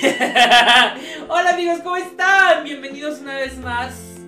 Hola 1.28 1.50
amigos, 1.50 1.80
¿cómo 1.82 1.96
están? 1.96 2.64
Bienvenidos 2.64 3.20
una 3.20 3.36
vez 3.36 3.58
más. 3.58 4.18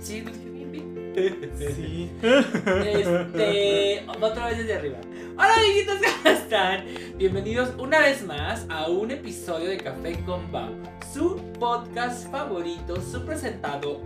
¿Sí? 0.00 0.20
¿Lo 0.20 0.32
dije 0.32 0.50
bien? 0.50 1.52
Sí. 1.56 2.10
Este. 2.22 4.04
Otra 4.20 4.46
vez 4.46 4.58
desde 4.58 4.74
arriba. 4.74 4.98
Hola 5.34 5.54
amiguitos, 5.54 5.98
¿cómo 6.22 6.34
están? 6.34 6.84
Bienvenidos 7.16 7.72
una 7.78 8.00
vez 8.00 8.24
más 8.26 8.66
a 8.68 8.88
un 8.88 9.12
episodio 9.12 9.68
de 9.70 9.76
Café 9.76 10.18
con 10.24 10.50
Bao, 10.50 10.74
su 11.12 11.36
podcast 11.60 12.28
favorito, 12.32 13.00
su 13.00 13.24
presentado 13.24 14.00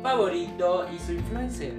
favorito 0.00 0.86
y 0.94 0.98
su 1.00 1.12
influencer 1.12 1.74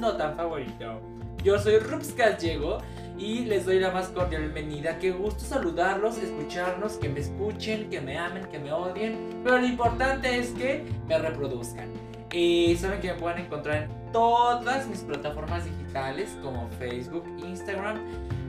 no 0.00 0.16
tan 0.16 0.36
favorito. 0.36 1.02
Yo 1.44 1.58
soy 1.58 1.78
Rups 1.78 2.16
Gallego 2.16 2.78
y 3.20 3.44
les 3.44 3.66
doy 3.66 3.78
la 3.78 3.90
más 3.90 4.08
cordial 4.08 4.50
bienvenida. 4.50 4.98
Qué 4.98 5.10
gusto 5.10 5.44
saludarlos, 5.44 6.16
escucharnos, 6.16 6.94
que 6.94 7.10
me 7.10 7.20
escuchen, 7.20 7.90
que 7.90 8.00
me 8.00 8.16
amen, 8.16 8.46
que 8.46 8.58
me 8.58 8.72
odien. 8.72 9.42
Pero 9.44 9.58
lo 9.58 9.66
importante 9.66 10.38
es 10.38 10.52
que 10.52 10.86
me 11.06 11.18
reproduzcan. 11.18 11.92
Y 12.32 12.76
saben 12.76 13.00
que 13.00 13.12
me 13.12 13.18
pueden 13.18 13.44
encontrar 13.44 13.82
en 13.82 14.12
todas 14.12 14.86
mis 14.88 15.00
plataformas 15.00 15.66
digitales 15.66 16.34
como 16.42 16.70
Facebook, 16.78 17.24
Instagram, 17.44 17.98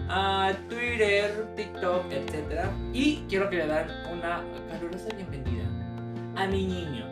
ah, 0.08 0.54
Twitter, 0.70 1.54
TikTok, 1.58 2.10
etc. 2.10 2.70
Y 2.94 3.26
quiero 3.28 3.50
que 3.50 3.58
le 3.58 3.68
dan 3.68 3.90
una 4.10 4.42
calurosa 4.70 5.10
bienvenida 5.16 5.66
a 6.38 6.48
mi 6.48 6.66
niño, 6.66 7.06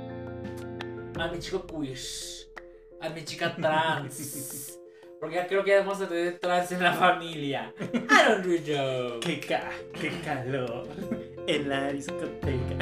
a 1.19 1.27
mi 1.27 1.39
chico 1.39 1.67
queer, 1.67 1.97
a 3.01 3.09
mi 3.09 3.25
chica 3.25 3.53
trans. 3.53 4.75
Porque 5.19 5.45
creo 5.47 5.65
que 5.65 5.77
vamos 5.77 5.99
a 6.01 6.07
tener 6.07 6.39
trans 6.39 6.71
en 6.71 6.81
la 6.81 6.93
familia. 6.93 7.73
Really 8.41 8.59
know. 8.59 9.19
Qué, 9.19 9.41
ca 9.41 9.69
qué 9.99 10.11
calor 10.23 10.87
en 11.45 11.67
la 11.67 11.91
discoteca. 11.91 12.75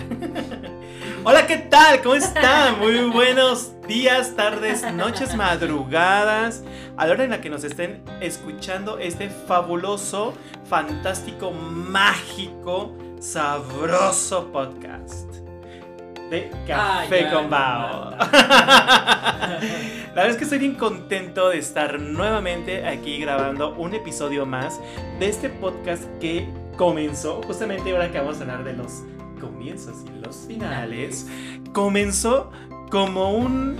Hola, 1.23 1.47
¿qué 1.47 1.57
tal? 1.57 2.01
¿Cómo 2.03 2.13
están? 2.13 2.77
Muy 2.77 3.09
buenos 3.09 3.71
días, 3.87 4.35
tardes, 4.35 4.83
noches, 4.93 5.35
madrugadas. 5.35 6.63
A 6.95 7.07
la 7.07 7.13
hora 7.13 7.23
en 7.23 7.31
la 7.31 7.41
que 7.41 7.49
nos 7.49 7.63
estén 7.63 8.03
escuchando 8.21 8.99
este 8.99 9.29
fabuloso, 9.29 10.35
fantástico, 10.65 11.51
mágico, 11.51 12.95
sabroso 13.19 14.51
podcast 14.51 15.46
de 16.29 16.51
Café 16.65 17.25
Ay, 17.25 17.33
con 17.33 17.49
Bao. 17.49 18.11
no, 18.11 18.17
La 20.17 20.23
verdad 20.23 20.29
es 20.31 20.37
que 20.37 20.43
estoy 20.45 20.59
bien 20.59 20.75
contento 20.75 21.49
de 21.49 21.59
estar 21.59 22.01
nuevamente 22.01 22.87
aquí 22.87 23.19
grabando 23.19 23.75
un 23.75 23.93
episodio 23.93 24.47
más 24.47 24.79
de 25.19 25.29
este 25.29 25.49
podcast 25.49 26.03
que 26.19 26.49
comenzó, 26.75 27.41
justamente 27.43 27.91
ahora 27.91 28.11
que 28.11 28.17
vamos 28.17 28.39
a 28.39 28.41
hablar 28.41 28.63
de 28.63 28.73
los 28.73 29.03
comienzos 29.39 29.97
y 30.07 30.19
los 30.25 30.35
finales, 30.47 31.27
comenzó 31.71 32.51
como 32.89 33.31
un 33.31 33.77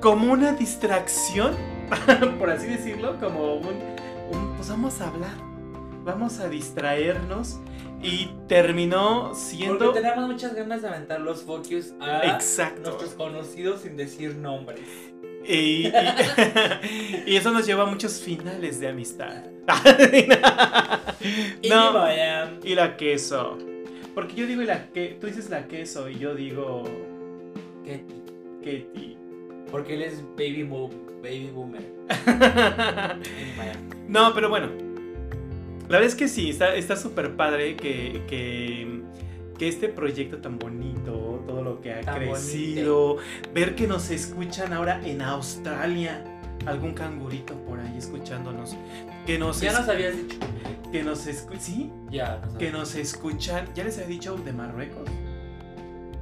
como 0.00 0.32
una 0.32 0.52
distracción, 0.52 1.54
por 2.38 2.50
así 2.50 2.66
decirlo, 2.66 3.18
como 3.20 3.54
un, 3.54 3.76
un 4.32 4.54
pues 4.56 4.68
vamos 4.68 5.00
a 5.00 5.08
hablar, 5.08 5.34
vamos 6.04 6.40
a 6.40 6.48
distraernos 6.48 7.60
y 8.02 8.30
terminó 8.48 9.34
siendo 9.34 9.78
Porque 9.86 10.00
tenemos 10.00 10.28
muchas 10.28 10.54
ganas 10.54 10.82
de 10.82 10.88
aventar 10.88 11.20
los 11.20 11.42
focus 11.42 11.92
a 12.00 12.22
exacto. 12.34 12.82
nuestros 12.90 13.14
conocidos 13.14 13.80
sin 13.82 13.96
decir 13.96 14.36
nombres. 14.36 14.80
Y, 15.44 15.86
y- 15.86 15.92
y 17.26 17.36
eso 17.36 17.50
nos 17.52 17.66
lleva 17.66 17.84
a 17.84 17.86
muchos 17.86 18.20
finales 18.20 18.80
de 18.80 18.88
amistad. 18.88 19.44
Y 21.62 21.68
no, 21.68 21.92
vaya. 21.92 22.52
y 22.62 22.74
la 22.74 22.96
queso. 22.96 23.58
Porque 24.14 24.34
yo 24.36 24.46
digo 24.46 24.62
la 24.62 24.86
que 24.92 25.16
tú 25.20 25.26
dices 25.26 25.50
la 25.50 25.66
queso 25.66 26.08
y 26.08 26.18
yo 26.18 26.34
digo 26.34 26.84
que- 27.84 28.04
Katie. 28.60 29.16
Porque 29.70 29.94
él 29.94 30.02
es 30.02 30.22
baby, 30.36 30.62
boom, 30.62 30.90
baby 31.22 31.50
boomer. 31.52 31.82
No, 34.08 34.32
pero 34.34 34.48
bueno. 34.48 34.68
La 35.88 35.98
verdad 35.98 36.06
es 36.08 36.14
que 36.14 36.28
sí, 36.28 36.50
está 36.50 36.74
está 36.74 36.96
súper 36.96 37.36
padre 37.36 37.76
que, 37.76 38.22
que, 38.28 39.02
que 39.58 39.68
este 39.68 39.88
proyecto 39.88 40.38
tan 40.38 40.58
bonito, 40.58 41.44
todo 41.46 41.62
lo 41.62 41.80
que 41.80 41.92
ha 41.94 42.00
Tan 42.00 42.16
crecido, 42.18 43.18
ver 43.54 43.74
que 43.76 43.86
nos 43.86 44.10
escuchan 44.10 44.72
ahora 44.72 45.00
en 45.06 45.22
Australia, 45.22 46.24
algún 46.66 46.92
cangurito 46.92 47.54
por 47.64 47.78
ahí 47.78 47.96
escuchándonos, 47.96 48.76
que 49.26 49.38
nos, 49.38 49.60
Ya 49.60 49.72
nos 49.78 49.88
habías 49.88 50.16
dicho. 50.16 50.36
que 50.90 51.04
nos 51.04 51.26
escu- 51.28 51.58
sí, 51.58 51.90
Ya, 52.10 52.40
nos 52.44 52.54
que 52.56 52.72
nos 52.72 52.94
escuchan, 52.96 53.66
ya 53.74 53.84
les 53.84 53.96
había 53.98 54.08
dicho 54.08 54.36
de 54.36 54.52
Marruecos, 54.52 55.08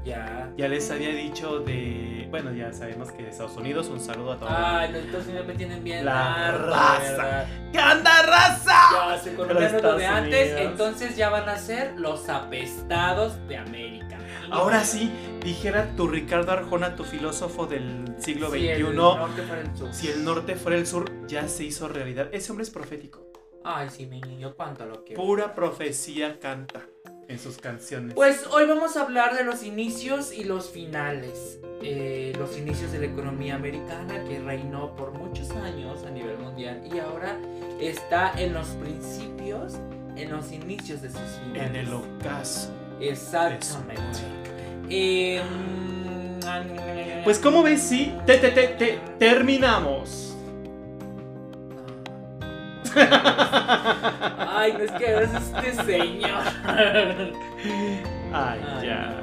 Ya. 0.04 0.52
ya 0.56 0.68
les 0.68 0.90
había 0.90 1.08
dicho 1.10 1.60
de, 1.60 2.26
bueno, 2.30 2.52
ya 2.52 2.72
sabemos 2.72 3.10
que 3.10 3.22
de 3.22 3.30
Estados 3.30 3.56
Unidos, 3.56 3.88
un 3.88 4.00
saludo 4.00 4.32
a 4.32 4.38
todos. 4.38 4.52
Ay, 4.54 4.92
los 4.92 5.10
dos 5.12 5.24
siempre 5.24 5.44
me 5.44 5.54
tienen 5.54 5.82
bien. 5.82 6.04
La 6.04 6.50
raza. 6.52 7.00
¿verdad? 7.00 7.46
¿Qué 7.72 7.78
onda, 7.78 8.22
raza? 8.22 8.80
Ya 8.92 9.18
se 9.18 9.32
lo 9.32 9.44
de 9.46 9.66
Estados 9.66 10.02
antes, 10.02 10.52
Unidos. 10.52 10.70
entonces 10.72 11.16
ya 11.16 11.30
van 11.30 11.48
a 11.48 11.56
ser 11.56 11.98
los 11.98 12.28
apestados 12.28 13.34
de 13.48 13.56
América. 13.56 14.18
Ahora 14.50 14.84
sí, 14.84 15.10
dijera 15.42 15.96
tu 15.96 16.06
Ricardo 16.06 16.52
Arjona, 16.52 16.96
tu 16.96 17.04
filósofo 17.04 17.66
del 17.66 18.04
siglo 18.18 18.50
Si 18.50 18.58
XXI, 18.58 18.68
el 18.82 18.94
norte 18.94 19.42
fuera 19.42 19.62
el 19.62 19.76
sur. 19.76 19.94
si 19.94 20.08
el 20.08 20.24
norte 20.24 20.54
fuera 20.54 20.78
el 20.78 20.86
sur, 20.86 21.26
ya 21.26 21.48
se 21.48 21.64
hizo 21.64 21.88
realidad. 21.88 22.28
Ese 22.32 22.52
hombre 22.52 22.64
es 22.64 22.70
profético. 22.70 23.26
Ay, 23.64 23.88
sí, 23.88 24.04
mi 24.06 24.20
niño, 24.20 24.54
cuánto 24.54 24.84
lo 24.84 25.02
quiero. 25.02 25.22
Pura 25.22 25.54
profecía 25.54 26.38
canta 26.38 26.82
en 27.28 27.38
sus 27.38 27.56
canciones. 27.58 28.14
Pues 28.14 28.46
hoy 28.50 28.66
vamos 28.66 28.96
a 28.96 29.02
hablar 29.02 29.36
de 29.36 29.44
los 29.44 29.62
inicios 29.64 30.32
y 30.32 30.44
los 30.44 30.70
finales. 30.70 31.58
Eh, 31.82 32.32
los 32.38 32.56
inicios 32.56 32.92
de 32.92 32.98
la 33.00 33.06
economía 33.06 33.54
americana 33.56 34.22
que 34.28 34.38
reinó 34.40 34.94
por 34.96 35.12
muchos 35.12 35.50
años 35.50 36.04
a 36.06 36.10
nivel 36.10 36.38
mundial 36.38 36.82
y 36.90 36.98
ahora 36.98 37.36
está 37.80 38.32
en 38.40 38.54
los 38.54 38.68
principios, 38.68 39.74
en 40.16 40.30
los 40.30 40.50
inicios 40.52 41.02
de 41.02 41.10
sus 41.10 41.20
finales. 41.42 41.70
en 41.70 41.76
el 41.76 41.92
ocaso. 41.92 42.72
Exactamente. 43.00 44.20
Eh, 44.88 45.42
mm, 45.42 47.24
Pues 47.24 47.38
como 47.38 47.62
ves, 47.62 47.82
sí, 47.82 48.14
te, 48.26 48.36
te, 48.38 48.50
te, 48.50 48.68
te- 48.68 49.00
terminamos. 49.18 50.33
Ay, 54.56 54.72
no 54.72 54.84
es 54.84 54.92
que 54.92 55.06
eres 55.06 55.30
este 55.34 55.82
señor. 55.84 56.42
Ay, 56.66 57.00
Ay, 58.32 58.60
ya. 58.82 59.20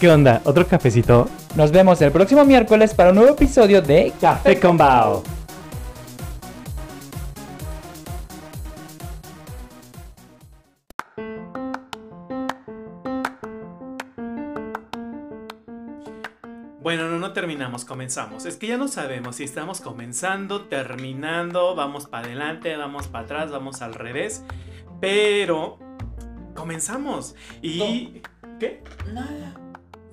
¿Qué 0.00 0.10
onda? 0.10 0.40
¿Otro 0.44 0.66
cafecito? 0.66 1.28
Nos 1.54 1.70
vemos 1.70 2.00
el 2.02 2.10
próximo 2.10 2.44
miércoles 2.44 2.92
para 2.94 3.10
un 3.10 3.16
nuevo 3.16 3.32
episodio 3.32 3.80
de 3.80 4.12
Café 4.20 4.58
con 4.58 4.76
Bao. 4.76 5.22
Terminamos, 17.34 17.84
comenzamos. 17.84 18.46
Es 18.46 18.56
que 18.56 18.68
ya 18.68 18.78
no 18.78 18.88
sabemos 18.88 19.36
si 19.36 19.44
estamos 19.44 19.82
comenzando, 19.82 20.62
terminando, 20.62 21.74
vamos 21.74 22.06
para 22.06 22.24
adelante, 22.26 22.74
vamos 22.76 23.08
para 23.08 23.24
atrás, 23.26 23.50
vamos 23.50 23.82
al 23.82 23.92
revés. 23.94 24.42
Pero 25.00 25.78
comenzamos. 26.54 27.34
Y... 27.60 28.22
¿Qué? 28.58 28.82
Nada. 29.12 29.54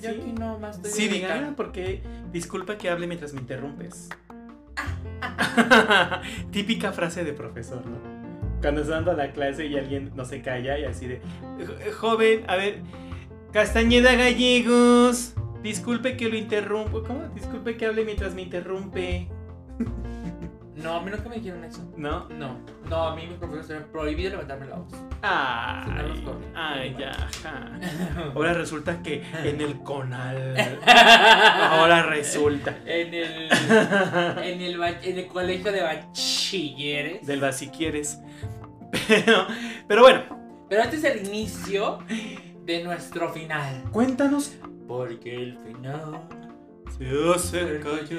Yo 0.02 0.10
Sí. 0.10 0.18
aquí 0.20 0.34
no 0.34 0.58
más 0.60 0.78
estoy 0.78 0.92
Sí, 0.92 1.08
dedicando. 1.08 1.44
diga, 1.44 1.56
porque 1.56 2.02
disculpa 2.34 2.78
que 2.78 2.90
hable 2.90 3.06
mientras 3.08 3.34
me 3.34 3.40
interrumpes. 3.40 4.10
Típica 6.52 6.92
frase 6.92 7.24
de 7.24 7.34
profesor, 7.34 7.86
¿no? 7.86 7.98
Cuando 8.62 8.82
está 8.82 8.96
dando 8.96 9.14
la 9.14 9.32
clase 9.32 9.66
y 9.68 9.78
alguien 9.78 10.12
no 10.16 10.26
se 10.26 10.42
calla 10.42 10.78
y 10.78 10.86
así 10.86 11.08
de, 11.08 11.22
"Jo- 11.66 11.94
joven, 12.00 12.44
a 12.48 12.56
ver, 12.56 12.82
Castañeda 13.52 14.16
Gallegos, 14.16 15.34
disculpe 15.62 16.18
que 16.18 16.30
lo 16.30 16.38
interrumpo. 16.38 17.04
¿Cómo? 17.04 17.22
Disculpe 17.34 17.78
que 17.78 17.86
hable 17.86 18.04
mientras 18.06 18.34
me 18.34 18.42
interrumpe. 18.44 19.28
No, 20.76 20.96
a 20.96 21.02
mí 21.04 21.12
nunca 21.12 21.30
me 21.30 21.36
dijeron 21.36 21.64
eso. 21.64 21.88
¿No? 21.96 22.28
No, 22.30 22.58
no, 22.90 23.04
a 23.10 23.16
mí 23.16 23.28
mis 23.28 23.38
profesores 23.38 23.82
me 23.84 23.88
prohibido 23.88 24.32
levantarme 24.32 24.66
la 24.68 24.78
voz. 24.78 24.92
Corre. 24.92 26.48
ay, 26.56 26.96
ya. 26.98 27.12
Ahora 28.36 28.54
resulta 28.54 29.04
que 29.04 29.24
en 29.44 29.62
el 29.62 29.80
conal. 29.84 30.56
Ahora 30.88 32.04
resulta. 32.04 32.76
en 32.86 33.14
el 33.14 33.50
en 34.44 34.62
el, 34.62 34.82
en 35.04 35.20
el 35.20 35.28
colegio 35.28 35.72
de 35.72 35.84
bachilleres. 35.84 37.28
Del 37.28 37.44
va 37.44 37.52
si 37.52 37.68
quieres. 37.70 38.20
Pero, 39.08 39.46
pero 39.88 40.02
bueno, 40.02 40.22
Pero 40.68 40.82
este 40.82 40.96
es 40.96 41.04
el 41.04 41.28
inicio 41.28 42.00
de 42.66 42.84
nuestro 42.84 43.32
final. 43.32 43.84
cuéntanos. 43.92 44.54
Porque 44.92 45.34
el 45.34 45.58
final 45.58 46.20
Se 46.98 47.06
acerca 47.34 47.90
ya. 48.10 48.18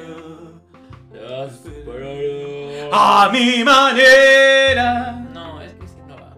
ya 1.13 1.51
superará. 1.51 2.89
A 2.91 3.29
mi 3.31 3.63
manera. 3.63 5.13
No, 5.35 5.61
es 5.61 5.75
que 5.75 5.87
si 5.87 5.97
no 6.09 6.15
va. 6.17 6.35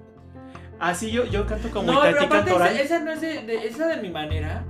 Ah, 0.81 0.93
sí, 0.93 1.13
yo, 1.13 1.25
yo 1.27 1.47
canto 1.47 1.71
como 1.71 1.93
no, 1.93 2.01
pero 2.01 2.17
Itati 2.17 2.27
aparte 2.27 2.51
Cantoral. 2.51 2.75
esa, 2.75 2.83
esa 2.97 3.05
no 3.05 3.13
es 3.13 3.21
de, 3.21 3.43
de- 3.45 3.67
esa 3.69 3.87
de 3.87 4.03
mi 4.03 4.11
manera. 4.11 4.65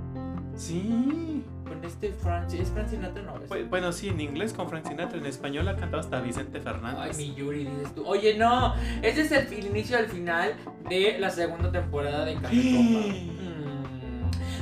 Sí. 0.54 1.42
Con 1.66 1.82
este 1.82 2.12
Francis, 2.12 2.60
¿es 2.60 2.68
Francis 2.68 2.98
Sinatra 2.98 3.22
no? 3.22 3.36
Es- 3.42 3.48
Bu- 3.48 3.66
Bueno, 3.70 3.90
sí, 3.90 4.08
en 4.10 4.20
inglés 4.20 4.52
con 4.52 4.68
Frank 4.68 4.86
Sinatra, 4.86 5.16
en 5.18 5.24
español 5.24 5.66
ha 5.68 5.76
cantado 5.76 6.00
hasta 6.00 6.20
Vicente 6.20 6.58
Ay, 6.58 6.62
Fernández. 6.62 7.16
mi 7.16 7.34
Yuri, 7.34 7.64
dices 7.64 7.94
tú. 7.94 8.06
Oye, 8.06 8.36
no, 8.36 8.74
ese 9.00 9.22
es 9.22 9.32
el, 9.32 9.46
el 9.50 9.66
inicio 9.68 9.96
al 9.96 10.08
final 10.08 10.54
de 10.90 11.16
la 11.18 11.30
segunda 11.30 11.72
temporada 11.72 12.26
de 12.26 12.34
Café 12.34 12.54
Comba. 12.76 13.00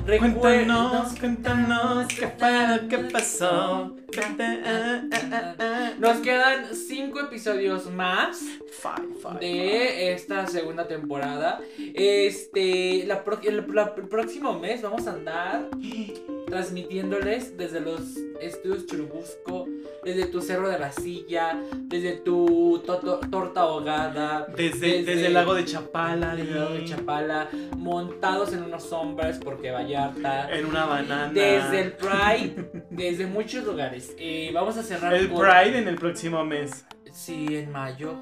Cuéntanos, 0.05 1.15
cuéntanos 1.19 2.07
qué 2.09 2.27
fue 2.37 2.67
lo 2.67 2.89
que 2.89 2.99
pasó. 2.99 3.97
Ah, 4.19 5.03
ah, 5.13 5.55
ah. 5.59 5.91
Nos 5.99 6.19
quedan 6.19 6.75
cinco 6.75 7.21
episodios 7.21 7.87
más 7.91 8.41
Five, 8.41 9.15
five, 9.23 9.39
five. 9.39 9.39
de 9.41 10.13
esta 10.13 10.47
segunda 10.49 10.87
temporada. 10.89 11.61
Este, 11.95 13.05
la 13.07 13.23
pro- 13.25 13.41
la- 13.73 13.95
el 13.97 14.09
próximo 14.09 14.59
mes 14.59 14.83
vamos 14.83 15.07
a 15.07 15.13
andar 15.13 15.69
transmitiéndoles 16.53 17.57
desde 17.57 17.81
los 17.81 18.03
estudios 18.43 18.87
Churubusco, 18.87 19.67
desde 20.05 20.27
tu 20.27 20.43
Cerro 20.43 20.69
de 20.69 20.79
la 20.79 20.93
Silla, 20.93 21.59
desde 21.85 22.13
tu 22.19 22.83
to- 22.85 22.99
to- 22.99 23.21
torta 23.31 23.63
ahogada, 23.63 24.47
Desde, 24.55 24.79
Desde- 24.99 25.05
desde 25.05 25.27
el 25.29 25.35
lago 25.35 25.55
de 25.55 25.65
Chapala, 25.65 26.37
desde 26.37 26.53
el 26.53 26.59
lago 26.61 26.75
de 26.75 26.85
Chapala, 26.85 27.49
montados 27.79 28.53
en 28.53 28.65
unos 28.65 28.93
hombres 28.93 29.39
porque 29.43 29.71
Vallarta. 29.71 30.51
en 30.53 30.67
una 30.67 30.85
banana. 30.85 31.33
Desde 31.33 31.81
el 31.81 31.93
Pride, 31.93 32.85
desde 32.91 33.27
muchos 33.27 33.65
lugares. 33.65 34.15
Eh, 34.19 34.51
vamos 34.53 34.77
a 34.77 34.83
cerrar 34.83 35.15
El 35.15 35.31
con- 35.31 35.41
Pride 35.41 35.79
en 35.79 35.89
el 35.89 35.97
próximo 35.97 36.45
mes. 36.45 36.85
Sí, 37.13 37.47
en 37.57 37.73
mayo. 37.73 38.19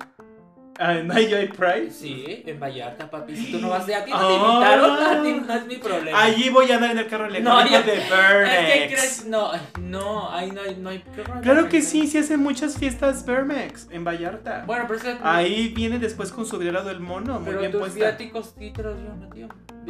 Ah, 0.82 0.94
¿En 0.94 1.06
mayo 1.09 1.37
Pride? 1.59 1.91
Sí, 1.91 2.43
en 2.47 2.59
Vallarta, 2.59 3.11
papi. 3.11 3.37
Si 3.37 3.53
tú 3.53 3.59
no 3.59 3.69
vas 3.69 3.87
de 3.87 3.94
a 3.94 4.03
ti, 4.03 4.11
no 4.12 4.19
te 4.19 4.25
Ah. 4.25 4.47
invitaron, 4.49 4.91
a 5.03 5.23
ti 5.23 5.43
no 5.47 5.55
es 5.55 5.67
mi 5.67 5.77
problema. 5.77 6.23
Allí 6.23 6.49
voy 6.49 6.71
a 6.73 6.77
andar 6.77 6.93
en 6.93 6.99
el 6.99 7.06
carro 7.06 7.27
eléctrico 7.27 7.50
No, 7.55 7.67
ya- 7.69 7.82
de 7.82 7.99
es 7.99 8.05
que 8.05 8.11
Vermex. 8.11 8.87
crees, 8.94 9.25
no, 9.27 9.50
no, 9.79 10.31
ahí 10.32 10.50
no 10.53 10.62
hay, 10.62 10.77
no 10.77 10.88
hay. 10.88 11.05
Claro 11.43 11.69
que 11.69 11.82
sí, 11.82 12.06
sí 12.06 12.17
hacen 12.17 12.41
muchas 12.41 12.79
fiestas 12.79 13.27
Vermex 13.27 13.88
en 13.91 14.05
Vallarta. 14.05 14.65
Bueno, 14.67 14.87
pero 14.88 14.99
eso 15.00 15.19
Ahí 15.23 15.69
viene 15.69 15.99
después 15.99 16.32
con 16.32 16.47
su 16.47 16.56
violado 16.56 16.88
del 16.88 17.00
mono, 17.00 17.35
muy 17.35 17.44
pero 17.44 17.59
bien 17.59 17.73
tus 17.73 17.81
puesta. 17.81 17.99
viáticos 17.99 18.55
sí 18.59 18.71
te 18.75 18.82
los. 18.82 18.97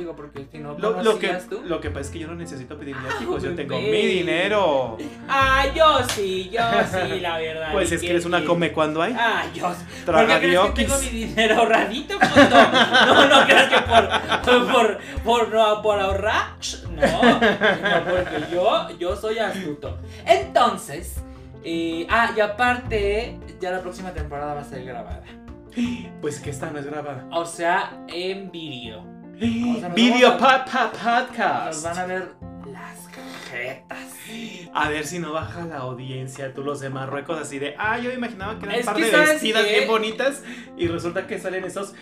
Digo, 0.00 0.16
porque 0.16 0.46
si 0.50 0.56
no 0.56 0.78
Lo, 0.78 1.02
lo 1.02 1.18
que, 1.18 1.28
tú. 1.48 1.60
lo 1.62 1.78
que 1.78 1.90
pasa 1.90 2.00
es 2.00 2.10
que 2.10 2.20
yo 2.20 2.26
no 2.26 2.34
necesito 2.34 2.78
pedir 2.78 2.96
viáticos, 2.96 3.42
yo 3.42 3.54
tengo 3.54 3.78
mi 3.78 4.06
dinero. 4.06 4.96
Ah, 5.28 5.66
yo 5.74 6.02
sí, 6.08 6.48
yo 6.50 6.62
sí, 6.90 7.20
la 7.20 7.36
verdad. 7.36 7.72
Pues 7.72 7.92
¿y 7.92 7.96
es 7.96 8.00
que 8.00 8.10
eres 8.10 8.24
una 8.24 8.42
come 8.46 8.72
cuando 8.72 9.02
hay. 9.02 9.14
Ah, 9.14 9.44
yo. 9.54 9.64
¿Por 9.64 9.76
qué 9.76 10.04
Traga 10.06 10.38
crees 10.38 10.58
que 10.58 10.84
tengo 10.84 10.98
mi 11.00 11.08
dinero 11.08 11.56
ahorradito, 11.56 12.18
puto? 12.18 12.56
No, 13.06 13.28
no 13.28 13.44
creas 13.44 13.68
que 13.68 13.80
por, 13.82 14.72
por, 14.72 14.98
por, 15.22 15.48
no, 15.54 15.82
por 15.82 16.00
ahorrar. 16.00 16.46
No, 16.90 17.22
no, 17.22 17.40
porque 17.40 18.44
yo, 18.52 18.88
yo 18.98 19.16
soy 19.16 19.38
astuto. 19.38 19.98
Entonces, 20.24 21.20
eh, 21.62 22.06
ah, 22.08 22.32
y 22.34 22.40
aparte, 22.40 23.38
ya 23.60 23.70
la 23.70 23.82
próxima 23.82 24.12
temporada 24.12 24.54
va 24.54 24.62
a 24.62 24.64
ser 24.64 24.82
grabada. 24.84 25.24
Pues 26.20 26.40
que 26.40 26.50
esta 26.50 26.70
no 26.70 26.78
es 26.78 26.86
grabada. 26.86 27.26
O 27.30 27.44
sea, 27.44 28.02
en 28.08 28.50
vídeo. 28.50 29.04
Sea, 29.40 29.88
nos 29.88 29.94
Video 29.94 30.38
pa- 30.38 30.64
pa- 30.64 30.84
Nos 30.92 31.26
podcast. 31.28 31.84
van 31.84 31.98
a 31.98 32.06
ver 32.06 32.28
las 32.66 33.08
jetas. 33.50 33.98
A 34.74 34.88
ver 34.88 35.06
si 35.06 35.18
no 35.18 35.32
baja 35.32 35.64
la 35.64 35.78
audiencia, 35.78 36.54
tú 36.54 36.62
los 36.62 36.80
de 36.80 36.90
Marruecos 36.90 37.38
así 37.40 37.58
de, 37.58 37.74
ah, 37.78 37.98
yo 37.98 38.12
imaginaba 38.12 38.58
que 38.58 38.66
eran 38.66 38.78
un 38.80 38.84
par 38.84 38.96
de 38.96 39.10
¿sabes 39.10 39.28
vestidas 39.30 39.64
qué? 39.64 39.70
bien 39.78 39.88
bonitas 39.88 40.42
y 40.76 40.86
resulta 40.86 41.26
que 41.26 41.38
salen 41.40 41.64
esos 41.64 41.94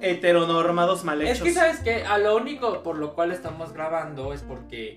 heteronormados 0.00 1.04
mal 1.04 1.20
hechos. 1.22 1.38
Es 1.38 1.42
que 1.42 1.52
sabes 1.52 1.80
que 1.80 2.04
a 2.04 2.18
lo 2.18 2.36
único 2.36 2.82
por 2.82 2.96
lo 2.96 3.14
cual 3.14 3.32
estamos 3.32 3.72
grabando 3.72 4.32
es 4.32 4.42
porque 4.42 4.96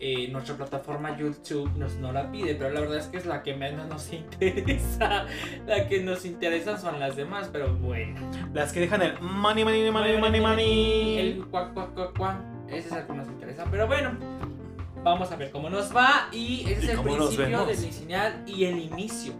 eh, 0.00 0.28
nuestra 0.28 0.56
plataforma 0.56 1.16
YouTube 1.16 1.70
nos 1.76 1.94
no 1.96 2.10
la 2.12 2.30
pide, 2.32 2.54
pero 2.54 2.70
la 2.70 2.80
verdad 2.80 2.98
es 2.98 3.06
que 3.06 3.18
es 3.18 3.26
la 3.26 3.42
que 3.42 3.54
menos 3.54 3.86
nos 3.88 4.12
interesa. 4.14 5.26
La 5.66 5.86
que 5.88 6.02
nos 6.02 6.24
interesa 6.24 6.76
son 6.78 6.98
las 6.98 7.16
demás, 7.16 7.48
pero 7.52 7.74
bueno. 7.76 8.20
Las 8.52 8.72
que 8.72 8.80
dejan 8.80 9.02
el 9.02 9.20
money, 9.20 9.64
money, 9.64 9.90
money, 9.90 10.18
money, 10.18 10.40
money. 10.40 11.18
El 11.18 11.44
cuac, 11.46 11.74
cuac, 11.74 11.94
cuac, 11.94 12.16
cuac, 12.16 12.36
ese 12.68 12.88
es 12.88 12.92
el 12.92 13.06
que 13.06 13.12
nos 13.12 13.28
interesa, 13.28 13.64
pero 13.70 13.86
bueno. 13.86 14.10
Vamos 15.02 15.32
a 15.32 15.36
ver 15.36 15.50
cómo 15.50 15.70
nos 15.70 15.96
va 15.96 16.28
y 16.30 16.60
ese 16.68 16.70
¿Y 16.70 16.74
es 16.74 16.88
el 16.90 17.00
principio 17.00 17.64
del 17.64 17.78
inicial 17.78 18.42
y 18.46 18.64
el 18.64 18.78
inicio 18.80 19.32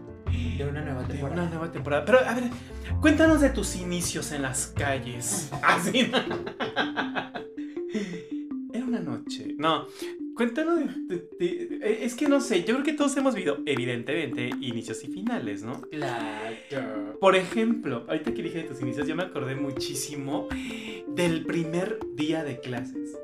de 0.57 0.65
una 0.67 0.81
nueva 0.81 1.01
De 1.03 1.07
temporada. 1.09 1.41
una 1.41 1.49
nueva 1.51 1.71
temporada. 1.71 2.03
Pero, 2.05 2.19
a 2.19 2.33
ver, 2.33 2.45
cuéntanos 2.99 3.41
de 3.41 3.51
tus 3.51 3.75
inicios 3.75 4.31
en 4.31 4.41
las 4.41 4.67
calles. 4.67 5.51
Así. 5.61 6.11
Era 8.73 8.85
una 8.85 8.99
noche. 9.01 9.53
No, 9.57 9.85
cuéntanos 10.35 10.79
de, 11.07 11.27
de- 11.39 11.65
de- 11.67 11.75
eh, 11.81 11.99
Es 12.03 12.15
que 12.15 12.27
no 12.27 12.41
sé, 12.41 12.59
yo 12.63 12.73
creo 12.75 12.83
que 12.83 12.93
todos 12.93 13.15
hemos 13.17 13.35
vivido, 13.35 13.59
evidentemente, 13.65 14.49
inicios 14.61 15.03
y 15.03 15.07
finales, 15.07 15.63
¿no? 15.63 15.81
Claro. 15.81 17.17
Por 17.19 17.35
ejemplo, 17.35 18.05
ahorita 18.07 18.33
que 18.33 18.41
dije 18.43 18.59
de 18.59 18.63
tus 18.65 18.81
inicios, 18.81 19.07
yo 19.07 19.15
me 19.15 19.23
acordé 19.23 19.55
muchísimo 19.55 20.47
del 21.07 21.45
primer 21.45 21.99
día 22.15 22.43
de 22.43 22.59
clases. 22.59 23.17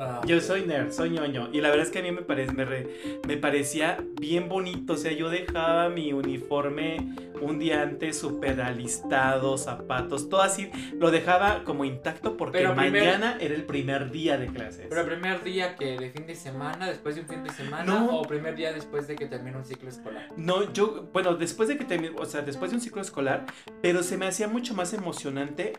Ah, 0.00 0.20
Yo 0.26 0.40
soy 0.40 0.64
nerd, 0.66 0.92
soy 0.92 1.10
ñoño. 1.10 1.48
Y 1.52 1.60
la 1.60 1.70
verdad 1.70 1.86
es 1.86 1.92
que 1.92 1.98
a 1.98 2.02
mí 2.02 2.12
me, 2.12 2.22
pare- 2.22 2.50
me, 2.52 2.64
re- 2.64 3.20
me 3.26 3.36
parecía 3.36 3.98
bien 4.20 4.48
bonito. 4.48 4.92
O 4.94 4.96
sea, 4.96 5.12
yo 5.12 5.28
dejaba 5.30 5.88
mi 5.88 6.12
uniforme 6.12 7.14
un 7.40 7.58
día 7.58 7.82
antes 7.82 8.18
súper 8.18 8.60
alistado, 8.60 9.56
zapatos, 9.58 10.28
todo 10.28 10.42
así. 10.42 10.70
Lo 10.98 11.10
dejaba 11.10 11.64
como 11.64 11.84
intacto 11.84 12.36
porque 12.36 12.58
Pero 12.58 12.74
primer- 12.74 12.92
mañana 13.02 13.36
era 13.40 13.54
el 13.54 13.64
primer 13.64 14.10
día 14.10 14.36
de 14.38 14.46
clases. 14.48 14.86
Pero 14.88 15.00
el 15.02 15.06
primer 15.08 15.42
día 15.44 15.76
que 15.76 15.98
de 15.98 16.10
fin 16.10 16.26
de 16.26 16.34
semana, 16.34 16.86
después 16.88 17.14
de 17.14 17.22
un 17.22 17.28
fin 17.28 17.44
de 17.44 17.50
semana, 17.50 17.84
No. 17.84 18.18
o 18.18 18.22
primer 18.22 18.54
día 18.56 18.72
después 18.72 19.06
de 19.08 19.16
que 19.16 19.26
termine 19.26 19.56
un 19.56 19.64
ciclo 19.64 19.88
escolar. 19.88 20.28
No, 20.36 20.72
yo, 20.72 21.08
bueno, 21.12 21.34
después 21.36 21.68
de 21.68 21.76
que 21.78 21.84
terminé, 21.84 22.14
o 22.18 22.24
sea, 22.26 22.42
después 22.42 22.70
de 22.70 22.76
un 22.76 22.80
ciclo 22.80 23.02
escolar, 23.02 23.46
pero 23.82 24.02
se 24.02 24.16
me 24.16 24.26
hacía 24.26 24.48
mucho 24.48 24.74
más 24.74 24.92
emocionante 24.92 25.74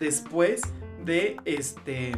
después 0.00 0.62
de 1.04 1.36
este. 1.44 2.12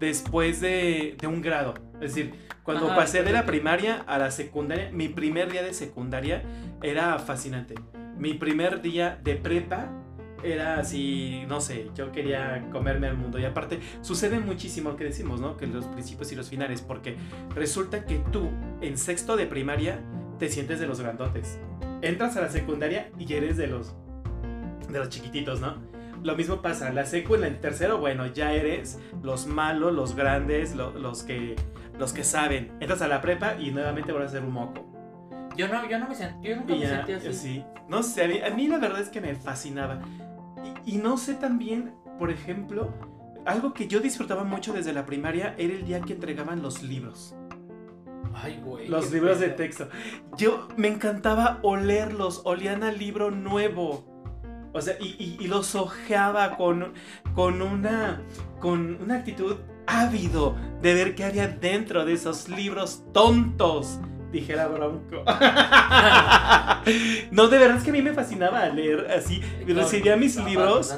Después 0.00 0.60
de, 0.60 1.16
de 1.20 1.26
un 1.26 1.42
grado. 1.42 1.74
Es 2.00 2.14
decir, 2.14 2.34
cuando 2.62 2.86
Ajá, 2.86 2.96
pasé 2.96 3.22
de 3.22 3.32
la 3.32 3.46
primaria 3.46 3.96
a 4.06 4.18
la 4.18 4.30
secundaria, 4.30 4.90
mi 4.92 5.08
primer 5.08 5.52
día 5.52 5.62
de 5.62 5.74
secundaria 5.74 6.42
era 6.82 7.18
fascinante. 7.18 7.74
Mi 8.16 8.34
primer 8.34 8.82
día 8.82 9.18
de 9.22 9.36
prepa 9.36 9.90
era 10.42 10.78
así, 10.78 11.44
no 11.48 11.60
sé, 11.60 11.90
yo 11.94 12.12
quería 12.12 12.68
comerme 12.72 13.06
al 13.06 13.16
mundo. 13.16 13.38
Y 13.38 13.44
aparte, 13.44 13.80
sucede 14.00 14.40
muchísimo 14.40 14.96
que 14.96 15.04
decimos, 15.04 15.40
¿no? 15.40 15.56
Que 15.56 15.66
los 15.66 15.86
principios 15.86 16.32
y 16.32 16.36
los 16.36 16.48
finales, 16.48 16.80
porque 16.80 17.16
resulta 17.54 18.04
que 18.04 18.18
tú, 18.32 18.50
en 18.80 18.96
sexto 18.96 19.36
de 19.36 19.46
primaria, 19.46 20.00
te 20.38 20.48
sientes 20.48 20.80
de 20.80 20.86
los 20.86 21.00
grandotes. 21.00 21.58
Entras 22.02 22.36
a 22.36 22.40
la 22.40 22.48
secundaria 22.48 23.10
y 23.18 23.32
eres 23.32 23.56
de 23.56 23.66
los, 23.66 23.94
de 24.88 24.98
los 24.98 25.08
chiquititos, 25.10 25.60
¿no? 25.60 25.89
Lo 26.22 26.36
mismo 26.36 26.60
pasa, 26.62 26.92
la 26.92 27.06
secu, 27.06 27.34
en 27.34 27.44
el 27.44 27.60
tercero, 27.60 27.98
bueno, 27.98 28.26
ya 28.26 28.52
eres 28.52 28.98
los 29.22 29.46
malos, 29.46 29.92
los 29.94 30.14
grandes, 30.14 30.74
lo- 30.74 30.92
los, 30.92 31.22
que, 31.22 31.56
los 31.98 32.12
que 32.12 32.24
saben. 32.24 32.72
Entras 32.80 33.00
a 33.02 33.08
la 33.08 33.20
prepa 33.20 33.54
y 33.58 33.70
nuevamente 33.70 34.12
vuelves 34.12 34.30
a 34.32 34.34
ser 34.34 34.44
un 34.44 34.52
moco. 34.52 34.86
Yo 35.56 35.66
no, 35.68 35.88
yo 35.88 35.98
no 35.98 36.08
me 36.08 36.14
sentí, 36.14 36.48
yo 36.48 36.56
nunca 36.56 36.74
me 36.74 36.80
ya, 36.80 36.88
sentí 37.06 37.12
así. 37.14 37.32
sí. 37.32 37.64
No 37.88 38.02
sé, 38.02 38.24
a 38.24 38.28
mí, 38.28 38.38
a 38.40 38.50
mí 38.54 38.68
la 38.68 38.78
verdad 38.78 39.00
es 39.00 39.08
que 39.08 39.20
me 39.20 39.34
fascinaba. 39.34 40.00
Y, 40.86 40.96
y 40.96 40.98
no 40.98 41.16
sé 41.16 41.34
también, 41.34 41.94
por 42.18 42.30
ejemplo, 42.30 42.92
algo 43.46 43.72
que 43.74 43.88
yo 43.88 44.00
disfrutaba 44.00 44.44
mucho 44.44 44.72
desde 44.72 44.92
la 44.92 45.06
primaria 45.06 45.54
era 45.58 45.72
el 45.74 45.84
día 45.84 46.00
que 46.02 46.12
entregaban 46.12 46.60
los 46.62 46.82
libros. 46.82 47.34
Ay, 48.34 48.60
güey. 48.64 48.86
Los 48.88 49.10
libros 49.10 49.40
de 49.40 49.48
texto. 49.48 49.88
Yo 50.36 50.68
me 50.76 50.88
encantaba 50.88 51.58
olerlos, 51.62 52.42
olían 52.44 52.84
al 52.84 52.98
libro 52.98 53.30
nuevo. 53.30 54.06
O 54.72 54.80
sea, 54.80 54.96
y, 55.00 55.16
y- 55.18 55.36
y 55.40 55.48
los 55.48 55.74
ojeaba 55.74 56.56
con, 56.56 56.92
con, 57.34 57.62
una, 57.62 58.22
con 58.60 58.96
una 59.02 59.16
actitud 59.16 59.56
ávido 59.86 60.56
de 60.82 60.94
ver 60.94 61.14
qué 61.14 61.24
había 61.24 61.48
dentro 61.48 62.04
de 62.04 62.12
esos 62.12 62.48
libros 62.48 63.02
tontos, 63.12 63.98
dijera 64.30 64.68
Bronco. 64.68 65.24
no, 67.30 67.48
de 67.48 67.58
verdad 67.58 67.76
es 67.78 67.84
que 67.84 67.90
a 67.90 67.92
mí 67.92 68.02
me 68.02 68.12
fascinaba 68.12 68.68
leer 68.68 69.06
así. 69.16 69.40
Recibía 69.66 70.16
mis 70.16 70.36
libros, 70.44 70.94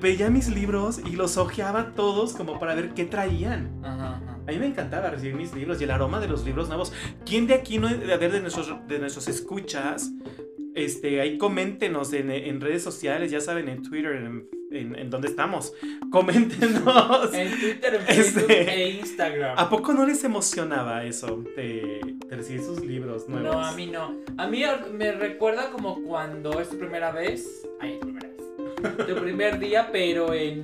veía 0.00 0.30
mis 0.30 0.48
libros 0.48 1.00
y 1.04 1.12
los 1.16 1.36
ojeaba 1.36 1.92
todos 1.94 2.34
como 2.34 2.58
para 2.58 2.74
ver 2.74 2.94
qué 2.94 3.04
traían. 3.04 3.70
Ajá. 3.84 4.20
A 4.46 4.50
mí 4.50 4.58
me 4.58 4.66
encantaba 4.66 5.10
recibir 5.10 5.34
mis 5.36 5.54
libros 5.54 5.80
y 5.80 5.84
el 5.84 5.90
aroma 5.90 6.20
de 6.20 6.28
los 6.28 6.44
libros 6.44 6.68
nuevos. 6.68 6.92
¿Quién 7.24 7.46
de 7.46 7.54
aquí 7.54 7.78
no, 7.78 7.88
a 7.88 7.92
ver, 7.92 8.32
de 8.32 8.40
nuestros, 8.40 8.72
de 8.88 8.98
nuestros 8.98 9.28
escuchas, 9.28 10.10
este, 10.74 11.20
ahí 11.20 11.38
coméntenos 11.38 12.12
en, 12.12 12.30
en 12.30 12.60
redes 12.60 12.82
sociales, 12.82 13.30
ya 13.30 13.40
saben, 13.40 13.68
en 13.68 13.82
Twitter, 13.82 14.12
en, 14.16 14.48
en, 14.70 14.96
en 14.96 15.10
donde 15.10 15.28
estamos. 15.28 15.74
Coméntenos. 16.10 17.32
En 17.34 17.50
Twitter, 17.60 17.94
en 17.94 18.00
Este- 18.02 18.14
Facebook 18.40 18.50
e 18.50 18.90
Instagram. 19.00 19.58
¿A 19.58 19.68
poco 19.68 19.92
no 19.92 20.06
les 20.06 20.24
emocionaba 20.24 21.04
eso 21.04 21.42
de, 21.56 22.00
de 22.26 22.36
recibir 22.36 22.62
sus 22.62 22.84
libros 22.84 23.28
nuevos? 23.28 23.52
No, 23.54 23.60
a 23.64 23.72
mí 23.72 23.86
no. 23.86 24.16
A 24.38 24.46
mí 24.48 24.62
me 24.92 25.12
recuerda 25.12 25.70
como 25.70 26.02
cuando 26.02 26.60
es 26.60 26.68
tu 26.70 26.78
primera 26.78 27.12
vez. 27.12 27.66
Ay, 27.80 27.98
tu 28.00 28.06
primera 28.06 28.28
vez. 28.28 29.06
tu 29.06 29.14
primer 29.22 29.58
día, 29.58 29.88
pero 29.92 30.32
en. 30.34 30.62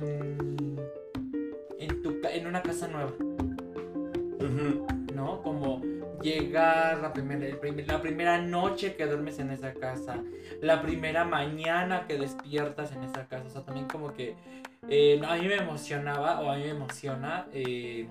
En, 1.79 2.01
tu, 2.01 2.17
en 2.31 2.47
una 2.47 2.61
casa 2.61 2.87
nueva. 2.87 3.13
¿no? 5.15 5.41
Como 5.41 5.58
llegar 6.21 6.99
la 6.99 7.13
primera, 7.13 7.57
la 7.87 8.01
primera 8.01 8.41
noche 8.41 8.95
que 8.95 9.05
duermes 9.05 9.39
en 9.39 9.51
esa 9.51 9.73
casa, 9.73 10.21
la 10.61 10.81
primera 10.81 11.25
mañana 11.25 12.05
que 12.07 12.17
despiertas 12.17 12.91
en 12.91 13.03
esa 13.03 13.27
casa. 13.27 13.45
O 13.45 13.49
sea, 13.49 13.61
también 13.63 13.87
como 13.87 14.13
que 14.13 14.35
eh, 14.87 15.21
a 15.27 15.35
mí 15.35 15.47
me 15.47 15.55
emocionaba, 15.55 16.41
o 16.41 16.51
a 16.51 16.55
mí 16.57 16.63
me 16.63 16.69
emociona, 16.69 17.47
eh, 17.53 18.07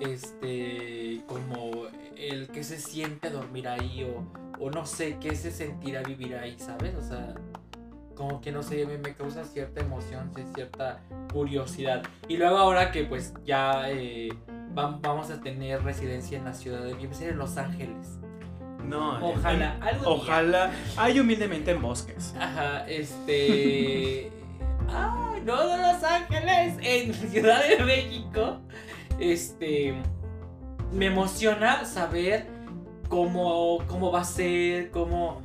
este, 0.00 1.22
como 1.26 1.86
el 2.16 2.48
que 2.48 2.64
se 2.64 2.78
siente 2.78 3.30
dormir 3.30 3.68
ahí, 3.68 4.04
o, 4.04 4.26
o 4.62 4.70
no 4.70 4.86
sé, 4.86 5.18
qué 5.20 5.34
se 5.34 5.50
sentirá 5.50 6.02
vivir 6.02 6.36
ahí, 6.36 6.56
¿sabes? 6.58 6.94
O 6.94 7.02
sea, 7.02 7.34
como 8.14 8.40
que 8.40 8.52
no 8.52 8.62
sé, 8.62 8.86
me, 8.86 8.98
me 8.98 9.14
causa 9.14 9.44
cierta 9.44 9.80
emoción, 9.80 10.30
cierta 10.54 11.00
curiosidad. 11.32 12.02
Y 12.28 12.36
luego 12.36 12.56
ahora 12.58 12.90
que 12.92 13.04
pues 13.04 13.34
ya 13.44 13.90
eh, 13.90 14.28
vam- 14.74 15.00
vamos 15.00 15.30
a 15.30 15.40
tener 15.40 15.82
residencia 15.82 16.38
en 16.38 16.44
la 16.44 16.54
ciudad 16.54 16.82
de 16.84 16.94
Vive 16.94 17.14
en 17.28 17.38
Los 17.38 17.56
Ángeles. 17.56 18.18
No, 18.84 19.18
Ojalá, 19.30 19.78
algún 19.80 20.04
día. 20.04 20.08
Ojalá. 20.12 20.70
Hay 20.98 21.18
humildemente 21.18 21.70
en 21.70 21.80
bosques. 21.80 22.34
Ajá, 22.38 22.86
este. 22.86 24.30
¡Ay, 24.88 25.40
no 25.44 25.66
de 25.68 25.78
Los 25.78 26.04
Ángeles! 26.04 26.74
En 26.82 27.14
Ciudad 27.14 27.62
de 27.66 27.82
México. 27.84 28.58
Este. 29.18 29.94
Me 30.92 31.06
emociona 31.06 31.84
saber 31.86 32.46
cómo, 33.08 33.78
cómo 33.88 34.12
va 34.12 34.20
a 34.20 34.24
ser, 34.24 34.90
cómo, 34.90 35.40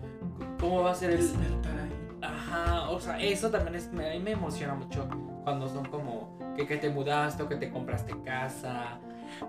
cómo 0.59 0.83
va 0.83 0.91
a 0.91 0.95
ser 0.95 1.11
el. 1.11 1.19
Ajá, 2.51 2.89
o 2.89 2.99
sea, 2.99 3.19
eso 3.19 3.49
también 3.51 3.75
es, 3.75 3.91
me- 3.91 4.09
a 4.09 4.13
mí 4.13 4.19
me 4.19 4.31
emociona 4.31 4.73
mucho 4.73 5.07
cuando 5.43 5.67
son 5.67 5.85
como 5.85 6.37
que, 6.55 6.65
que 6.65 6.77
te 6.77 6.89
mudaste 6.89 7.43
o 7.43 7.49
que 7.49 7.55
te 7.55 7.69
compraste 7.69 8.13
casa. 8.23 8.99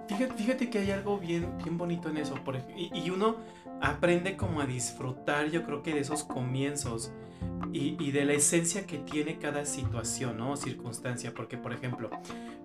Fíjate, 0.07 0.35
fíjate 0.35 0.71
que 0.71 0.79
hay 0.81 0.91
algo 0.91 1.19
bien, 1.19 1.57
bien 1.63 1.79
bonito 1.79 2.11
en 2.11 2.19
eso. 2.19 2.35
Por 2.45 2.57
y, 2.77 2.91
y 2.95 3.11
uno 3.11 3.37
aprende 3.81 4.37
como 4.37 4.61
a 4.61 4.67
disfrutar, 4.67 5.51
yo 5.51 5.63
creo 5.65 5.83
que 5.83 5.95
de 5.95 6.01
esos 6.01 6.25
comienzos 6.25 7.13
y, 7.73 7.97
y 7.99 8.13
de 8.13 8.27
la 8.27 8.35
esencia 8.35 8.87
que 8.87 8.99
tiene 8.99 9.39
cada 9.39 9.65
situación, 9.65 10.37
¿no? 10.37 10.53
O 10.53 10.57
circunstancia. 10.57 11.33
Porque, 11.35 11.57
por 11.57 11.73
ejemplo, 11.73 12.11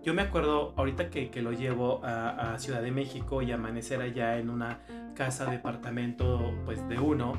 yo 0.04 0.14
me 0.14 0.22
acuerdo 0.24 0.74
ahorita 0.76 1.10
que, 1.10 1.30
que 1.30 1.42
lo 1.42 1.54
llevo 1.54 2.04
a, 2.04 2.54
a 2.56 2.60
Ciudad 2.60 2.82
de 2.82 2.92
México 2.92 3.42
y 3.42 3.52
amanecer 3.54 4.02
allá 4.02 4.38
en 4.38 4.50
una 4.50 4.80
casa, 5.16 5.46
departamento, 5.46 6.54
pues 6.66 6.86
de 6.90 7.00
uno. 7.00 7.38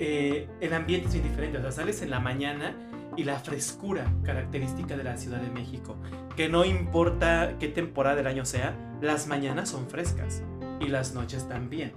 Eh, 0.00 0.48
el 0.60 0.72
ambiente 0.72 1.06
es 1.06 1.12
bien 1.12 1.24
diferente. 1.24 1.58
O 1.58 1.62
sea, 1.62 1.70
sales 1.70 2.02
en 2.02 2.10
la 2.10 2.18
mañana 2.18 2.74
y 3.16 3.24
la 3.24 3.38
frescura 3.38 4.12
característica 4.24 4.96
de 4.96 5.04
la 5.04 5.16
Ciudad 5.16 5.40
de 5.40 5.50
México 5.50 5.96
que 6.40 6.48
no 6.48 6.64
importa 6.64 7.56
qué 7.60 7.68
temporada 7.68 8.16
del 8.16 8.26
año 8.26 8.46
sea, 8.46 8.74
las 9.02 9.26
mañanas 9.26 9.68
son 9.68 9.86
frescas 9.88 10.42
y 10.80 10.86
las 10.86 11.12
noches 11.12 11.46
también. 11.46 11.92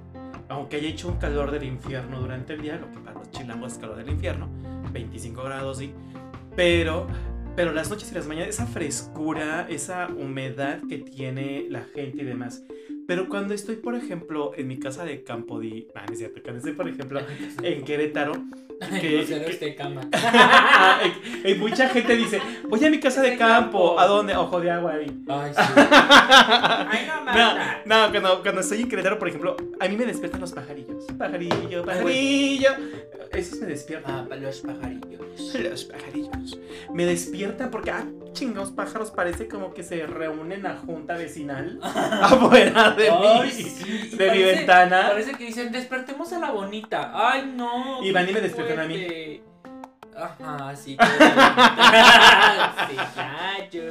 Aunque 0.50 0.75
haya 0.75 0.89
hecho 0.89 1.07
un 1.07 1.15
calor 1.15 1.51
del 1.51 1.63
infierno 1.63 2.19
durante 2.19 2.53
el 2.53 2.62
día, 2.62 2.75
lo 2.75 2.91
que 2.91 3.00
para 3.00 3.19
los 3.19 3.31
chilangos 3.31 3.72
es 3.72 3.79
calor 3.79 3.95
del 3.95 4.10
infierno, 4.10 4.50
25 4.91 5.43
grados, 5.43 5.77
sí. 5.77 5.93
Pero, 6.57 7.07
pero 7.55 7.72
las 7.72 7.89
noches 7.89 8.12
y 8.12 8.15
las 8.15 8.27
mañanas, 8.27 8.50
esa 8.50 8.67
frescura, 8.67 9.65
esa 9.69 10.07
humedad 10.10 10.81
que 10.89 10.98
tiene 10.98 11.67
la 11.69 11.83
gente 11.95 12.24
y 12.24 12.25
demás. 12.25 12.63
Pero 13.07 13.27
cuando 13.27 13.53
estoy, 13.53 13.75
por 13.75 13.95
ejemplo, 13.95 14.51
en 14.55 14.67
mi 14.67 14.79
casa 14.79 15.03
de 15.03 15.24
campo 15.24 15.60
de... 15.60 15.88
Ah, 15.95 16.05
no 16.07 16.13
es 16.13 16.19
cierto, 16.19 16.41
cuando 16.41 16.60
estoy, 16.60 16.74
por 16.74 16.88
ejemplo, 16.88 17.19
en 17.63 17.83
Querétaro, 17.83 18.33
que- 19.01 19.17
no 19.19 19.27
sé, 19.27 19.39
no 19.39 19.60
que- 19.60 19.75
cama. 19.75 20.01
y, 21.43 21.51
y 21.51 21.55
mucha 21.55 21.89
gente 21.89 22.15
dice, 22.15 22.41
voy 22.69 22.83
a 22.86 22.89
mi 22.89 23.00
casa 23.00 23.22
de 23.22 23.38
campo, 23.38 24.00
¿a 24.00 24.05
dónde? 24.07 24.36
Ojo 24.36 24.62
de 24.62 24.72
agua 24.72 24.93
ahí. 24.93 25.07
Ay, 25.27 25.51
sí. 25.55 25.62
Ay, 25.77 27.07
no, 27.07 27.15
No, 27.19 27.25
manda. 27.25 27.81
no, 27.86 28.12
cuando, 28.12 28.41
cuando 28.41 28.62
estoy 28.62 28.81
en 28.81 28.89
Querétaro, 28.89 29.19
por 29.19 29.27
ejemplo, 29.27 29.55
a 29.79 29.88
mí 29.88 29.98
me 29.98 30.05
despiertan 30.05 30.39
los 30.41 30.51
pajarillos. 30.53 31.05
Pajarillo, 31.17 31.83
pajarillo. 31.86 32.69
Esos 33.31 33.60
me 33.60 33.67
despiertan. 33.67 34.27
Ah, 34.31 34.36
los 34.36 34.62
pajarillos. 34.62 35.12
Los 35.70 35.86
pajarillos. 35.86 36.60
Me 36.94 37.06
despiertan 37.06 37.72
porque, 37.72 37.92
ah, 37.92 38.06
chingados 38.34 38.72
pájaros, 38.72 39.12
parece 39.12 39.48
como 39.48 39.74
que 39.74 39.84
se 39.84 40.06
reúnen 40.06 40.66
a 40.66 40.78
junta 40.78 41.16
vecinal 41.16 41.80
afuera 41.84 42.92
de 42.92 43.10
Ay, 43.10 43.48
mi, 43.48 43.63
sí, 43.63 44.10
y 44.12 44.16
de 44.16 44.32
mi 44.32 44.44
ventana. 44.44 45.10
Parece 45.10 45.34
que 45.34 45.46
dicen, 45.46 45.72
despertemos 45.72 46.34
a 46.34 46.40
la 46.40 46.52
bonita. 46.52 47.12
Ay, 47.13 47.52
no. 47.56 48.04
Y 48.04 48.12
van 48.12 48.30
y 48.30 48.34
me 48.34 48.42
despiertan 48.42 48.80
a 48.80 48.86
mí. 48.86 49.42
Ajá, 50.15 50.75
sí. 50.75 50.96
bonita. 50.98 52.75
sí, 52.89 53.77
yo. 53.77 53.82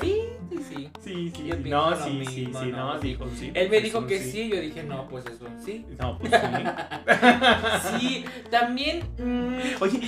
Sí, 0.00 0.22
sí, 0.50 0.58
sí. 0.68 0.90
Sí, 1.02 1.32
sí, 1.34 1.46
Yo 1.46 1.54
sí. 1.56 1.70
No, 1.70 1.96
sí, 1.96 2.24
sí, 2.26 2.40
mismo, 2.40 2.60
sí, 2.60 2.72
no, 2.72 2.94
no, 2.94 3.00
sí. 3.00 3.08
dijo 3.08 3.26
sí. 3.36 3.46
Él 3.54 3.64
me 3.64 3.68
pues 3.68 3.82
dijo 3.84 4.06
que 4.06 4.18
sí, 4.18 4.48
yo 4.48 4.60
dije, 4.60 4.82
no, 4.82 5.08
pues 5.08 5.24
es 5.26 5.40
un 5.40 5.62
sí. 5.64 5.86
No, 5.98 6.18
pues 6.18 6.32
sí. 6.32 7.98
Sí, 7.98 8.24
también. 8.50 9.04
mm, 9.18 9.58
Oye, 9.80 10.00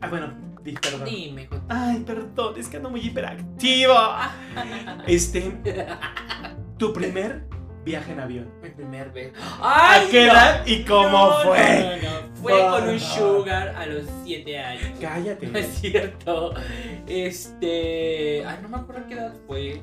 ah, 0.00 0.08
bueno, 0.08 0.32
perdón. 0.80 1.04
dime. 1.04 1.48
Ay, 1.68 2.00
perdón, 2.00 2.54
es 2.58 2.68
que 2.68 2.76
ando 2.78 2.90
muy 2.90 3.00
hiperactivo. 3.00 3.94
Este, 5.06 5.52
tu 6.78 6.92
primer 6.92 7.44
viaje 7.86 8.12
en 8.12 8.20
avión. 8.20 8.50
Mi 8.62 8.68
primer 8.70 9.10
vez. 9.12 9.32
¿A 9.62 9.92
¡Ay! 9.92 10.08
qué 10.10 10.26
no! 10.26 10.32
edad 10.32 10.66
y 10.66 10.84
cómo 10.84 11.08
No, 11.08 11.32
fue? 11.44 11.58
no, 12.02 12.10
no, 12.10 12.20
no. 12.20 12.26
Fue 12.42 12.52
con 12.68 12.88
un 12.90 13.00
sugar 13.00 13.68
a 13.76 13.86
los 13.86 14.04
7 14.24 14.58
años. 14.58 14.82
Cállate. 15.00 15.46
No 15.46 15.58
es 15.58 15.66
cierto. 15.78 16.52
Este. 17.06 18.44
Ay, 18.46 18.58
no 18.62 18.68
me 18.68 18.76
acuerdo 18.76 19.06
qué 19.08 19.14
edad 19.14 19.32
fue. 19.46 19.82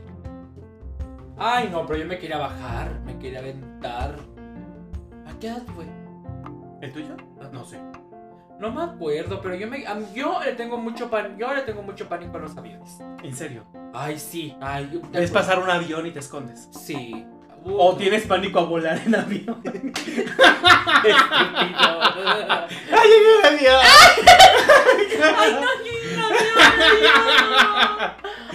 Ay, 1.37 1.69
no, 1.71 1.85
pero 1.87 1.99
yo 1.99 2.05
me 2.05 2.19
quería 2.19 2.37
bajar, 2.37 2.99
me 3.05 3.17
quería 3.17 3.39
aventar. 3.39 4.15
¿A 5.25 5.39
qué 5.39 5.47
edad 5.47 5.63
fue? 5.75 5.85
¿El 6.81 6.91
tuyo? 6.93 7.15
No 7.51 7.65
sé. 7.65 7.79
No 8.59 8.71
me 8.71 8.83
acuerdo, 8.83 9.41
pero 9.41 9.55
yo 9.55 9.67
me. 9.67 9.85
a 9.87 9.97
Yo 10.13 10.39
le 10.43 10.53
tengo 10.53 10.77
mucho 10.77 11.09
pan. 11.09 11.35
Yo 11.37 11.53
le 11.53 11.61
tengo 11.63 11.81
mucho 11.81 12.07
pánico 12.07 12.37
a 12.37 12.41
los 12.41 12.55
aviones. 12.55 12.99
En 13.23 13.35
serio. 13.35 13.65
Ay, 13.93 14.19
sí. 14.19 14.55
Ay, 14.61 14.89
yo- 14.93 15.01
Ves 15.11 15.31
pasar 15.31 15.59
un 15.59 15.69
avión 15.69 16.05
y 16.05 16.11
te 16.11 16.19
escondes. 16.19 16.69
Sí. 16.71 17.25
O 17.65 17.95
tienes 17.95 18.23
pánico 18.27 18.59
a 18.59 18.63
volar 18.63 18.99
en 19.05 19.15
avión. 19.15 19.61
¡Ay, 22.91 23.09
en 23.11 23.23
el 23.29 23.45
avión! 23.45 23.79
Ay, 25.35 25.53
no, 25.53 25.67
viene 25.83 26.15
un 26.15 26.21
avión. 26.23 27.13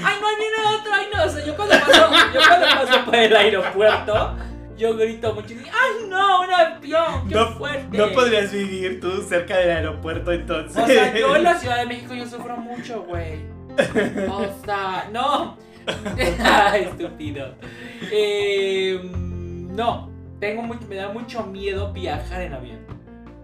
Ay, 0.04 0.16
no, 0.20 0.28
viene 0.38 0.58
otro. 0.78 0.92
Ay, 0.92 1.06
no. 1.14 1.24
O 1.24 1.28
sea, 1.28 1.44
yo 1.44 1.56
cuando 1.56 1.74
paso, 1.80 2.10
yo 2.34 2.40
cuando 2.46 2.66
paso 2.66 3.04
por 3.04 3.14
el 3.16 3.36
aeropuerto, 3.36 4.36
yo 4.76 4.96
grito 4.96 5.34
mucho. 5.34 5.52
y 5.52 5.56
digo, 5.56 5.70
Ay, 5.72 6.06
no, 6.08 6.40
un 6.42 6.52
avión. 6.52 7.28
Qué 7.28 7.34
No- 7.34 7.52
fuerte. 7.56 7.96
No 7.98 8.12
podrías 8.12 8.52
vivir 8.52 9.00
tú 9.00 9.22
cerca 9.22 9.56
del 9.58 9.70
aeropuerto 9.70 10.32
entonces. 10.32 10.82
O 10.82 10.86
sea, 10.86 11.14
yo 11.16 11.34
en 11.36 11.42
la 11.44 11.54
Ciudad 11.58 11.78
de 11.78 11.86
México 11.86 12.14
yo 12.14 12.26
sufro 12.26 12.56
mucho, 12.56 13.02
güey. 13.02 13.40
O 14.28 14.44
sea, 14.64 15.08
no. 15.12 15.56
Estúpido. 16.74 17.54
Eh, 18.12 19.00
no, 19.12 20.10
tengo 20.40 20.62
mucho, 20.62 20.86
me 20.88 20.96
da 20.96 21.08
mucho 21.08 21.44
miedo 21.44 21.92
viajar 21.92 22.42
en 22.42 22.52
avión. 22.54 22.87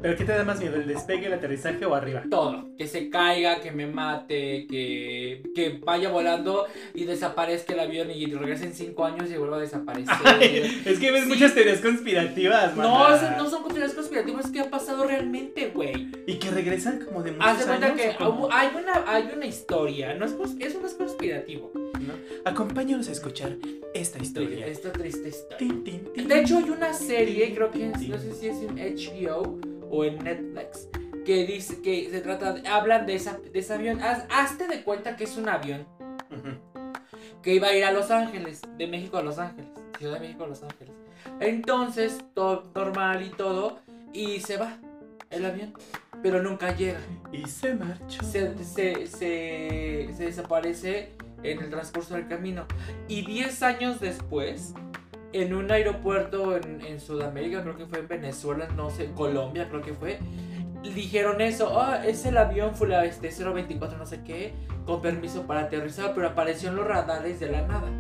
¿Pero 0.05 0.19
qué 0.19 0.25
te 0.27 0.33
da 0.33 0.45
más 0.45 0.61
miedo? 0.61 0.77
¿El 0.77 0.87
despegue, 0.87 1.29
el 1.29 1.33
aterrizaje 1.33 1.83
o 1.87 1.95
arriba? 1.95 2.25
Todo. 2.31 2.69
Que 2.77 2.87
se 2.87 3.09
caiga, 3.09 3.63
que 3.63 3.73
me 3.73 3.87
mate, 3.87 4.67
que, 4.67 5.43
que 5.55 5.81
vaya 5.83 6.11
volando 6.11 6.67
y 6.93 7.05
desaparezca 7.05 7.73
el 7.73 7.81
avión 7.81 8.11
y 8.11 8.27
regrese 8.27 8.67
en 8.67 8.75
cinco 8.75 9.07
años 9.07 9.31
y 9.31 9.39
vuelva 9.39 9.57
a 9.57 9.61
desaparecer. 9.61 10.15
Ay, 10.27 10.83
es 10.85 10.99
que 10.99 11.11
ves 11.11 11.23
Sí. 11.23 11.29
muchas 11.31 11.55
teorías 11.55 11.81
conspirativas, 11.81 12.77
No, 12.77 12.99
mana. 12.99 13.17
esas 13.17 13.39
no 13.39 13.49
son 13.49 13.67
teorías 13.67 13.95
conspirativas, 13.95 14.45
es 14.45 14.51
que 14.51 14.61
ha 14.61 14.69
pasado 14.69 15.07
realmente, 15.07 15.71
güey. 15.75 16.09
Y 16.27 16.35
que 16.35 16.51
regresan 16.51 17.01
como 17.03 17.23
de 17.23 17.33
muchos 17.33 17.47
Haz 17.47 17.59
de 17.61 17.65
cuenta 17.65 17.95
que 17.95 18.03
hay 18.53 18.69
una, 18.77 19.05
hay 19.11 19.31
una 19.35 19.47
historia, 19.47 20.13
no 20.13 20.27
es, 20.27 20.35
eso 20.61 20.81
no 20.83 20.87
es 20.87 20.93
conspirativo. 20.95 21.73
¿No? 21.75 22.13
Acompáñanos 22.45 23.09
a 23.09 23.13
escuchar 23.13 23.57
esta 23.95 24.19
historia. 24.19 24.67
Esta 24.67 24.93
triste 24.93 25.31
historia. 25.31 25.57
Tin, 25.57 25.83
tin, 25.83 26.13
tin. 26.13 26.29
De 26.29 26.41
hecho, 26.41 26.59
hay 26.59 26.69
una 26.69 26.93
serie, 26.93 27.55
creo 27.55 27.71
que 27.71 27.87
es- 27.91 28.09
no 28.09 28.19
sé 28.19 28.35
si 28.35 28.49
es 28.49 28.57
en 28.59 28.77
HBO 28.79 29.59
o 29.91 30.05
en 30.05 30.19
Netflix, 30.23 30.89
que 31.25 31.47
dice 31.47 31.81
que 31.83 32.11
se 32.11 32.21
trata, 32.21 32.53
de- 32.55 32.69
hablan 32.69 33.07
de, 33.07 33.15
esa, 33.15 33.39
de 33.39 33.59
ese 33.59 33.75
avión. 33.75 34.01
Haz- 34.01 34.27
hazte 34.31 34.67
de 34.69 34.83
cuenta 34.83 35.17
que 35.17 35.25
es 35.25 35.37
un 35.37 35.49
avión 35.49 35.87
que 37.43 37.55
iba 37.55 37.69
a 37.69 37.75
ir 37.75 37.85
a 37.85 37.93
Los 37.93 38.11
Ángeles, 38.11 38.63
de 38.79 38.87
México 38.87 39.17
a 39.19 39.23
Los 39.23 39.39
Ángeles, 39.39 39.71
Ciudad 39.99 40.15
de 40.15 40.21
México 40.21 40.45
a 40.45 40.47
Los 40.49 40.63
Ángeles. 40.63 40.95
Entonces, 41.41 42.25
todo 42.35 42.65
normal 42.75 43.23
y 43.25 43.31
todo, 43.31 43.79
y 44.13 44.41
se 44.41 44.57
va 44.57 44.79
el 45.31 45.45
avión, 45.45 45.75
pero 46.23 46.43
nunca 46.43 46.75
llega. 46.77 47.01
Y 47.33 47.47
se 47.47 47.75
marchó. 47.75 48.23
Se, 48.25 48.57
se, 48.65 49.07
se, 49.07 50.09
se 50.17 50.25
desaparece 50.25 51.11
en 51.43 51.61
el 51.61 51.71
transcurso 51.71 52.15
del 52.15 52.29
camino. 52.29 52.67
Y 53.09 53.25
10 53.27 53.63
años 53.63 54.01
después, 54.01 54.75
en 55.35 55.53
un 55.53 55.69
aeropuerto 55.71 56.57
en, 56.57 57.01
Sudamérica, 57.01 57.63
creo 57.63 57.77
que 57.77 57.87
fue 57.87 57.99
en 57.99 58.09
Venezuela, 58.09 58.69
no 58.77 58.89
sé, 58.89 59.11
Colombia 59.17 59.69
creo 59.69 59.83
que 59.83 59.93
fue, 59.93 60.21
dijeron 60.95 61.41
eso, 61.41 61.81
ah, 61.81 62.07
es 62.07 62.25
el 62.25 62.39
avión 62.39 62.77
fue 62.77 62.87
la 62.87 63.05
este 63.05 63.31
024 63.31 63.99
no 63.99 64.07
sé 64.07 64.23
qué, 64.23 64.55
con 64.87 65.03
permiso 65.03 65.43
para 65.43 65.63
aterrizar, 65.63 66.15
pero 66.15 66.29
apareció 66.29 66.69
en 66.69 66.77
los 66.77 66.87
radares 66.87 67.41
de 67.41 67.51
la 67.51 67.67
nada. 67.67 67.91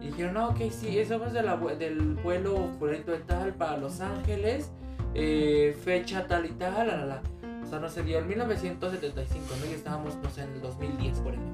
Y 0.00 0.06
dijeron, 0.06 0.34
no, 0.34 0.48
ok, 0.48 0.60
sí, 0.70 0.98
es 0.98 1.10
de 1.10 1.76
del 1.78 2.14
vuelo 2.14 2.70
fulanito 2.78 3.12
de 3.12 3.18
tal 3.18 3.52
para 3.52 3.76
Los 3.76 4.00
Ángeles, 4.00 4.70
eh, 5.14 5.76
fecha 5.84 6.26
tal 6.26 6.46
y 6.46 6.50
tal, 6.50 6.86
la, 6.86 6.96
la, 6.96 7.04
la. 7.04 7.22
O 7.62 7.66
sea, 7.66 7.78
no 7.78 7.90
se 7.90 8.02
dio 8.02 8.18
en 8.18 8.28
1975, 8.28 9.46
¿no? 9.60 9.70
Y 9.70 9.74
estábamos, 9.74 10.16
no 10.16 10.30
sé, 10.30 10.42
en 10.42 10.52
el 10.52 10.60
2010, 10.62 11.18
por 11.20 11.34
ejemplo. 11.34 11.53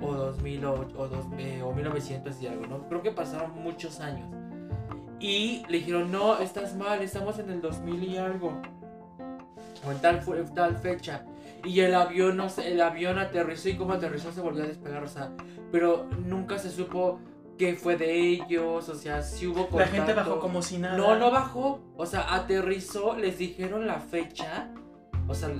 O 0.00 0.14
2008, 0.14 0.94
o, 0.96 1.08
dos, 1.08 1.26
eh, 1.38 1.62
o 1.62 1.72
1900 1.72 2.40
y 2.42 2.46
algo, 2.46 2.66
¿no? 2.66 2.88
Creo 2.88 3.02
que 3.02 3.10
pasaron 3.10 3.52
muchos 3.62 4.00
años. 4.00 4.28
Y 5.20 5.64
le 5.68 5.78
dijeron, 5.78 6.12
no, 6.12 6.38
estás 6.38 6.76
mal, 6.76 7.02
estamos 7.02 7.38
en 7.38 7.50
el 7.50 7.60
2000 7.60 8.04
y 8.04 8.16
algo. 8.16 8.52
O 9.86 9.90
en 9.90 9.98
tal, 9.98 10.24
tal 10.54 10.76
fecha. 10.76 11.24
Y 11.64 11.80
el 11.80 11.94
avión, 11.94 12.36
no 12.36 12.48
sé, 12.48 12.72
el 12.72 12.80
avión 12.80 13.18
aterrizó 13.18 13.68
y 13.68 13.76
como 13.76 13.94
aterrizó 13.94 14.32
se 14.32 14.40
volvió 14.40 14.62
a 14.62 14.66
despegar, 14.66 15.02
o 15.02 15.08
sea, 15.08 15.32
pero 15.72 16.06
nunca 16.24 16.58
se 16.58 16.70
supo 16.70 17.18
qué 17.58 17.74
fue 17.74 17.96
de 17.96 18.16
ellos, 18.16 18.88
o 18.88 18.94
sea, 18.94 19.22
si 19.22 19.48
hubo 19.48 19.68
La 19.76 19.86
gente 19.86 20.06
contacto. 20.06 20.30
bajó 20.30 20.40
como 20.40 20.62
si 20.62 20.78
nada. 20.78 20.96
No, 20.96 21.16
no 21.16 21.30
bajó. 21.32 21.80
O 21.96 22.06
sea, 22.06 22.32
aterrizó, 22.34 23.16
les 23.16 23.38
dijeron 23.38 23.86
la 23.86 23.98
fecha. 23.98 24.70
O 25.26 25.34
sea, 25.34 25.50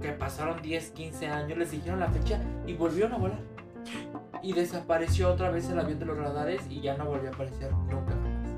que 0.00 0.12
pasaron 0.12 0.60
10, 0.62 0.90
15 0.90 1.28
años, 1.28 1.58
les 1.58 1.70
dijeron 1.70 2.00
la 2.00 2.08
fecha 2.08 2.40
y 2.66 2.72
volvieron 2.72 3.12
a 3.12 3.18
volar. 3.18 3.51
Y 4.42 4.52
desapareció 4.52 5.30
otra 5.30 5.50
vez 5.50 5.68
el 5.70 5.78
avión 5.78 5.98
de 5.98 6.06
los 6.06 6.16
radares 6.16 6.62
y 6.70 6.80
ya 6.80 6.96
no 6.96 7.04
volvió 7.06 7.30
a 7.30 7.32
aparecer 7.34 7.70
nunca 7.72 8.12
jamás. 8.12 8.48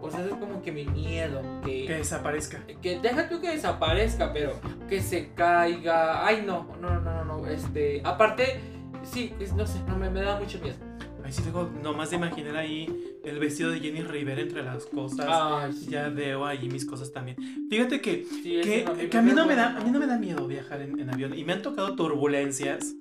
O 0.00 0.10
sea, 0.10 0.20
eso 0.20 0.30
es 0.34 0.40
como 0.40 0.60
que 0.62 0.72
mi 0.72 0.84
miedo. 0.84 1.40
Que, 1.64 1.86
Que 1.86 1.94
desaparezca. 1.94 2.58
que 2.80 2.98
deja 3.00 3.28
tú 3.28 3.40
que 3.40 3.50
desaparezca, 3.50 4.32
pero 4.32 4.52
que 4.88 5.00
se 5.00 5.30
caiga. 5.32 6.26
Ay, 6.26 6.42
no, 6.46 6.66
no, 6.80 7.00
no, 7.00 7.24
no, 7.24 7.24
no. 7.24 7.46
Este, 7.46 8.00
aparte, 8.04 8.60
sí, 9.04 9.32
es- 9.40 9.54
no 9.54 9.64
sé, 9.66 9.78
no 9.86 9.96
me, 9.96 10.10
me 10.10 10.22
da 10.22 10.38
mucho 10.40 10.58
miedo. 10.60 10.76
Ahí 11.24 11.30
sí 11.32 11.40
luego 11.44 11.70
nomás 11.84 12.10
de 12.10 12.16
imaginar 12.16 12.56
ahí 12.56 13.16
el 13.24 13.38
vestido 13.38 13.70
de 13.70 13.78
Jenny 13.78 14.02
Rivera 14.02 14.40
entre 14.40 14.64
las 14.64 14.86
cosas. 14.86 15.24
Ay, 15.30 15.72
sí. 15.72 15.88
Ya 15.90 16.08
veo 16.08 16.44
ahí 16.44 16.68
mis 16.68 16.84
cosas 16.84 17.12
también. 17.12 17.36
Fíjate 17.70 18.00
que, 18.00 18.24
Sí, 18.24 18.60
que, 18.60 18.84
no, 18.84 18.96
que 19.08 19.18
a 19.18 19.22
mí 19.22 19.30
no 19.32 19.46
me 19.46 19.54
da, 19.54 19.76
a 19.76 19.80
mí 19.84 19.90
no 19.92 20.00
me 20.00 20.06
da 20.08 20.18
miedo 20.18 20.48
viajar 20.48 20.82
en, 20.82 20.98
en 20.98 21.10
avión. 21.10 21.32
Y 21.38 21.44
me 21.44 21.52
han 21.52 21.62
tocado 21.62 21.94
turbulencias 21.94 22.96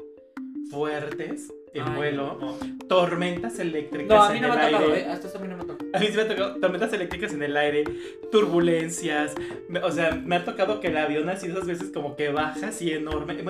fuertes 0.71 1.53
en 1.73 1.83
Ay, 1.83 1.95
vuelo, 1.95 2.37
no. 2.41 2.57
tormentas 2.87 3.59
eléctricas 3.59 4.09
No, 4.09 4.23
a 4.23 4.29
mí 4.31 4.37
en 4.37 4.41
me 4.43 4.47
el 4.47 4.53
ha 4.53 4.65
tocado, 4.69 4.85
aire. 4.93 4.99
¿eh? 5.01 5.05
Hasta 5.11 5.27
eso 5.27 5.37
a 5.37 5.41
mí 5.41 5.47
no 5.47 5.57
me 5.57 5.63
tocado. 5.65 5.89
A 5.93 5.99
mí 5.99 6.07
sí 6.07 6.13
me 6.15 6.21
ha 6.23 6.27
tocado 6.27 6.55
tormentas 6.59 6.93
eléctricas 6.93 7.33
en 7.33 7.43
el 7.43 7.55
aire, 7.57 7.83
turbulencias. 8.31 9.33
me- 9.69 9.79
O 9.81 9.91
sea, 9.91 10.11
me 10.23 10.35
ha 10.37 10.43
tocado 10.45 10.79
que 10.79 10.87
el 10.87 10.97
avión 10.97 11.29
así 11.29 11.47
esas 11.47 11.65
veces 11.65 11.91
como 11.93 12.15
que 12.15 12.29
baja 12.31 12.67
así 12.69 12.91
enorme. 12.91 13.43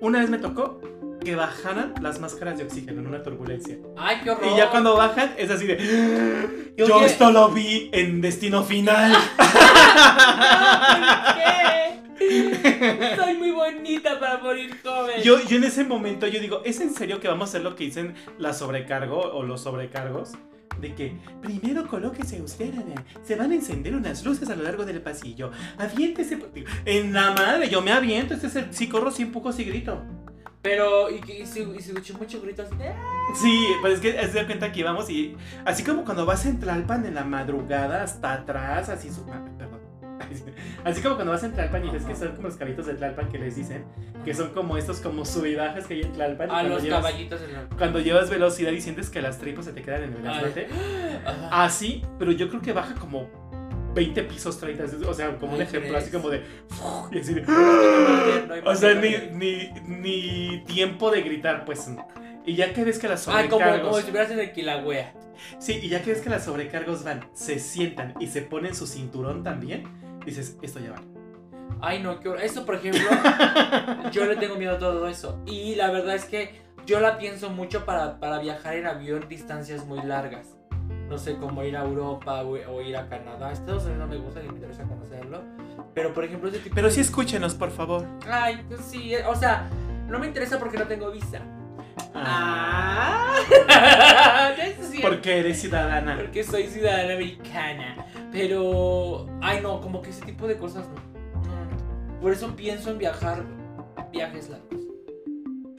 Una 0.00 0.20
vez 0.20 0.28
me 0.30 0.38
tocó 0.38 0.80
que 1.24 1.34
bajaran 1.34 1.94
las 2.02 2.20
máscaras 2.20 2.58
de 2.58 2.64
oxígeno 2.64 3.00
en 3.00 3.06
una 3.08 3.22
turbulencia. 3.22 3.78
Ay, 3.96 4.18
qué 4.22 4.30
horror. 4.30 4.46
Y 4.52 4.56
ya 4.56 4.70
cuando 4.70 4.96
bajan 4.96 5.34
es 5.38 5.50
así 5.50 5.66
de... 5.66 6.72
Yo 6.76 7.00
esto 7.04 7.30
lo 7.32 7.48
vi 7.50 7.88
en 7.92 8.20
Destino 8.20 8.62
Final. 8.62 9.12
¿Qué? 11.36 12.00
Soy 13.16 13.34
muy 13.38 13.50
bonita 13.50 14.18
para 14.20 14.38
morir 14.38 14.76
joven. 14.82 15.22
Yo, 15.22 15.40
yo 15.44 15.56
en 15.56 15.64
ese 15.64 15.84
momento 15.84 16.26
yo 16.26 16.40
digo, 16.40 16.62
¿es 16.64 16.80
en 16.80 16.92
serio 16.94 17.20
que 17.20 17.28
vamos 17.28 17.48
a 17.48 17.50
hacer 17.50 17.62
lo 17.62 17.74
que 17.76 17.84
dicen 17.84 18.14
la 18.38 18.52
sobrecargo 18.52 19.18
o 19.18 19.42
los 19.42 19.62
sobrecargos? 19.62 20.32
De 20.80 20.94
que 20.94 21.16
primero 21.40 21.86
colóquese 21.88 22.42
usted, 22.42 22.70
se 23.24 23.34
van 23.34 23.50
a 23.50 23.54
encender 23.54 23.94
unas 23.96 24.22
luces 24.24 24.50
a 24.50 24.56
lo 24.56 24.62
largo 24.62 24.84
del 24.84 25.00
pasillo. 25.00 25.50
Aviéntese. 25.78 26.36
por-". 26.36 26.50
En 26.84 27.14
la 27.14 27.30
madre, 27.30 27.70
yo 27.70 27.80
me 27.80 27.92
aviento. 27.92 28.34
Este 28.34 28.48
es 28.48 28.56
el, 28.56 28.74
si 28.74 28.86
corro, 28.88 29.10
si 29.10 29.22
empujo, 29.22 29.52
si 29.52 29.64
grito. 29.64 30.02
Pero, 30.60 31.08
y, 31.10 31.14
y 31.30 31.46
si, 31.46 31.60
y 31.60 31.80
si 31.80 31.90
escucho 31.92 32.18
muchos 32.18 32.42
gritos 32.42 32.68
"Ah". 32.80 33.32
Sí, 33.40 33.66
pues 33.80 33.94
es 33.94 34.00
que 34.00 34.12
se 34.26 34.38
da 34.38 34.46
cuenta 34.46 34.72
que 34.72 34.80
íbamos 34.80 35.08
y 35.08 35.36
así 35.64 35.84
como 35.84 36.04
cuando 36.04 36.26
vas 36.26 36.44
en 36.44 36.58
Tlalpan 36.58 37.06
en 37.06 37.14
la 37.14 37.22
madrugada 37.24 38.02
hasta 38.02 38.32
atrás, 38.32 38.88
así 38.88 39.08
su... 39.10 39.24
ah, 39.32 39.44
Perdón. 39.56 39.80
Así 40.84 41.00
como 41.02 41.14
cuando 41.16 41.32
vas 41.32 41.42
en 41.44 41.52
Tlalpan 41.52 41.84
y 41.86 41.90
ves 41.90 42.04
que 42.04 42.14
son 42.16 42.28
como 42.36 42.48
los 42.48 42.56
caballitos 42.56 42.86
de 42.86 42.94
Tlalpan 42.94 43.28
que 43.30 43.38
les 43.38 43.56
dicen, 43.56 43.84
que 44.24 44.34
son 44.34 44.50
como 44.50 44.76
estos 44.76 45.00
como 45.00 45.24
sub 45.24 45.46
y 45.46 45.54
bajas 45.54 45.86
que 45.86 45.94
hay 45.94 46.00
en 46.02 46.12
Tlalpan. 46.12 46.48
y 46.48 46.50
A 46.50 46.54
cuando 46.54 46.74
los 46.74 46.82
llevas- 46.82 47.02
caballitos 47.04 47.40
en 47.42 47.52
la... 47.52 47.62
Cuando 47.76 47.98
llevas 48.00 48.30
velocidad 48.30 48.72
y 48.72 48.80
sientes 48.80 49.10
que 49.10 49.20
las 49.22 49.38
tripas 49.38 49.64
se 49.64 49.72
te 49.72 49.82
quedan 49.82 50.02
en 50.04 50.12
el. 50.14 50.26
Ajá. 51.26 51.64
Así, 51.64 52.02
pero 52.18 52.32
yo 52.32 52.48
creo 52.48 52.60
que 52.62 52.72
baja 52.72 52.94
como 52.94 53.28
20 53.94 54.22
pisos 54.24 54.58
30. 54.60 54.84
O 55.08 55.14
sea, 55.14 55.36
como 55.38 55.54
un 55.54 55.62
ejemplo, 55.62 55.90
¿crees? 55.90 56.04
así 56.04 56.12
como 56.12 56.28
de. 56.28 56.42
Y 57.12 57.18
así 57.18 57.34
de. 57.34 57.42
O 58.64 58.74
sea, 58.74 58.94
ni, 58.94 59.10
ni, 59.32 59.70
ni 59.86 60.64
tiempo 60.66 61.10
de 61.10 61.22
gritar, 61.22 61.64
pues. 61.64 61.90
Y 62.44 62.54
ya 62.54 62.72
que 62.72 62.84
ves 62.84 62.98
que 62.98 63.08
las 63.08 63.26
Ah, 63.28 63.32
como, 63.48 63.50
sobrecargos. 63.50 63.80
como 63.82 63.94
si 63.94 64.00
estuvieras 64.00 64.30
en 64.30 64.38
el 64.40 64.52
Kilauea. 64.52 65.12
Sí, 65.58 65.78
y 65.82 65.88
ya 65.88 66.00
que 66.02 66.12
ves 66.12 66.20
que 66.22 66.30
las 66.30 66.44
sobrecargos 66.44 67.04
van, 67.04 67.20
se 67.34 67.58
sientan 67.58 68.14
y 68.20 68.28
se 68.28 68.40
ponen 68.42 68.74
su 68.74 68.86
cinturón 68.86 69.42
también, 69.42 69.84
dices, 70.26 70.58
esto 70.62 70.78
ya 70.80 70.90
va. 70.92 71.02
Ay, 71.80 72.02
no, 72.02 72.20
qué 72.20 72.28
horror. 72.28 72.42
Eso, 72.42 72.64
por 72.66 72.74
ejemplo, 72.76 73.02
yo 74.12 74.24
le 74.26 74.36
tengo 74.36 74.56
miedo 74.56 74.76
a 74.76 74.78
todo 74.78 75.08
eso. 75.08 75.40
Y 75.46 75.74
la 75.74 75.90
verdad 75.90 76.14
es 76.14 76.24
que 76.24 76.60
yo 76.86 77.00
la 77.00 77.18
pienso 77.18 77.50
mucho 77.50 77.84
para, 77.84 78.18
para 78.20 78.38
viajar 78.38 78.76
en 78.76 78.86
avión 78.86 79.26
distancias 79.28 79.84
muy 79.86 80.02
largas. 80.02 80.56
No 81.08 81.18
sé, 81.18 81.36
como 81.36 81.62
ir 81.64 81.76
a 81.76 81.82
Europa 81.84 82.42
o, 82.42 82.52
o 82.52 82.80
ir 82.82 82.96
a 82.96 83.08
Canadá. 83.08 83.52
Estados 83.52 83.84
Unidos 83.84 84.00
no 84.00 84.06
me 84.08 84.16
gusta 84.16 84.40
ni 84.40 84.48
me 84.48 84.54
interesa 84.54 84.82
conocerlo. 84.84 85.42
Pero, 85.94 86.12
por 86.12 86.24
ejemplo, 86.24 86.48
ese 86.48 86.58
tipo 86.58 86.74
Pero 86.74 86.88
de- 86.88 86.94
sí 86.94 87.00
escúchenos, 87.00 87.54
por 87.54 87.70
favor. 87.70 88.04
Ay, 88.30 88.64
pues 88.68 88.80
sí, 88.82 89.14
eh, 89.14 89.24
o 89.26 89.34
sea, 89.34 89.68
no 90.08 90.18
me 90.18 90.26
interesa 90.26 90.58
porque 90.58 90.78
no 90.78 90.84
tengo 90.86 91.10
visa. 91.10 91.40
Ah, 92.14 93.34
Ah, 93.68 94.50
porque 95.02 95.38
eres 95.40 95.60
ciudadana. 95.60 96.16
porque 96.16 96.42
soy 96.44 96.66
ciudadana 96.66 97.14
americana. 97.14 98.06
Pero, 98.32 99.26
ay 99.40 99.60
no, 99.62 99.80
como 99.80 100.02
que 100.02 100.10
ese 100.10 100.24
tipo 100.24 100.46
de 100.46 100.56
cosas 100.56 100.88
no. 100.88 102.20
Por 102.20 102.32
eso 102.32 102.54
pienso 102.56 102.90
en 102.90 102.98
viajar 102.98 103.44
viajes 104.12 104.48
largos. 104.50 104.80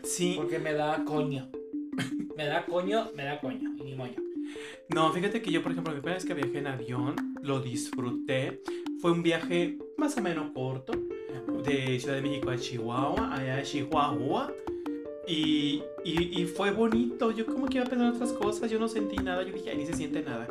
Sí, 0.03 0.35
Porque 0.37 0.59
me 0.59 0.73
da 0.73 1.03
coño. 1.05 1.49
Me 2.35 2.45
da 2.45 2.65
coño, 2.65 3.11
me 3.15 3.23
da 3.23 3.39
coño. 3.39 3.71
Y 3.77 3.83
ni 3.83 3.95
moño. 3.95 4.15
No, 4.89 5.11
fíjate 5.11 5.41
que 5.41 5.51
yo, 5.51 5.61
por 5.61 5.71
ejemplo, 5.71 5.91
la 5.91 5.99
primera 5.99 6.15
vez 6.15 6.25
que 6.25 6.33
viajé 6.33 6.59
en 6.59 6.67
avión, 6.67 7.15
lo 7.41 7.59
disfruté. 7.59 8.61
Fue 9.01 9.11
un 9.11 9.23
viaje 9.23 9.77
más 9.97 10.17
o 10.17 10.21
menos 10.21 10.51
corto, 10.53 10.93
de 11.65 11.99
Ciudad 11.99 12.15
de 12.15 12.21
México 12.21 12.49
a 12.49 12.57
Chihuahua, 12.57 13.33
allá 13.33 13.57
a 13.57 13.63
Chihuahua. 13.63 14.53
Y, 15.27 15.83
y, 16.05 16.41
y 16.41 16.45
fue 16.45 16.71
bonito. 16.71 17.31
Yo 17.31 17.45
como 17.45 17.67
que 17.67 17.77
iba 17.77 17.85
a 17.85 17.89
pensar 17.89 18.07
en 18.07 18.13
otras 18.13 18.31
cosas, 18.33 18.71
yo 18.71 18.79
no 18.79 18.87
sentí 18.87 19.17
nada. 19.17 19.43
Yo 19.43 19.53
dije, 19.53 19.71
ay, 19.71 19.77
ni 19.77 19.85
se 19.85 19.93
siente 19.93 20.21
nada. 20.21 20.47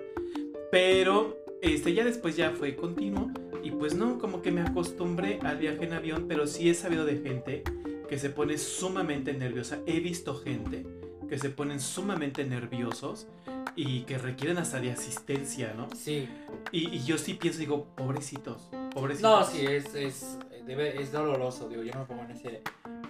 Pero 0.71 1.37
este, 1.63 1.95
ya 1.95 2.05
después 2.05 2.37
ya 2.37 2.51
fue 2.51 2.77
continuo. 2.77 3.31
Y 3.63 3.73
pues 3.73 3.95
no, 3.95 4.19
como 4.19 4.43
que 4.43 4.53
me 4.53 4.61
acostumbré 4.61 5.41
al 5.43 5.59
viaje 5.59 5.85
en 5.85 5.93
avión, 5.93 6.27
pero 6.29 6.47
sí 6.47 6.71
he 6.71 6.75
sabido 6.75 7.05
de 7.05 7.19
gente 7.19 7.65
que 8.09 8.19
se 8.19 8.31
pone 8.31 8.59
sumamente 8.59 9.33
nerviosa. 9.33 9.81
He 9.87 9.99
visto 10.01 10.37
gente 10.37 10.87
que 11.29 11.39
se 11.39 11.51
ponen 11.51 11.81
sumamente 11.81 12.45
nerviosos 12.45 13.27
y 13.75 14.03
que 14.03 14.19
requieren 14.19 14.59
hasta 14.59 14.81
de 14.81 14.93
asistencia, 14.93 15.75
¿no? 15.77 15.89
Sí. 15.95 16.29
Y, 16.71 16.95
y 16.95 17.05
yo 17.05 17.19
sí 17.19 17.35
pienso, 17.35 17.59
digo, 17.59 17.87
pobrecitos, 17.97 18.71
pobrecitos. 18.93 19.23
No, 19.23 19.45
sí, 19.45 19.67
es, 19.67 19.95
es, 19.95 20.39
debe, 20.67 21.01
es 21.01 21.13
doloroso. 21.13 21.69
Digo, 21.69 21.83
yo 21.83 21.93
no 21.93 22.01
me 22.01 22.07
pongo 22.07 22.23
en 22.23 22.31
ese, 22.31 22.63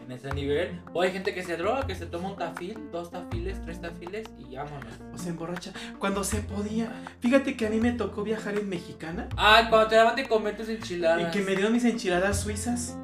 en 0.06 0.12
ese 0.12 0.32
nivel. 0.32 0.80
O 0.94 1.02
hay 1.02 1.10
gente 1.10 1.34
que 1.34 1.42
se 1.42 1.56
droga, 1.56 1.86
que 1.86 1.94
se 1.94 2.06
toma 2.06 2.30
un 2.30 2.36
tafil, 2.36 2.78
dos 2.92 3.10
tafiles, 3.10 3.60
tres 3.62 3.80
tafiles 3.80 4.28
y 4.38 4.54
vámonos. 4.54 4.94
O 5.12 5.18
se 5.18 5.30
emborracha. 5.30 5.72
Cuando 5.98 6.22
se 6.24 6.40
podía. 6.42 6.92
Fíjate 7.20 7.56
que 7.56 7.66
a 7.66 7.70
mí 7.70 7.80
me 7.80 7.92
tocó 7.92 8.22
viajar 8.22 8.56
en 8.56 8.68
Mexicana 8.68 9.28
Ah, 9.36 9.66
cuando 9.68 9.88
te 9.88 9.96
daban 9.96 10.16
de 10.16 10.26
comer 10.28 10.56
tus 10.56 10.68
enchiladas. 10.68 11.22
y 11.28 11.36
que 11.36 11.44
me 11.44 11.52
dieron 11.56 11.72
mis 11.72 11.84
enchiladas 11.84 12.40
suizas 12.40 12.96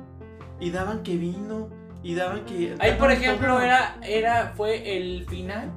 y 0.61 0.71
daban 0.71 1.03
que 1.03 1.17
vino 1.17 1.69
y 2.05 2.15
daban 2.15 2.45
que. 2.47 2.75
Ahí, 2.79 2.93
por 2.93 3.09
daban 3.09 3.13
ejemplo, 3.13 3.49
todo. 3.49 3.61
era, 3.63 3.97
era, 4.03 4.53
fue 4.57 4.97
el 4.97 5.27
final 5.29 5.71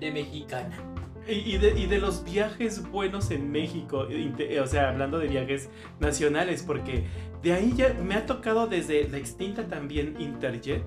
de 0.00 0.10
Mexicana. 0.12 0.76
Y, 1.28 1.58
de, 1.58 1.76
y 1.76 1.86
de 1.86 1.98
los 1.98 2.22
viajes 2.22 2.88
buenos 2.88 3.32
en 3.32 3.50
México, 3.50 4.06
o 4.62 4.66
sea, 4.68 4.90
hablando 4.90 5.18
de 5.18 5.26
viajes 5.26 5.70
nacionales, 5.98 6.62
porque 6.62 7.04
de 7.46 7.52
ahí 7.52 7.72
ya 7.76 7.94
me 8.02 8.16
ha 8.16 8.26
tocado 8.26 8.66
desde 8.66 9.08
la 9.08 9.18
extinta 9.18 9.68
también 9.68 10.16
Interjet, 10.18 10.82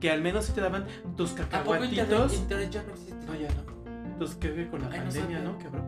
que 0.00 0.10
al 0.10 0.22
menos 0.22 0.46
sí 0.46 0.52
te 0.54 0.62
daban 0.62 0.86
tus 1.18 1.32
cacahuatitos. 1.32 2.32
internet 2.34 2.70
ya 2.70 2.82
no 2.82 2.92
existe. 2.92 3.26
No, 3.26 3.34
ya 3.34 3.48
no. 3.54 4.18
Tus 4.18 4.36
creo 4.40 4.54
que 4.54 4.68
con 4.70 4.80
la 4.80 4.86
Ay, 4.86 5.00
no 5.00 5.04
pandemia, 5.04 5.36
sabía. 5.38 5.40
¿no? 5.40 5.58
Quebró. 5.58 5.84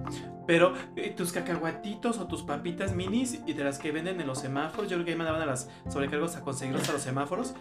Pero 0.47 0.75
eh, 0.97 1.15
tus 1.17 1.33
cacahuatitos 1.33 2.19
o 2.19 2.27
tus 2.27 2.43
papitas 2.43 2.95
minis 2.95 3.41
y 3.47 3.55
de 3.55 3.65
las 3.65 3.79
que 3.79 3.93
venden 3.93 4.21
en 4.21 4.27
los 4.27 4.41
semáforos, 4.41 4.91
yo 4.91 4.97
creo 4.97 5.07
que 5.07 5.13
ahí 5.13 5.17
mandaban 5.17 5.41
a 5.41 5.47
las 5.47 5.71
sobrecargos 5.89 6.37
a 6.37 6.43
conseguirlos 6.43 6.87
a 6.91 6.93
los 6.93 7.01
semáforos. 7.01 7.55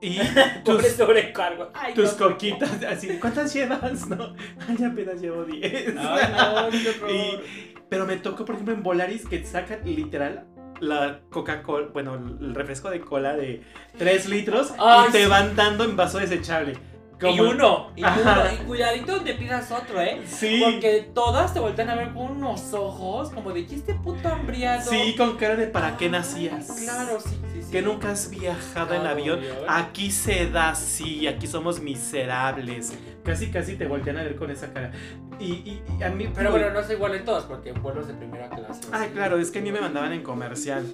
Y 0.00 0.16
tus, 0.64 0.82
sobrecargo. 0.92 1.68
Ay, 1.74 1.92
tus 1.92 2.18
no. 2.18 2.28
coquitas, 2.30 2.82
así, 2.88 3.18
¿cuántas 3.20 3.52
llevas? 3.52 4.08
No, 4.08 4.32
ay, 4.68 4.82
apenas 4.84 5.20
llevo 5.20 5.44
10. 5.44 5.96
Ay, 5.98 6.32
no, 6.32 6.52
horror. 6.54 7.10
Y- 7.10 7.74
pero 7.90 8.06
me 8.06 8.16
tocó, 8.16 8.46
por 8.46 8.54
ejemplo, 8.54 8.72
en 8.72 8.82
Volaris 8.82 9.26
que 9.26 9.44
sacan 9.44 9.80
literal 9.84 10.46
la 10.80 11.20
Coca-Cola, 11.30 11.88
bueno, 11.92 12.14
el 12.14 12.54
refresco 12.54 12.90
de 12.90 13.00
cola 13.00 13.36
de 13.36 13.62
3 13.98 14.28
litros 14.28 14.72
Ay, 14.78 15.08
y 15.08 15.12
te 15.12 15.24
sí. 15.24 15.30
van 15.30 15.54
dando 15.56 15.84
en 15.84 15.96
vaso 15.96 16.18
desechable. 16.18 16.76
Y 17.22 17.38
uno, 17.38 17.92
y 17.96 18.02
Ajá. 18.02 18.46
uno, 18.48 18.54
y 18.54 18.66
cuidadito 18.66 19.16
donde 19.16 19.34
pidas 19.34 19.70
otro, 19.70 20.00
¿eh? 20.00 20.22
Sí. 20.26 20.62
Porque 20.64 21.10
todas 21.14 21.52
te 21.52 21.60
voltean 21.60 21.90
a 21.90 21.94
ver 21.94 22.14
con 22.14 22.30
unos 22.30 22.72
ojos 22.72 23.28
como 23.28 23.52
de 23.52 23.66
que 23.66 23.74
este 23.74 23.94
puto 23.94 24.26
hambriado. 24.28 24.90
Sí, 24.90 25.14
con 25.18 25.36
cara 25.36 25.54
de 25.56 25.66
para 25.66 25.98
qué 25.98 26.08
nacías. 26.08 26.66
Claro, 26.82 27.20
sí. 27.20 27.36
Que 27.70 27.82
nunca 27.82 28.10
has 28.10 28.30
viajado 28.30 28.94
en 28.94 29.06
avión. 29.06 29.40
Aquí 29.68 30.10
se 30.10 30.50
da 30.50 30.70
así, 30.70 31.26
aquí 31.28 31.46
somos 31.46 31.80
miserables. 31.80 32.92
Casi, 33.24 33.50
casi 33.50 33.76
te 33.76 33.86
voltean 33.86 34.16
a 34.18 34.22
ver 34.22 34.34
con 34.36 34.50
esa 34.50 34.72
cara. 34.72 34.90
Y, 35.38 35.52
y- 35.52 35.82
y 35.98 36.02
a 36.02 36.08
mí. 36.10 36.28
Pero 36.34 36.50
bueno, 36.50 36.70
no 36.70 36.80
es 36.80 36.90
igual 36.90 37.14
en 37.14 37.24
todos, 37.24 37.44
porque 37.44 37.72
vuelos 37.72 38.08
de 38.08 38.14
primera 38.14 38.48
clase. 38.50 38.80
Ay, 38.92 39.08
sí. 39.08 39.14
claro, 39.14 39.38
es 39.38 39.50
que 39.50 39.60
a 39.60 39.62
mí 39.62 39.70
me 39.72 39.80
mandaban 39.80 40.12
en 40.12 40.22
comercial. 40.22 40.84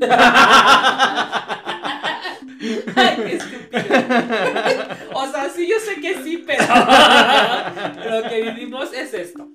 Ay, 2.96 3.16
qué 3.16 3.34
estúpido. 3.36 3.82
O 5.16 5.26
sea, 5.30 5.48
sí, 5.48 5.68
yo 5.68 5.76
sé 5.78 6.00
que 6.00 6.22
sí, 6.22 6.44
pero 6.46 6.62
lo 8.10 8.28
que 8.28 8.42
vivimos 8.42 8.92
es 8.92 9.14
esto. 9.14 9.48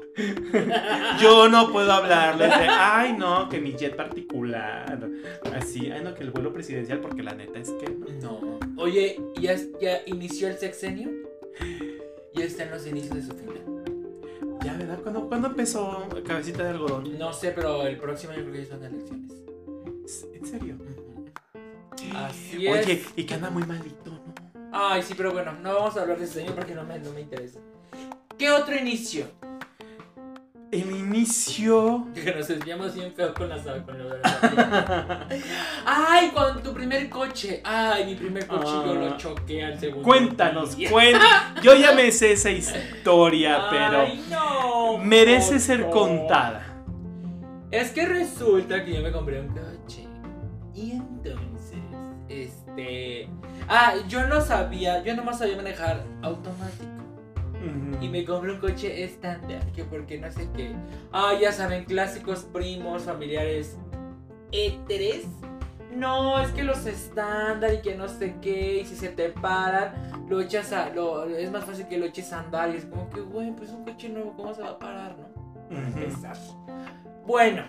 Yo 1.20 1.50
no 1.50 1.72
puedo 1.72 1.92
hablarles 1.92 2.50
de, 2.50 2.68
ay, 2.68 3.14
no, 3.14 3.48
que 3.50 3.60
mi 3.60 3.74
jet 3.74 3.96
particular. 3.96 5.08
Así, 5.56 5.92
ay, 5.92 6.02
no, 6.04 6.14
que 6.16 6.24
el 6.24 6.32
vuelo 6.32 6.52
presidencial, 6.54 7.00
porque 7.00 7.24
la 7.24 7.34
neta 7.34 7.60
es 7.60 7.70
que 7.72 7.90
no. 7.90 8.42
No. 8.42 8.60
Oye, 8.78 9.20
¿ya, 9.40 9.56
ya 9.80 10.02
inició 10.06 10.48
el 10.48 10.58
sexenio? 10.58 11.10
Ya 12.34 12.46
está 12.46 12.64
en 12.64 12.72
los 12.72 12.88
inicios 12.88 13.16
de 13.16 13.22
su 13.22 13.34
final. 13.34 13.62
Ya, 14.64 14.74
¿verdad? 14.74 15.00
¿Cuándo, 15.02 15.28
cuándo 15.28 15.48
empezó 15.48 16.08
Cabecita 16.26 16.64
de 16.64 16.70
Algodón? 16.70 17.18
No 17.18 17.34
sé, 17.34 17.52
pero 17.52 17.86
el 17.88 17.98
próximo 17.98 18.34
año 18.34 18.44
creo 18.44 18.54
que 18.54 18.66
son 18.66 18.84
elecciones. 18.84 19.32
¿En 20.34 20.46
serio? 20.46 20.78
Así 22.16 22.68
Oye, 22.68 22.94
es. 22.94 23.06
y 23.16 23.24
que 23.26 23.34
anda 23.36 23.50
muy 23.50 23.64
malito. 23.64 24.21
Ay, 24.72 25.04
sí, 25.04 25.14
pero 25.16 25.32
bueno, 25.34 25.54
no 25.62 25.74
vamos 25.76 25.98
a 25.98 26.02
hablar 26.02 26.18
de 26.18 26.26
ese 26.26 26.42
año 26.44 26.54
porque 26.56 26.74
no 26.74 26.84
me, 26.84 26.98
no 27.00 27.12
me 27.12 27.22
interesa. 27.22 27.60
¿Qué 28.38 28.50
otro 28.50 28.76
inicio? 28.76 29.26
El 30.72 30.90
inicio. 30.90 32.08
Que 32.14 32.34
nos 32.34 32.48
desviamos 32.48 32.96
bien 32.96 33.14
feo 33.14 33.34
con 33.34 33.50
la 33.50 33.58
con 33.62 33.98
Ay, 35.86 36.30
con 36.32 36.64
tu 36.64 36.74
primer 36.74 37.10
coche. 37.10 37.62
Ay, 37.66 38.06
mi 38.06 38.16
primer 38.16 38.48
coche 38.48 38.72
yo 38.86 38.94
lo 38.96 39.08
Ah. 39.08 39.18
choqué 39.18 39.66
al 39.66 39.78
segundo. 39.78 40.08
Cuéntanos, 40.08 40.78
cuéntanos. 40.90 41.62
Yo 41.62 41.76
ya 41.76 41.92
me 41.92 42.10
sé 42.14 42.32
esa 42.32 42.52
historia, 42.52 43.66
pero 43.70 44.00
Ay, 44.04 44.26
no. 44.30 44.98
merece 45.00 45.60
ser 45.60 45.90
contada. 45.90 46.68
Es 47.70 47.92
que 47.92 48.06
resulta 48.06 48.86
que 48.86 48.94
yo 48.94 49.02
me 49.02 49.12
compré 49.12 49.42
un 49.42 49.48
coche. 49.50 50.08
Y 50.74 50.92
entonces, 50.92 51.80
este. 52.30 53.28
Ah, 53.74 53.94
yo 54.10 54.28
no 54.28 54.42
sabía, 54.42 55.02
yo 55.02 55.16
nomás 55.16 55.40
sabía 55.40 55.56
manejar 55.56 56.04
automático. 56.22 56.92
Y 58.02 58.10
me 58.10 58.26
compré 58.26 58.52
un 58.52 58.60
coche 58.60 59.06
estándar, 59.06 59.66
que 59.72 59.86
porque 59.86 60.20
no 60.20 60.30
sé 60.30 60.50
qué. 60.54 60.76
Ah, 61.14 61.36
ya 61.40 61.54
saben, 61.54 61.86
clásicos 61.86 62.44
primos, 62.52 63.04
familiares 63.04 63.78
éteres. 64.52 65.26
No, 65.96 66.42
es 66.42 66.52
que 66.52 66.64
los 66.64 66.86
estándar 66.86 67.74
y 67.76 67.82
que 67.82 67.96
no 67.96 68.10
sé 68.10 68.36
qué, 68.42 68.82
y 68.82 68.86
si 68.86 68.98
se 68.98 69.08
te 69.08 69.30
paran, 69.30 69.94
lo 70.28 70.42
echas 70.42 70.74
a. 70.74 70.90
Lo, 70.90 71.26
es 71.26 71.50
más 71.50 71.64
fácil 71.64 71.88
que 71.88 71.98
lo 71.98 72.08
eches 72.08 72.34
a 72.34 72.42
andar. 72.42 72.72
Y 72.72 72.78
es 72.78 72.84
como 72.84 73.10
que, 73.10 73.22
güey, 73.22 73.56
pues 73.56 73.70
un 73.70 73.86
coche 73.86 74.10
nuevo, 74.10 74.34
¿cómo 74.36 74.54
se 74.54 74.64
va 74.64 74.72
a 74.72 74.80
parar, 74.80 75.16
no? 75.18 75.78
Empezar. 75.78 76.36
Bueno, 77.26 77.64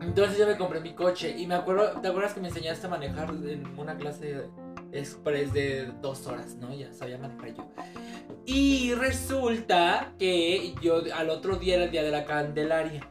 entonces 0.00 0.38
yo 0.38 0.46
me 0.46 0.56
compré 0.56 0.78
mi 0.78 0.94
coche 0.94 1.36
y 1.36 1.48
me 1.48 1.56
acuerdo, 1.56 2.00
¿te 2.00 2.06
acuerdas 2.06 2.34
que 2.34 2.40
me 2.40 2.48
enseñaste 2.48 2.86
a 2.86 2.90
manejar 2.90 3.30
en 3.30 3.66
una 3.76 3.96
clase 3.96 4.48
express 4.96 5.52
de 5.52 5.92
dos 6.00 6.26
horas, 6.26 6.56
no? 6.56 6.74
Ya 6.74 6.92
sabía 6.92 7.18
manejar 7.18 7.54
yo. 7.54 7.68
Y 8.44 8.94
resulta 8.94 10.12
que 10.18 10.74
yo 10.80 11.02
al 11.14 11.30
otro 11.30 11.56
día 11.56 11.76
era 11.76 11.84
el 11.84 11.90
día 11.90 12.02
de 12.02 12.10
la 12.10 12.24
Candelaria. 12.24 13.08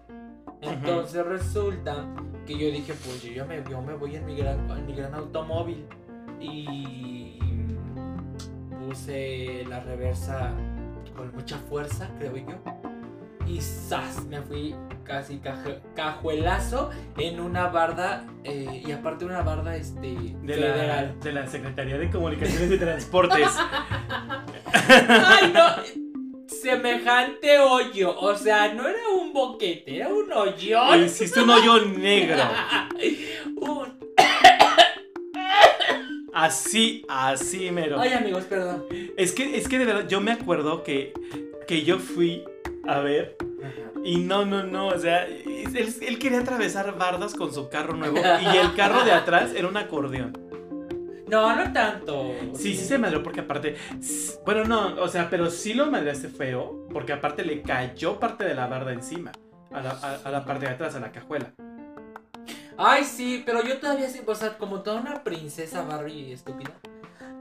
Entonces 0.62 1.26
resulta 1.26 2.08
que 2.46 2.54
yo 2.58 2.68
dije, 2.72 2.94
pues 2.94 3.22
yo, 3.22 3.32
ya 3.32 3.46
me, 3.46 3.64
yo 3.70 3.82
me 3.82 3.94
voy 3.96 4.16
en 4.16 4.26
mi, 4.26 4.36
gran, 4.36 4.70
en 4.70 4.86
mi 4.86 4.94
gran 4.94 5.14
automóvil. 5.14 5.86
Y 6.40 7.40
puse 8.80 9.66
la 9.68 9.80
reversa 9.80 10.54
con 11.16 11.34
mucha 11.34 11.58
fuerza, 11.58 12.10
creo 12.18 12.36
yo. 12.38 12.95
Y 13.48 13.62
¡zas! 13.62 14.26
Me 14.26 14.42
fui 14.42 14.74
casi 15.04 15.38
caje- 15.38 15.80
cajuelazo 15.96 16.90
en 17.18 17.40
una 17.40 17.68
barda. 17.68 18.26
eh, 18.44 18.84
y 18.86 18.92
aparte 18.92 19.24
una 19.26 19.42
barda 19.42 19.76
este, 19.76 20.16
De 20.42 20.58
la, 20.58 21.06
de 21.22 21.32
la 21.32 21.48
Secretaría 21.48 21.98
de 21.98 22.10
Comunicaciones 22.10 22.72
y 22.72 22.78
Transportes. 22.78 23.48
¡Ay, 24.74 25.54
no! 25.54 26.06
Semejante 26.48 27.60
hoyo. 27.60 28.18
O 28.20 28.36
sea, 28.36 28.74
no 28.74 28.88
era 28.88 28.98
un 29.20 29.32
boquete, 29.34 29.98
era 29.98 30.10
un 30.10 30.32
hoyón. 30.34 31.04
Hiciste 31.04 31.42
un 31.42 31.50
hoyo 31.52 31.86
negro. 31.86 32.42
Un- 33.58 33.96
Así, 36.34 37.06
así 37.08 37.72
mero. 37.72 38.00
Ay, 38.00 38.12
amigos, 38.14 38.44
perdón. 38.44 38.86
Es 39.16 39.32
que, 39.32 39.58
es 39.58 39.68
que 39.70 39.80
de 39.80 39.86
verdad, 39.86 40.08
yo 40.08 40.20
me 40.20 40.32
acuerdo 40.34 40.84
que, 40.84 41.14
que 41.66 41.84
yo 41.84 41.98
fui 41.98 42.44
a 42.88 43.00
ver 43.00 43.36
y 44.04 44.18
no, 44.18 44.46
no, 44.46 44.64
no, 44.64 44.88
o 44.88 44.98
sea, 45.00 45.26
él, 45.26 45.96
él 46.02 46.20
quería 46.20 46.40
atravesar 46.42 46.98
bardas 46.98 47.34
con 47.34 47.54
su 47.54 47.70
carro 47.70 47.94
nuevo 47.96 48.18
y 48.18 48.58
el 48.58 48.74
carro 48.76 49.04
de 49.04 49.12
atrás 49.12 49.52
era 49.56 49.68
un 49.68 49.78
acordeón. 49.78 50.34
No, 51.28 51.56
no 51.56 51.74
tanto. 51.74 52.36
Sí, 52.54 52.76
sí 52.76 52.86
se 52.86 53.00
madreó 53.00 53.24
porque 53.24 53.40
aparte, 53.40 53.76
bueno, 54.46 54.64
no, 54.66 55.02
o 55.02 55.08
sea, 55.08 55.28
pero 55.30 55.50
sí 55.50 55.74
lo 55.74 55.90
madreaste 55.90 56.28
feo 56.30 56.88
porque 56.94 57.14
aparte 57.14 57.44
le 57.44 57.64
cayó 57.64 58.20
parte 58.20 58.44
de 58.46 58.54
la 58.54 58.68
barda 58.68 58.94
encima, 58.94 59.32
a 59.72 59.82
la, 59.82 59.90
a- 59.92 60.20
a 60.24 60.30
la 60.30 60.46
parte 60.46 60.68
de 60.68 60.74
atrás, 60.74 60.94
a 60.96 61.00
la 61.00 61.12
cajuela. 61.12 61.52
Ay, 62.78 63.06
sí, 63.06 63.42
pero 63.46 63.64
yo 63.64 63.80
todavía 63.80 64.08
sí, 64.10 64.22
o 64.26 64.36
sea, 64.36 64.58
como 64.58 64.82
toda 64.82 65.00
una 65.02 65.24
princesa 65.24 65.82
Barbie 65.84 66.32
estúpida. 66.34 66.72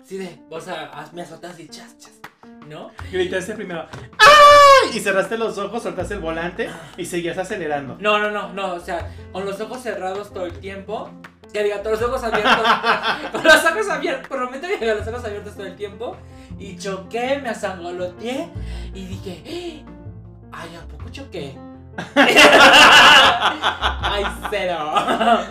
Sí, 0.04 0.16
de, 0.16 0.38
o 0.48 0.60
sea, 0.60 1.10
me 1.12 1.22
azotas 1.22 1.52
así, 1.54 1.68
chas, 1.68 1.98
chas, 1.98 2.20
¿no? 2.68 2.90
Gritaste 3.10 3.54
primero, 3.54 3.86
¡ay! 4.18 4.96
Y 4.96 5.00
cerraste 5.00 5.38
los 5.38 5.58
ojos, 5.58 5.82
soltaste 5.82 6.14
el 6.14 6.20
volante 6.20 6.70
y 6.96 7.04
seguías 7.04 7.38
acelerando. 7.38 7.96
No, 8.00 8.18
no, 8.18 8.30
no, 8.30 8.52
no, 8.52 8.74
o 8.74 8.80
sea, 8.80 9.10
con 9.32 9.44
los 9.44 9.60
ojos 9.60 9.82
cerrados 9.82 10.32
todo 10.32 10.46
el 10.46 10.58
tiempo. 10.58 11.10
Que 11.52 11.62
diga, 11.62 11.82
con 11.82 11.92
los 11.92 12.02
ojos 12.02 12.24
abiertos. 12.24 12.52
con 13.32 13.44
los 13.44 13.64
ojos 13.64 13.88
abiertos, 13.88 14.38
momento 14.38 14.66
que 14.66 14.76
diga, 14.76 14.94
los 14.94 15.06
ojos 15.06 15.24
abiertos 15.24 15.54
todo 15.54 15.66
el 15.66 15.76
tiempo. 15.76 16.16
Y 16.58 16.76
choqué, 16.76 17.38
me 17.40 17.50
azangoloteé 17.50 18.48
y 18.92 19.06
dije, 19.06 19.84
ay, 20.50 20.76
¿a 20.76 20.80
poco 20.88 21.08
choqué? 21.10 21.56
ay, 22.16 22.34
cero. 24.50 24.78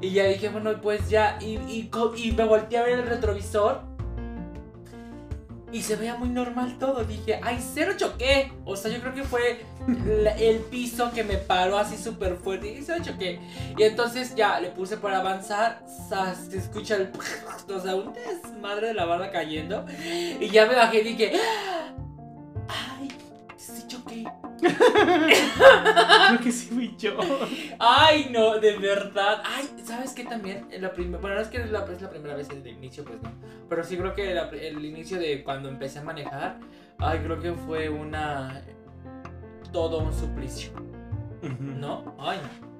y 0.00 0.10
ya 0.10 0.24
dije, 0.24 0.48
bueno, 0.48 0.72
pues 0.80 1.08
ya. 1.08 1.38
Y, 1.40 1.54
y 1.54 2.32
me 2.36 2.44
volteé 2.44 2.78
a 2.78 2.82
ver 2.82 2.98
el 2.98 3.06
retrovisor. 3.06 3.93
Y 5.74 5.82
se 5.82 5.96
veía 5.96 6.14
muy 6.14 6.28
normal 6.28 6.78
todo. 6.78 7.02
Dije, 7.04 7.40
ay, 7.42 7.58
cero 7.74 7.94
choqué. 7.96 8.52
O 8.64 8.76
sea, 8.76 8.92
yo 8.92 9.00
creo 9.00 9.12
que 9.12 9.24
fue 9.24 9.66
el 10.38 10.58
piso 10.70 11.10
que 11.12 11.24
me 11.24 11.36
paró 11.36 11.76
así 11.76 11.96
súper 11.96 12.36
fuerte. 12.36 12.72
Y 12.72 12.82
cero 12.82 13.02
choqué. 13.04 13.40
Y 13.76 13.82
entonces 13.82 14.36
ya 14.36 14.60
le 14.60 14.68
puse 14.68 14.98
para 14.98 15.18
avanzar. 15.18 15.84
Se 16.48 16.58
escucha 16.58 16.94
el. 16.94 17.10
O 17.74 17.80
sea, 17.80 17.96
un 17.96 18.12
desmadre 18.12 18.88
de 18.88 18.94
la 18.94 19.04
barra 19.04 19.32
cayendo. 19.32 19.84
Y 20.38 20.48
ya 20.48 20.66
me 20.66 20.76
bajé 20.76 21.00
y 21.00 21.02
dije. 21.02 21.32
Creo 26.28 26.40
que 26.40 26.52
sí 26.52 26.68
fui 26.72 26.94
yo. 26.98 27.18
Ay, 27.78 28.28
no, 28.32 28.58
de 28.58 28.76
verdad. 28.78 29.42
Ay, 29.44 29.68
¿sabes 29.84 30.12
qué 30.12 30.24
también? 30.24 30.66
En 30.70 30.82
La 30.82 30.92
prim- 30.92 31.12
bueno, 31.12 31.36
no 31.36 31.40
es 31.40 31.48
que 31.48 31.58
es 31.58 31.70
la, 31.70 31.84
es 31.84 32.00
la 32.02 32.10
primera 32.10 32.34
vez 32.34 32.48
desde 32.48 32.70
el 32.70 32.76
inicio, 32.76 33.04
pues 33.04 33.20
no. 33.22 33.30
Pero 33.68 33.84
sí 33.84 33.96
creo 33.96 34.14
que 34.14 34.34
la- 34.34 34.48
el 34.48 34.84
inicio 34.84 35.18
de 35.18 35.42
cuando 35.44 35.68
empecé 35.68 35.98
a 35.98 36.02
manejar, 36.02 36.58
ay, 36.98 37.20
creo 37.20 37.40
que 37.40 37.52
fue 37.52 37.88
una. 37.88 38.62
Todo 39.72 39.98
un 39.98 40.12
suplicio, 40.12 40.70
¿no? 41.60 42.14
Ay, 42.18 42.38
no. 42.42 42.74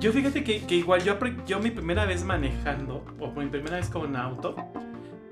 Yo 0.00 0.12
fíjate 0.12 0.42
que, 0.44 0.64
que 0.66 0.74
igual 0.76 1.02
yo, 1.02 1.16
yo 1.46 1.58
mi 1.60 1.70
primera 1.70 2.04
vez 2.06 2.24
manejando, 2.24 3.04
o 3.20 3.28
mi 3.32 3.46
primera 3.46 3.76
vez 3.76 3.88
con 3.88 4.02
un 4.10 4.16
auto, 4.16 4.54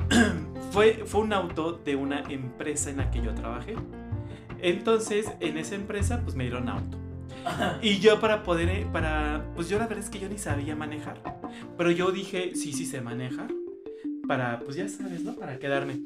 fue, 0.71 1.03
fue 1.07 1.21
un 1.23 1.33
auto 1.33 1.73
de 1.73 1.97
una 1.97 2.21
empresa 2.29 2.91
en 2.91 2.99
la 2.99 3.11
que 3.11 3.21
yo 3.21 3.35
trabajé. 3.35 3.75
Entonces, 4.65 5.27
en 5.41 5.59
esa 5.59 5.75
empresa, 5.75 6.23
pues 6.25 6.35
me 6.35 6.45
dieron 6.45 6.71
auto. 6.71 6.97
Y 7.83 7.99
yo 7.99 8.19
para 8.19 8.43
poder, 8.43 8.71
eh, 8.71 8.87
para, 8.91 9.45
pues 9.55 9.69
yo 9.69 9.79
la 9.79 9.87
verdad 9.87 10.03
es 10.03 10.09
que 10.09 10.19
yo 10.19 10.27
ni 10.31 10.39
sabía 10.39 10.75
manejar. 10.75 11.23
Pero 11.77 11.91
yo 11.91 12.11
dije, 12.11 12.53
sí, 12.55 12.73
sí 12.73 12.87
sé 12.87 13.03
manejar. 13.03 13.53
Para, 14.27 14.61
pues 14.61 14.77
ya 14.77 14.89
sabes, 14.89 15.23
¿no? 15.23 15.35
Para 15.35 15.59
quedarme. 15.59 16.01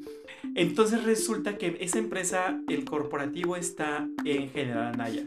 Entonces 0.57 1.05
resulta 1.05 1.57
que 1.57 1.77
esa 1.79 2.01
empresa, 2.01 2.61
el 2.69 2.85
corporativo 2.85 3.55
está 3.55 4.09
en 4.25 4.51
General 4.51 4.93
Anaya. 4.93 5.23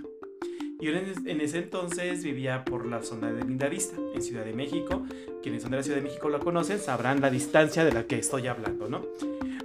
Y 0.81 0.85
yo 0.85 0.91
en, 0.91 1.13
en 1.25 1.39
ese 1.39 1.59
entonces 1.59 2.25
vivía 2.25 2.65
por 2.65 2.85
la 2.85 3.01
zona 3.01 3.31
de 3.31 3.45
Lindavista, 3.45 3.95
en 4.13 4.21
Ciudad 4.21 4.43
de 4.43 4.51
México. 4.51 5.05
Quienes 5.41 5.61
son 5.61 5.71
de 5.71 5.77
la 5.77 5.83
Ciudad 5.83 5.99
de 5.99 6.03
México 6.03 6.27
lo 6.27 6.41
conocen, 6.41 6.79
sabrán 6.79 7.21
la 7.21 7.29
distancia 7.29 7.85
de 7.85 7.93
la 7.93 8.07
que 8.07 8.17
estoy 8.17 8.47
hablando, 8.47 8.89
¿no? 8.89 9.05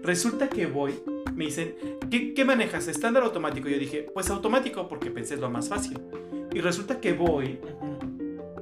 Resulta 0.04 0.48
que 0.48 0.66
voy, 0.66 0.94
me 1.36 1.44
dicen, 1.44 1.76
¿qué, 2.10 2.34
qué 2.34 2.44
manejas? 2.44 2.88
¿Estándar 2.88 3.22
o 3.22 3.26
automático? 3.26 3.68
Yo 3.68 3.78
dije, 3.78 4.06
pues 4.12 4.30
automático 4.30 4.88
porque 4.88 5.10
pensé 5.10 5.34
es 5.34 5.40
lo 5.40 5.50
más 5.50 5.68
fácil. 5.68 6.00
Y 6.52 6.60
resulta 6.60 7.00
que 7.00 7.12
voy 7.12 7.60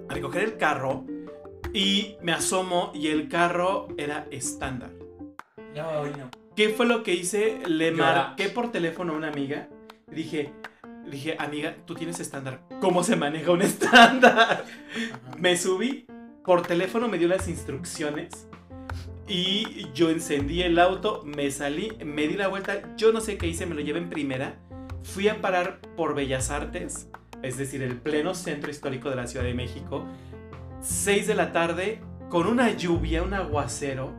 a 0.09 0.15
recoger 0.15 0.43
el 0.43 0.57
carro 0.57 1.07
y 1.73 2.17
me 2.21 2.33
asomo 2.33 2.91
y 2.95 3.09
el 3.09 3.29
carro 3.29 3.89
era 3.97 4.27
estándar. 4.31 4.91
No, 5.75 6.05
no. 6.07 6.31
¿Qué 6.57 6.71
fue 6.71 6.87
lo 6.87 7.03
que 7.03 7.15
hice? 7.15 7.61
Le 7.67 7.93
marqué 7.93 8.49
por 8.49 8.71
teléfono 8.71 9.13
a 9.13 9.17
una 9.17 9.29
amiga. 9.29 9.69
y 10.11 10.15
Dije, 10.15 10.53
dije, 11.11 11.37
amiga, 11.39 11.77
tú 11.85 11.95
tienes 11.95 12.21
estándar. 12.21 12.61
¿Cómo 12.81 13.03
se 13.03 13.17
maneja 13.17 13.53
un 13.53 13.63
estándar? 13.63 14.65
Ajá. 14.65 15.37
Me 15.39 15.57
subí, 15.57 16.07
por 16.45 16.63
teléfono 16.63 17.09
me 17.09 17.19
dio 17.19 17.29
las 17.29 17.49
instrucciones. 17.49 18.49
Y 19.27 19.91
yo 19.95 20.11
encendí 20.11 20.63
el 20.63 20.79
auto, 20.79 21.23
me 21.25 21.51
salí, 21.51 21.93
me 22.05 22.29
di 22.29 22.35
la 22.35 22.49
vuelta. 22.49 22.95
Yo 22.97 23.11
no 23.13 23.21
sé 23.21 23.39
qué 23.39 23.47
hice, 23.47 23.65
me 23.65 23.75
lo 23.75 23.81
llevé 23.81 23.99
en 23.99 24.11
primera. 24.11 24.61
Fui 25.03 25.29
a 25.29 25.41
parar 25.41 25.81
por 25.97 26.15
Bellas 26.15 26.51
Artes, 26.51 27.09
es 27.43 27.57
decir, 27.57 27.83
el 27.83 27.97
pleno 27.97 28.35
centro 28.35 28.71
histórico 28.71 29.09
de 29.09 29.17
la 29.17 29.27
Ciudad 29.27 29.47
de 29.47 29.55
México. 29.55 30.05
6 30.83 31.27
de 31.27 31.35
la 31.35 31.53
tarde, 31.53 32.03
con 32.29 32.47
una 32.47 32.71
lluvia, 32.71 33.23
un 33.23 33.33
aguacero. 33.33 34.13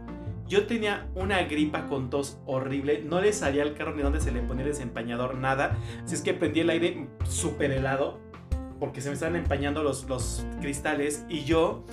Yo 0.47 0.65
tenía 0.65 1.07
una 1.13 1.43
gripa 1.43 1.85
con 1.85 2.09
tos 2.09 2.39
horrible. 2.47 3.03
No 3.03 3.21
le 3.21 3.31
salía 3.31 3.61
al 3.61 3.75
carro 3.75 3.95
ni 3.95 4.01
donde 4.01 4.21
se 4.21 4.31
le 4.31 4.41
ponía 4.41 4.63
el 4.63 4.71
desempañador, 4.71 5.35
nada. 5.35 5.77
Así 6.03 6.15
es 6.15 6.21
que 6.21 6.33
prendí 6.33 6.61
el 6.61 6.69
aire 6.71 7.07
súper 7.23 7.71
helado. 7.71 8.19
Porque 8.79 9.01
se 9.01 9.09
me 9.09 9.13
estaban 9.13 9.35
empañando 9.35 9.83
los, 9.83 10.05
los 10.09 10.45
cristales. 10.61 11.25
Y 11.29 11.45
yo, 11.45 11.83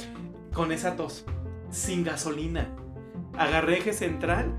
con 0.53 0.73
esa 0.73 0.97
tos, 0.97 1.25
sin 1.71 2.05
gasolina, 2.05 2.75
agarré 3.37 3.79
eje 3.79 3.93
central. 3.93 4.53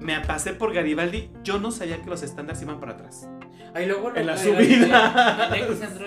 Me 0.00 0.20
pasé 0.20 0.52
por 0.52 0.72
Garibaldi. 0.74 1.30
Yo 1.42 1.58
no 1.58 1.70
sabía 1.70 2.00
que 2.02 2.10
los 2.10 2.22
estándares 2.22 2.60
iban 2.62 2.80
para 2.80 2.92
atrás. 2.92 3.28
Ay, 3.74 3.86
luego 3.86 4.14
En 4.14 4.26
la 4.26 4.36
subida. 4.36 5.48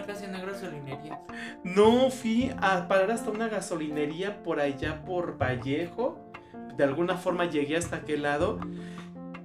casi 0.06 0.25
gasolinería. 0.41 1.19
No 1.63 2.10
fui 2.10 2.52
a 2.62 2.88
parar 2.88 3.12
hasta 3.12 3.30
una 3.30 3.47
gasolinería 3.47 4.43
por 4.43 4.60
allá 4.60 5.04
por 5.06 5.38
Vallejo. 5.38 6.32
De 6.78 6.84
alguna 6.84 7.17
forma 7.17 7.45
llegué 7.45 7.78
hasta 7.78 7.97
aquel 7.97 8.23
lado. 8.23 8.60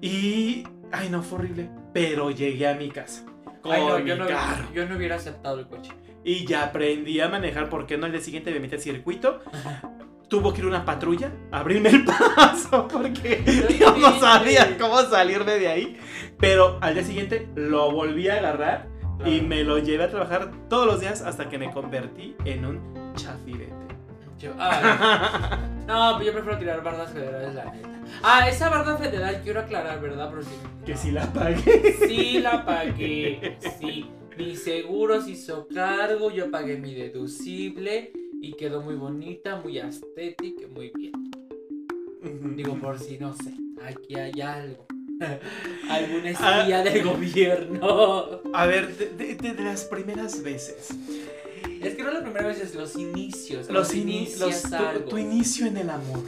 Y. 0.01 0.65
Ay, 0.93 1.09
no, 1.11 1.23
fue 1.23 1.39
horrible. 1.41 1.69
Pero 1.93 2.31
llegué 2.31 2.69
a 2.69 2.75
mi 2.75 2.91
casa. 2.91 3.25
Con 3.63 3.73
Ay, 3.73 3.85
no, 3.87 3.99
mi 3.99 4.09
yo 4.09 4.17
no, 4.17 4.27
carro. 4.27 4.65
yo 4.73 4.87
no 4.87 4.97
hubiera 4.97 5.17
aceptado 5.17 5.59
el 5.61 5.67
coche. 5.67 5.93
Y 6.23 6.47
ya 6.47 6.65
aprendí 6.65 7.21
a 7.21 7.29
manejar. 7.29 7.69
porque 7.69 7.99
no? 7.99 8.07
Al 8.07 8.13
día 8.13 8.21
siguiente 8.21 8.51
me 8.53 8.61
metí 8.61 8.75
al 8.77 8.81
circuito. 8.81 9.41
Tuvo 10.29 10.53
que 10.53 10.61
ir 10.61 10.67
una 10.67 10.85
patrulla 10.85 11.33
a 11.53 11.61
abrirme 11.61 11.91
el 11.91 12.05
paso. 12.37 12.89
Porque 12.89 13.43
yo 13.79 13.97
no 13.97 14.19
sabía 14.19 14.77
cómo 14.79 15.01
salirme 15.03 15.59
de 15.59 15.69
ahí. 15.69 15.99
Pero 16.39 16.79
al 16.81 16.95
día 16.95 17.05
siguiente 17.05 17.49
lo 17.55 17.91
volví 17.93 18.29
a 18.29 18.35
agarrar. 18.39 18.89
Y 19.25 19.41
me 19.43 19.63
lo 19.63 19.79
llevé 19.79 20.05
a 20.05 20.11
trabajar 20.11 20.51
todos 20.69 20.87
los 20.87 21.01
días 21.01 21.23
hasta 21.23 21.49
que 21.49 21.57
me 21.57 21.71
convertí 21.71 22.35
en 22.45 22.65
un 22.65 23.13
chafirete. 23.15 23.73
Yo- 24.39 24.53
ay. 24.59 24.83
No, 25.87 26.15
pero 26.17 26.25
yo 26.29 26.33
prefiero 26.33 26.59
tirar 26.59 26.83
bardas 26.83 27.11
federales, 27.13 27.55
la 27.55 27.67
neta. 27.67 27.89
Ah, 28.23 28.49
esa 28.49 28.71
barda 28.71 28.97
federal 28.97 29.43
quiero 29.45 29.61
aclarar, 29.61 30.01
¿verdad? 30.01 30.31
Pero 30.31 30.43
sí. 30.43 30.49
Que 30.87 30.97
si 30.97 31.11
la 31.11 31.31
pagué. 31.31 31.95
Sí 32.09 32.39
la 32.41 32.65
pagué. 32.65 33.59
Sí. 33.79 34.11
Mi 34.39 34.57
seguro 34.57 35.21
se 35.21 35.33
hizo 35.33 35.69
cargo, 35.73 36.31
yo 36.31 36.51
pagué 36.51 36.79
mi 36.79 36.95
deducible 36.95 38.13
y 38.49 38.53
quedó 38.55 38.83
muy 38.83 38.95
bonita, 38.95 39.57
muy 39.57 39.79
estética, 39.79 40.67
muy 40.73 40.91
bien. 40.95 41.13
Digo, 42.57 42.75
por 42.77 42.99
si 42.99 43.19
no 43.19 43.35
sé, 43.35 43.53
aquí 43.85 44.15
hay 44.17 44.41
algo. 44.41 44.87
Alguna 45.91 46.31
espía 46.31 46.81
Ah. 46.81 46.83
del 46.83 47.05
gobierno. 47.05 48.41
A 48.53 48.67
ver, 48.67 48.97
de, 48.97 49.11
de- 49.11 49.35
de- 49.37 49.53
de 49.55 49.63
las 49.65 49.85
primeras 49.85 50.43
veces. 50.43 50.89
Es 51.83 51.95
que 51.95 52.03
no 52.03 52.11
la 52.13 52.23
primera 52.23 52.47
vez, 52.49 52.61
es 52.61 52.75
los 52.75 52.97
inicios. 52.97 53.67
Los 53.69 53.89
Los 53.91 53.95
ini- 53.95 54.01
inicias 54.23 54.71
los- 54.71 55.09
tu, 55.09 55.19
inicio 55.19 55.67
en 55.67 55.77
el 55.77 55.91
amor. 55.91 56.21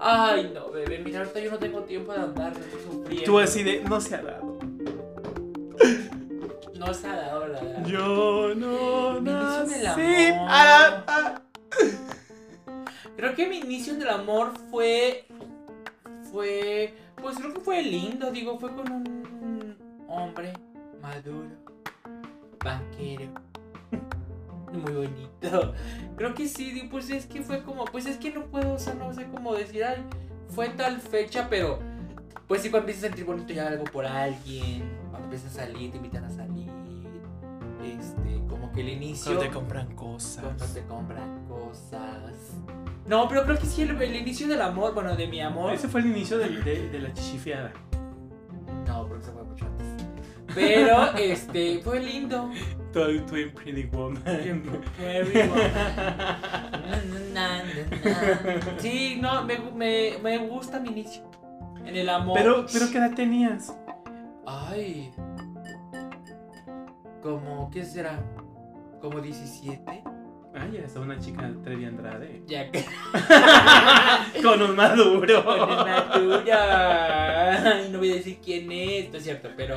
Ay, 0.00 0.50
no, 0.52 0.70
bebé, 0.70 0.98
mira, 0.98 1.20
ahorita 1.20 1.40
yo 1.40 1.50
no 1.52 1.58
tengo 1.58 1.80
tiempo 1.84 2.12
de 2.12 2.18
andar 2.18 2.52
sufriendo. 2.54 3.24
Tú 3.24 3.38
así 3.38 3.62
de, 3.62 3.80
no 3.82 4.00
se 4.00 4.14
ha 4.16 4.22
dado. 4.22 4.58
No 6.78 6.92
se 6.92 7.06
ha 7.06 7.16
dado, 7.16 7.46
la 7.48 7.60
verdad. 7.62 7.86
Yo 7.86 8.54
no 8.54 9.20
Mi 9.20 9.30
inicio 9.30 9.64
en 9.64 9.72
el 9.72 9.82
nací 9.84 10.26
amor. 10.32 10.48
para- 10.48 11.04
ah. 11.08 11.42
Creo 13.16 13.34
que 13.34 13.48
mi 13.48 13.58
inicio 13.58 13.94
en 13.94 14.02
el 14.02 14.10
amor 14.10 14.52
fue. 14.70 15.26
Fue. 16.30 16.94
Pues 17.20 17.38
creo 17.38 17.54
que 17.54 17.60
fue 17.60 17.82
lindo, 17.82 18.30
digo, 18.30 18.58
fue 18.58 18.74
con 18.74 18.92
un 18.92 19.76
hombre 20.06 20.52
maduro, 21.00 21.48
banquero, 22.62 23.30
muy 24.72 24.92
bonito. 24.92 25.74
Creo 26.16 26.34
que 26.34 26.48
sí, 26.48 26.88
pues 26.90 27.10
es 27.10 27.26
que 27.26 27.42
fue 27.42 27.62
como. 27.62 27.84
Pues 27.86 28.06
es 28.06 28.16
que 28.18 28.30
no 28.30 28.44
puedo, 28.46 28.74
o 28.74 28.78
sea, 28.78 28.94
no 28.94 29.12
sé 29.14 29.26
cómo 29.32 29.54
decir, 29.54 29.84
ay, 29.84 30.02
fue 30.50 30.68
tal 30.70 31.00
fecha, 31.00 31.46
pero. 31.48 31.78
Pues 32.46 32.62
sí, 32.62 32.70
cuando 32.70 32.88
empiezas 32.88 33.04
a 33.04 33.06
sentir 33.08 33.24
bonito 33.24 33.52
ya 33.52 33.66
algo 33.66 33.84
por 33.84 34.06
alguien, 34.06 34.88
cuando 35.10 35.24
empiezas 35.24 35.56
a 35.56 35.64
salir, 35.64 35.90
te 35.90 35.96
invitan 35.96 36.24
a 36.24 36.30
salir. 36.30 36.65
Este, 37.92 38.42
como 38.48 38.72
que 38.72 38.80
el 38.80 38.88
inicio. 38.90 39.32
Cuando 39.32 39.42
te 39.42 39.50
compran 39.50 39.94
cosas. 39.94 40.44
Cuando 40.44 40.64
te 40.66 40.82
compran 40.82 41.46
cosas. 41.46 42.52
No, 43.06 43.28
pero 43.28 43.44
creo 43.44 43.58
que 43.58 43.66
sí, 43.66 43.82
el, 43.82 44.00
el 44.02 44.16
inicio 44.16 44.48
del 44.48 44.62
amor, 44.62 44.94
bueno, 44.94 45.16
de 45.16 45.28
mi 45.28 45.40
amor. 45.40 45.72
Ese 45.72 45.88
fue 45.88 46.00
el 46.00 46.06
inicio 46.06 46.38
de, 46.38 46.48
de 46.48 46.98
la 46.98 47.12
chichifiada. 47.12 47.72
No, 48.86 49.06
porque 49.06 49.24
se 49.24 49.32
fue 49.32 49.44
mucho 49.44 49.66
antes. 49.66 49.86
Pero, 50.54 51.14
este, 51.18 51.80
fue 51.80 52.00
lindo. 52.00 52.50
Tú 52.92 53.00
en 53.02 53.52
Pretty 53.52 53.84
Woman. 53.92 54.22
Sí, 58.78 59.18
no, 59.20 59.44
me, 59.44 59.58
me, 59.58 60.18
me 60.22 60.38
gusta 60.48 60.80
mi 60.80 60.88
inicio. 60.88 61.30
En 61.84 61.94
el 61.94 62.08
amor. 62.08 62.38
Pero, 62.38 62.64
pero 62.72 62.90
¿qué 62.90 62.98
edad 62.98 63.14
tenías? 63.14 63.76
Ay. 64.46 65.12
Como, 67.26 67.68
¿qué 67.72 67.84
será? 67.84 68.20
¿Como 69.00 69.20
17? 69.20 69.82
Ay, 70.54 70.70
ya 70.72 70.78
está 70.78 71.00
una 71.00 71.18
chica 71.18 71.50
Trevi 71.64 71.84
Andrade. 71.84 72.44
Ya 72.46 72.70
que. 72.70 72.84
Con 74.44 74.62
un 74.62 74.76
maduro. 74.76 75.44
Con 75.44 75.60
una 75.60 76.08
tuya. 76.12 77.64
Ay, 77.78 77.88
No 77.90 77.98
voy 77.98 78.12
a 78.12 78.14
decir 78.14 78.38
quién 78.40 78.70
es, 78.70 79.10
no 79.10 79.18
es 79.18 79.24
cierto, 79.24 79.48
pero 79.56 79.74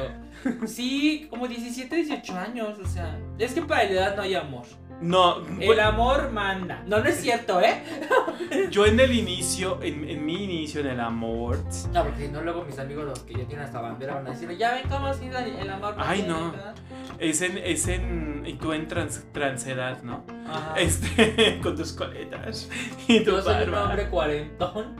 sí, 0.68 1.26
como 1.28 1.48
17, 1.48 1.96
18 1.96 2.38
años, 2.38 2.78
o 2.78 2.86
sea, 2.86 3.20
es 3.40 3.52
que 3.56 3.64
para 3.64 3.86
la 3.86 3.90
edad 3.90 4.16
no 4.16 4.22
hay 4.22 4.36
amor. 4.36 4.66
No, 5.02 5.38
El 5.60 5.80
amor 5.80 6.32
manda. 6.32 6.84
No, 6.86 7.00
no 7.00 7.06
es 7.10 7.22
cierto, 7.22 7.62
¿eh? 7.62 7.82
yo 8.72 8.86
en 8.86 9.00
el 9.00 9.14
inicio, 9.14 9.80
en, 9.82 10.08
en 10.10 10.26
mi 10.26 10.44
inicio 10.44 10.82
en 10.82 10.88
el 10.88 11.00
amor. 11.00 11.58
No, 11.94 12.04
porque 12.04 12.26
si 12.26 12.32
no, 12.32 12.42
luego 12.42 12.64
mis 12.66 12.78
amigos, 12.80 13.06
los 13.06 13.20
que 13.20 13.34
ya 13.34 13.46
tienen 13.46 13.66
hasta 13.66 13.80
bandera, 13.80 14.16
van 14.16 14.28
a 14.28 14.32
decir, 14.32 14.50
ya 14.58 14.74
ven 14.74 14.90
cómo 14.90 15.08
así 15.08 15.28
el 15.28 15.70
amor. 15.70 15.96
Ay, 15.98 16.20
tiene, 16.24 16.34
no. 16.34 16.52
¿verdad?". 16.52 16.76
Es 17.18 17.42
en, 17.42 17.58
es 17.58 17.88
en, 17.88 18.44
y 18.46 18.54
tú 18.54 18.74
en 18.74 18.88
trans, 18.88 19.26
transedad, 19.32 20.02
¿no? 20.04 20.26
Ajá. 20.48 20.74
Este, 20.78 21.60
con 21.64 21.76
tus 21.76 21.94
coletas 21.94 22.70
y 23.08 23.20
tu 23.24 23.32
Yo 23.32 23.42
soy 23.42 23.64
un 23.68 23.74
hombre 23.76 24.10
cuarentón, 24.10 24.96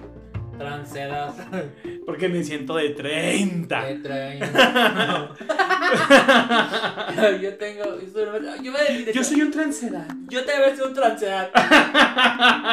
transedad, 0.58 1.34
Porque 2.06 2.30
me 2.30 2.44
siento 2.44 2.76
de 2.76 2.90
30. 2.92 3.82
de 3.86 3.96
30. 4.00 5.30
yo 7.42 7.56
tengo. 7.56 7.84
Yo, 8.62 8.76
a 8.76 8.82
decir, 8.82 9.12
Yo 9.14 9.24
soy 9.24 9.42
un 9.42 9.52
transedad. 9.52 10.08
Yo 10.30 10.46
te 10.46 10.52
veo 10.58 10.88
un 10.88 10.94
transedad. 10.94 11.50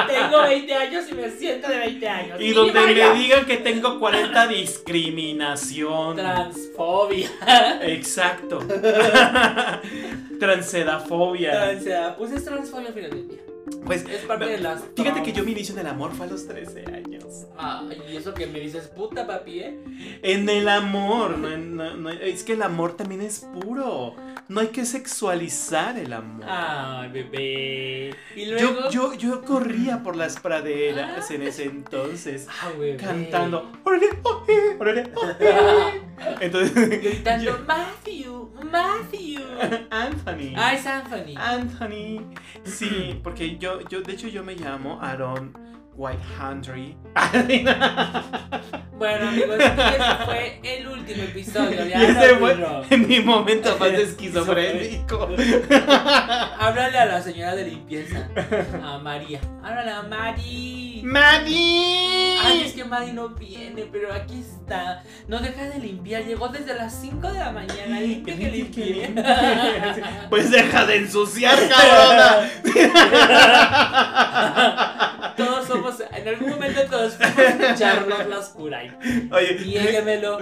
Tengo 0.06 0.42
20 0.42 0.74
años 0.74 1.04
y 1.10 1.14
me 1.14 1.30
siento 1.30 1.68
de 1.68 1.78
20 1.78 2.08
años. 2.08 2.40
Y 2.40 2.52
donde 2.52 2.80
me 2.80 3.14
digan 3.14 3.44
que 3.46 3.56
tengo 3.58 3.98
40, 3.98 4.46
discriminación. 4.48 6.16
Transfobia. 6.16 7.30
Exacto. 7.82 8.58
Transedafobia. 10.40 11.50
Transedad. 11.52 12.16
Pues 12.16 12.32
es 12.32 12.44
transfobia 12.44 12.88
al 12.88 12.94
final 12.94 13.10
del 13.10 13.28
día. 13.28 13.55
Pues 13.84 14.04
Es 14.08 14.22
parte 14.22 14.46
de 14.46 14.58
las. 14.58 14.84
fíjate 14.96 15.22
que 15.22 15.32
yo 15.32 15.44
mi 15.44 15.52
inicio 15.52 15.74
en 15.74 15.80
el 15.80 15.86
amor 15.88 16.12
fue 16.12 16.26
a 16.26 16.28
los 16.28 16.46
13 16.46 16.84
años. 16.92 17.46
Ay, 17.58 18.00
y 18.12 18.16
eso 18.16 18.32
que 18.34 18.46
me 18.46 18.60
dices 18.60 18.88
puta, 18.88 19.26
papi, 19.26 19.60
¿eh? 19.60 19.78
En 20.22 20.48
el 20.48 20.68
amor, 20.68 21.36
no, 21.38 21.50
en- 21.50 21.74
no- 21.76 21.96
no- 21.96 22.10
es 22.10 22.42
que 22.44 22.52
el 22.52 22.62
amor 22.62 22.96
también 22.96 23.20
es 23.22 23.40
puro. 23.40 24.14
No 24.48 24.60
hay 24.60 24.68
que 24.68 24.84
sexualizar 24.84 25.98
el 25.98 26.12
amor. 26.12 26.44
Ay, 26.48 27.10
bebé. 27.10 28.14
Y 28.36 28.46
luego. 28.46 28.88
Yo, 28.90 29.12
yo, 29.12 29.14
yo 29.14 29.42
corría 29.42 30.02
por 30.04 30.14
las 30.16 30.38
praderas 30.38 31.28
en 31.32 31.42
ese 31.42 31.64
entonces, 31.64 32.46
Ah, 32.62 32.70
bebé. 32.78 32.96
cantando. 32.96 33.72
"Órale, 33.84 34.06
oje, 34.22 34.76
órale, 34.78 35.10
oje". 35.14 36.02
Entonces, 36.40 37.02
Gritando, 37.02 37.58
Matthew, 37.66 38.50
Matthew. 38.70 39.40
Anthony. 39.90 40.52
Ah, 40.56 40.74
es 40.74 40.86
Anthony. 40.86 41.34
Anthony. 41.36 42.22
Sí, 42.64 43.20
porque 43.22 43.55
yo, 43.58 43.80
yo, 43.88 44.02
de 44.02 44.12
hecho, 44.12 44.28
yo 44.28 44.42
me 44.42 44.54
llamo 44.54 44.98
Aaron 45.00 45.52
White 45.96 46.22
Hundry. 46.38 46.96
Bueno, 48.98 49.28
amigos, 49.28 49.58
ese 49.58 50.24
fue 50.24 50.58
el 50.62 50.88
último 50.88 51.22
episodio 51.24 51.84
de 51.84 51.90
Y 51.98 52.02
ese 52.02 52.36
fue 52.36 52.56
en 52.88 53.06
mi 53.06 53.20
momento 53.20 53.76
más 53.78 53.88
esquizofrénico. 53.92 55.28
Háblale 56.58 56.98
a 56.98 57.04
la 57.04 57.20
señora 57.20 57.54
de 57.54 57.66
limpieza, 57.66 58.26
a 58.82 58.96
María. 58.96 59.38
Háblale 59.62 59.90
a 59.90 60.02
Mari. 60.02 61.02
¡Madi! 61.04 62.38
Ay, 62.42 62.62
es 62.64 62.72
que 62.72 62.86
Mari 62.86 63.12
no 63.12 63.28
viene, 63.28 63.86
pero 63.92 64.14
aquí 64.14 64.40
está. 64.40 65.02
No 65.28 65.40
deja 65.40 65.64
de 65.64 65.78
limpiar. 65.78 66.24
Llegó 66.24 66.48
desde 66.48 66.74
las 66.74 66.98
5 66.98 67.32
de 67.32 67.38
la 67.38 67.52
mañana. 67.52 68.00
Limpia 68.00 68.38
que 68.38 68.50
limpie. 68.50 69.14
Pues 70.30 70.50
deja 70.50 70.86
de 70.86 70.96
ensuciar, 70.96 71.58
cabrona. 71.68 72.50
Todos 75.36 75.66
somos, 75.66 76.00
en 76.00 76.28
algún 76.28 76.50
momento 76.50 76.80
todos 76.90 77.14
fuimos 77.14 77.78
Charlotte 77.78 78.28
la 78.28 78.38
oscura. 78.38 78.82
Oye, 79.32 79.58
Niéguemelo. 79.64 80.38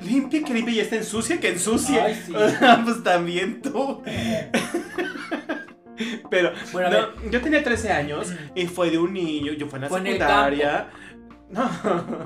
limpia 0.00 0.42
que 0.42 0.54
limpia 0.54 0.74
y 0.74 0.80
está 0.80 0.96
ensucia 0.96 1.38
que 1.40 1.48
ensucie. 1.48 2.00
Ay, 2.00 2.14
sí. 2.26 2.32
pues 2.84 3.02
también 3.02 3.62
tú. 3.62 4.02
Pero 6.30 6.52
Bueno, 6.72 6.90
no, 6.90 7.30
yo 7.30 7.40
tenía 7.40 7.62
13 7.62 7.92
años 7.92 8.32
y 8.54 8.66
fue 8.66 8.90
de 8.90 8.98
un 8.98 9.12
niño, 9.12 9.52
yo 9.52 9.66
fue 9.66 9.76
en 9.78 9.82
la 9.82 9.88
Fue 9.88 10.00
en 10.00 10.06
el 10.06 10.12
secundaria. 10.14 10.88
No. 11.50 11.70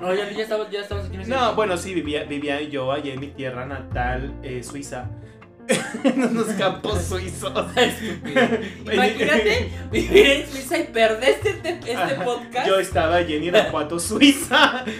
No, 0.00 0.14
ya, 0.14 0.30
ya 0.30 0.42
estamos, 0.44 0.70
ya 0.70 0.80
estamos 0.80 1.06
aquí 1.06 1.16
en 1.16 1.28
No, 1.28 1.54
bueno, 1.56 1.76
sí, 1.76 1.92
vivía, 1.94 2.24
vivía 2.24 2.62
yo 2.62 2.92
allá 2.92 3.12
en 3.12 3.20
mi 3.20 3.26
tierra 3.28 3.66
natal, 3.66 4.32
eh, 4.42 4.62
Suiza. 4.62 5.10
En 6.04 6.22
unos 6.22 6.46
campos 6.54 7.02
suizos. 7.02 7.52
Imagínate 8.92 9.70
vivir 9.90 10.26
en 10.26 10.46
Suiza 10.48 10.78
y 10.78 10.84
perderte 10.84 11.50
este, 11.50 11.68
este 11.70 11.94
Ajá. 11.96 12.24
podcast. 12.24 12.66
Yo 12.68 12.78
estaba 12.78 13.16
allí 13.16 13.34
en 13.34 13.44
Irapuato, 13.44 13.98
Suiza. 13.98 14.84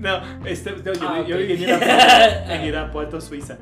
no, 0.00 0.46
este, 0.46 0.70
no, 0.72 0.92
yo, 0.92 0.92
Ah, 1.02 1.24
yo 1.26 1.36
ok. 1.36 1.42
viví 1.42 1.52
en 1.54 1.60
Irapuato, 1.62 2.50
en 2.52 2.64
Irapuato, 2.64 3.20
Suiza. 3.20 3.58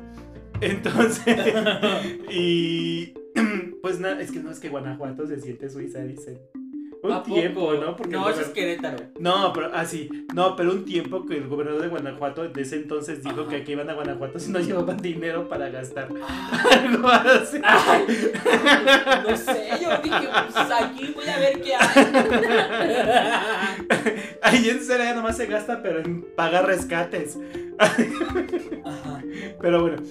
Entonces, 0.61 1.37
y 2.31 3.13
pues 3.81 3.99
nada, 3.99 4.21
es 4.21 4.31
que 4.31 4.39
no 4.39 4.51
es 4.51 4.59
que 4.59 4.69
Guanajuato 4.69 5.27
se 5.27 5.39
siente 5.39 5.69
Suiza, 5.69 5.99
dicen. 5.99 6.39
Un 7.01 7.23
tiempo, 7.23 7.73
¿no? 7.75 7.95
Porque 7.95 8.11
no, 8.11 8.29
eso 8.29 8.41
es 8.41 8.49
Querétaro. 8.49 8.97
No, 9.19 9.53
pero 9.53 9.73
así, 9.73 10.09
no, 10.33 10.57
pero 10.57 10.71
un 10.71 10.83
tiempo 10.83 11.25
que 11.25 11.37
el 11.37 11.47
gobernador 11.47 11.81
de 11.81 11.87
Guanajuato 11.87 12.47
de 12.47 12.61
ese 12.61 12.75
entonces 12.75 13.23
dijo 13.23 13.41
Ajá. 13.41 13.49
que 13.49 13.55
aquí 13.57 13.71
iban 13.71 13.89
a 13.89 13.93
Guanajuato 13.93 14.37
si 14.37 14.51
no 14.51 14.59
llevaban 14.59 14.97
dinero 14.97 15.47
para 15.47 15.69
gastar. 15.69 16.09
Algo 16.09 17.07
así. 17.07 17.61
Ay, 17.63 18.05
no 19.29 19.37
sé, 19.37 19.69
yo 19.81 19.97
dije, 20.03 20.27
pues 20.51 20.71
aquí 20.71 21.13
voy 21.15 21.27
a 21.27 21.39
ver 21.39 21.61
qué 21.61 21.75
hay. 21.75 22.05
Ahí 24.41 24.69
en 24.69 24.81
Celaya 24.81 25.13
nomás 25.13 25.37
se 25.37 25.45
gasta, 25.45 25.81
pero 25.81 25.99
en 25.99 26.21
pagar 26.35 26.65
rescates. 26.65 27.37
Ajá. 27.77 29.23
Pero 29.61 29.81
bueno, 29.81 30.01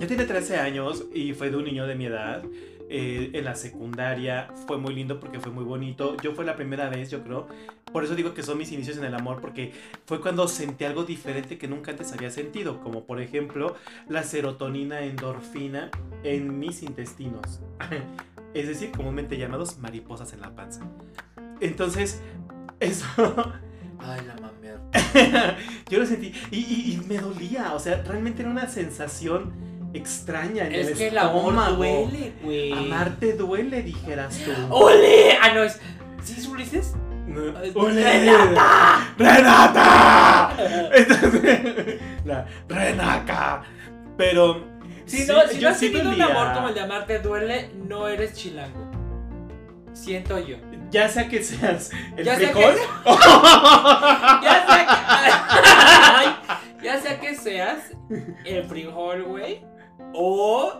yo 0.00 0.06
tenía 0.06 0.26
13 0.26 0.56
años 0.58 1.06
y 1.14 1.32
fue 1.32 1.50
de 1.50 1.56
un 1.56 1.64
niño 1.64 1.86
de 1.86 1.94
mi 1.94 2.06
edad. 2.06 2.42
Eh, 2.90 3.30
en 3.34 3.44
la 3.44 3.54
secundaria 3.54 4.48
fue 4.66 4.78
muy 4.78 4.94
lindo 4.94 5.20
porque 5.20 5.40
fue 5.40 5.52
muy 5.52 5.64
bonito. 5.64 6.16
Yo 6.22 6.34
fue 6.34 6.44
la 6.44 6.56
primera 6.56 6.88
vez, 6.88 7.10
yo 7.10 7.22
creo. 7.22 7.46
Por 7.92 8.04
eso 8.04 8.14
digo 8.14 8.34
que 8.34 8.42
son 8.42 8.58
mis 8.58 8.70
inicios 8.72 8.96
en 8.98 9.04
el 9.04 9.14
amor, 9.14 9.40
porque 9.40 9.72
fue 10.06 10.20
cuando 10.20 10.46
sentí 10.48 10.84
algo 10.84 11.04
diferente 11.04 11.56
que 11.58 11.68
nunca 11.68 11.90
antes 11.92 12.12
había 12.12 12.30
sentido, 12.30 12.80
como 12.80 13.04
por 13.04 13.20
ejemplo 13.20 13.74
la 14.08 14.22
serotonina 14.22 15.00
endorfina 15.02 15.90
en 16.24 16.58
mis 16.58 16.82
intestinos. 16.82 17.60
Es 18.54 18.66
decir, 18.66 18.90
comúnmente 18.92 19.36
llamados 19.36 19.78
mariposas 19.78 20.32
en 20.32 20.40
la 20.40 20.54
panza. 20.54 20.80
Entonces, 21.60 22.20
eso 22.80 23.04
Ay, 23.98 24.20
la 24.26 24.34
mamer. 24.40 24.78
yo 25.90 25.98
lo 25.98 26.06
sentí 26.06 26.32
y- 26.50 26.56
y 26.94 27.00
me 27.08 27.18
dolía, 27.18 27.74
o 27.74 27.78
sea, 27.78 28.02
realmente 28.04 28.42
era 28.42 28.50
una 28.50 28.66
sensación 28.68 29.52
extraña 29.94 30.66
en 30.66 30.74
Es 30.74 30.88
el 30.88 30.96
que 30.98 31.08
el 31.08 31.18
amor 31.18 31.36
estómago. 31.54 31.76
duele, 31.76 32.32
güey. 32.42 32.72
Amarte 32.72 33.32
duele, 33.34 33.82
dijeras 33.82 34.38
tú. 34.44 34.50
¡Ole! 34.70 35.38
Ah, 35.42 35.52
no, 35.54 35.62
es. 35.62 35.80
¿Sí 36.22 36.34
es 36.38 36.46
Ulises? 36.46 36.94
No. 37.26 37.58
Es- 37.62 37.74
¡Ole! 37.76 38.02
¡Renata! 38.02 39.14
¡Renata! 39.18 40.56
Entonces, 40.94 42.00
la 42.24 42.46
Renaca. 42.68 43.62
Pero 44.16 44.64
Si 45.06 45.18
sí, 45.24 45.26
no, 45.32 45.46
si 45.48 45.58
no 45.60 45.68
has 45.68 45.78
sí 45.78 45.90
tenido 45.90 46.10
un 46.10 46.20
amor 46.22 46.52
como 46.54 46.68
el 46.68 46.74
de 46.74 46.80
amarte 46.80 47.18
duele, 47.20 47.70
no 47.86 48.08
eres 48.08 48.34
chilango. 48.34 48.90
Siento 49.92 50.38
yo. 50.38 50.56
Ya 50.90 51.08
sea 51.08 51.28
que 51.28 51.42
seas 51.42 51.90
el 52.16 52.24
Ya 52.24 52.36
sea 52.38 52.50
frijol. 52.50 52.74
Ya 54.42 54.66
sea 54.66 54.86
que. 54.86 56.48
Ya 56.84 57.00
sea 57.00 57.18
que 57.20 57.34
seas 57.34 57.90
el 58.44 58.64
frijol, 58.64 59.24
güey. 59.24 59.60
O 60.14 60.72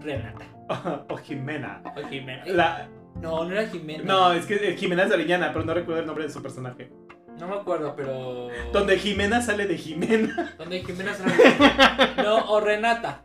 Renata. 0.00 0.44
o 1.08 1.16
Jimena. 1.16 1.82
O 1.96 2.08
Jimena. 2.08 2.42
La, 2.46 2.88
No, 3.20 3.44
no 3.44 3.52
era 3.52 3.66
Jimena. 3.68 4.04
no, 4.04 4.32
es 4.32 4.46
que 4.46 4.54
eh, 4.56 4.76
Jimena 4.76 5.04
es 5.04 5.08
de 5.10 5.14
Orellana, 5.16 5.52
pero 5.52 5.64
no 5.64 5.74
recuerdo 5.74 6.00
el 6.00 6.06
nombre 6.06 6.24
de 6.24 6.30
su 6.30 6.42
personaje. 6.42 6.90
No 7.38 7.48
me 7.48 7.54
acuerdo, 7.56 7.94
pero. 7.96 8.48
Donde 8.72 8.96
Jimena 8.98 9.42
sale 9.42 9.66
de 9.66 9.76
Jimena. 9.76 10.54
Donde 10.58 10.82
Jimena 10.84 11.12
se 11.14 12.22
No, 12.22 12.50
o 12.50 12.60
Renata. 12.60 13.22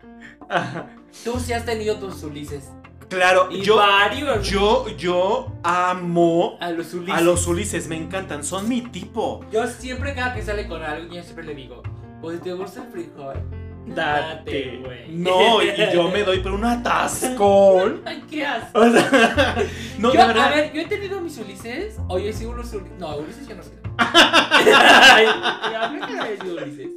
Ajá. 0.50 0.88
Tú 1.24 1.40
sí 1.40 1.54
has 1.54 1.66
tenido 1.66 1.98
tus 1.98 2.24
Ulises. 2.24 2.72
Claro, 3.08 3.48
Y 3.52 3.62
yo, 3.62 3.78
varios. 3.78 4.48
yo, 4.48 4.88
yo 4.96 5.52
amo 5.64 6.58
A 6.60 6.70
los 6.70 6.94
Ulises. 6.94 7.16
a 7.16 7.22
los 7.22 7.48
Ulises, 7.48 7.88
me 7.88 7.98
encantan, 7.98 8.44
son 8.44 8.70
mi 8.70 8.82
tipo. 8.82 9.44
Yo 9.52 9.66
siempre, 9.68 10.14
cada 10.14 10.36
que 10.36 10.44
sale 10.44 10.68
con 10.68 10.84
alguien, 10.84 11.12
yo 11.12 11.24
siempre 11.24 11.44
le 11.46 11.56
digo: 11.56 11.82
Pues 12.22 12.40
te 12.42 12.54
gusta 12.54 12.84
el 12.84 12.92
frijol. 12.92 13.36
Date. 13.96 14.82
güey. 14.84 15.10
No, 15.10 15.62
y 15.64 15.72
yo 15.94 16.10
me 16.10 16.24
doy 16.24 16.40
por 16.40 16.52
un 16.54 16.66
atascón. 16.66 18.02
Ay, 18.06 18.24
qué 18.30 18.46
asco. 18.46 18.80
O 18.80 18.92
sea, 18.92 19.56
no, 20.00 20.14
yo, 20.14 20.20
de 20.22 20.28
verdad. 20.28 20.54
A 20.54 20.56
ver, 20.56 20.74
yo 20.74 20.82
he 20.82 20.86
tenido 20.86 21.22
mis 21.22 21.38
Ulises. 21.38 21.98
O 22.08 22.20
yo 22.20 22.30
he 22.30 22.34
sido 22.34 22.52
unos 22.52 22.72
Ulises. 22.74 22.98
No, 23.00 23.18
Ulises 23.18 23.48
ya 23.48 23.56
no 23.56 23.64
sé. 23.64 23.72
Ay, 23.98 25.26
Ulises. 26.48 26.90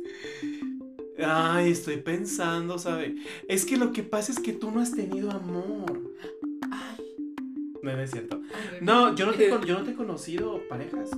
Ay, 1.25 1.71
estoy 1.71 1.99
pensando, 1.99 2.79
¿sabe? 2.79 3.17
Es 3.49 3.65
que 3.65 3.77
lo 3.77 3.93
que 3.93 4.03
pasa 4.03 4.33
es 4.33 4.41
que 4.41 4.53
tú 4.53 4.71
no 4.71 4.81
has 4.81 4.93
tenido 4.93 5.31
amor. 5.31 6.01
Ay, 6.71 7.05
No, 7.83 7.93
no 7.93 8.03
es 8.03 8.11
cierto. 8.11 8.41
No, 8.81 9.15
yo 9.15 9.27
no 9.27 9.33
te, 9.33 9.49
yo 9.49 9.79
no 9.79 9.83
te 9.85 9.91
he 9.93 9.95
conocido 9.95 10.61
parejas. 10.69 11.11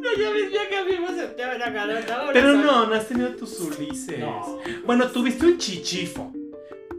No, 0.00 0.16
yo 0.18 0.32
decía 0.32 0.68
que 0.68 0.76
a 0.78 0.84
mí 0.84 0.92
me 0.98 1.14
sentía 1.14 1.52
en 1.52 1.58
la 1.58 1.66
ahora 2.14 2.32
Pero 2.32 2.52
no, 2.54 2.86
no 2.86 2.94
has 2.94 3.06
tenido 3.06 3.30
tus 3.36 3.58
Ulises. 3.60 4.18
No. 4.18 4.58
Bueno, 4.84 5.08
tuviste 5.08 5.46
un 5.46 5.58
chichifo. 5.58 6.32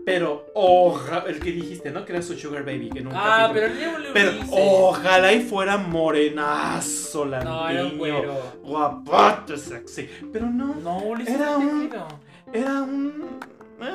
Pero, 0.04 0.48
ojalá, 0.56 1.26
el 1.30 1.40
que 1.40 1.52
dijiste, 1.52 1.92
¿no? 1.92 2.04
Que 2.06 2.14
era 2.14 2.22
su 2.24 2.34
sugar 2.38 2.66
baby, 2.66 2.90
que 2.90 3.02
nunca 3.02 3.20
Ah, 3.46 3.48
te- 3.54 3.54
pero 3.54 3.68
no 3.70 4.14
Pero 4.14 4.32
ojalá 4.50 5.32
y 5.32 5.42
fuera 5.44 5.78
morenazo 5.78 7.26
la 7.26 7.44
No, 7.44 7.70
era 7.70 7.86
un 7.86 7.98
güero. 8.00 8.34
Guapote, 8.64 9.58
sexy. 9.58 10.10
Pero 10.34 10.48
no, 10.48 10.74
No, 10.76 10.98
Ulises. 11.04 11.36
Era 11.36 11.56
un- 11.58 11.90
era 12.52 12.82
un... 12.82 13.40
ah, 13.80 13.94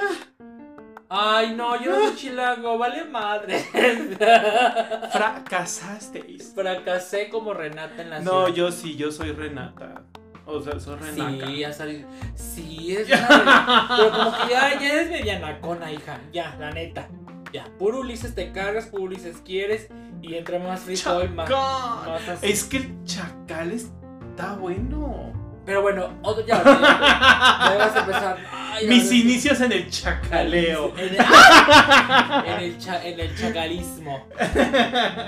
Ay, 1.08 1.54
no, 1.54 1.80
yo 1.80 1.90
no 1.92 2.06
soy 2.08 2.16
chilango, 2.16 2.78
vale 2.78 3.04
madre. 3.04 3.60
fracasasteis. 5.12 6.52
Fracasé 6.54 7.28
como 7.28 7.54
Renata 7.54 8.02
en 8.02 8.10
la 8.10 8.20
No, 8.20 8.46
ciudad. 8.46 8.54
yo 8.54 8.72
sí, 8.72 8.96
yo 8.96 9.10
soy 9.12 9.32
Renata. 9.32 10.02
O 10.46 10.60
sea, 10.60 10.78
soy 10.78 10.96
Renaca. 10.96 11.46
Sí, 11.46 11.64
ha 11.64 11.72
salido. 11.72 12.08
Sí, 12.34 12.96
es 12.96 13.08
una- 13.28 13.88
Pero 13.96 14.10
como 14.10 14.30
que 14.38 14.52
ya, 14.52 14.80
ya 14.80 14.92
eres 14.92 15.10
medianacona, 15.10 15.92
hija. 15.92 16.20
Ya, 16.32 16.56
la 16.58 16.70
neta. 16.70 17.08
Ya. 17.52 17.64
Puro 17.78 18.00
Ulises 18.00 18.34
te 18.34 18.52
cargas, 18.52 18.86
puro 18.86 19.04
Ulises 19.04 19.38
quieres. 19.38 19.88
Y 20.22 20.34
entre 20.34 20.58
más 20.58 20.80
frijol, 20.80 21.30
más, 21.30 21.48
más 21.50 22.28
así. 22.28 22.46
Es 22.50 22.64
que 22.64 22.78
el 22.78 23.04
chacal 23.04 23.70
está 23.72 24.54
bueno. 24.54 25.32
Pero 25.66 25.82
bueno, 25.82 26.08
otro 26.22 26.46
ya. 26.46 26.62
Ya, 26.62 27.70
ya 27.70 27.76
vas 27.78 27.96
a 27.96 28.00
empezar. 28.00 28.36
Ay, 28.52 28.86
Mis 28.86 29.10
inicios 29.12 29.60
en 29.60 29.72
el 29.72 29.90
chacaleo. 29.90 30.92
En 30.96 31.08
el, 31.08 31.16
en 31.16 32.62
el, 32.62 32.78
cha- 32.78 33.04
en 33.04 33.18
el 33.20 33.36
chacalismo. 33.36 34.28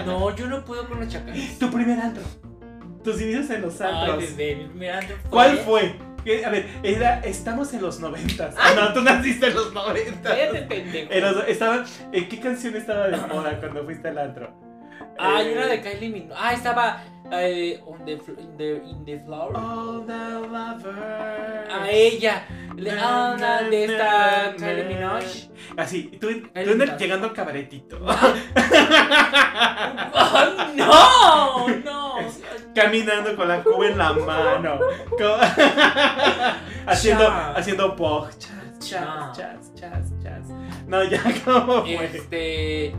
No, 0.06 0.34
yo 0.36 0.46
no 0.46 0.64
puedo 0.64 0.88
con 0.88 1.02
el 1.02 1.08
chacalismo. 1.08 1.58
Tu 1.58 1.70
primer 1.70 1.98
antro. 2.00 2.22
Tus 3.02 3.20
inicios 3.20 3.50
en 3.50 3.62
los 3.62 3.80
Ay, 3.80 3.92
antros. 3.94 4.36
bebé, 4.36 4.56
mi 4.56 4.64
primer 4.68 4.92
antro 4.92 5.16
fue- 5.22 5.30
¿Cuál 5.30 5.58
fue? 5.58 5.94
¿Qué? 6.24 6.44
A 6.44 6.50
ver, 6.50 6.68
era, 6.82 7.20
estamos 7.20 7.72
en 7.72 7.80
los 7.82 8.00
noventas. 8.00 8.54
Ah, 8.58 8.72
no, 8.76 8.92
tú 8.92 9.00
naciste 9.02 9.46
en 9.46 9.54
los 9.54 9.72
noventas. 9.72 10.32
Cállate, 10.36 10.62
pendejo. 10.62 11.12
En 11.12 11.20
los- 11.22 11.48
estaban, 11.48 11.84
¿en 12.12 12.28
qué 12.28 12.40
canción 12.40 12.76
estaba 12.76 13.08
de 13.08 13.16
moda 13.16 13.58
cuando 13.60 13.84
fuiste 13.84 14.08
al 14.08 14.18
antro? 14.18 14.52
Ah, 15.18 15.36
hay 15.38 15.48
Eh, 15.48 15.52
una 15.56 15.66
de 15.66 15.80
Kylie 15.80 16.08
Minogue. 16.10 16.34
Ah, 16.38 16.52
estaba 16.52 17.02
eh, 17.32 17.80
on 17.86 18.04
the, 18.04 18.16
the, 18.56 18.76
in 18.88 19.04
the 19.04 19.18
flower. 19.20 19.56
All 19.56 20.04
the 20.06 20.40
lovers. 20.48 21.70
A 21.72 21.90
ella. 21.90 22.44
Le, 22.76 22.92
Na, 22.94 23.02
ah, 23.32 23.36
na, 23.36 23.60
na, 23.62 23.68
de 23.68 23.84
esta 23.84 24.54
Kylie. 24.56 24.84
Minogue. 24.84 25.50
Así, 25.76 26.04
tú, 26.20 26.28
tú 26.28 26.48
el- 26.54 26.96
llegando 26.96 27.26
al 27.26 27.32
cabaretito. 27.32 27.98
¡Oh, 30.14 30.46
no! 30.76 31.68
No. 31.84 32.14
Caminando 32.74 33.34
con 33.36 33.48
la 33.48 33.62
cuba 33.62 33.86
en 33.88 33.98
la 33.98 34.12
mano. 34.26 34.78
Haciendo, 36.86 37.26
haciendo 37.28 37.96
pog. 37.96 38.30
Chas, 38.38 38.52
Cha. 38.78 39.32
chas, 39.34 39.74
chas, 39.74 39.74
chas, 39.74 40.12
chas. 40.22 40.48
No, 40.86 41.02
ya, 41.04 41.20
¿cómo 41.44 41.82
fue? 41.82 42.04
Este. 42.04 42.94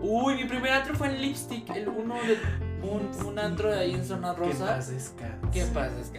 Uy, 0.00 0.34
mi 0.36 0.44
primer 0.44 0.72
antro 0.72 0.94
fue 0.94 1.08
en 1.08 1.20
Lipstick. 1.22 1.68
El 1.74 1.88
uno 1.88 2.14
de. 2.14 2.38
Un, 2.86 3.10
un 3.26 3.38
antro 3.38 3.70
de 3.72 3.78
ahí 3.80 3.94
en 3.94 4.04
Zona 4.04 4.34
Que 4.34 4.40
Rosa. 4.40 4.66
paz 4.66 4.88
descanse. 4.90 5.68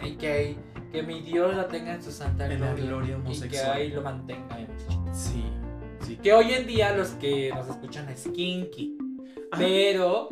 Que, 0.00 0.16
que, 0.18 0.56
que 0.92 1.02
mi 1.02 1.20
Dios 1.22 1.56
la 1.56 1.66
tenga 1.68 1.94
en 1.94 2.02
su 2.02 2.12
santa 2.12 2.44
En 2.46 2.60
la 2.60 2.74
gloria. 2.74 3.16
gloria 3.16 3.34
y 3.34 3.48
que 3.48 3.58
ahí 3.60 3.88
lo 3.90 4.02
mantenga. 4.02 4.58
Sí, 5.12 5.44
sí. 6.06 6.16
Que 6.22 6.32
hoy 6.34 6.52
en 6.52 6.66
día 6.66 6.94
los 6.94 7.08
que 7.12 7.50
nos 7.54 7.68
escuchan 7.68 8.08
es 8.10 8.28
kinky. 8.34 8.98
Ah. 9.52 9.56
Pero. 9.58 10.28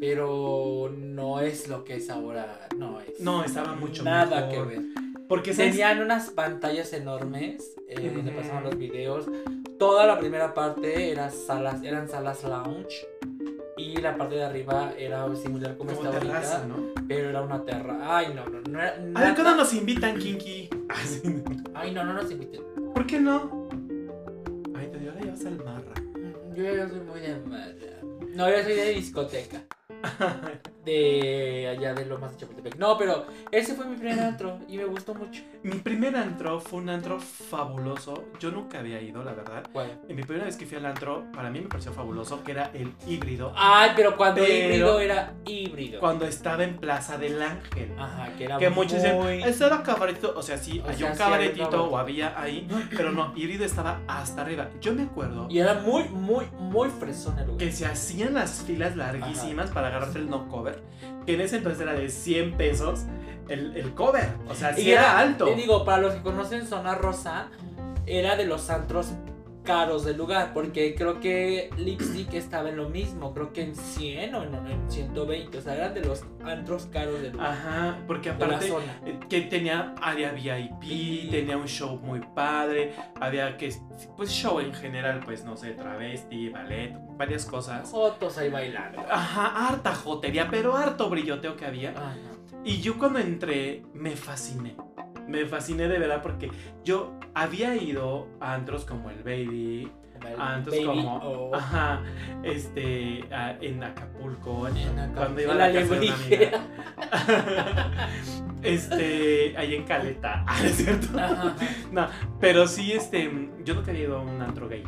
Pero 0.00 0.92
no 0.96 1.40
es 1.40 1.68
lo 1.68 1.84
que 1.84 1.96
es 1.96 2.10
ahora. 2.10 2.68
No 2.76 3.00
es. 3.00 3.20
No, 3.20 3.44
estaba 3.44 3.74
mucho 3.74 4.02
Nada 4.02 4.46
mejor. 4.46 4.68
que 4.68 4.74
ver. 4.74 4.82
Porque. 5.28 5.54
Tenían 5.54 6.02
unas 6.02 6.30
pantallas 6.30 6.92
enormes 6.92 7.74
eh, 7.88 8.10
donde 8.14 8.32
pasaban 8.32 8.64
los 8.64 8.76
videos. 8.76 9.26
Toda 9.78 10.06
la 10.06 10.18
primera 10.18 10.54
parte 10.54 11.10
era 11.10 11.30
salas, 11.30 11.82
eran 11.82 12.08
salas 12.08 12.44
lounge. 12.44 13.06
Y 13.76 13.96
la 13.98 14.16
parte 14.16 14.36
de 14.36 14.44
arriba 14.44 14.92
era 14.96 15.26
similar 15.36 15.76
como, 15.76 15.92
como 15.92 16.08
está 16.08 16.18
terraza, 16.18 16.62
ahorita. 16.62 16.76
¿no? 16.76 17.06
Pero 17.06 17.28
era 17.28 17.42
una 17.42 17.62
terra. 17.62 17.98
Ay, 18.16 18.32
no, 18.34 18.46
no, 18.46 18.60
no 18.62 18.80
era. 18.80 18.94
A 19.14 19.24
ver, 19.24 19.34
¿cuándo 19.34 19.56
nos 19.56 19.74
invitan, 19.74 20.18
Kinky? 20.18 20.70
Ah. 20.88 20.94
Ay, 21.74 21.92
no, 21.92 22.04
no 22.04 22.14
nos 22.14 22.30
inviten. 22.30 22.62
¿Por 22.94 23.06
qué 23.06 23.20
no? 23.20 23.68
Ay, 24.74 24.88
te 24.90 24.98
dio 24.98 25.12
la 25.12 25.20
llevas 25.20 25.44
al 25.44 25.56
marra. 25.58 25.94
Yo 26.54 26.64
ya 26.64 26.88
soy 26.88 27.00
muy 27.00 27.20
de 27.20 27.38
mala. 27.40 27.74
No, 28.34 28.48
yo 28.48 28.62
soy 28.62 28.74
de 28.74 28.90
discoteca. 28.94 29.62
De 30.86 31.68
allá 31.76 31.94
de 31.94 32.06
Lomas 32.06 32.30
de 32.32 32.38
Chapultepec. 32.38 32.76
No, 32.76 32.96
pero 32.96 33.26
ese 33.50 33.74
fue 33.74 33.84
mi 33.86 33.96
primer 33.96 34.20
antro 34.20 34.58
y 34.68 34.76
me 34.78 34.84
gustó 34.84 35.14
mucho. 35.14 35.42
Mi 35.64 35.74
primer 35.78 36.14
antro 36.16 36.60
fue 36.60 36.78
un 36.78 36.88
antro 36.88 37.18
fabuloso. 37.18 38.24
Yo 38.38 38.52
nunca 38.52 38.78
había 38.78 39.00
ido, 39.02 39.24
la 39.24 39.32
verdad. 39.32 39.64
¿Cuál? 39.72 39.98
Y 40.08 40.14
mi 40.14 40.22
primera 40.22 40.44
vez 40.46 40.56
que 40.56 40.64
fui 40.64 40.76
al 40.78 40.86
antro, 40.86 41.24
para 41.34 41.50
mí 41.50 41.60
me 41.60 41.66
pareció 41.68 41.92
fabuloso, 41.92 42.44
que 42.44 42.52
era 42.52 42.70
el 42.72 42.92
híbrido. 43.06 43.52
Ay, 43.56 43.90
pero 43.96 44.16
cuando 44.16 44.42
Pero- 44.42 44.54
híbrido 44.54 45.00
era 45.00 45.34
híbrido. 45.44 45.98
Cuando 45.98 46.24
estaba 46.24 46.62
en 46.62 46.76
Plaza 46.76 47.18
del 47.18 47.42
Ángel. 47.42 47.92
Ajá, 47.98 48.28
que 48.38 48.44
era 48.44 48.58
Que 48.58 48.70
muchos 48.70 49.02
muy... 49.14 49.32
dicen, 49.38 49.48
"Ese 49.50 49.66
era 49.66 49.82
cabaretito. 49.82 50.34
O 50.36 50.42
sea, 50.42 50.56
sí, 50.56 50.80
O 50.84 50.88
hay 50.88 50.96
sea, 50.98 51.10
un 51.10 51.18
cabaretito 51.18 51.68
cabaret. 51.68 51.92
o 51.92 51.98
había 51.98 52.40
ahí, 52.40 52.68
pero 52.96 53.10
no, 53.10 53.32
híbrido 53.34 53.64
estaba 53.64 54.00
hasta 54.06 54.42
arriba. 54.42 54.68
Yo 54.80 54.94
me 54.94 55.02
acuerdo 55.02 55.48
Y 55.50 55.58
era 55.58 55.74
muy, 55.74 56.04
muy, 56.04 56.46
muy 56.60 56.90
fresón 56.90 57.36
el 57.40 57.46
lugar. 57.46 57.58
que 57.58 57.72
se 57.72 57.86
hacían 57.86 58.34
las 58.34 58.62
filas 58.62 58.94
larguísimas 58.94 59.70
para 59.70 59.88
agarrarte 59.88 60.18
el 60.20 60.30
no 60.30 60.46
cover, 60.48 60.75
que 61.24 61.34
en 61.34 61.40
ese 61.40 61.56
entonces 61.56 61.80
era 61.80 61.94
de 61.94 62.08
100 62.08 62.56
pesos 62.56 63.04
el, 63.48 63.76
el 63.76 63.94
cover. 63.94 64.28
O 64.48 64.54
sea, 64.54 64.74
sí 64.74 64.82
Y 64.82 64.92
era, 64.92 65.18
alto. 65.18 65.46
Te 65.46 65.54
digo, 65.54 65.84
para 65.84 66.02
los 66.02 66.14
que 66.14 66.22
conocen 66.22 66.66
Zona 66.66 66.94
Rosa, 66.94 67.48
era 68.06 68.36
de 68.36 68.44
los 68.44 68.70
antros 68.70 69.12
caros 69.66 70.04
del 70.04 70.16
lugar, 70.16 70.52
porque 70.54 70.94
creo 70.94 71.20
que 71.20 71.68
Lipstick 71.76 72.32
estaba 72.34 72.70
en 72.70 72.76
lo 72.78 72.88
mismo, 72.88 73.34
creo 73.34 73.52
que 73.52 73.62
en 73.62 73.74
100 73.76 74.34
o 74.34 74.42
en, 74.44 74.54
en 74.54 74.90
120, 74.90 75.58
o 75.58 75.60
sea, 75.60 75.74
eran 75.74 75.92
de 75.92 76.00
los 76.02 76.24
antros 76.44 76.86
caros 76.86 77.20
del 77.20 77.32
lugar. 77.32 77.50
Ajá, 77.50 77.98
porque 78.06 78.32
de 78.32 78.38
la 78.38 78.56
aparte 78.56 78.72
eh, 79.04 79.18
que 79.28 79.40
tenía 79.42 79.94
área 80.00 80.32
VIP, 80.32 80.82
Sí. 80.84 81.28
tenía 81.30 81.56
un 81.58 81.66
show 81.66 81.98
muy 81.98 82.20
padre, 82.34 82.94
había 83.20 83.56
que, 83.58 83.74
pues 84.16 84.30
show 84.30 84.60
en 84.60 84.72
general, 84.72 85.20
pues 85.24 85.44
no 85.44 85.56
sé, 85.56 85.72
travesti, 85.72 86.48
ballet, 86.48 86.94
varias 87.18 87.44
cosas. 87.44 87.90
Jotos 87.90 88.38
ahí 88.38 88.48
bailando. 88.48 89.00
Ajá, 89.10 89.68
harta 89.68 89.94
jotería, 89.94 90.48
pero 90.50 90.76
harto 90.76 91.10
brilloteo 91.10 91.56
que 91.56 91.66
había. 91.66 91.90
Ajá. 91.90 92.14
Y 92.64 92.80
yo 92.80 92.98
cuando 92.98 93.18
entré 93.18 93.82
me 93.92 94.16
fasciné. 94.16 94.76
Me 95.28 95.44
fasciné 95.46 95.88
de 95.88 95.98
verdad 95.98 96.22
porque 96.22 96.50
yo 96.84 97.12
había 97.34 97.74
ido 97.76 98.28
a 98.40 98.54
antros 98.54 98.84
como 98.84 99.10
el 99.10 99.22
Baby, 99.22 99.90
a 100.38 100.54
antros 100.54 100.76
Baby 100.76 100.86
como, 100.86 101.16
O. 101.18 101.54
ajá, 101.54 102.00
este, 102.42 103.24
a- 103.32 103.56
en 103.60 103.82
Acapulco, 103.82 104.68
en, 104.68 104.76
En 104.76 104.88
Acapulco, 104.98 105.14
cuando 105.20 105.40
iba 105.42 105.52
a 105.52 105.56
la, 105.56 105.68
la 105.68 105.80
casa 105.80 105.94
de 105.94 106.06
una 106.06 106.14
amiga. 106.14 106.66
este, 108.62 109.54
ahí 109.56 109.74
en 109.74 109.84
Caleta, 109.84 110.44
ah, 110.46 110.58
¿es 110.64 110.76
cierto? 110.76 111.18
Ajá. 111.18 111.54
No, 111.92 112.08
pero 112.40 112.66
sí, 112.66 112.92
este, 112.92 113.30
yo 113.64 113.74
nunca 113.74 113.90
había 113.90 114.04
ido 114.04 114.18
a 114.18 114.22
un 114.22 114.40
antro 114.42 114.68
gay. 114.68 114.84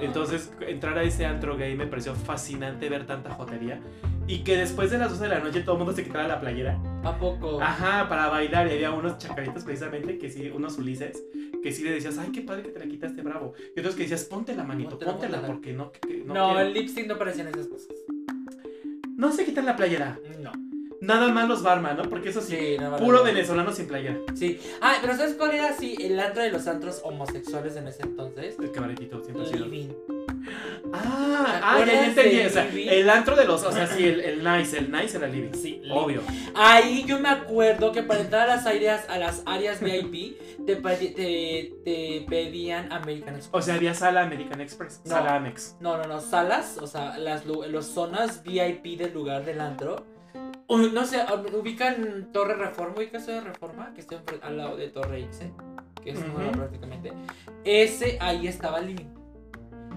Entonces, 0.00 0.52
entrar 0.66 0.96
a 0.98 1.02
ese 1.02 1.26
antro 1.26 1.56
gay 1.56 1.74
me 1.76 1.86
pareció 1.86 2.14
fascinante 2.14 2.88
ver 2.88 3.06
tanta 3.06 3.30
jotería. 3.34 3.80
Y 4.26 4.40
que 4.44 4.56
después 4.56 4.90
de 4.90 4.98
las 4.98 5.10
12 5.10 5.22
de 5.24 5.28
la 5.30 5.38
noche 5.40 5.60
todo 5.62 5.76
el 5.76 5.78
mundo 5.78 5.94
se 5.94 6.04
quitara 6.04 6.28
la 6.28 6.38
playera. 6.40 6.78
¿A 7.02 7.16
poco? 7.18 7.60
Ajá, 7.62 8.08
para 8.08 8.28
bailar. 8.28 8.66
Y 8.68 8.72
había 8.72 8.90
unos 8.90 9.16
chacaritos 9.18 9.64
precisamente, 9.64 10.18
que 10.18 10.30
sí, 10.30 10.50
unos 10.54 10.76
ulises, 10.78 11.24
que 11.62 11.72
sí 11.72 11.82
le 11.82 11.92
decías, 11.92 12.18
ay, 12.18 12.30
qué 12.30 12.42
padre 12.42 12.62
que 12.64 12.68
te 12.70 12.78
la 12.78 12.86
quitaste, 12.86 13.22
bravo. 13.22 13.54
Y 13.74 13.80
otros 13.80 13.94
que 13.94 14.02
decías, 14.02 14.24
ponte 14.24 14.54
la 14.54 14.64
manito, 14.64 14.98
Póntela, 14.98 15.40
porque 15.42 15.72
no, 15.72 15.90
que- 15.92 16.00
que 16.00 16.24
no, 16.24 16.34
no, 16.34 16.44
quiero". 16.52 16.60
el 16.60 16.74
lipstick 16.74 17.06
no 17.06 17.16
parecían 17.16 17.48
esas 17.48 17.68
cosas. 17.68 17.88
No 19.16 19.32
se 19.32 19.44
quitan 19.46 19.64
la 19.66 19.76
playera. 19.76 20.18
No. 20.40 20.52
Nada 21.08 21.28
más 21.28 21.48
los 21.48 21.62
barman, 21.62 21.96
¿no? 21.96 22.02
Porque 22.02 22.28
eso 22.28 22.42
sí, 22.42 22.76
puro 22.98 23.18
no. 23.18 23.24
venezolano 23.24 23.72
sin 23.72 23.88
playera. 23.88 24.18
Sí. 24.34 24.60
Ah, 24.82 24.98
pero 25.00 25.16
¿sabes 25.16 25.34
cuál 25.34 25.52
era 25.54 25.70
así 25.70 25.96
el 26.00 26.20
antro 26.20 26.42
de 26.42 26.50
los 26.50 26.66
antros 26.66 27.00
homosexuales 27.02 27.76
en 27.76 27.88
ese 27.88 28.02
entonces? 28.02 28.56
El 28.60 28.70
cabaretito 28.72 29.22
siempre 29.24 29.46
ha 29.46 29.48
sido. 29.48 29.64
Living. 29.64 29.94
Ah, 30.92 31.60
¿Te 31.60 31.64
ah, 31.64 31.84
ya, 31.86 32.06
entendí. 32.06 32.40
O 32.40 32.50
sea, 32.50 32.68
el 32.72 33.08
antro 33.10 33.36
de 33.36 33.46
los, 33.46 33.64
o 33.64 33.72
sea, 33.72 33.86
sí, 33.86 34.04
el, 34.04 34.20
el 34.20 34.44
nice, 34.44 34.76
el 34.78 34.92
nice 34.92 35.16
era 35.16 35.26
living. 35.28 35.52
Sí. 35.54 35.80
Obvio. 35.90 36.20
Ahí 36.54 37.04
yo 37.06 37.18
me 37.18 37.28
acuerdo 37.30 37.90
que 37.92 38.02
para 38.02 38.20
entrar 38.20 38.42
a 38.48 38.56
las 38.56 38.66
áreas, 38.66 39.06
a 39.08 39.16
las 39.18 39.42
áreas 39.46 39.80
VIP 39.80 40.38
te, 40.66 40.82
pedi- 40.82 41.14
te, 41.14 41.72
te 41.84 42.26
pedían 42.28 42.92
American 42.92 43.36
Express. 43.36 43.50
O 43.52 43.62
sea, 43.62 43.74
había 43.76 43.94
sala 43.94 44.22
American 44.22 44.60
Express, 44.60 45.00
No. 45.04 45.12
sala 45.12 45.36
Amex. 45.36 45.76
No, 45.80 45.96
no, 45.96 46.04
no, 46.04 46.20
salas, 46.20 46.76
o 46.78 46.86
sea, 46.86 47.16
las 47.18 47.46
los 47.46 47.86
zonas 47.86 48.42
VIP 48.42 48.98
del 48.98 49.14
lugar 49.14 49.44
del 49.46 49.60
antro. 49.60 50.04
No 50.68 51.04
sé, 51.06 51.24
ubican 51.58 52.28
Torre 52.32 52.54
Reforma, 52.54 52.94
ubicas 52.98 53.24
Torre 53.24 53.40
Reforma, 53.40 53.92
que 53.94 54.00
está 54.02 54.20
al 54.42 54.56
lado 54.58 54.76
de 54.76 54.88
Torre 54.88 55.20
Ixe, 55.20 55.50
que 56.02 56.10
es 56.10 56.20
nueva 56.26 56.50
Ujú. 56.50 56.58
prácticamente. 56.58 57.12
Ese 57.64 58.18
ahí 58.20 58.46
estaba 58.46 58.78
el 58.80 58.88
living. 58.88 59.06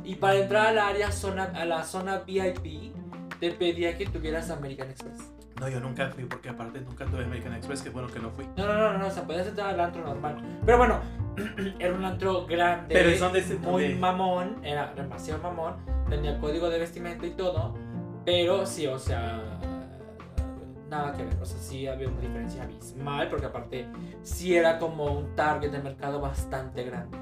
Y 0.05 0.15
para 0.15 0.35
entrar 0.37 0.67
al 0.67 0.79
área 0.79 1.11
zona, 1.11 1.51
a 1.53 1.65
la 1.65 1.83
zona 1.83 2.19
VIP, 2.19 2.93
te 3.39 3.51
pedía 3.51 3.97
que 3.97 4.05
tuvieras 4.05 4.49
American 4.49 4.89
Express. 4.89 5.33
No, 5.59 5.67
yo 5.67 5.79
nunca 5.79 6.09
fui 6.09 6.23
porque 6.23 6.49
aparte 6.49 6.79
nunca 6.81 7.05
tuve 7.05 7.25
American 7.25 7.53
Express, 7.53 7.81
que 7.81 7.89
bueno 7.89 8.07
que 8.07 8.19
no 8.19 8.31
fui. 8.31 8.45
No, 8.55 8.65
no, 8.65 8.73
no, 8.93 8.97
no, 8.97 9.07
o 9.07 9.11
sea, 9.11 9.23
podías 9.27 9.47
entrar 9.47 9.67
al 9.73 9.79
antro 9.79 10.03
normal. 10.03 10.37
Pero 10.65 10.77
bueno, 10.77 11.01
era 11.79 11.93
un 11.93 12.03
antro 12.05 12.45
grande, 12.47 12.95
Pero 12.95 13.15
son 13.17 13.33
de 13.33 13.39
ese- 13.39 13.57
muy 13.57 13.89
de- 13.89 13.95
mamón, 13.95 14.55
era 14.63 14.91
demasiado 14.95 15.41
mamón, 15.43 15.75
tenía 16.09 16.39
código 16.39 16.69
de 16.69 16.79
vestimenta 16.79 17.25
y 17.27 17.31
todo, 17.31 17.75
pero 18.25 18.65
sí, 18.65 18.87
o 18.87 18.97
sea, 18.97 19.39
nada 20.91 21.13
que 21.13 21.23
ver, 21.23 21.35
o 21.41 21.45
sea, 21.45 21.57
sí 21.57 21.87
había 21.87 22.07
una 22.09 22.19
diferencia 22.21 22.63
abismal, 22.63 23.27
porque 23.29 23.45
aparte 23.47 23.87
sí 24.21 24.55
era 24.55 24.77
como 24.77 25.05
un 25.05 25.35
target 25.35 25.71
de 25.71 25.79
mercado 25.79 26.19
bastante 26.21 26.83
grande. 26.83 27.17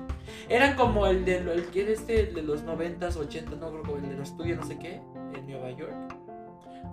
Era 0.50 0.76
como 0.76 1.06
el 1.08 1.24
de, 1.24 1.38
el 1.38 1.66
que 1.68 1.92
este 1.94 2.20
el 2.30 2.34
de 2.36 2.42
los 2.42 2.66
90s, 2.66 3.14
80s, 3.16 3.58
no 3.58 3.70
creo 3.72 3.84
como 3.84 3.96
el 3.98 4.10
de 4.10 4.16
los 4.18 4.30
estudios, 4.30 4.60
no 4.60 4.66
sé 4.66 4.78
qué, 4.80 5.02
en 5.36 5.48
Nueva 5.48 5.72
York. 5.72 5.94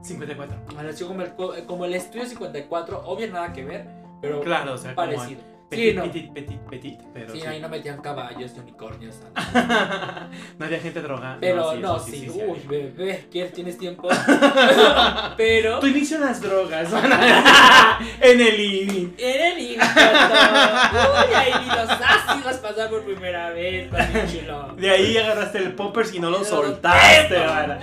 54. 0.03 0.57
Pareció 0.75 1.09
como 1.09 1.23
el, 1.23 1.35
co- 1.35 1.55
como 1.67 1.85
el 1.85 1.95
estudio 1.95 2.27
54, 2.27 3.03
obvio 3.07 3.31
nada 3.33 3.53
que 3.53 3.65
ver, 3.65 3.89
pero 4.21 4.41
Claro, 4.41 4.75
o 4.75 4.79
sea, 4.79 4.95
como 4.95 5.07
parecido. 5.09 5.41
Petit, 5.69 5.91
Sí, 5.91 5.95
no. 5.95 6.03
petit, 6.05 6.33
petit, 6.33 6.61
petit, 6.71 7.01
pero 7.13 7.33
Sí, 7.33 7.41
sí. 7.41 7.47
ahí 7.47 7.61
no 7.61 7.69
metían 7.69 8.01
caballos 8.01 8.53
y 8.57 8.61
unicornios. 8.61 9.17
no 10.59 10.65
había 10.65 10.79
gente 10.81 11.03
drogada. 11.03 11.39
Pero 11.41 11.75
no, 11.77 11.99
sí, 11.99 12.29
uy, 12.31 12.61
bebé, 12.69 13.27
¿quieres, 13.31 13.53
¿tienes 13.53 13.77
tiempo? 13.79 14.09
Pero 15.37 15.81
Tu 15.81 15.87
inicio 15.89 16.19
las 16.19 16.41
drogas. 16.41 16.89
en 18.21 18.41
el 18.41 18.57
living. 18.57 19.09
en 19.19 19.43
el 19.59 19.77
Uy, 19.77 21.35
ahí 21.35 21.53
vi 21.63 21.67
los 21.69 21.91
ácidos 21.91 22.57
pasar 22.59 22.89
por 22.91 23.05
primera 23.05 23.51
vez 23.51 23.89
con 23.91 24.01
mi 24.13 24.33
chulo. 24.33 24.75
De 24.77 24.91
ahí 24.91 25.17
agarraste 25.17 25.59
el 25.59 25.73
poppers 25.75 26.15
y 26.15 26.21
no 26.21 26.31
lo 26.31 26.45
soltaste, 26.45 27.39
vara. 27.39 27.79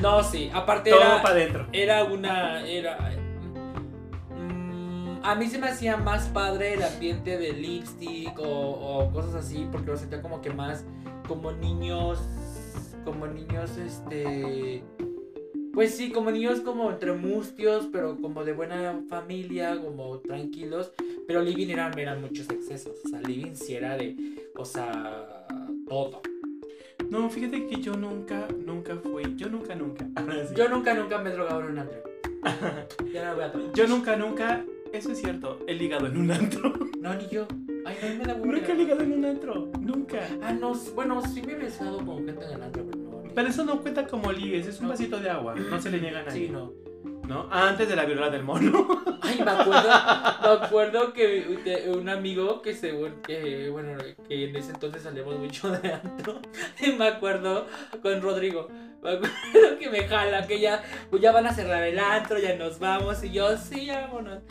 No, 0.00 0.22
sí, 0.22 0.50
aparte 0.54 0.90
Todo 0.90 1.00
era, 1.02 1.22
para 1.22 1.34
adentro. 1.34 1.66
era 1.72 2.04
una. 2.04 2.66
Era. 2.66 2.98
A 5.24 5.34
mí 5.34 5.46
se 5.48 5.58
me 5.58 5.68
hacía 5.68 5.96
más 5.96 6.28
padre 6.28 6.74
el 6.74 6.82
ambiente 6.82 7.36
de 7.38 7.52
lipstick 7.52 8.38
o, 8.38 8.44
o 8.44 9.12
cosas 9.12 9.34
así, 9.34 9.66
porque 9.72 9.90
lo 9.90 9.96
sentía 9.96 10.22
como 10.22 10.40
que 10.40 10.50
más 10.50 10.84
como 11.26 11.50
niños 11.50 12.20
como 13.04 13.26
niños, 13.26 13.76
este, 13.76 14.82
pues 15.72 15.94
sí, 15.94 16.10
como 16.10 16.30
niños 16.30 16.60
como 16.60 16.90
entre 16.90 17.12
mustios, 17.12 17.88
pero 17.92 18.16
como 18.20 18.44
de 18.44 18.52
buena 18.52 19.02
familia, 19.08 19.78
como 19.80 20.18
tranquilos, 20.20 20.92
pero 21.26 21.42
Living 21.42 21.68
eran, 21.68 21.96
eran 21.98 22.20
muchos 22.20 22.48
excesos, 22.50 22.98
o 23.04 23.08
sea, 23.08 23.20
Living 23.20 23.54
sí 23.54 23.74
era 23.74 23.96
de, 23.96 24.16
o 24.56 24.64
sea, 24.64 25.46
todo. 25.86 26.22
No, 27.10 27.28
fíjate 27.28 27.66
que 27.66 27.80
yo 27.80 27.92
nunca, 27.94 28.48
nunca 28.64 28.96
fui. 28.96 29.36
Yo 29.36 29.48
nunca, 29.48 29.74
nunca. 29.74 30.06
Sí. 30.48 30.54
Yo 30.56 30.68
nunca, 30.68 30.94
nunca 30.94 31.18
me 31.18 31.30
he 31.30 31.32
drogado 31.32 31.60
en 31.60 31.66
un 31.66 31.78
antro. 31.78 32.02
Ya 33.12 33.28
no 33.28 33.34
voy 33.36 33.44
a 33.44 33.52
tomar. 33.52 33.72
Yo 33.74 33.86
nunca, 33.86 34.16
nunca. 34.16 34.64
Eso 34.94 35.10
es 35.10 35.20
cierto. 35.20 35.58
He 35.66 35.74
ligado 35.74 36.06
en 36.06 36.16
un 36.16 36.30
antro. 36.30 36.72
No, 37.04 37.12
ni 37.12 37.28
yo. 37.28 37.46
Ay, 37.84 37.96
no, 38.00 38.08
me 38.16 38.24
da 38.24 38.32
hueva 38.32 38.46
nunca 38.46 38.72
he 38.72 38.76
ligado 38.76 39.02
en 39.02 39.12
un 39.12 39.24
antro. 39.26 39.68
Nunca. 39.78 40.26
Ah, 40.42 40.54
no, 40.54 40.72
bueno, 40.94 41.20
sí 41.20 41.42
me 41.42 41.52
he 41.52 41.56
besado 41.56 41.98
con 41.98 42.24
gente 42.24 42.46
en 42.46 42.52
el 42.52 42.62
antro, 42.62 42.86
pero 42.90 43.02
no. 43.02 43.22
Pero 43.34 43.48
eso 43.48 43.62
no 43.62 43.82
cuenta 43.82 44.06
como 44.06 44.32
ligues. 44.32 44.66
Es 44.66 44.80
un 44.80 44.88
vasito 44.88 45.20
de 45.20 45.28
agua. 45.28 45.54
No 45.54 45.78
se 45.82 45.90
le 45.90 46.00
niega 46.00 46.20
a 46.20 46.22
nadie. 46.22 46.46
Sí, 46.46 46.50
no. 46.50 46.72
¿No? 47.28 47.46
Antes 47.50 47.90
de 47.90 47.96
la 47.96 48.06
viruela 48.06 48.30
del 48.30 48.42
mono. 48.42 49.02
Ay, 49.22 49.38
me 49.44 49.50
acuerdo, 49.50 49.88
me 50.42 50.64
acuerdo 50.64 51.12
que 51.12 51.92
un 51.94 52.08
amigo 52.08 52.62
que 52.62 52.74
según 52.74 53.20
que, 53.22 53.68
bueno, 53.70 53.98
que 54.28 54.44
en 54.48 54.56
ese 54.56 54.70
entonces 54.70 55.02
salíamos 55.02 55.38
mucho 55.38 55.70
de 55.70 55.92
antro, 55.92 56.40
y 56.80 56.92
me 56.98 57.08
acuerdo 57.08 57.66
con 58.02 58.20
Rodrigo, 58.20 58.68
me 59.02 59.12
acuerdo 59.12 59.78
que 59.78 59.88
me 59.90 60.06
jala, 60.06 60.46
que 60.46 60.60
ya, 60.60 60.82
pues 61.10 61.22
ya 61.22 61.32
van 61.32 61.46
a 61.46 61.54
cerrar 61.54 61.82
el 61.82 61.98
antro, 61.98 62.38
ya 62.38 62.54
nos 62.56 62.78
vamos, 62.78 63.24
y 63.24 63.32
yo, 63.32 63.56
sí, 63.56 63.88
vámonos. 63.88 64.42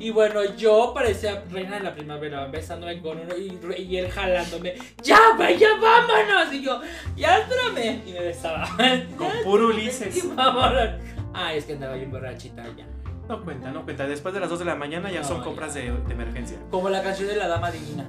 Y 0.00 0.10
bueno, 0.10 0.42
yo 0.56 0.92
parecía 0.94 1.44
reina 1.50 1.76
de 1.76 1.82
la 1.84 1.94
primavera, 1.94 2.46
besándome 2.46 3.00
con 3.02 3.18
uno 3.20 3.36
y, 3.36 3.58
y 3.82 3.96
él 3.98 4.10
jalándome, 4.10 4.74
ya, 5.02 5.18
ya 5.58 5.68
vámonos, 5.80 6.52
y 6.54 6.62
yo, 6.62 6.80
ya 7.16 7.38
espérame, 7.38 8.00
y 8.08 8.12
me 8.12 8.20
besaba. 8.20 8.66
Con 9.18 9.28
puro 9.44 9.66
Ulises. 9.68 10.24
Y 10.24 10.26
vámonos. 10.28 10.88
Ay, 11.34 11.58
es 11.58 11.66
que 11.66 11.74
andaba 11.74 11.94
bien 11.96 12.10
borrachita 12.10 12.64
ya. 12.76 12.86
No 13.28 13.44
cuenta, 13.44 13.70
no 13.70 13.84
cuenta. 13.84 14.06
Después 14.08 14.32
de 14.34 14.40
las 14.40 14.48
2 14.48 14.58
de 14.60 14.64
la 14.64 14.74
mañana 14.74 15.10
ya 15.12 15.20
No, 15.20 15.28
son 15.28 15.38
ya. 15.38 15.44
compras 15.44 15.74
de, 15.74 15.82
de 15.92 16.12
emergencia. 16.14 16.56
Como 16.70 16.88
la 16.88 17.02
canción 17.02 17.28
de 17.28 17.36
la 17.36 17.46
dama 17.46 17.70
divina. 17.70 18.08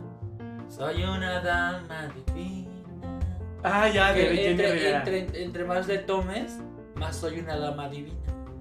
Soy 0.69 1.03
una 1.03 1.41
dama 1.41 2.07
divina. 2.33 2.69
Ah, 3.63 3.87
ya, 3.89 4.13
de 4.13 4.29
Que 4.29 4.49
entre, 4.51 4.95
entre, 4.95 5.43
entre 5.43 5.63
más 5.65 5.87
le 5.87 5.97
tomes, 5.99 6.57
más 6.95 7.17
soy 7.17 7.39
una 7.41 7.57
dama 7.57 7.89
divina. 7.89 8.17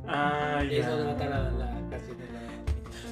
Ah, 0.07 0.62
ya. 0.68 0.78
Eso 0.78 0.99
trata 0.99 1.26
la, 1.26 1.51
la 1.53 1.70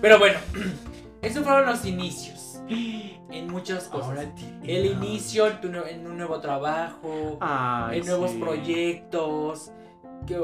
Pero 0.01 0.18
bueno, 0.18 0.38
esos 1.22 1.44
fueron 1.44 1.66
los 1.66 1.84
inicios. 1.84 2.61
En 2.68 3.46
muchas 3.51 3.84
cosas. 3.84 4.26
El 4.62 4.86
inicio 4.86 5.46
en, 5.46 6.07
un 6.07 6.16
nuevo 6.18 6.40
trabajo, 6.40 7.38
Ay, 7.40 8.01
en 8.01 8.07
nuevos 8.07 8.32
sí. 8.32 8.38
proyectos, 8.38 9.72
que, 10.26 10.36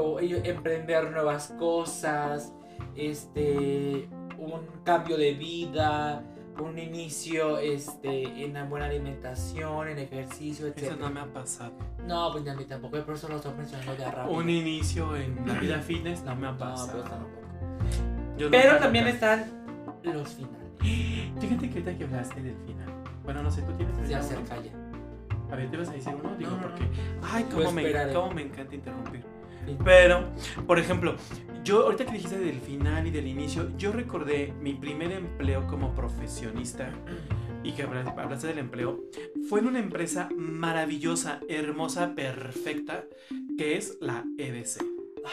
emprender 0.43 1.11
nuevas 1.11 1.53
cosas, 1.59 2.51
este, 2.95 4.09
un 4.39 4.61
cambio 4.83 5.17
de 5.17 5.33
vida, 5.33 6.23
un 6.59 6.79
inicio 6.79 7.59
este, 7.59 8.23
en 8.43 8.51
una 8.51 8.63
buena 8.65 8.85
alimentación, 8.87 9.89
en 9.89 9.99
ejercicio, 9.99 10.67
etc. 10.67 10.77
Eso 10.77 10.95
no 10.95 11.09
me 11.11 11.19
ha 11.19 11.25
pasado. 11.31 11.73
No, 12.07 12.31
pues 12.31 12.47
a 12.47 12.55
mí 12.55 12.65
tampoco, 12.65 12.97
por 13.03 13.15
eso 13.15 13.27
lo 13.27 13.35
estoy 13.37 13.53
mencionando 13.53 13.95
de 13.95 14.11
rápido. 14.11 14.35
Un 14.35 14.49
inicio 14.49 15.15
en 15.15 15.45
la 15.45 15.53
vida 15.55 15.79
fitness 15.85 16.23
no 16.23 16.35
me 16.35 16.47
ha 16.47 16.51
No, 16.51 16.57
pero, 16.57 16.71
pasado. 16.71 17.03
tampoco. 17.03 17.44
Yo 18.37 18.49
Pero 18.51 18.77
también 18.77 19.07
están 19.07 19.45
los 20.03 20.29
finales. 20.33 20.55
Fíjate 21.39 21.69
que 21.69 21.79
ahorita 21.79 21.97
que 21.97 22.03
hablaste 22.03 22.41
del 22.41 22.55
final. 22.65 22.93
Bueno, 23.23 23.41
no 23.43 23.51
sé, 23.51 23.61
tú 23.63 23.73
tienes 23.73 23.95
Se 23.95 24.13
uno? 24.13 24.17
acerca 24.17 24.61
ya. 24.61 24.71
A 25.51 25.55
ver, 25.55 25.69
¿te 25.71 25.77
vas 25.77 25.89
a 25.89 25.93
decir 25.93 26.13
uno? 26.21 26.35
Digo, 26.35 26.51
No, 26.51 26.57
no, 26.57 26.61
porque. 26.63 26.83
Ay, 27.23 27.45
cómo 27.51 27.71
me, 27.71 27.81
esperaré. 27.83 28.13
cómo 28.13 28.31
me 28.31 28.41
encanta 28.43 28.75
interrumpir. 28.75 29.21
Sí. 29.65 29.77
Pero, 29.83 30.29
por 30.67 30.77
ejemplo, 30.79 31.15
yo 31.63 31.83
ahorita 31.85 32.05
que 32.05 32.11
dijiste 32.13 32.37
del 32.37 32.59
final 32.59 33.07
y 33.07 33.11
del 33.11 33.27
inicio, 33.27 33.75
yo 33.77 33.91
recordé 33.91 34.53
mi 34.61 34.73
primer 34.73 35.11
empleo 35.11 35.65
como 35.67 35.93
profesionista 35.95 36.89
y 37.63 37.71
que 37.71 37.81
habla- 37.83 38.13
hablaste 38.15 38.45
del 38.47 38.59
empleo, 38.59 38.99
fue 39.49 39.59
en 39.61 39.67
una 39.67 39.79
empresa 39.79 40.29
maravillosa, 40.35 41.39
hermosa, 41.49 42.13
perfecta, 42.13 43.05
que 43.57 43.75
es 43.77 43.97
la 44.01 44.23
EBC. 44.37 44.83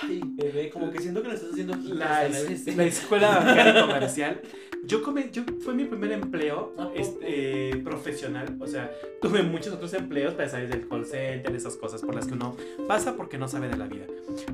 Ay, 0.03 0.21
bebé, 0.25 0.71
como 0.71 0.91
que 0.91 1.01
siento 1.01 1.23
que 1.23 1.29
le 1.29 1.35
estás 1.35 1.51
haciendo 1.53 1.75
La, 1.95 2.27
es- 2.27 2.77
la 2.77 2.85
escuela 2.85 3.39
bancaria 3.45 3.81
comercial. 3.83 4.41
Yo, 4.85 5.01
come- 5.03 5.31
yo 5.33 5.43
fue 5.65 5.75
mi 5.75 5.85
primer 5.85 6.11
empleo 6.13 6.75
este, 6.95 7.71
eh, 7.71 7.77
profesional. 7.85 8.57
O 8.59 8.67
sea, 8.67 8.91
tuve 9.21 9.43
muchos 9.45 9.73
otros 9.75 9.93
empleos, 9.95 10.35
pues, 10.35 10.51
sabes, 10.51 10.71
del 10.71 10.89
call 10.89 11.07
center, 11.07 11.55
esas 11.55 11.77
cosas 11.77 12.03
por 12.03 12.15
las 12.17 12.27
que 12.27 12.35
uno 12.35 12.57
pasa 12.89 13.17
porque 13.17 13.39
no 13.39 13.47
sabe 13.47 13.69
de 13.69 13.77
la 13.77 13.87
vida. 13.87 14.07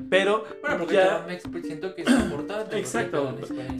Pero 0.09 0.43
Bueno, 0.61 0.77
porque 0.79 0.95
ya- 0.95 1.25
me 1.27 1.39
siento 1.61 1.95
que 1.95 2.03
es 2.03 2.09
importante. 2.09 2.77
Exacto. 2.77 3.35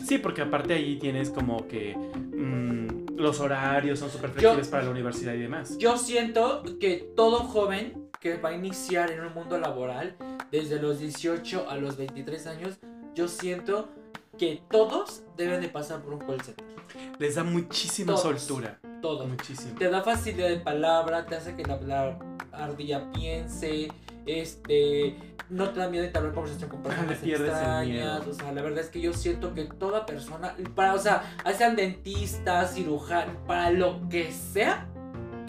Sí, 0.06 0.18
porque 0.18 0.42
aparte 0.42 0.74
ahí 0.74 0.98
tienes 0.98 1.30
como 1.30 1.68
que 1.68 1.96
mm, 1.96 3.18
los 3.18 3.40
horarios 3.42 4.00
son 4.00 4.10
súper 4.10 4.32
flexibles 4.32 4.70
para 4.70 4.84
la 4.84 4.90
universidad 4.92 5.34
y 5.36 5.40
demás. 5.40 5.78
Yo 5.78 5.98
siento 5.98 6.64
que 6.80 7.12
todo 7.16 7.40
joven 7.40 8.09
que 8.20 8.38
va 8.38 8.50
a 8.50 8.54
iniciar 8.54 9.12
en 9.12 9.22
un 9.22 9.34
mundo 9.34 9.58
laboral 9.58 10.16
desde 10.52 10.82
los 10.82 11.00
18 11.00 11.70
a 11.70 11.78
los 11.78 11.98
23 11.98 12.48
años, 12.48 12.78
yo 13.16 13.28
siento 13.28 13.90
que 14.38 14.62
todos 14.70 15.24
deben 15.38 15.62
de 15.62 15.70
pasar 15.70 16.02
por 16.02 16.14
un 16.14 16.20
call 16.20 16.42
center. 16.42 16.66
Les 17.18 17.36
da 17.36 17.44
muchísima 17.44 18.14
Todos. 18.14 18.42
soltura. 18.42 18.80
Todos. 19.02 19.28
Muchísimo. 19.28 19.78
Te 19.78 19.90
da 19.90 20.02
facilidad 20.04 20.50
de 20.50 20.58
palabra, 20.58 21.26
te 21.26 21.36
hace 21.36 21.56
que 21.56 21.64
la, 21.64 21.80
la 21.82 22.20
ardilla 22.52 23.12
piense, 23.12 23.90
este, 24.26 25.16
no 25.50 25.70
te 25.70 25.80
da 25.80 25.90
miedo 25.90 26.04
entablar 26.04 26.34
conversación 26.34 26.70
con 26.70 26.82
personas 26.84 27.24
extrañas, 27.24 28.28
o 28.28 28.34
sea, 28.34 28.52
la 28.52 28.62
verdad 28.62 28.80
es 28.80 28.90
que 28.90 29.02
yo 29.02 29.14
siento 29.14 29.54
que 29.54 29.66
toda 29.66 30.06
persona, 30.06 30.56
para, 30.76 30.94
o 30.94 31.00
sea, 31.00 31.24
sean 31.58 31.76
dentistas, 31.76 32.74
cirujanos, 32.74 33.36
para 33.48 33.72
lo 33.72 34.08
que 34.10 34.32
sea, 34.32 34.88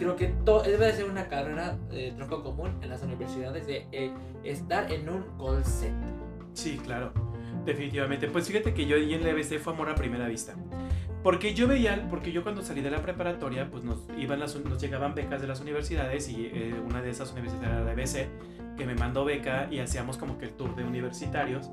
creo 0.01 0.17
que 0.17 0.29
to- 0.45 0.63
debe 0.63 0.87
de 0.87 0.93
ser 0.95 1.05
una 1.05 1.29
carrera 1.29 1.77
de 1.91 2.13
tronco 2.13 2.43
común 2.43 2.73
en 2.83 2.89
las 2.89 3.03
universidades 3.03 3.67
de 3.67 3.87
eh, 3.93 4.11
estar 4.43 4.91
en 4.91 5.09
un 5.09 5.23
call 5.39 5.65
center. 5.65 6.11
Sí, 6.55 6.79
claro, 6.83 7.13
definitivamente. 7.65 8.27
Pues 8.29 8.49
fíjate 8.49 8.75
que 8.75 8.87
yo 8.87 8.97
ahí 8.97 9.15
en 9.15 9.23
la 9.23 9.31
EBC 9.31 9.59
fue 9.61 9.73
amor 9.75 9.89
a 9.91 9.95
primera 9.95 10.27
vista. 10.27 10.55
Porque 11.23 11.53
yo 11.53 11.69
veía, 11.69 12.07
porque 12.09 12.33
yo 12.33 12.43
cuando 12.43 12.63
salí 12.63 12.81
de 12.81 12.91
la 12.91 13.03
preparatoria, 13.03 13.71
pues 13.71 13.85
nos, 13.85 13.99
iban 14.19 14.41
las, 14.41 14.57
nos 14.57 14.81
llegaban 14.81 15.15
becas 15.15 15.43
de 15.43 15.47
las 15.47 15.61
universidades 15.61 16.31
y 16.31 16.47
eh, 16.47 16.75
una 16.89 17.03
de 17.03 17.11
esas 17.11 17.31
universidades 17.33 17.69
era 17.69 17.85
la 17.85 17.93
EBC, 17.93 18.77
que 18.79 18.87
me 18.87 18.95
mandó 18.95 19.27
beca 19.27 19.69
y 19.71 19.81
hacíamos 19.81 20.17
como 20.17 20.39
que 20.39 20.47
el 20.47 20.53
tour 20.53 20.75
de 20.77 20.83
universitarios 20.83 21.71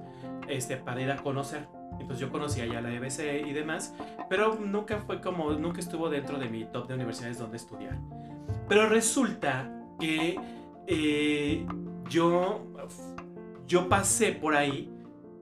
este, 0.49 0.75
para 0.75 1.01
ir 1.01 1.09
a 1.11 1.15
conocer. 1.15 1.65
Entonces 1.99 2.19
yo 2.19 2.31
conocía 2.31 2.65
ya 2.65 2.81
la 2.81 2.93
EBC 2.93 3.47
y 3.47 3.53
demás, 3.53 3.93
pero 4.29 4.55
nunca 4.55 4.99
fue 4.99 5.21
como, 5.21 5.51
nunca 5.53 5.79
estuvo 5.79 6.09
dentro 6.09 6.37
de 6.39 6.49
mi 6.49 6.65
top 6.65 6.87
de 6.87 6.95
universidades 6.95 7.37
donde 7.37 7.57
estudiar. 7.57 7.97
Pero 8.69 8.87
resulta 8.89 9.71
que 9.99 10.39
eh, 10.87 11.65
yo, 12.09 12.65
yo 13.67 13.89
pasé 13.89 14.31
por 14.31 14.55
ahí, 14.55 14.93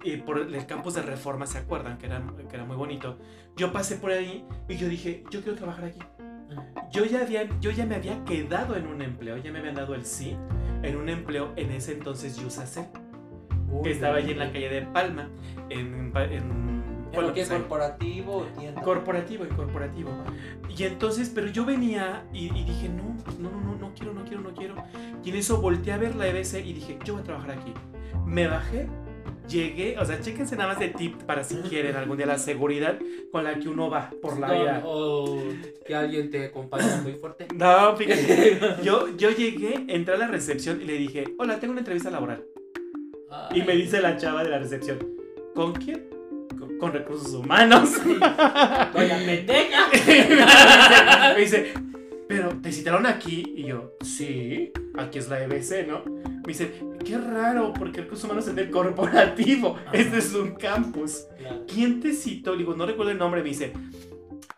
eh, 0.03 0.21
por 0.23 0.39
el 0.39 0.65
campus 0.65 0.95
de 0.95 1.01
Reforma, 1.01 1.45
¿se 1.45 1.57
acuerdan? 1.57 1.97
Que 1.97 2.07
era, 2.07 2.23
que 2.49 2.55
era 2.55 2.65
muy 2.65 2.75
bonito. 2.75 3.17
Yo 3.55 3.71
pasé 3.71 3.95
por 3.95 4.11
ahí 4.11 4.45
y 4.67 4.77
yo 4.77 4.87
dije, 4.87 5.23
yo 5.31 5.41
quiero 5.41 5.57
trabajar 5.57 5.85
aquí. 5.85 5.99
Yo 6.91 7.05
ya, 7.05 7.21
había, 7.21 7.47
yo 7.59 7.71
ya 7.71 7.85
me 7.85 7.95
había 7.95 8.23
quedado 8.23 8.75
en 8.75 8.87
un 8.87 9.01
empleo, 9.01 9.37
ya 9.37 9.51
me 9.51 9.59
habían 9.59 9.75
dado 9.75 9.95
el 9.95 10.05
sí, 10.05 10.37
en 10.83 10.95
un 10.95 11.09
empleo 11.09 11.51
en 11.55 11.71
ese 11.71 11.93
entonces 11.93 12.37
Yusacel, 12.37 12.85
que 13.83 13.91
estaba 13.91 14.17
allí 14.17 14.31
en 14.31 14.39
la 14.39 14.51
calle 14.51 14.69
de 14.69 14.81
Palma, 14.83 15.29
en... 15.69 16.11
en, 16.15 16.75
¿En 17.15 17.21
bueno, 17.21 17.33
que 17.33 17.41
es 17.41 17.47
pues 17.47 17.59
corporativo 17.61 18.37
o 18.37 18.43
tienda? 18.59 18.81
Corporativo 18.81 19.45
y 19.45 19.47
corporativo. 19.47 20.11
Y 20.75 20.83
entonces, 20.83 21.31
pero 21.33 21.47
yo 21.47 21.63
venía 21.63 22.25
y, 22.33 22.47
y 22.47 22.63
dije, 22.65 22.89
no, 22.89 23.15
no, 23.39 23.51
no, 23.51 23.61
no, 23.61 23.75
no 23.77 23.93
quiero, 23.95 24.13
no 24.13 24.25
quiero, 24.25 24.41
no 24.41 24.53
quiero. 24.53 24.75
Y 25.23 25.29
en 25.29 25.35
eso 25.37 25.61
volteé 25.61 25.93
a 25.93 25.97
ver 25.97 26.15
la 26.15 26.27
EBC 26.27 26.65
y 26.65 26.73
dije, 26.73 26.99
yo 27.05 27.13
voy 27.13 27.21
a 27.21 27.25
trabajar 27.25 27.51
aquí. 27.51 27.73
Me 28.25 28.47
bajé, 28.47 28.89
llegué, 29.47 29.97
o 29.97 30.03
sea, 30.03 30.19
chéquense 30.19 30.55
nada 30.57 30.69
más 30.73 30.79
de 30.79 30.89
tip 30.89 31.23
para 31.23 31.43
si 31.43 31.55
quieren 31.57 31.95
algún 31.95 32.17
día 32.17 32.25
la 32.25 32.37
seguridad 32.37 32.99
con 33.31 33.43
la 33.45 33.55
que 33.59 33.69
uno 33.69 33.89
va 33.89 34.09
por 34.21 34.37
la 34.37 34.47
No, 34.47 34.53
vida. 34.53 34.81
O 34.85 35.39
que 35.85 35.95
alguien 35.95 36.29
te 36.29 36.47
acompañe 36.47 37.01
muy 37.01 37.13
fuerte. 37.13 37.47
No, 37.55 37.95
fíjate, 37.95 38.59
yo, 38.83 39.15
yo 39.15 39.29
llegué, 39.31 39.85
entré 39.87 40.15
a 40.15 40.17
la 40.17 40.27
recepción 40.27 40.81
y 40.81 40.85
le 40.85 40.97
dije, 40.97 41.25
hola, 41.37 41.59
tengo 41.59 41.71
una 41.71 41.81
entrevista 41.81 42.09
laboral. 42.09 42.43
Y 43.53 43.61
me 43.61 43.75
dice 43.75 44.01
la 44.01 44.17
chava 44.17 44.43
de 44.43 44.49
la 44.49 44.59
recepción, 44.59 44.99
¿con 45.53 45.73
quién? 45.73 46.09
Con, 46.57 46.77
con 46.77 46.93
recursos 46.93 47.33
humanos. 47.33 47.91
Doña 48.03 49.17
pendeja. 49.25 49.89
me 51.35 51.41
dice, 51.41 51.73
pero 52.27 52.49
te 52.61 52.71
citaron 52.71 53.05
aquí. 53.05 53.53
Y 53.55 53.65
yo, 53.65 53.93
sí, 54.01 54.71
aquí 54.97 55.19
es 55.19 55.29
la 55.29 55.43
EBC, 55.43 55.87
¿no? 55.87 56.03
Me 56.05 56.47
dice, 56.47 56.73
qué 57.03 57.17
raro, 57.17 57.73
porque 57.73 58.01
recursos 58.01 58.25
humanos 58.25 58.47
es 58.47 58.55
del 58.55 58.69
corporativo. 58.69 59.77
Ajá. 59.87 59.97
Este 59.97 60.17
es 60.17 60.33
un 60.33 60.55
campus. 60.55 61.27
Claro. 61.37 61.65
¿Quién 61.67 61.99
te 61.99 62.13
citó? 62.13 62.51
Le 62.53 62.59
digo, 62.59 62.75
no 62.75 62.85
recuerdo 62.85 63.11
el 63.11 63.17
nombre. 63.17 63.41
Me 63.41 63.49
dice, 63.49 63.73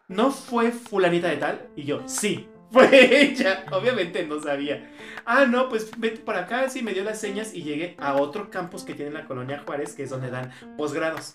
¿no 0.07 0.31
fue 0.31 0.71
fulanita 0.71 1.29
de 1.29 1.37
tal? 1.37 1.69
Y 1.75 1.83
yo, 1.83 2.01
sí, 2.05 2.47
Fue 2.71 3.21
ella, 3.21 3.65
obviamente 3.71 4.25
no 4.25 4.41
sabía. 4.41 4.89
Ah, 5.25 5.45
no, 5.45 5.69
pues 5.69 5.89
vete 5.97 6.19
por 6.19 6.35
acá, 6.35 6.69
sí, 6.69 6.81
me 6.81 6.93
dio 6.93 7.03
las 7.03 7.19
señas 7.19 7.53
y 7.53 7.63
llegué 7.63 7.95
a 7.97 8.15
otro 8.15 8.49
campus 8.49 8.83
que 8.83 8.93
tiene 8.93 9.09
en 9.09 9.13
la 9.13 9.25
colonia 9.25 9.63
Juárez, 9.65 9.93
que 9.93 10.03
es 10.03 10.09
donde 10.09 10.29
dan 10.29 10.51
posgrados. 10.77 11.33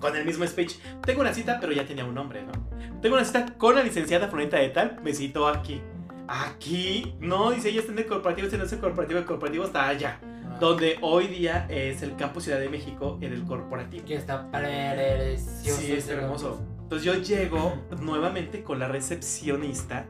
Con 0.00 0.14
el 0.14 0.24
mismo 0.24 0.46
speech. 0.46 0.76
Tengo 1.04 1.22
una 1.22 1.34
cita, 1.34 1.58
pero 1.60 1.72
ya 1.72 1.84
tenía 1.84 2.04
un 2.04 2.14
nombre, 2.14 2.42
¿no? 2.42 2.52
Tengo 3.00 3.16
una 3.16 3.24
cita 3.24 3.46
con 3.56 3.74
la 3.74 3.82
licenciada 3.82 4.28
Florenta 4.28 4.56
de 4.58 4.68
Tal, 4.68 5.00
me 5.02 5.12
citó 5.12 5.48
aquí. 5.48 5.80
Aquí, 6.28 7.14
no, 7.20 7.50
dice 7.50 7.70
ella 7.70 7.80
está 7.80 7.92
en 7.92 7.98
el 7.98 8.06
corporativo, 8.06 8.46
este 8.46 8.58
no 8.58 8.64
es 8.64 8.72
el 8.72 8.80
corporativo, 8.80 9.18
el 9.18 9.24
corporativo 9.24 9.64
está 9.64 9.88
allá. 9.88 10.20
Ah, 10.22 10.58
Donde 10.60 10.98
hoy 11.00 11.26
día 11.26 11.66
es 11.68 12.02
el 12.02 12.14
campus 12.16 12.44
Ciudad 12.44 12.60
de 12.60 12.68
México 12.68 13.18
en 13.20 13.32
el 13.32 13.44
corporativo. 13.44 14.04
Que 14.04 14.14
está 14.14 14.48
precioso. 14.50 15.80
Sí, 15.80 15.92
es 15.92 16.06
hermoso. 16.08 16.77
Entonces 16.88 17.04
yo 17.04 17.14
llego 17.20 17.74
nuevamente 18.00 18.62
con 18.62 18.78
la 18.78 18.88
recepcionista, 18.88 20.06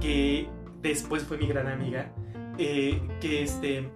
que 0.00 0.48
después 0.82 1.22
fue 1.22 1.38
mi 1.38 1.46
gran 1.46 1.68
amiga, 1.68 2.10
eh, 2.58 3.00
que 3.20 3.44
este, 3.44 3.88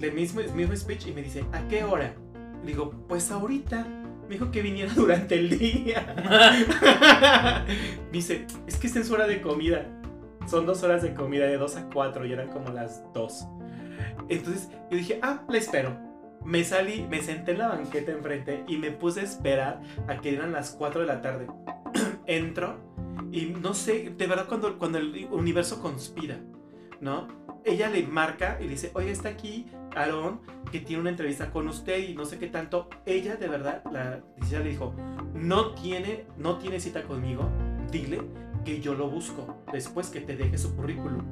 el 0.00 0.12
mismo, 0.14 0.40
mismo 0.54 0.74
speech 0.74 1.08
y 1.08 1.12
me 1.12 1.20
dice, 1.20 1.44
¿a 1.52 1.68
qué 1.68 1.84
hora? 1.84 2.14
Le 2.62 2.68
digo, 2.68 2.92
pues 3.06 3.30
ahorita. 3.30 3.86
Me 4.26 4.36
dijo 4.36 4.50
que 4.50 4.62
viniera 4.62 4.90
durante 4.96 5.34
el 5.34 5.50
día. 5.58 6.16
dice, 8.10 8.46
es 8.66 8.76
que 8.78 8.86
esta 8.86 9.00
es 9.00 9.10
hora 9.10 9.26
de 9.26 9.42
comida. 9.42 9.86
Son 10.48 10.64
dos 10.64 10.82
horas 10.82 11.02
de 11.02 11.12
comida, 11.12 11.44
de 11.44 11.58
dos 11.58 11.76
a 11.76 11.90
cuatro, 11.90 12.24
y 12.24 12.32
eran 12.32 12.48
como 12.48 12.70
las 12.70 13.04
dos. 13.12 13.46
Entonces 14.30 14.70
yo 14.90 14.96
dije, 14.96 15.20
ah, 15.22 15.42
la 15.46 15.58
espero. 15.58 15.94
Me 16.44 16.64
salí, 16.64 17.06
me 17.08 17.22
senté 17.22 17.52
en 17.52 17.58
la 17.58 17.68
banqueta 17.68 18.12
enfrente 18.12 18.64
y 18.68 18.76
me 18.76 18.90
puse 18.90 19.20
a 19.20 19.24
esperar 19.24 19.80
a 20.08 20.20
que 20.20 20.34
eran 20.34 20.52
las 20.52 20.70
4 20.70 21.00
de 21.00 21.06
la 21.06 21.22
tarde. 21.22 21.46
Entro 22.26 22.78
y 23.32 23.46
no 23.46 23.74
sé, 23.74 24.14
de 24.16 24.26
verdad 24.26 24.46
cuando, 24.48 24.78
cuando 24.78 24.98
el 24.98 25.28
universo 25.30 25.82
conspira, 25.82 26.38
¿no? 27.00 27.28
Ella 27.64 27.90
le 27.90 28.06
marca 28.06 28.58
y 28.60 28.64
le 28.64 28.70
dice, 28.70 28.92
oye, 28.94 29.10
está 29.10 29.30
aquí 29.30 29.66
Aarón, 29.96 30.40
que 30.70 30.80
tiene 30.80 31.00
una 31.00 31.10
entrevista 31.10 31.50
con 31.50 31.68
usted 31.68 32.08
y 32.08 32.14
no 32.14 32.24
sé 32.24 32.38
qué 32.38 32.46
tanto. 32.46 32.88
Ella, 33.04 33.36
de 33.36 33.48
verdad, 33.48 33.82
la 33.90 34.20
licenciada 34.36 34.64
le 34.64 34.70
dijo, 34.70 34.94
no 35.34 35.74
tiene, 35.74 36.26
no 36.36 36.58
tiene 36.58 36.78
cita 36.80 37.02
conmigo, 37.02 37.50
dile 37.90 38.22
que 38.64 38.80
yo 38.80 38.94
lo 38.94 39.08
busco 39.08 39.62
después 39.72 40.08
que 40.08 40.20
te 40.20 40.36
deje 40.36 40.58
su 40.58 40.74
currículum. 40.76 41.24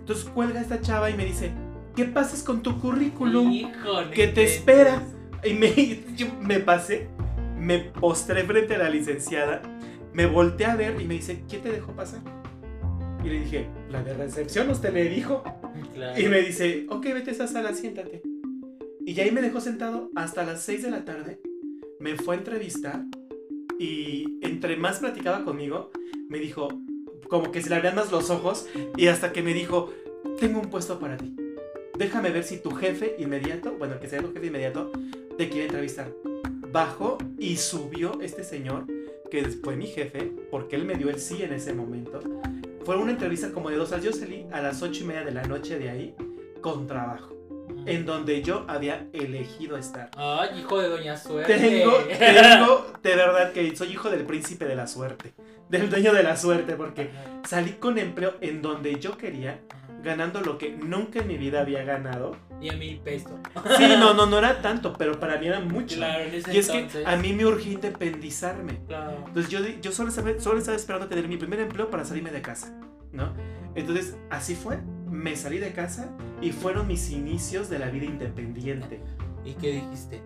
Entonces 0.00 0.24
cuelga 0.26 0.60
esta 0.60 0.80
chava 0.80 1.10
y 1.10 1.14
me 1.14 1.24
dice, 1.24 1.52
¿qué 1.94 2.04
pasas 2.04 2.42
con 2.42 2.62
tu 2.62 2.80
currículum? 2.80 3.50
Híjole. 3.50 4.10
que 4.10 4.28
te 4.28 4.44
espera. 4.44 5.02
Y 5.44 5.54
me, 5.54 5.72
yo 6.16 6.26
me 6.40 6.60
pasé, 6.60 7.08
me 7.58 7.78
postré 7.78 8.44
frente 8.44 8.74
a 8.74 8.78
la 8.78 8.88
licenciada, 8.88 9.62
me 10.12 10.26
volteé 10.26 10.66
a 10.66 10.76
ver 10.76 11.00
y 11.00 11.04
me 11.04 11.14
dice, 11.14 11.44
¿qué 11.48 11.58
te 11.58 11.70
dejó 11.70 11.92
pasar? 11.92 12.20
Y 13.22 13.28
le 13.28 13.40
dije, 13.40 13.68
la 13.90 14.02
de 14.02 14.14
recepción, 14.14 14.70
usted 14.70 14.92
le 14.92 15.08
dijo. 15.08 15.42
Claro. 15.94 16.20
Y 16.20 16.28
me 16.28 16.42
dice, 16.42 16.86
ok, 16.90 17.04
vete 17.06 17.30
a 17.30 17.32
esa 17.34 17.46
sala, 17.46 17.72
siéntate. 17.72 18.22
Y 19.06 19.18
ahí 19.20 19.30
me 19.30 19.42
dejó 19.42 19.60
sentado 19.60 20.10
hasta 20.14 20.44
las 20.44 20.62
6 20.62 20.82
de 20.82 20.90
la 20.90 21.04
tarde. 21.04 21.40
Me 22.00 22.16
fue 22.16 22.34
a 22.34 22.38
entrevistar 22.38 23.04
y 23.78 24.38
entre 24.42 24.76
más 24.76 24.98
platicaba 24.98 25.44
conmigo, 25.44 25.90
me 26.28 26.38
dijo, 26.38 26.68
como 27.28 27.50
que 27.50 27.62
se 27.62 27.70
le 27.70 27.76
abrían 27.76 27.94
más 27.96 28.12
los 28.12 28.30
ojos 28.30 28.66
y 28.96 29.08
hasta 29.08 29.32
que 29.32 29.42
me 29.42 29.54
dijo, 29.54 29.92
tengo 30.38 30.60
un 30.60 30.70
puesto 30.70 30.98
para 30.98 31.16
ti. 31.16 31.34
Déjame 31.96 32.30
ver 32.30 32.42
si 32.42 32.58
tu 32.58 32.72
jefe 32.72 33.14
inmediato, 33.18 33.76
bueno, 33.78 34.00
que 34.00 34.08
sea 34.08 34.20
tu 34.20 34.32
jefe 34.32 34.46
inmediato, 34.46 34.90
te 35.38 35.48
quiere 35.48 35.66
entrevistar. 35.66 36.10
Bajó 36.72 37.18
y 37.38 37.56
subió 37.56 38.20
este 38.20 38.42
señor, 38.42 38.86
que 39.30 39.44
fue 39.44 39.76
mi 39.76 39.86
jefe, 39.86 40.32
porque 40.50 40.74
él 40.74 40.84
me 40.84 40.96
dio 40.96 41.08
el 41.08 41.20
sí 41.20 41.42
en 41.44 41.52
ese 41.52 41.72
momento. 41.72 42.18
Fue 42.84 42.96
una 42.96 43.12
entrevista 43.12 43.52
como 43.52 43.70
de 43.70 43.76
dos 43.76 43.92
horas. 43.92 44.04
Yo 44.04 44.12
salí 44.12 44.44
a 44.50 44.60
las 44.60 44.82
ocho 44.82 45.04
y 45.04 45.06
media 45.06 45.24
de 45.24 45.30
la 45.30 45.44
noche 45.44 45.78
de 45.78 45.88
ahí 45.88 46.14
con 46.60 46.88
trabajo, 46.88 47.32
en 47.86 48.04
donde 48.04 48.42
yo 48.42 48.64
había 48.66 49.06
elegido 49.12 49.76
estar. 49.76 50.10
Ay, 50.16 50.58
hijo 50.58 50.80
de 50.80 50.88
Doña 50.88 51.16
Suerte. 51.16 51.56
Tengo, 51.56 51.92
tengo, 52.18 52.86
de 53.04 53.16
verdad 53.16 53.52
que 53.52 53.76
soy 53.76 53.92
hijo 53.92 54.10
del 54.10 54.24
príncipe 54.24 54.64
de 54.64 54.74
la 54.74 54.88
suerte, 54.88 55.32
del 55.68 55.88
dueño 55.88 56.12
de 56.12 56.24
la 56.24 56.36
suerte, 56.36 56.74
porque 56.74 57.10
salí 57.46 57.74
con 57.74 57.98
empleo 57.98 58.34
en 58.40 58.62
donde 58.62 58.98
yo 58.98 59.16
quería, 59.16 59.60
ganando 60.04 60.40
lo 60.40 60.58
que 60.58 60.70
nunca 60.70 61.20
en 61.20 61.26
mi 61.26 61.36
vida 61.36 61.60
había 61.60 61.82
ganado. 61.82 62.36
Y 62.60 62.68
a 62.68 62.74
mil 62.74 62.98
pesos. 63.00 63.32
Sí, 63.76 63.84
no, 63.98 64.14
no, 64.14 64.26
no 64.26 64.38
era 64.38 64.62
tanto, 64.62 64.94
pero 64.96 65.18
para 65.18 65.38
mí 65.38 65.48
era 65.48 65.60
mucho. 65.60 65.96
Claro, 65.96 66.24
en 66.24 66.34
ese 66.34 66.54
Y 66.54 66.58
es 66.58 66.70
que 66.70 66.88
a 67.04 67.16
mí 67.16 67.32
me 67.32 67.44
urgía 67.46 67.72
independizarme. 67.72 68.80
Claro. 68.86 69.24
Entonces 69.26 69.50
yo, 69.50 69.60
yo 69.80 69.90
solo, 69.90 70.10
estaba, 70.10 70.38
solo 70.38 70.58
estaba 70.58 70.76
esperando 70.76 71.08
tener 71.08 71.26
mi 71.26 71.36
primer 71.36 71.60
empleo 71.60 71.90
para 71.90 72.04
salirme 72.04 72.30
de 72.30 72.42
casa, 72.42 72.78
¿no? 73.12 73.32
Entonces 73.74 74.16
así 74.30 74.54
fue, 74.54 74.78
me 75.10 75.34
salí 75.34 75.58
de 75.58 75.72
casa 75.72 76.10
y 76.40 76.52
fueron 76.52 76.86
mis 76.86 77.10
inicios 77.10 77.68
de 77.68 77.78
la 77.78 77.90
vida 77.90 78.04
independiente. 78.04 79.00
¿Y 79.44 79.54
qué 79.54 79.72
dijiste? 79.72 80.22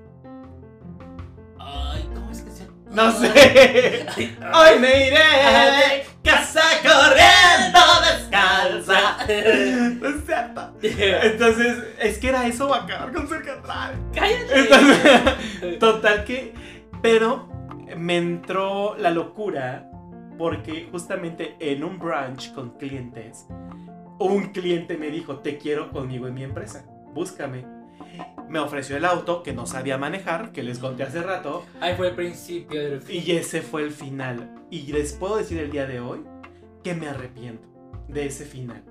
Ay, 1.59 2.09
¿cómo 2.15 2.31
es 2.31 2.43
que 2.43 2.51
se 2.51 2.67
No 2.91 3.13
sé. 3.13 4.07
Hoy 4.55 4.79
me 4.81 5.09
iré 5.09 5.19
de 5.19 6.07
casa 6.23 6.63
corriendo 6.83 7.79
descalza. 8.07 9.19
No 10.01 10.09
es 10.09 10.25
cierto. 10.25 10.73
Entonces, 10.83 11.85
es 12.01 12.19
que 12.19 12.29
era 12.29 12.47
eso 12.47 12.69
o 12.69 12.75
acabar 12.75 13.13
con 13.13 13.29
ser 13.29 13.43
catral. 13.43 13.95
¡Cállate! 14.15 14.61
Entonces, 14.61 15.79
total 15.81 16.25
que. 16.25 16.55
Pero 17.03 17.49
me 17.97 18.17
entró 18.17 18.97
la 18.97 19.11
locura 19.11 19.91
porque 20.39 20.89
justamente 20.91 21.57
en 21.61 21.85
un 21.85 21.99
brunch 21.99 22.53
con 22.53 22.71
clientes, 22.79 23.47
un 24.19 24.53
cliente 24.53 24.97
me 24.97 25.11
dijo: 25.11 25.41
Te 25.41 25.59
quiero 25.59 25.91
conmigo 25.91 26.27
en 26.27 26.35
mi 26.35 26.45
empresa, 26.45 26.85
búscame. 27.13 27.78
Me 28.49 28.59
ofreció 28.59 28.97
el 28.97 29.05
auto 29.05 29.43
que 29.43 29.53
no 29.53 29.67
sabía 29.67 29.99
manejar, 29.99 30.53
que 30.53 30.63
les 30.63 30.79
conté 30.79 31.03
hace 31.03 31.23
rato. 31.23 31.65
Ahí 31.81 31.95
fue 31.97 32.09
el 32.09 32.15
principio 32.15 32.81
del 32.83 33.03
fin. 33.03 33.23
Y 33.27 33.33
ese 33.33 33.63
fue 33.63 33.83
el 33.83 33.91
final. 33.91 34.65
Y 34.71 34.93
les 34.93 35.13
puedo 35.13 35.37
decir 35.37 35.59
el 35.59 35.71
día 35.71 35.87
de 35.87 36.01
hoy 36.01 36.25
que 36.83 36.95
me 36.95 37.09
arrepiento 37.09 37.69
de 38.09 38.27
ese 38.27 38.45
final. 38.45 38.83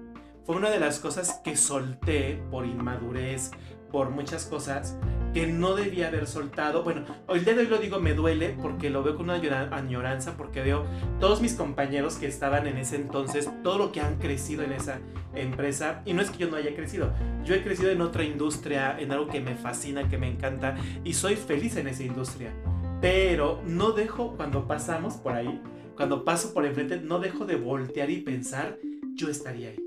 Fue 0.46 0.56
una 0.56 0.70
de 0.70 0.80
las 0.80 1.00
cosas 1.00 1.42
que 1.44 1.58
solté 1.58 2.42
por 2.50 2.66
inmadurez, 2.66 3.52
por 3.92 4.10
muchas 4.10 4.46
cosas 4.46 4.98
que 5.34 5.48
no 5.48 5.76
debía 5.76 6.08
haber 6.08 6.26
soltado. 6.26 6.84
Bueno, 6.84 7.06
hoy 7.28 7.42
de 7.42 7.54
hoy 7.54 7.68
lo 7.68 7.78
digo, 7.78 8.00
me 8.00 8.14
duele 8.14 8.58
porque 8.62 8.90
lo 8.90 9.04
veo 9.04 9.16
con 9.16 9.30
una 9.30 9.40
añoranza, 9.72 10.36
porque 10.36 10.62
veo 10.62 10.86
todos 11.20 11.42
mis 11.42 11.54
compañeros 11.54 12.16
que 12.16 12.28
estaban 12.28 12.66
en 12.68 12.78
ese 12.78 12.96
entonces, 12.96 13.50
todo 13.64 13.78
lo 13.78 13.92
que 13.92 14.02
han 14.02 14.18
crecido 14.18 14.64
en 14.64 14.72
esa 14.72 15.00
empresa. 15.36 16.02
Y 16.06 16.14
no 16.14 16.22
es 16.22 16.32
que 16.32 16.40
yo 16.40 16.50
no 16.50 16.58
haya 16.58 16.76
crecido, 16.76 17.12
yo 17.44 17.54
he 17.54 17.64
crecido 17.64 17.92
en 17.92 18.02
otra 18.02 18.24
industria, 18.24 19.00
en 19.00 19.12
algo 19.12 19.28
que 19.28 19.42
me 19.42 19.56
fascina, 19.56 20.10
que 20.10 20.18
me 20.18 20.28
encanta, 20.28 20.76
y 21.04 21.14
soy 21.14 21.36
feliz 21.36 21.76
en 21.76 21.88
esa 21.88 22.04
industria. 22.04 22.54
Pero 23.00 23.62
no 23.66 23.92
dejo, 23.92 24.36
cuando 24.38 24.68
pasamos 24.68 25.18
por 25.18 25.34
ahí, 25.34 25.62
cuando 25.96 26.26
paso 26.26 26.54
por 26.54 26.66
enfrente, 26.66 27.00
no 27.00 27.20
dejo 27.20 27.46
de 27.46 27.58
voltear 27.58 28.10
y 28.10 28.22
pensar, 28.22 28.80
yo 29.14 29.30
estaría 29.30 29.70
ahí. 29.70 29.84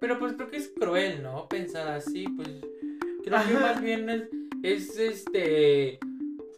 Pero 0.00 0.18
pues 0.18 0.34
creo 0.34 0.48
que 0.48 0.58
es 0.58 0.72
cruel, 0.78 1.22
¿no? 1.22 1.48
Pensar 1.48 1.88
así, 1.88 2.26
pues. 2.36 2.60
Creo 3.26 3.44
que 3.44 3.54
más 3.54 3.82
bien 3.82 4.08
es, 4.08 4.22
es, 4.62 4.98
este. 4.98 5.98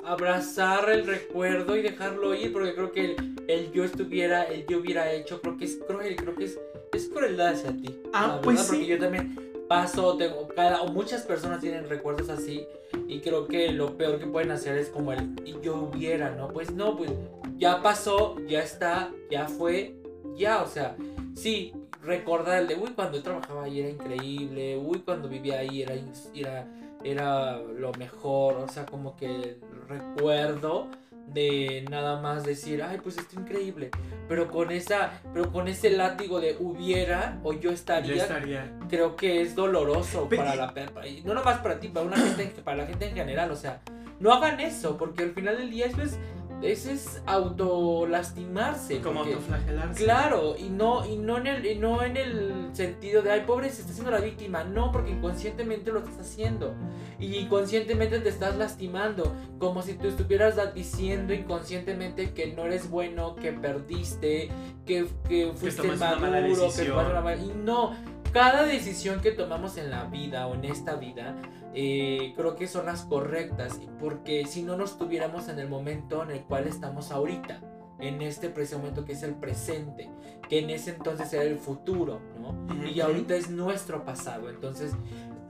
Abrazar 0.04 0.88
el 0.90 1.06
recuerdo 1.06 1.76
y 1.76 1.82
dejarlo 1.82 2.34
ir, 2.34 2.52
porque 2.52 2.74
creo 2.74 2.92
que 2.92 3.04
el, 3.04 3.34
el 3.48 3.72
yo 3.72 3.84
estuviera, 3.84 4.44
el 4.44 4.66
yo 4.66 4.78
hubiera 4.78 5.12
hecho, 5.12 5.40
creo 5.40 5.56
que 5.56 5.64
es 5.64 5.76
cruel, 5.76 6.16
creo 6.16 6.34
que 6.34 6.44
es, 6.44 6.58
es 6.92 7.08
crueldad 7.08 7.48
hacia 7.48 7.76
ti. 7.76 7.98
Ah, 8.12 8.40
pues 8.42 8.56
verdad, 8.56 8.68
Porque 8.68 8.84
sí. 8.84 8.90
yo 8.90 8.98
también 8.98 9.38
paso, 9.68 10.16
tengo 10.16 10.48
cada, 10.48 10.82
o 10.82 10.92
muchas 10.92 11.22
personas 11.22 11.60
tienen 11.60 11.88
recuerdos 11.88 12.30
así, 12.30 12.66
y 13.06 13.20
creo 13.20 13.46
que 13.46 13.70
lo 13.72 13.98
peor 13.98 14.18
que 14.18 14.26
pueden 14.26 14.50
hacer 14.50 14.78
es 14.78 14.88
como 14.88 15.12
el 15.12 15.34
y 15.44 15.56
yo 15.62 15.76
hubiera, 15.76 16.30
¿no? 16.30 16.48
Pues 16.48 16.72
no, 16.72 16.96
pues 16.96 17.10
ya 17.58 17.82
pasó, 17.82 18.36
ya 18.46 18.62
está, 18.62 19.10
ya 19.30 19.46
fue, 19.46 19.94
ya, 20.36 20.62
o 20.62 20.66
sea, 20.68 20.96
sí, 21.34 21.74
recordar 22.02 22.58
el 22.62 22.68
de, 22.68 22.76
uy, 22.76 22.90
cuando 22.94 23.18
yo 23.18 23.22
trabajaba 23.22 23.64
ahí 23.64 23.80
era 23.80 23.88
increíble, 23.90 24.76
uy, 24.78 25.00
cuando 25.00 25.28
vivía 25.28 25.58
ahí 25.60 25.82
era, 25.82 25.94
era, 26.34 26.66
era 27.04 27.58
lo 27.58 27.92
mejor, 27.94 28.54
o 28.56 28.68
sea, 28.68 28.86
como 28.86 29.16
que 29.16 29.58
recuerdo 29.88 30.88
de 31.26 31.84
nada 31.90 32.20
más 32.22 32.44
decir, 32.44 32.82
ay, 32.82 32.98
pues 33.02 33.18
está 33.18 33.38
increíble, 33.38 33.90
pero 34.28 34.48
con 34.50 34.70
esa, 34.70 35.20
pero 35.34 35.52
con 35.52 35.68
ese 35.68 35.90
látigo 35.90 36.40
de 36.40 36.56
hubiera 36.58 37.38
o 37.42 37.52
yo 37.52 37.60
Yo 37.60 37.70
estaría, 37.72 38.22
estaría. 38.22 38.72
creo 38.88 39.14
que 39.14 39.42
es 39.42 39.54
doloroso 39.54 40.26
para 40.34 40.54
la 40.56 40.72
y 41.06 41.20
no 41.22 41.34
nomás 41.34 41.58
para 41.58 41.78
ti, 41.80 41.88
para 41.88 42.06
una 42.06 42.16
gente, 42.16 42.44
en- 42.44 42.64
para 42.64 42.78
la 42.78 42.86
gente 42.86 43.08
en 43.08 43.14
general, 43.14 43.50
o 43.50 43.56
sea, 43.56 43.80
no 44.20 44.32
hagan 44.32 44.58
eso, 44.60 44.96
porque 44.96 45.22
al 45.24 45.32
final 45.32 45.58
del 45.58 45.70
día 45.70 45.86
eso 45.86 46.00
es 46.02 46.18
ese 46.62 46.92
es 46.92 47.22
autolastimarse. 47.26 49.00
Como 49.00 49.20
porque- 49.20 49.34
autoflagelarse. 49.34 50.04
Claro, 50.04 50.54
y 50.58 50.68
no, 50.70 51.06
y 51.06 51.16
no 51.16 51.38
en 51.38 51.46
el, 51.46 51.66
y 51.66 51.74
no 51.76 52.02
en 52.02 52.16
el 52.16 52.68
sentido 52.72 53.22
de 53.22 53.30
ay 53.30 53.42
pobre 53.46 53.70
se 53.70 53.80
está 53.80 53.92
haciendo 53.92 54.10
la 54.10 54.20
víctima, 54.20 54.64
no, 54.64 54.90
porque 54.92 55.10
inconscientemente 55.10 55.92
lo 55.92 56.00
estás 56.00 56.18
haciendo. 56.20 56.74
Y 57.20 57.36
inconscientemente 57.36 58.20
te 58.20 58.28
estás 58.28 58.56
lastimando. 58.56 59.32
Como 59.58 59.82
si 59.82 59.94
tú 59.94 60.08
estuvieras 60.08 60.56
diciendo 60.74 61.34
inconscientemente 61.34 62.32
que 62.32 62.52
no 62.52 62.64
eres 62.66 62.90
bueno, 62.90 63.34
que 63.36 63.52
perdiste, 63.52 64.50
que, 64.86 65.06
que 65.28 65.52
fuiste 65.54 65.82
una 65.82 65.96
mala 65.96 66.40
maduro, 66.40 66.68
que 66.74 66.90
una 66.92 67.20
mala- 67.20 67.36
Y 67.36 67.52
no, 67.64 67.92
cada 68.32 68.64
decisión 68.64 69.20
que 69.20 69.32
tomamos 69.32 69.76
en 69.76 69.90
la 69.90 70.04
vida 70.04 70.46
o 70.46 70.54
en 70.54 70.64
esta 70.64 70.96
vida, 70.96 71.36
eh, 71.74 72.32
creo 72.36 72.56
que 72.56 72.66
son 72.66 72.86
las 72.86 73.02
correctas. 73.02 73.80
Porque 74.00 74.46
si 74.46 74.62
no 74.62 74.76
nos 74.76 74.98
tuviéramos 74.98 75.48
en 75.48 75.58
el 75.58 75.68
momento 75.68 76.22
en 76.22 76.30
el 76.30 76.42
cual 76.42 76.66
estamos 76.66 77.10
ahorita 77.10 77.60
en 78.00 78.22
este 78.22 78.48
preciso 78.48 78.78
momento 78.78 79.04
que 79.04 79.12
es 79.12 79.22
el 79.22 79.34
presente, 79.34 80.08
que 80.48 80.60
en 80.60 80.70
ese 80.70 80.90
entonces 80.90 81.32
era 81.32 81.42
el 81.42 81.58
futuro, 81.58 82.20
¿no? 82.40 82.86
Y 82.86 83.00
ahorita 83.00 83.34
es 83.34 83.50
nuestro 83.50 84.04
pasado. 84.04 84.50
Entonces, 84.50 84.92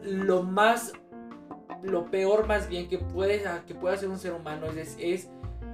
lo 0.03 0.43
más, 0.43 0.93
lo 1.83 2.11
peor 2.11 2.47
más 2.47 2.68
bien 2.68 2.89
que 2.89 2.99
puede, 2.99 3.43
que 3.66 3.74
puede 3.74 3.97
hacer 3.97 4.09
un 4.09 4.18
ser 4.18 4.33
humano 4.33 4.66
es, 4.66 4.97
es 4.99 5.29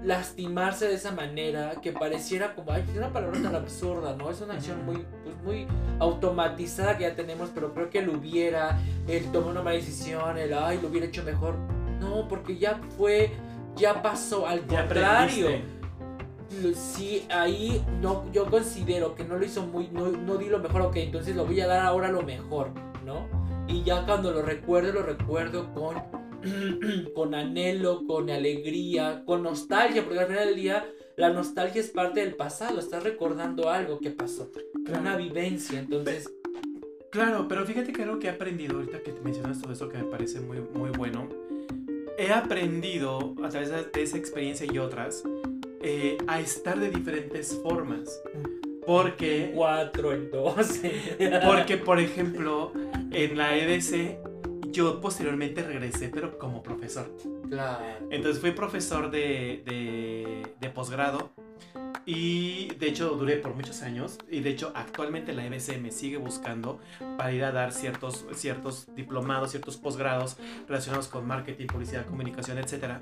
lastimarse 0.04 0.86
de 0.86 0.94
esa 0.94 1.12
manera 1.12 1.76
que 1.82 1.92
pareciera 1.92 2.54
como, 2.54 2.72
ay, 2.72 2.84
es 2.90 2.96
una 2.96 3.12
palabra 3.12 3.40
tan 3.42 3.54
absurda, 3.54 4.14
¿no? 4.16 4.30
Es 4.30 4.40
una 4.40 4.54
acción 4.54 4.84
muy, 4.84 5.04
pues, 5.24 5.36
muy 5.42 5.66
automatizada 5.98 6.96
que 6.98 7.04
ya 7.04 7.16
tenemos, 7.16 7.50
pero 7.54 7.72
creo 7.72 7.88
que 7.90 8.00
el 8.00 8.10
hubiera, 8.10 8.78
el 9.08 9.24
tomar 9.32 9.50
una 9.50 9.62
mala 9.62 9.76
decisión, 9.76 10.36
el, 10.36 10.52
ay, 10.52 10.78
lo 10.82 10.88
hubiera 10.88 11.06
hecho 11.06 11.22
mejor. 11.22 11.56
No, 12.00 12.28
porque 12.28 12.58
ya 12.58 12.78
fue, 12.98 13.32
ya 13.76 14.02
pasó, 14.02 14.46
al 14.46 14.66
Ya 14.66 14.82
contrario 14.82 15.48
aprendiste. 15.48 16.74
sí, 16.74 17.26
ahí 17.30 17.82
no, 18.02 18.30
yo 18.30 18.50
considero 18.50 19.14
que 19.14 19.24
no 19.24 19.36
lo 19.36 19.44
hizo 19.44 19.62
muy, 19.62 19.88
no, 19.88 20.08
no 20.08 20.36
di 20.36 20.46
lo 20.50 20.58
mejor, 20.58 20.82
ok, 20.82 20.96
entonces 20.96 21.34
lo 21.34 21.46
voy 21.46 21.60
a 21.62 21.66
dar 21.66 21.84
ahora 21.86 22.08
lo 22.10 22.22
mejor, 22.22 22.70
¿no? 23.06 23.26
Y 23.66 23.82
ya 23.82 24.04
cuando 24.04 24.32
lo 24.32 24.42
recuerdo, 24.42 24.92
lo 24.92 25.02
recuerdo 25.02 25.72
con, 25.72 25.96
con 27.14 27.34
anhelo, 27.34 28.06
con 28.06 28.30
alegría, 28.30 29.22
con 29.24 29.42
nostalgia, 29.42 30.04
porque 30.04 30.20
al 30.20 30.26
final 30.26 30.46
del 30.46 30.56
día 30.56 30.86
la 31.16 31.30
nostalgia 31.30 31.80
es 31.80 31.90
parte 31.90 32.20
del 32.20 32.34
pasado, 32.34 32.80
estás 32.80 33.02
recordando 33.02 33.70
algo 33.70 33.98
que 33.98 34.10
pasó, 34.10 34.50
una 34.98 35.16
vivencia, 35.16 35.78
entonces, 35.78 36.28
Claro, 37.14 37.46
pero 37.46 37.64
fíjate 37.64 37.92
que 37.92 38.02
algo 38.02 38.18
que 38.18 38.26
he 38.26 38.30
aprendido 38.30 38.74
ahorita 38.74 39.00
que 39.04 39.12
te 39.12 39.20
mencionas 39.20 39.62
todo 39.62 39.72
eso 39.72 39.88
que 39.88 39.98
me 39.98 40.04
parece 40.04 40.40
muy, 40.40 40.58
muy 40.74 40.90
bueno. 40.90 41.28
He 42.18 42.32
aprendido 42.32 43.36
a 43.40 43.48
través 43.50 43.70
de 43.70 44.02
esa 44.02 44.18
experiencia 44.18 44.66
y 44.66 44.78
otras 44.78 45.22
eh, 45.80 46.18
a 46.26 46.40
estar 46.40 46.76
de 46.80 46.90
diferentes 46.90 47.56
formas. 47.62 48.20
Porque, 48.84 49.52
4 49.54 50.12
en 50.12 50.30
12. 50.32 51.42
porque, 51.46 51.76
por 51.76 52.00
ejemplo, 52.00 52.72
en 53.12 53.38
la 53.38 53.56
EDC 53.56 54.18
yo 54.74 55.00
posteriormente 55.00 55.62
regresé, 55.62 56.08
pero 56.08 56.38
como 56.38 56.62
profesor. 56.62 57.10
claro. 57.48 57.84
Entonces 58.10 58.40
fui 58.40 58.50
profesor 58.50 59.10
de, 59.10 59.62
de, 59.64 60.54
de 60.60 60.68
posgrado 60.68 61.30
y 62.06 62.74
de 62.74 62.88
hecho 62.88 63.10
duré 63.10 63.36
por 63.36 63.54
muchos 63.54 63.82
años 63.82 64.18
y 64.30 64.40
de 64.40 64.50
hecho 64.50 64.72
actualmente 64.74 65.32
la 65.32 65.46
EBC 65.46 65.80
me 65.80 65.90
sigue 65.90 66.18
buscando 66.18 66.78
para 67.16 67.32
ir 67.32 67.44
a 67.44 67.52
dar 67.52 67.72
ciertos, 67.72 68.26
ciertos 68.34 68.94
diplomados, 68.94 69.52
ciertos 69.52 69.76
posgrados 69.76 70.36
relacionados 70.68 71.08
con 71.08 71.26
marketing, 71.26 71.66
publicidad, 71.66 72.04
comunicación, 72.04 72.58
etc. 72.58 72.98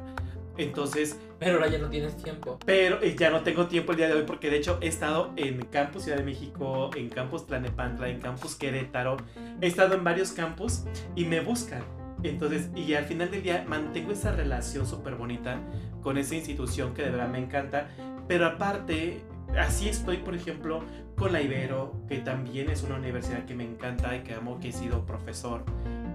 Entonces, 0.57 1.19
Pero 1.39 1.55
ahora 1.55 1.69
ya 1.69 1.79
no 1.79 1.89
tienes 1.89 2.17
tiempo. 2.17 2.59
pero 2.65 3.03
eh, 3.03 3.17
ya 3.19 3.31
no 3.31 3.41
tengo 3.41 3.67
tiempo 3.67 3.93
el 3.93 3.99
día 3.99 4.09
de 4.09 4.15
hoy 4.15 4.25
porque 4.27 4.51
de 4.51 4.59
hecho 4.59 4.79
he 4.81 4.87
estado 4.89 5.33
en 5.37 5.65
Campus 5.67 6.05
Ciudad 6.05 6.19
de 6.19 6.25
México, 6.25 6.91
en 6.95 7.09
Campus 7.09 7.47
Tlanepantla, 7.47 8.09
en 8.09 8.21
Campus 8.21 8.55
Querétaro, 8.57 9.17
he 9.61 9.67
estado 9.67 9.95
en 9.95 10.05
varios 10.05 10.33
campus 10.33 10.85
y 11.17 11.25
me 11.25 11.41
buscan. 11.41 11.83
Entonces, 12.23 12.71
y 12.77 12.95
al 12.95 13.05
final 13.07 13.31
del 13.31 13.43
día 13.43 13.65
mantengo 13.67 14.13
esa 14.13 14.31
relación 14.33 14.87
súper 14.87 15.17
bonita 15.17 15.59
con 16.03 16.19
esa 16.19 16.35
institución 16.37 16.95
que 16.95 17.03
de 17.03 17.11
verdad 17.11 17.29
me 17.29 17.39
encanta. 17.39 17.89
Pero 18.29 18.47
aparte, 18.47 19.23
así 19.59 19.89
estoy, 19.89 20.19
por 20.19 20.35
ejemplo, 20.35 20.85
con 21.17 21.33
la 21.33 21.43
Ibero, 21.43 21.95
que 22.09 22.19
también 22.19 22.71
es 22.71 22.83
una 22.85 22.97
universidad 22.97 23.45
que 23.45 23.55
me 23.55 23.65
encanta 23.65 24.15
y 24.17 24.21
que 24.21 24.35
amo, 24.35 24.61
que 24.61 24.69
he 24.69 24.73
sido 24.73 25.05
profesor. 25.05 25.65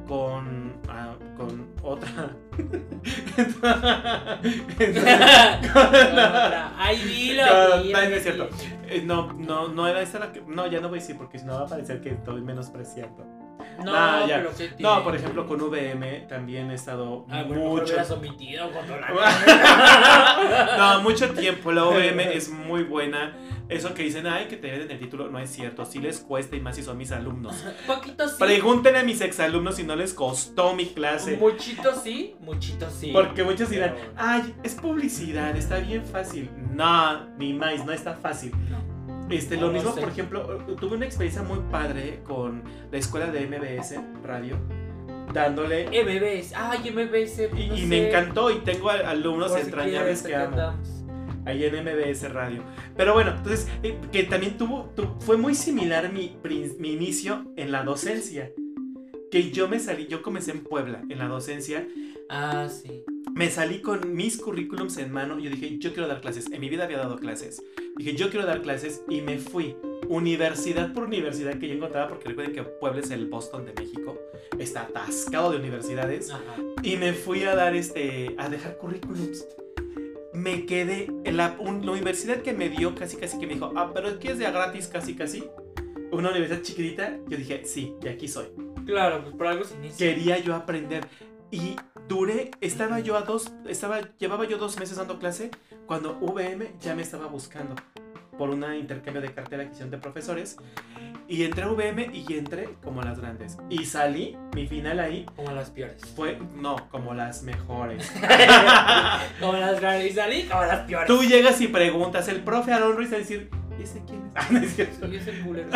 Con, 0.07 0.73
ah, 0.87 1.15
con 1.35 1.67
otra. 1.83 2.29
Ay, 6.77 6.97
dilo. 7.03 7.43
No, 7.45 7.83
dilo, 7.83 7.99
no 7.99 8.05
es 8.15 8.23
cierto. 8.23 8.45
dilo. 8.45 8.57
Eh, 8.89 9.03
no, 9.05 9.33
no, 9.33 9.67
no 9.67 9.85
era 9.87 10.01
esa 10.01 10.19
la 10.19 10.31
que. 10.31 10.39
No, 10.41 10.65
ya 10.67 10.79
no 10.79 10.87
voy 10.87 10.99
a 10.99 11.01
decir 11.01 11.17
porque 11.17 11.39
si 11.39 11.45
no 11.45 11.55
va 11.55 11.63
a 11.63 11.67
parecer 11.67 11.99
que 12.01 12.11
estoy 12.11 12.39
menospreciando. 12.41 13.25
No, 13.83 13.91
Ah, 13.95 14.25
ya. 14.27 14.37
pero 14.37 14.51
¿qué 14.55 14.71
No, 14.79 15.03
por 15.03 15.15
ejemplo, 15.15 15.47
con 15.47 15.61
VM 15.61 16.21
también 16.27 16.71
he 16.71 16.75
estado 16.75 17.25
Ah, 17.29 17.43
mucho. 17.47 17.93
omitido 18.13 18.69
la- 18.71 19.07
no, 20.77 21.01
mucho 21.01 21.29
tiempo. 21.31 21.71
La 21.71 21.85
OVM 21.85 22.19
es 22.33 22.49
muy 22.49 22.83
buena. 22.83 23.35
Eso 23.69 23.93
que 23.93 24.03
dicen, 24.03 24.25
ay, 24.27 24.45
que 24.47 24.55
te 24.55 24.67
den 24.67 24.89
el 24.89 24.97
título, 24.97 25.27
no 25.29 25.39
es 25.39 25.49
cierto. 25.49 25.83
Sí 25.83 25.99
les 25.99 26.21
cuesta 26.21 26.55
y 26.55 26.61
más 26.61 26.77
si 26.77 26.83
son 26.83 26.97
mis 26.97 27.11
alumnos. 27.11 27.53
Poquito 27.85 28.25
sí. 28.27 28.35
Pregúntenle 28.39 28.99
a 28.99 29.03
mis 29.03 29.19
exalumnos 29.19 29.75
si 29.75 29.83
no 29.83 29.95
les 29.97 30.13
costó 30.13 30.73
mi 30.73 30.85
clase. 30.85 31.35
Muchito 31.35 31.93
sí, 31.93 32.35
muchito 32.39 32.89
sí. 32.89 33.09
Porque 33.11 33.43
muchos 33.43 33.69
dirán, 33.69 33.93
Pero- 33.95 34.11
ay, 34.15 34.55
es 34.63 34.73
publicidad, 34.75 35.53
está 35.57 35.79
bien 35.79 36.05
fácil. 36.05 36.49
No, 36.73 37.25
ni 37.37 37.51
más, 37.53 37.85
no 37.85 37.91
está 37.91 38.13
fácil. 38.15 38.53
Este, 39.29 39.55
lo 39.55 39.67
No, 39.67 39.73
mismo, 39.73 39.93
sé. 39.93 39.99
por 40.01 40.09
ejemplo, 40.09 40.57
tuve 40.79 40.95
una 40.95 41.05
experiencia 41.05 41.43
muy 41.43 41.59
padre 41.71 42.21
con 42.23 42.63
la 42.91 42.97
escuela 42.97 43.27
de 43.31 43.45
MBS 43.45 43.95
Radio, 44.23 44.57
dándole... 45.33 45.85
MBS, 45.87 46.53
ay, 46.55 46.91
MBS. 46.91 47.49
Y, 47.57 47.67
no 47.67 47.77
y 47.77 47.85
me 47.85 48.07
encantó 48.07 48.49
y 48.51 48.59
tengo 48.59 48.89
alumnos 48.89 49.49
Por 49.51 49.59
si 49.59 49.65
entrañables 49.65 50.21
quieres, 50.23 50.49
que 50.51 50.57
amo. 50.57 50.73
ahí 51.45 51.63
en 51.65 51.75
MBS 51.83 52.31
Radio. 52.31 52.63
Pero 52.95 53.13
bueno, 53.13 53.31
entonces, 53.37 53.67
eh, 53.83 53.97
que 54.11 54.23
también 54.23 54.57
tuvo, 54.57 54.91
tu- 54.95 55.15
fue 55.19 55.35
muy 55.37 55.55
similar 55.55 56.11
mi 56.13 56.37
inicio 56.83 57.51
en 57.57 57.71
la 57.71 57.83
docencia. 57.83 58.51
Que 59.29 59.51
yo 59.51 59.67
me 59.67 59.79
salí, 59.79 60.07
yo 60.07 60.21
comencé 60.21 60.51
en 60.51 60.63
Puebla, 60.63 61.03
en 61.09 61.19
la 61.19 61.27
docencia. 61.27 61.85
Ah, 62.29 62.69
sí. 62.69 63.03
Me 63.35 63.49
salí 63.49 63.81
con 63.81 64.15
mis 64.15 64.37
currículums 64.37 64.97
en 64.97 65.11
mano. 65.11 65.37
Yo 65.37 65.49
dije, 65.49 65.77
yo 65.79 65.91
quiero 65.93 66.07
dar 66.07 66.21
clases. 66.21 66.49
En 66.51 66.61
mi 66.61 66.69
vida 66.69 66.85
había 66.85 66.97
dado 66.97 67.17
clases. 67.17 67.61
Dije, 67.97 68.15
yo 68.15 68.29
quiero 68.29 68.45
dar 68.45 68.61
clases 68.61 69.01
y 69.09 69.21
me 69.21 69.37
fui. 69.39 69.75
Universidad 70.07 70.93
por 70.93 71.03
universidad 71.03 71.57
que 71.59 71.67
yo 71.67 71.73
encontraba, 71.75 72.07
porque 72.09 72.29
recuerden 72.29 72.53
que 72.55 72.63
Puebla 72.63 73.01
es 73.01 73.11
el 73.11 73.25
Boston 73.27 73.65
de 73.65 73.73
México. 73.73 74.17
Está 74.59 74.83
atascado 74.83 75.51
de 75.51 75.57
universidades. 75.57 76.31
Ajá. 76.31 76.41
Y 76.83 76.97
me 76.97 77.13
fui 77.13 77.43
a 77.43 77.55
dar 77.55 77.75
este. 77.75 78.35
a 78.37 78.49
dejar 78.49 78.77
currículums. 78.77 79.45
Me 80.33 80.65
quedé 80.67 81.07
en 81.23 81.37
la, 81.37 81.55
un- 81.59 81.85
la 81.85 81.91
universidad 81.93 82.37
que 82.43 82.53
me 82.53 82.69
dio 82.69 82.93
casi 82.93 83.17
casi 83.17 83.39
que 83.39 83.47
me 83.47 83.55
dijo, 83.55 83.73
ah, 83.75 83.91
pero 83.93 84.19
que 84.19 84.31
es 84.31 84.37
de 84.37 84.45
a 84.45 84.51
gratis 84.51 84.87
casi 84.87 85.15
casi. 85.15 85.43
Una 86.11 86.29
universidad 86.29 86.61
chiquitita. 86.61 87.17
Yo 87.27 87.37
dije, 87.37 87.63
sí, 87.65 87.95
y 88.03 88.07
aquí 88.07 88.27
soy. 88.27 88.45
Claro, 88.85 89.23
pues 89.23 89.35
por 89.35 89.47
algo 89.47 89.63
se 89.65 89.75
inicia. 89.75 89.97
Quería 90.07 90.37
yo 90.37 90.55
aprender. 90.55 91.05
Y 91.51 91.75
duré, 92.07 92.51
estaba 92.61 92.99
yo 92.99 93.15
a 93.15 93.21
dos, 93.21 93.53
estaba, 93.67 94.01
llevaba 94.17 94.45
yo 94.45 94.57
dos 94.57 94.77
meses 94.79 94.97
dando 94.97 95.17
clase 95.19 95.51
cuando 95.85 96.17
VM 96.19 96.73
ya 96.81 96.93
me 96.93 97.01
estaba 97.01 97.27
buscando 97.27 97.75
por 98.37 98.49
un 98.49 98.63
intercambio 98.75 99.21
de 99.21 99.33
cartera 99.33 99.65
que 99.65 99.71
hicieron 99.71 99.91
de 99.91 99.97
profesores. 99.97 100.57
Y 101.27 101.43
entré 101.43 101.63
a 101.63 101.67
VM 101.67 102.09
y 102.13 102.33
entré 102.37 102.69
como 102.83 103.01
las 103.01 103.19
grandes. 103.19 103.57
Y 103.69 103.85
salí, 103.85 104.37
mi 104.55 104.65
final 104.65 104.99
ahí 104.99 105.25
Como 105.35 105.51
las 105.51 105.69
peores. 105.71 106.01
fue, 106.15 106.39
no, 106.55 106.89
como 106.89 107.13
las 107.13 107.43
mejores. 107.43 108.09
como 109.39 109.53
las 109.53 109.81
grandes. 109.81 110.11
Y 110.11 110.15
salí 110.15 110.43
como 110.43 110.61
las 110.61 110.81
peores. 110.81 111.07
Tú 111.07 111.23
llegas 111.23 111.59
y 111.59 111.67
preguntas, 111.67 112.27
el 112.29 112.41
profe 112.41 112.71
Aaron 112.71 112.95
Ruiz 112.95 113.11
a 113.11 113.17
decir, 113.17 113.49
¿y 113.77 113.83
ese 113.83 114.01
quién 114.05 114.21
es? 114.21 114.27
Ah, 114.35 114.47
no 114.51 114.59
es 114.59 114.75
cierto. 114.75 115.07
Culero. 115.43 115.69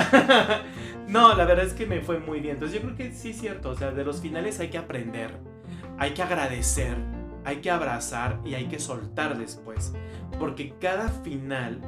no, 1.07 1.33
la 1.35 1.45
verdad 1.45 1.65
es 1.65 1.73
que 1.73 1.87
me 1.87 2.01
fue 2.01 2.19
muy 2.19 2.39
bien. 2.39 2.53
Entonces 2.55 2.79
yo 2.79 2.85
creo 2.85 2.95
que 2.95 3.11
sí 3.11 3.31
es 3.31 3.39
cierto. 3.39 3.69
O 3.69 3.75
sea, 3.75 3.91
de 3.91 4.03
los 4.03 4.21
finales 4.21 4.59
hay 4.59 4.69
que 4.69 4.77
aprender, 4.77 5.31
hay 6.01 6.15
que 6.15 6.23
agradecer, 6.23 6.97
hay 7.45 7.57
que 7.57 7.69
abrazar 7.69 8.41
y 8.43 8.55
hay 8.55 8.65
que 8.65 8.79
soltar 8.79 9.37
después. 9.37 9.93
Porque 10.39 10.73
cada 10.79 11.09
final 11.09 11.79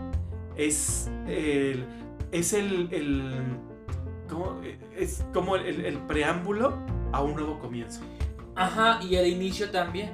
es 0.55 1.09
el. 1.27 1.83
Es 2.31 2.53
el. 2.53 2.89
el 2.91 3.57
¿cómo? 4.29 4.61
Es 4.95 5.25
como 5.33 5.55
el, 5.55 5.83
el 5.83 5.97
preámbulo 5.97 6.77
a 7.11 7.23
un 7.23 7.33
nuevo 7.33 7.57
comienzo. 7.57 8.01
Ajá, 8.55 8.99
y 9.01 9.15
el 9.15 9.25
inicio 9.25 9.71
también. 9.71 10.11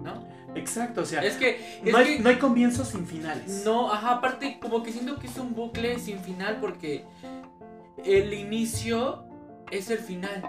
¿No? 0.00 0.24
Exacto, 0.54 1.00
o 1.00 1.04
sea, 1.04 1.24
Es 1.24 1.34
que. 1.34 1.80
Es 1.84 1.92
no, 1.92 1.98
hay, 1.98 2.18
que 2.18 2.22
no 2.22 2.28
hay 2.28 2.36
comienzos 2.36 2.90
sin 2.90 3.08
finales. 3.08 3.64
No, 3.64 3.92
ajá, 3.92 4.12
aparte 4.12 4.60
como 4.62 4.84
que 4.84 4.92
siento 4.92 5.18
que 5.18 5.26
es 5.26 5.36
un 5.36 5.52
bucle 5.52 5.98
sin 5.98 6.20
final 6.20 6.58
porque 6.60 7.06
el 8.04 8.34
inicio 8.34 9.24
es 9.72 9.90
el 9.90 9.98
final 9.98 10.48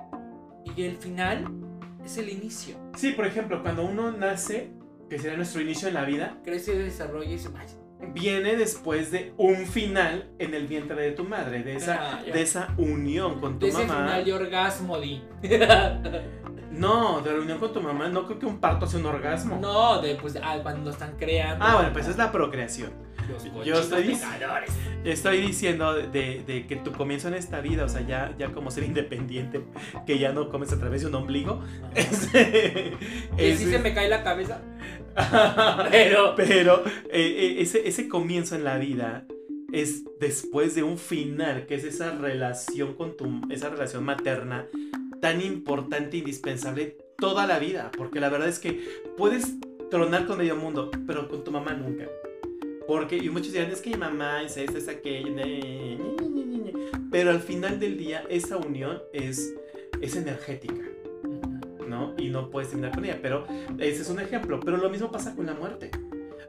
y 0.75 0.83
el 0.83 0.97
final 0.97 1.72
es 2.03 2.17
el 2.17 2.29
inicio. 2.29 2.75
Sí, 2.95 3.11
por 3.11 3.25
ejemplo, 3.25 3.61
cuando 3.61 3.83
uno 3.83 4.11
nace, 4.11 4.71
que 5.09 5.17
sería 5.19 5.37
nuestro 5.37 5.61
inicio 5.61 5.87
en 5.87 5.93
la 5.95 6.05
vida, 6.05 6.37
crece, 6.43 6.77
desarrolla 6.77 7.31
y 7.31 7.39
se 7.39 7.49
vaya. 7.49 7.73
viene 8.13 8.55
después 8.57 9.11
de 9.11 9.33
un 9.37 9.65
final 9.65 10.29
en 10.39 10.53
el 10.53 10.67
vientre 10.67 11.01
de 11.01 11.11
tu 11.11 11.23
madre, 11.23 11.63
de 11.63 11.75
esa, 11.77 12.17
Ah, 12.17 12.23
de 12.23 12.41
esa 12.41 12.73
unión 12.77 13.39
con 13.39 13.59
tu 13.59 13.65
De 13.65 13.71
ese 13.71 13.85
mamá. 13.85 14.05
final 14.07 14.25
de 14.25 14.33
orgasmo, 14.33 14.99
di. 14.99 15.21
No, 16.71 17.21
de 17.21 17.31
la 17.31 17.39
unión 17.39 17.59
con 17.59 17.71
tu 17.71 17.79
mamá, 17.81 18.09
no 18.09 18.25
creo 18.25 18.39
que 18.39 18.45
un 18.47 18.59
parto 18.59 18.87
sea 18.87 18.99
un 18.99 19.05
orgasmo. 19.05 19.57
no, 19.61 20.01
de 20.01 20.15
pues 20.15 20.37
ah, 20.41 20.57
cuando 20.63 20.89
están 20.89 21.15
creando. 21.17 21.63
Ah, 21.63 21.75
bueno, 21.75 21.93
pues 21.93 22.07
es 22.07 22.17
la 22.17 22.31
procreación. 22.31 22.91
Los 23.29 23.65
yo 23.65 23.75
estoy-. 23.75 24.17
Estoy 25.03 25.41
diciendo 25.41 25.93
de, 25.93 26.43
de 26.45 26.65
que 26.67 26.75
tu 26.77 26.91
comienzo 26.91 27.27
en 27.27 27.33
esta 27.33 27.61
vida, 27.61 27.85
o 27.85 27.89
sea, 27.89 28.01
ya, 28.01 28.33
ya 28.37 28.51
como 28.51 28.71
ser 28.71 28.83
independiente, 28.83 29.61
que 30.05 30.17
ya 30.17 30.31
no 30.31 30.49
comes 30.49 30.71
a 30.71 30.79
través 30.79 31.01
de 31.01 31.07
un 31.07 31.15
ombligo. 31.15 31.61
Es, 31.93 32.27
Que 33.37 33.57
sí 33.57 33.65
se 33.65 33.79
me 33.79 33.93
cae 33.93 34.09
la 34.09 34.23
cabeza. 34.23 34.61
Pero. 35.91 36.35
Pero 36.35 36.83
eh, 36.85 37.11
eh, 37.11 37.55
ese, 37.59 37.87
ese 37.87 38.07
comienzo 38.07 38.55
en 38.55 38.63
la 38.63 38.77
vida 38.77 39.25
es 39.71 40.03
después 40.19 40.75
de 40.75 40.83
un 40.83 40.97
final, 40.97 41.65
que 41.65 41.75
es 41.75 41.83
esa 41.83 42.11
relación 42.11 42.93
con 42.93 43.17
tu, 43.17 43.41
esa 43.49 43.69
relación 43.69 44.03
materna 44.03 44.67
tan 45.19 45.41
importante, 45.41 46.17
indispensable 46.17 46.97
toda 47.17 47.47
la 47.47 47.59
vida. 47.59 47.91
Porque 47.97 48.19
la 48.19 48.29
verdad 48.29 48.47
es 48.47 48.59
que 48.59 48.83
puedes 49.17 49.55
tronar 49.89 50.25
con 50.25 50.37
medio 50.37 50.55
mundo, 50.55 50.91
pero 51.07 51.27
con 51.27 51.43
tu 51.43 51.51
mamá 51.51 51.73
nunca. 51.73 52.05
Porque, 52.87 53.17
y 53.17 53.29
muchos 53.29 53.53
dirán, 53.53 53.71
es 53.71 53.81
que 53.81 53.91
mi 53.91 53.97
mamá 53.97 54.43
es 54.43 54.57
esta, 54.57 54.77
es 54.77 54.87
aquella, 54.87 55.29
ñe, 55.29 55.45
ñe, 55.45 55.97
ñe, 55.97 56.27
ñe, 56.29 56.45
ñe, 56.45 56.57
ñe". 56.57 56.73
pero 57.11 57.29
al 57.31 57.39
final 57.41 57.79
del 57.79 57.97
día 57.97 58.23
esa 58.29 58.57
unión 58.57 59.01
es, 59.13 59.53
es 60.01 60.15
energética. 60.15 60.83
¿no? 61.87 62.15
Y 62.17 62.29
no 62.29 62.49
puedes 62.49 62.69
terminar 62.69 62.95
con 62.95 63.05
ella, 63.05 63.19
pero 63.21 63.45
ese 63.77 64.01
es 64.01 64.09
un 64.09 64.19
ejemplo. 64.19 64.59
Pero 64.59 64.77
lo 64.77 64.89
mismo 64.89 65.11
pasa 65.11 65.35
con 65.35 65.45
la 65.45 65.53
muerte. 65.53 65.91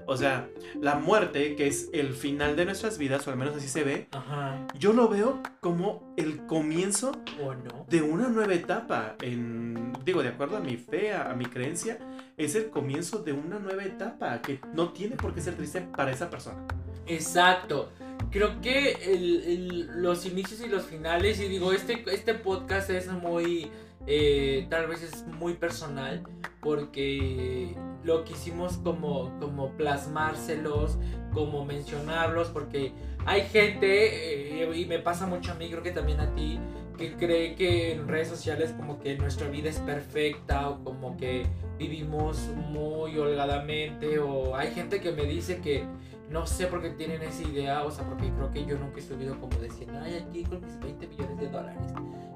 O 0.06 0.16
sea, 0.16 0.48
la 0.80 0.96
muerte, 0.96 1.56
que 1.56 1.66
es 1.66 1.88
el 1.92 2.12
final 2.12 2.56
de 2.56 2.66
nuestras 2.66 2.98
vidas, 2.98 3.26
o 3.26 3.30
al 3.30 3.38
menos 3.38 3.56
así 3.56 3.68
se 3.68 3.84
ve, 3.84 4.06
Ajá. 4.12 4.66
yo 4.78 4.92
lo 4.92 5.08
veo 5.08 5.40
como 5.60 6.12
el 6.16 6.44
comienzo 6.46 7.12
¿O 7.42 7.54
no? 7.54 7.86
de 7.88 8.02
una 8.02 8.28
nueva 8.28 8.54
etapa. 8.54 9.16
En, 9.22 9.92
digo, 10.04 10.22
de 10.22 10.28
acuerdo 10.28 10.58
a 10.58 10.60
mi 10.60 10.76
fe, 10.76 11.12
a, 11.12 11.30
a 11.30 11.34
mi 11.34 11.46
creencia, 11.46 11.98
es 12.36 12.54
el 12.54 12.70
comienzo 12.70 13.18
de 13.22 13.32
una 13.32 13.58
nueva 13.58 13.84
etapa 13.84 14.40
que 14.42 14.60
no 14.74 14.90
tiene 14.92 15.16
por 15.16 15.34
qué 15.34 15.40
ser 15.40 15.54
triste 15.56 15.80
para 15.96 16.10
esa 16.12 16.30
persona. 16.30 16.64
Exacto. 17.06 17.90
Creo 18.30 18.60
que 18.60 18.92
el- 19.12 20.02
los 20.02 20.26
inicios 20.26 20.60
y 20.60 20.68
los 20.68 20.84
finales, 20.84 21.40
y 21.40 21.48
digo, 21.48 21.72
este, 21.72 22.04
este 22.12 22.34
podcast 22.34 22.90
es 22.90 23.08
muy, 23.10 23.70
eh, 24.06 24.66
tal 24.70 24.88
vez 24.88 25.02
es 25.02 25.24
muy 25.26 25.54
personal, 25.54 26.24
porque 26.60 27.74
lo 28.02 28.24
quisimos 28.24 28.78
como, 28.78 29.38
como 29.38 29.70
plasmárselos, 29.76 30.96
como 31.32 31.64
mencionarlos, 31.64 32.48
porque 32.48 32.92
hay 33.26 33.42
gente, 33.42 34.62
eh, 34.62 34.76
y 34.76 34.84
me 34.86 34.98
pasa 34.98 35.26
mucho 35.26 35.52
a 35.52 35.54
mí, 35.54 35.70
creo 35.70 35.82
que 35.82 35.92
también 35.92 36.20
a 36.20 36.34
ti, 36.34 36.58
que 36.96 37.12
cree 37.14 37.54
que 37.54 37.92
en 37.92 38.08
redes 38.08 38.28
sociales 38.28 38.72
como 38.76 39.00
que 39.00 39.16
nuestra 39.16 39.48
vida 39.48 39.68
es 39.68 39.78
perfecta 39.80 40.68
o 40.68 40.84
como 40.84 41.16
que 41.16 41.46
vivimos 41.78 42.38
muy 42.68 43.18
holgadamente 43.18 44.18
o 44.20 44.54
hay 44.54 44.72
gente 44.72 45.00
que 45.00 45.10
me 45.10 45.24
dice 45.24 45.60
que 45.60 45.84
no 46.30 46.46
sé 46.46 46.66
por 46.66 46.82
qué 46.82 46.90
tienen 46.90 47.22
esa 47.22 47.42
idea, 47.42 47.84
o 47.84 47.90
sea, 47.90 48.04
porque 48.04 48.30
creo 48.30 48.50
que 48.50 48.64
yo 48.64 48.78
nunca 48.78 48.98
he 48.98 49.02
subido 49.02 49.38
como 49.40 49.58
diciendo, 49.58 49.98
ay, 50.02 50.24
aquí 50.26 50.44
con 50.44 50.64
mis 50.64 50.78
20 50.80 51.06
millones 51.06 51.38
de 51.38 51.48
dólares. 51.48 51.82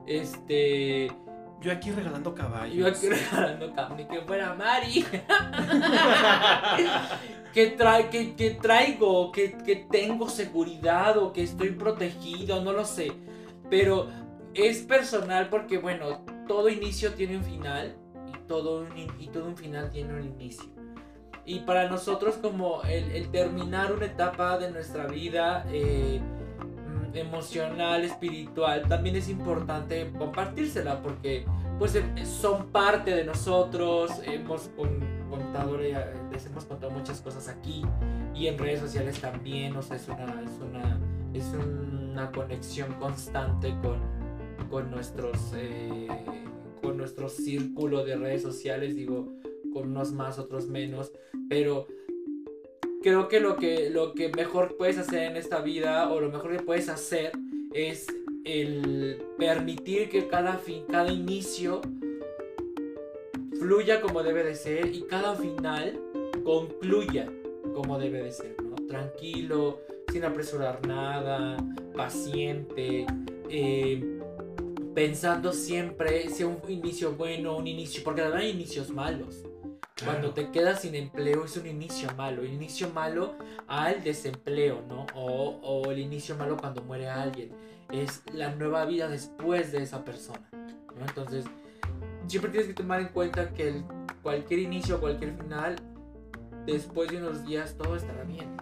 Este, 0.06 1.08
Yo 1.60 1.72
aquí 1.72 1.90
regalando 1.90 2.34
caballos. 2.34 2.76
yo 2.76 2.86
aquí 2.86 3.08
regalando 3.08 3.72
carne, 3.74 4.06
que 4.06 4.20
fuera 4.22 4.54
Mari. 4.54 5.04
que, 7.52 7.66
trae, 7.68 8.08
que, 8.10 8.34
que 8.36 8.50
traigo, 8.52 9.32
que, 9.32 9.56
que 9.58 9.76
tengo 9.90 10.28
seguridad 10.28 11.18
o 11.18 11.32
que 11.32 11.42
estoy 11.42 11.70
protegido, 11.70 12.62
no 12.62 12.72
lo 12.72 12.84
sé. 12.84 13.12
Pero 13.68 14.08
es 14.54 14.78
personal 14.82 15.48
porque, 15.48 15.78
bueno, 15.78 16.24
todo 16.46 16.68
inicio 16.68 17.14
tiene 17.14 17.36
un 17.38 17.44
final 17.44 17.96
y 18.32 18.38
todo 18.46 18.82
un, 18.82 18.96
in- 18.96 19.12
y 19.18 19.26
todo 19.28 19.46
un 19.46 19.56
final 19.56 19.90
tiene 19.90 20.14
un 20.14 20.24
inicio. 20.24 20.64
Y 21.44 21.60
para 21.60 21.88
nosotros 21.88 22.36
como 22.36 22.82
el, 22.82 23.10
el 23.12 23.30
terminar 23.30 23.92
una 23.92 24.06
etapa 24.06 24.58
de 24.58 24.70
nuestra 24.70 25.06
vida 25.06 25.64
eh, 25.72 26.20
emocional, 27.14 28.04
espiritual, 28.04 28.82
también 28.88 29.16
es 29.16 29.28
importante 29.28 30.10
compartírsela 30.18 31.02
porque 31.02 31.44
pues 31.78 31.94
eh, 31.94 32.04
son 32.24 32.66
parte 32.68 33.14
de 33.14 33.24
nosotros, 33.24 34.10
hemos 34.24 34.68
con- 34.76 35.00
contado, 35.30 35.80
eh, 35.80 35.94
les 36.32 36.46
hemos 36.46 36.64
contado 36.64 36.90
muchas 36.92 37.20
cosas 37.20 37.48
aquí 37.48 37.82
y 38.34 38.46
en 38.46 38.58
redes 38.58 38.80
sociales 38.80 39.20
también, 39.20 39.76
o 39.76 39.82
sea, 39.82 39.96
es 39.96 40.08
una, 40.08 40.42
es 40.42 40.60
una, 40.60 40.98
es 41.34 41.44
una 41.54 42.30
conexión 42.32 42.94
constante 42.94 43.74
con, 43.82 44.00
con 44.70 44.90
nuestros, 44.90 45.52
eh, 45.54 46.08
con 46.82 46.96
nuestro 46.96 47.28
círculo 47.28 48.04
de 48.04 48.16
redes 48.16 48.42
sociales, 48.42 48.96
digo, 48.96 49.32
con 49.72 49.90
unos 49.90 50.12
más, 50.12 50.38
otros 50.38 50.66
menos, 50.68 51.12
pero 51.48 51.86
creo 53.02 53.28
que 53.28 53.40
lo 53.40 53.56
que, 53.56 53.90
lo 53.90 54.12
que 54.14 54.28
mejor 54.28 54.76
puedes 54.76 54.98
hacer 54.98 55.24
en 55.24 55.36
esta 55.36 55.60
vida, 55.60 56.10
o 56.10 56.20
lo 56.20 56.30
mejor 56.30 56.56
que 56.56 56.62
puedes 56.62 56.88
hacer, 56.88 57.32
es 57.72 58.06
el 58.44 59.22
permitir 59.36 60.08
que 60.08 60.26
cada 60.26 60.58
fin, 60.58 60.84
cada 60.90 61.10
inicio 61.10 61.80
fluya 63.58 64.00
como 64.00 64.22
debe 64.22 64.44
de 64.44 64.54
ser 64.54 64.94
y 64.94 65.02
cada 65.02 65.34
final 65.34 66.00
concluya 66.44 67.30
como 67.74 67.98
debe 67.98 68.22
de 68.22 68.32
ser, 68.32 68.56
¿no? 68.62 68.76
Tranquilo, 68.86 69.80
sin 70.10 70.24
apresurar 70.24 70.86
nada, 70.86 71.56
paciente, 71.94 73.06
eh, 73.50 74.18
pensando 74.94 75.52
siempre 75.52 76.28
si 76.30 76.44
un 76.44 76.58
inicio 76.68 77.12
bueno, 77.12 77.56
un 77.56 77.66
inicio, 77.66 78.02
porque 78.02 78.22
hay 78.22 78.50
inicios 78.50 78.90
malos. 78.90 79.44
Cuando 80.04 80.32
te 80.32 80.50
quedas 80.50 80.82
sin 80.82 80.94
empleo 80.94 81.44
es 81.44 81.56
un 81.56 81.66
inicio 81.66 82.08
malo. 82.16 82.42
El 82.42 82.52
inicio 82.52 82.88
malo 82.90 83.34
al 83.66 84.02
desempleo, 84.02 84.82
¿no? 84.88 85.06
O, 85.14 85.58
o 85.62 85.90
el 85.90 85.98
inicio 85.98 86.36
malo 86.36 86.56
cuando 86.56 86.82
muere 86.82 87.08
alguien. 87.08 87.50
Es 87.90 88.22
la 88.32 88.54
nueva 88.54 88.84
vida 88.84 89.08
después 89.08 89.72
de 89.72 89.82
esa 89.82 90.04
persona. 90.04 90.48
¿no? 90.52 91.04
Entonces, 91.06 91.44
siempre 92.26 92.50
tienes 92.50 92.68
que 92.68 92.74
tomar 92.74 93.00
en 93.00 93.08
cuenta 93.08 93.50
que 93.54 93.68
el- 93.68 93.84
cualquier 94.22 94.60
inicio, 94.60 95.00
cualquier 95.00 95.34
final, 95.36 95.76
después 96.66 97.10
de 97.10 97.16
unos 97.18 97.44
días 97.46 97.76
todo 97.78 97.96
estará 97.96 98.24
bien. 98.24 98.56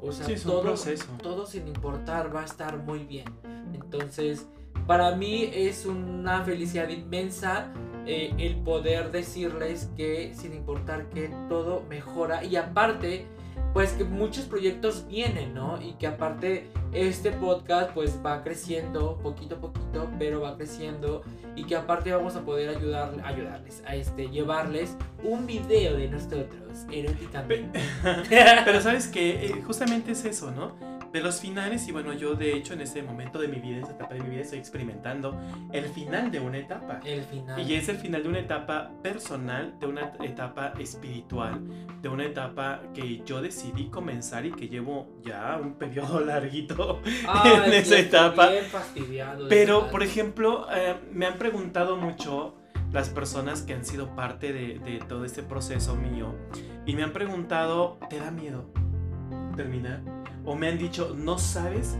O 0.00 0.10
sea, 0.12 0.24
Sí, 0.26 0.32
es 0.32 0.42
todo, 0.44 0.74
todo 1.22 1.46
sin 1.46 1.68
importar 1.68 2.34
va 2.34 2.40
a 2.40 2.44
estar 2.46 2.78
muy 2.78 3.04
bien. 3.04 3.26
Entonces, 3.74 4.46
para 4.86 5.14
mí 5.14 5.50
es 5.52 5.84
una 5.84 6.42
felicidad 6.42 6.88
inmensa 6.88 7.70
eh, 8.06 8.32
el 8.38 8.56
poder 8.56 9.10
decirles 9.10 9.90
que 9.96 10.32
sin 10.34 10.54
importar 10.54 11.08
que 11.10 11.30
todo 11.48 11.82
mejora 11.88 12.44
y 12.44 12.56
aparte 12.56 13.26
pues 13.72 13.92
que 13.92 14.04
muchos 14.04 14.46
proyectos 14.46 15.06
vienen, 15.08 15.54
¿no? 15.54 15.80
Y 15.80 15.92
que 15.92 16.06
aparte 16.06 16.66
este 16.92 17.30
podcast 17.30 17.92
pues 17.92 18.18
va 18.24 18.42
creciendo 18.42 19.18
poquito 19.18 19.56
a 19.56 19.60
poquito, 19.60 20.10
pero 20.18 20.40
va 20.40 20.56
creciendo 20.56 21.22
y 21.54 21.64
que 21.64 21.76
aparte 21.76 22.12
vamos 22.12 22.34
a 22.36 22.40
poder 22.40 22.68
ayudar, 22.68 23.12
ayudarles 23.24 23.82
a 23.86 23.94
este 23.94 24.28
llevarles 24.28 24.96
un 25.22 25.46
video 25.46 25.96
de 25.96 26.08
nosotros 26.08 26.86
eróticamente. 26.90 27.80
Pero 28.64 28.80
sabes 28.80 29.08
que 29.08 29.62
justamente 29.66 30.12
es 30.12 30.24
eso, 30.24 30.50
¿no? 30.50 30.99
De 31.12 31.20
los 31.20 31.40
finales, 31.40 31.88
y 31.88 31.92
bueno, 31.92 32.12
yo 32.12 32.34
de 32.34 32.54
hecho 32.54 32.74
en 32.74 32.82
este 32.82 33.02
momento 33.02 33.40
de 33.40 33.48
mi 33.48 33.58
vida, 33.58 33.76
en 33.78 33.82
esta 33.82 33.94
etapa 33.94 34.14
de 34.14 34.20
mi 34.20 34.30
vida, 34.30 34.42
estoy 34.42 34.60
experimentando 34.60 35.36
el 35.72 35.86
final 35.86 36.30
de 36.30 36.38
una 36.38 36.58
etapa. 36.58 37.00
El 37.04 37.22
final. 37.22 37.60
Y 37.60 37.74
es 37.74 37.88
el 37.88 37.96
final 37.96 38.22
de 38.22 38.28
una 38.28 38.38
etapa 38.38 38.92
personal, 39.02 39.74
de 39.80 39.86
una 39.86 40.12
etapa 40.22 40.72
espiritual, 40.78 41.60
de 42.00 42.08
una 42.08 42.24
etapa 42.24 42.82
que 42.94 43.22
yo 43.24 43.42
decidí 43.42 43.86
comenzar 43.88 44.46
y 44.46 44.52
que 44.52 44.68
llevo 44.68 45.08
ya 45.22 45.58
un 45.60 45.74
periodo 45.74 46.20
larguito 46.24 47.00
Ay, 47.26 47.52
en 47.66 47.72
esa 47.72 47.98
etapa. 47.98 48.48
bien 48.48 48.64
fastidiado 48.66 49.44
de 49.44 49.48
Pero, 49.48 49.90
por 49.90 50.02
ejemplo, 50.04 50.66
eh, 50.72 50.94
me 51.12 51.26
han 51.26 51.34
preguntado 51.38 51.96
mucho 51.96 52.54
las 52.92 53.08
personas 53.08 53.62
que 53.62 53.74
han 53.74 53.84
sido 53.84 54.14
parte 54.14 54.52
de, 54.52 54.78
de 54.78 54.98
todo 54.98 55.24
este 55.24 55.42
proceso 55.42 55.96
mío 55.96 56.34
y 56.86 56.94
me 56.94 57.02
han 57.02 57.12
preguntado, 57.12 57.98
¿te 58.08 58.18
da 58.18 58.30
miedo 58.30 58.64
terminar? 59.56 60.00
O 60.44 60.54
me 60.56 60.68
han 60.68 60.78
dicho, 60.78 61.14
no 61.16 61.38
sabes 61.38 61.96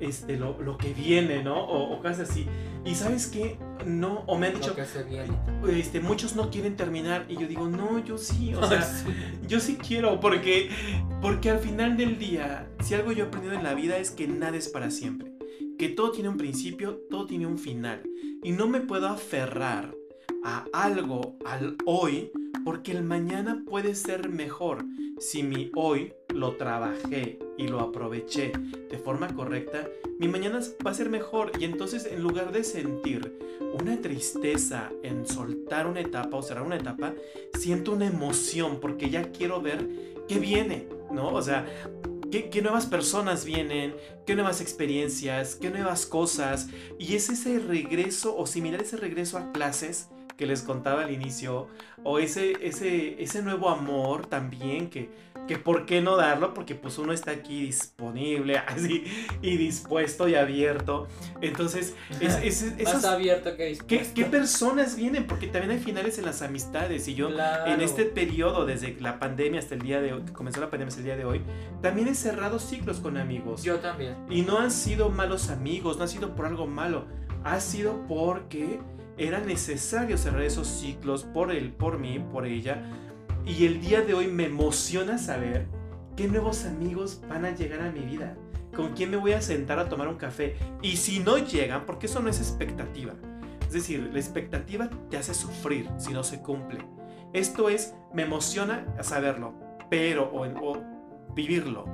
este, 0.00 0.36
lo, 0.36 0.60
lo 0.60 0.76
que 0.76 0.92
viene, 0.92 1.42
¿no? 1.42 1.56
O, 1.64 1.94
o 1.94 1.98
cosas 2.02 2.30
así. 2.30 2.46
Y 2.84 2.94
sabes 2.94 3.28
qué, 3.28 3.58
no, 3.86 4.24
o 4.26 4.36
me 4.36 4.48
han 4.48 4.54
dicho, 4.54 4.74
que 4.74 4.84
se 4.84 5.02
viene. 5.04 5.32
este, 5.72 6.00
muchos 6.00 6.36
no 6.36 6.50
quieren 6.50 6.76
terminar 6.76 7.24
y 7.28 7.36
yo 7.36 7.46
digo, 7.46 7.66
no, 7.68 8.04
yo 8.04 8.18
sí, 8.18 8.54
o 8.54 8.66
sea, 8.66 8.82
Sí. 8.82 9.06
yo 9.48 9.58
sí 9.60 9.76
quiero, 9.76 10.20
porque, 10.20 10.68
porque 11.22 11.50
al 11.50 11.60
final 11.60 11.96
del 11.96 12.18
día, 12.18 12.68
si 12.82 12.94
algo 12.94 13.12
yo 13.12 13.24
he 13.24 13.26
aprendido 13.28 13.54
en 13.54 13.62
la 13.62 13.72
vida 13.74 13.96
es 13.96 14.10
que 14.10 14.28
nada 14.28 14.56
es 14.56 14.68
para 14.68 14.90
siempre. 14.90 15.32
Que 15.78 15.88
todo 15.88 16.10
tiene 16.12 16.28
un 16.28 16.36
principio, 16.36 17.00
todo 17.10 17.26
tiene 17.26 17.46
un 17.46 17.58
final. 17.58 18.02
Y 18.42 18.52
no 18.52 18.68
me 18.68 18.80
puedo 18.80 19.08
aferrar 19.08 19.94
a 20.44 20.66
algo, 20.74 21.38
al 21.46 21.76
hoy, 21.86 22.30
Porque 22.64 22.92
el 22.92 23.02
mañana 23.02 23.62
puede 23.66 23.94
ser 23.94 24.28
mejor 24.28 24.84
si 25.18 25.42
mi 25.42 25.70
hoy 25.74 26.14
lo 26.32 26.56
trabajé 26.56 27.38
y 27.56 27.68
lo 27.68 27.80
aproveché 27.80 28.52
de 28.90 28.98
forma 28.98 29.34
correcta. 29.34 29.88
Mi 30.18 30.28
mañana 30.28 30.60
va 30.84 30.90
a 30.90 30.94
ser 30.94 31.10
mejor 31.10 31.52
y 31.58 31.64
entonces 31.64 32.06
en 32.06 32.22
lugar 32.22 32.52
de 32.52 32.64
sentir 32.64 33.38
una 33.78 34.00
tristeza 34.00 34.90
en 35.02 35.26
soltar 35.26 35.86
una 35.86 36.00
etapa 36.00 36.36
o 36.36 36.42
cerrar 36.42 36.64
una 36.64 36.76
etapa, 36.76 37.14
siento 37.58 37.92
una 37.92 38.06
emoción 38.06 38.78
porque 38.80 39.10
ya 39.10 39.30
quiero 39.30 39.60
ver 39.60 39.88
qué 40.28 40.38
viene, 40.38 40.88
¿no? 41.10 41.28
O 41.28 41.42
sea, 41.42 41.66
¿Qué, 42.30 42.62
nuevas 42.62 42.86
personas 42.86 43.44
vienen? 43.44 43.94
¿Qué 44.26 44.34
nuevas 44.34 44.60
experiencias? 44.60 45.54
¿Qué 45.54 45.70
nuevas 45.70 46.04
cosas? 46.04 46.66
Y 46.98 47.14
es 47.14 47.28
ese 47.28 47.60
regreso 47.60 48.36
o 48.36 48.44
similar 48.44 48.82
ese 48.82 48.96
regreso 48.96 49.38
a 49.38 49.52
clases 49.52 50.08
que 50.36 50.46
les 50.46 50.62
contaba 50.62 51.04
al 51.04 51.10
inicio, 51.10 51.68
o 52.02 52.18
ese, 52.18 52.56
ese, 52.66 53.22
ese 53.22 53.42
nuevo 53.42 53.68
amor 53.68 54.26
también 54.26 54.90
que, 54.90 55.10
que 55.46 55.58
por 55.58 55.86
qué 55.86 56.00
no 56.00 56.16
darlo, 56.16 56.54
porque 56.54 56.74
pues 56.74 56.98
uno 56.98 57.12
está 57.12 57.30
aquí 57.30 57.62
disponible, 57.62 58.58
así, 58.66 59.04
y 59.42 59.56
dispuesto 59.56 60.28
y 60.28 60.34
abierto. 60.34 61.06
Entonces, 61.40 61.94
es, 62.20 62.62
es, 62.62 62.84
Más 62.84 63.04
abierto 63.04 63.56
que 63.56 63.66
dispuesto. 63.66 64.14
¿qué, 64.14 64.24
personas 64.24 64.96
vienen? 64.96 65.26
Porque 65.26 65.46
también 65.46 65.72
hay 65.72 65.78
finales 65.78 66.18
en 66.18 66.24
las 66.24 66.42
amistades, 66.42 67.06
y 67.08 67.14
yo 67.14 67.28
en 67.66 67.80
este 67.80 68.04
periodo, 68.04 68.66
desde 68.66 68.96
la 69.00 69.18
pandemia 69.18 69.60
hasta 69.60 69.74
el 69.74 69.82
día 69.82 70.00
de 70.00 70.14
hoy, 70.14 70.22
que 70.22 70.32
comenzó 70.32 70.60
la 70.60 70.70
pandemia 70.70 70.88
hasta 70.88 71.00
el 71.00 71.06
día 71.06 71.16
de 71.16 71.24
hoy, 71.24 71.42
también 71.80 72.08
he 72.08 72.14
cerrado 72.14 72.58
ciclos 72.58 72.98
con 72.98 73.16
amigos. 73.16 73.62
Yo 73.62 73.78
también. 73.78 74.16
Y 74.28 74.42
no 74.42 74.58
han 74.58 74.70
sido 74.70 75.10
malos 75.10 75.50
amigos, 75.50 75.96
no 75.98 76.04
ha 76.04 76.08
sido 76.08 76.34
por 76.34 76.46
algo 76.46 76.66
malo, 76.66 77.06
ha 77.44 77.60
sido 77.60 78.04
porque 78.08 78.80
era 79.16 79.40
necesario 79.40 80.18
cerrar 80.18 80.42
esos 80.42 80.66
ciclos 80.66 81.24
por 81.24 81.52
él, 81.52 81.72
por 81.72 81.98
mí, 81.98 82.18
por 82.18 82.46
ella, 82.46 82.82
y 83.46 83.66
el 83.66 83.80
día 83.80 84.00
de 84.00 84.14
hoy 84.14 84.26
me 84.28 84.46
emociona 84.46 85.18
saber 85.18 85.66
qué 86.16 86.28
nuevos 86.28 86.64
amigos 86.64 87.20
van 87.28 87.44
a 87.44 87.50
llegar 87.50 87.82
a 87.82 87.92
mi 87.92 88.00
vida, 88.00 88.36
con 88.74 88.94
quién 88.94 89.10
me 89.10 89.16
voy 89.16 89.32
a 89.32 89.42
sentar 89.42 89.78
a 89.78 89.88
tomar 89.88 90.08
un 90.08 90.16
café. 90.16 90.56
Y 90.80 90.96
si 90.96 91.20
no 91.20 91.36
llegan, 91.38 91.84
porque 91.84 92.06
eso 92.06 92.20
no 92.20 92.30
es 92.30 92.38
expectativa. 92.38 93.12
Es 93.66 93.72
decir, 93.72 94.08
la 94.12 94.18
expectativa 94.18 94.88
te 95.10 95.18
hace 95.18 95.34
sufrir 95.34 95.88
si 95.98 96.12
no 96.12 96.24
se 96.24 96.40
cumple. 96.40 96.78
Esto 97.32 97.68
es, 97.68 97.94
me 98.14 98.22
emociona 98.22 98.86
saberlo, 99.02 99.54
pero, 99.90 100.30
o, 100.32 100.78
vivirlo. 101.34 101.84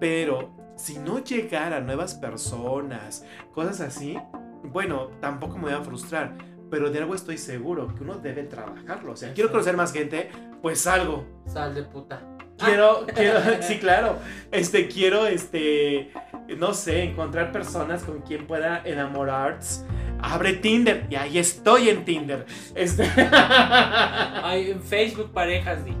Pero 0.00 0.54
si 0.76 0.98
no 0.98 1.22
llegara 1.22 1.80
nuevas 1.80 2.14
personas, 2.14 3.26
cosas 3.52 3.80
así, 3.80 4.16
bueno, 4.62 5.08
tampoco 5.20 5.56
me 5.56 5.64
voy 5.64 5.72
a 5.72 5.82
frustrar 5.82 6.34
pero 6.74 6.90
de 6.90 6.98
algo 6.98 7.14
estoy 7.14 7.38
seguro, 7.38 7.94
que 7.94 8.02
uno 8.02 8.16
debe 8.16 8.42
trabajarlo. 8.42 9.12
O 9.12 9.16
sea, 9.16 9.32
quiero 9.32 9.52
conocer 9.52 9.76
más 9.76 9.92
gente, 9.92 10.28
pues 10.60 10.80
salgo. 10.80 11.24
Sal 11.46 11.72
de 11.72 11.84
puta. 11.84 12.20
Quiero, 12.58 13.06
quiero, 13.14 13.38
sí, 13.60 13.78
claro. 13.78 14.18
Este, 14.50 14.88
quiero, 14.88 15.28
este, 15.28 16.10
no 16.58 16.74
sé, 16.74 17.04
encontrar 17.04 17.52
personas 17.52 18.02
con 18.02 18.22
quien 18.22 18.48
pueda 18.48 18.82
enamorarse. 18.84 19.84
Abre 20.20 20.54
Tinder 20.54 21.06
y 21.08 21.14
ahí 21.14 21.38
estoy 21.38 21.90
en 21.90 22.04
Tinder. 22.04 22.44
Este. 22.74 23.08
Ay, 23.16 24.72
en 24.72 24.82
Facebook 24.82 25.30
parejas, 25.32 25.84
di. 25.84 25.96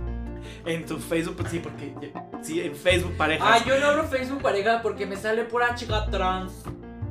En 0.66 0.84
tu 0.86 0.98
Facebook, 0.98 1.46
sí, 1.48 1.60
porque 1.60 1.94
sí, 2.42 2.60
en 2.62 2.74
Facebook 2.74 3.16
parejas. 3.16 3.48
Ah, 3.48 3.64
yo 3.64 3.78
no 3.78 3.86
abro 3.86 4.08
Facebook 4.08 4.42
pareja 4.42 4.82
porque 4.82 5.06
me 5.06 5.16
sale 5.16 5.44
pura 5.44 5.76
chica 5.76 6.04
trans. 6.10 6.64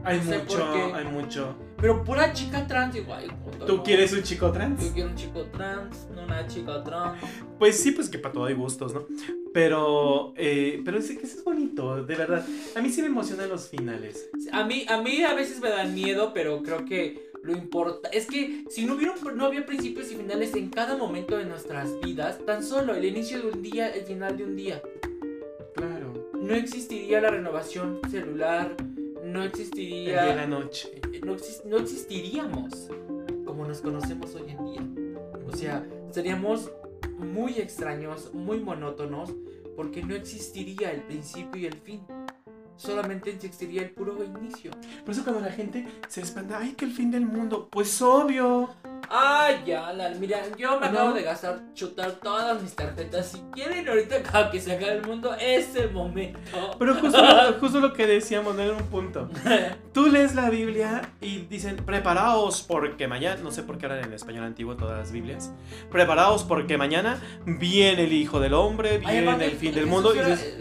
Hay 0.04 0.20
mucho, 0.20 0.94
hay 0.94 1.06
mucho. 1.06 1.56
Pero 1.84 2.02
pura 2.02 2.32
chica 2.32 2.66
trans 2.66 2.96
igual. 2.96 3.30
¿Tú 3.68 3.84
quieres 3.84 4.14
un 4.14 4.24
chico 4.24 4.50
trans? 4.54 4.82
Yo 4.82 4.94
quiero 4.94 5.10
un 5.10 5.18
chico 5.18 5.44
trans, 5.52 6.08
no 6.16 6.24
una 6.24 6.48
chica 6.48 6.82
trans. 6.82 7.22
Pues 7.60 7.78
sí, 7.78 7.92
pues 7.92 8.08
que 8.08 8.18
para 8.18 8.34
todo 8.34 8.46
hay 8.46 8.54
gustos, 8.54 8.94
¿no? 8.94 9.06
Pero, 9.54 10.34
eh, 10.38 10.82
pero 10.86 10.98
es, 10.98 11.10
es 11.10 11.44
bonito, 11.44 12.02
de 12.02 12.16
verdad. 12.16 12.46
A 12.78 12.82
mí 12.82 12.90
sí 12.90 13.02
me 13.02 13.08
emocionan 13.08 13.50
los 13.50 13.68
finales. 13.68 14.30
A 14.54 14.64
mí, 14.64 14.86
a 14.88 15.02
mí 15.02 15.24
a 15.24 15.34
veces 15.34 15.60
me 15.60 15.72
dan 15.72 15.94
miedo, 15.94 16.32
pero 16.34 16.64
creo 16.64 16.86
que 16.86 17.30
lo 17.44 17.52
importa 17.52 18.08
es 18.14 18.28
que 18.28 18.64
si 18.70 18.86
no 18.86 18.94
hubiera 18.94 19.14
no 19.36 19.44
había 19.44 19.66
principios 19.66 20.10
y 20.10 20.16
finales 20.16 20.56
en 20.56 20.70
cada 20.70 20.96
momento 20.96 21.38
de 21.38 21.44
nuestras 21.44 22.00
vidas, 22.00 22.40
tan 22.46 22.64
solo 22.64 22.96
el 22.96 23.04
inicio 23.04 23.42
de 23.42 23.48
un 23.50 23.62
día, 23.62 23.90
el 23.90 24.06
final 24.06 24.38
de 24.38 24.46
un 24.46 24.56
día. 24.56 24.82
Claro. 25.76 26.32
No 26.34 26.54
existiría 26.54 27.20
la 27.20 27.32
renovación 27.32 28.00
celular, 28.10 28.78
no 29.34 29.44
existiría. 29.44 30.24
El 30.24 30.30
de 30.30 30.36
la 30.36 30.48
noche. 30.48 31.02
No, 31.26 31.36
no 31.66 31.78
existiríamos 31.78 32.90
como 33.46 33.66
nos 33.66 33.82
conocemos 33.82 34.34
hoy 34.36 34.52
en 34.52 34.66
día. 34.66 35.18
O 35.48 35.56
sea, 35.56 35.86
seríamos 36.12 36.72
muy 37.18 37.58
extraños, 37.58 38.34
muy 38.34 38.60
monótonos, 38.60 39.32
porque 39.76 40.04
no 40.04 40.16
existiría 40.16 40.92
el 40.92 41.02
principio 41.04 41.62
y 41.62 41.66
el 41.66 41.76
fin. 41.76 42.02
Solamente 42.76 43.30
existiría 43.30 43.84
el 43.84 43.92
puro 43.92 44.18
inicio. 44.24 44.72
Por 45.06 45.14
eso 45.14 45.24
cuando 45.24 45.42
la 45.42 45.52
gente 45.52 45.88
se 46.08 46.22
espanta, 46.22 46.60
ay, 46.60 46.74
que 46.74 46.86
el 46.86 46.92
fin 46.92 47.12
del 47.12 47.26
mundo, 47.26 47.68
pues 47.72 48.02
obvio. 48.02 48.70
Ay, 49.10 49.64
ya, 49.66 49.94
la, 49.94 50.10
mira, 50.12 50.42
yo 50.58 50.80
me 50.80 50.88
acabo 50.88 51.14
de 51.14 51.24
gastar, 51.24 51.62
chutar 51.74 52.14
todas 52.14 52.62
mis 52.62 52.74
tarjetas. 52.74 53.32
Si 53.32 53.40
quieren 53.52 53.88
ahorita 53.88 54.24
cada 54.24 54.50
que 54.50 54.60
se 54.60 54.74
acabe 54.74 54.94
el 54.94 55.06
mundo, 55.06 55.36
es 55.40 55.76
el 55.76 55.92
momento. 55.92 56.40
Pero 56.80 56.96
justo, 56.96 57.20
justo 57.60 57.80
lo 57.80 57.94
que 57.94 58.08
decíamos, 58.08 58.56
no 58.56 58.64
era 58.64 58.74
un 58.74 58.86
punto. 58.86 59.30
Tú 59.94 60.08
lees 60.08 60.34
la 60.34 60.50
Biblia 60.50 61.14
y 61.22 61.40
dicen, 61.40 61.78
preparaos 61.78 62.64
porque 62.64 63.08
mañana, 63.08 63.42
no 63.44 63.52
sé 63.52 63.64
por 63.64 63.78
qué 63.78 63.86
hablan 63.86 64.06
en 64.06 64.14
español 64.14 64.46
antiguo 64.46 64.76
todas 64.76 64.98
las 64.98 65.12
Biblias, 65.12 65.52
preparaos 65.92 66.44
porque 66.44 66.78
mañana 66.78 67.22
viene 67.46 68.06
el 68.06 68.14
Hijo 68.14 68.40
del 68.40 68.54
Hombre, 68.54 68.98
viene 68.98 69.46
el 69.46 69.58
fin 69.58 69.76
del 69.76 69.86
mundo. 69.86 70.16
y 70.16 70.20
dices, 70.20 70.58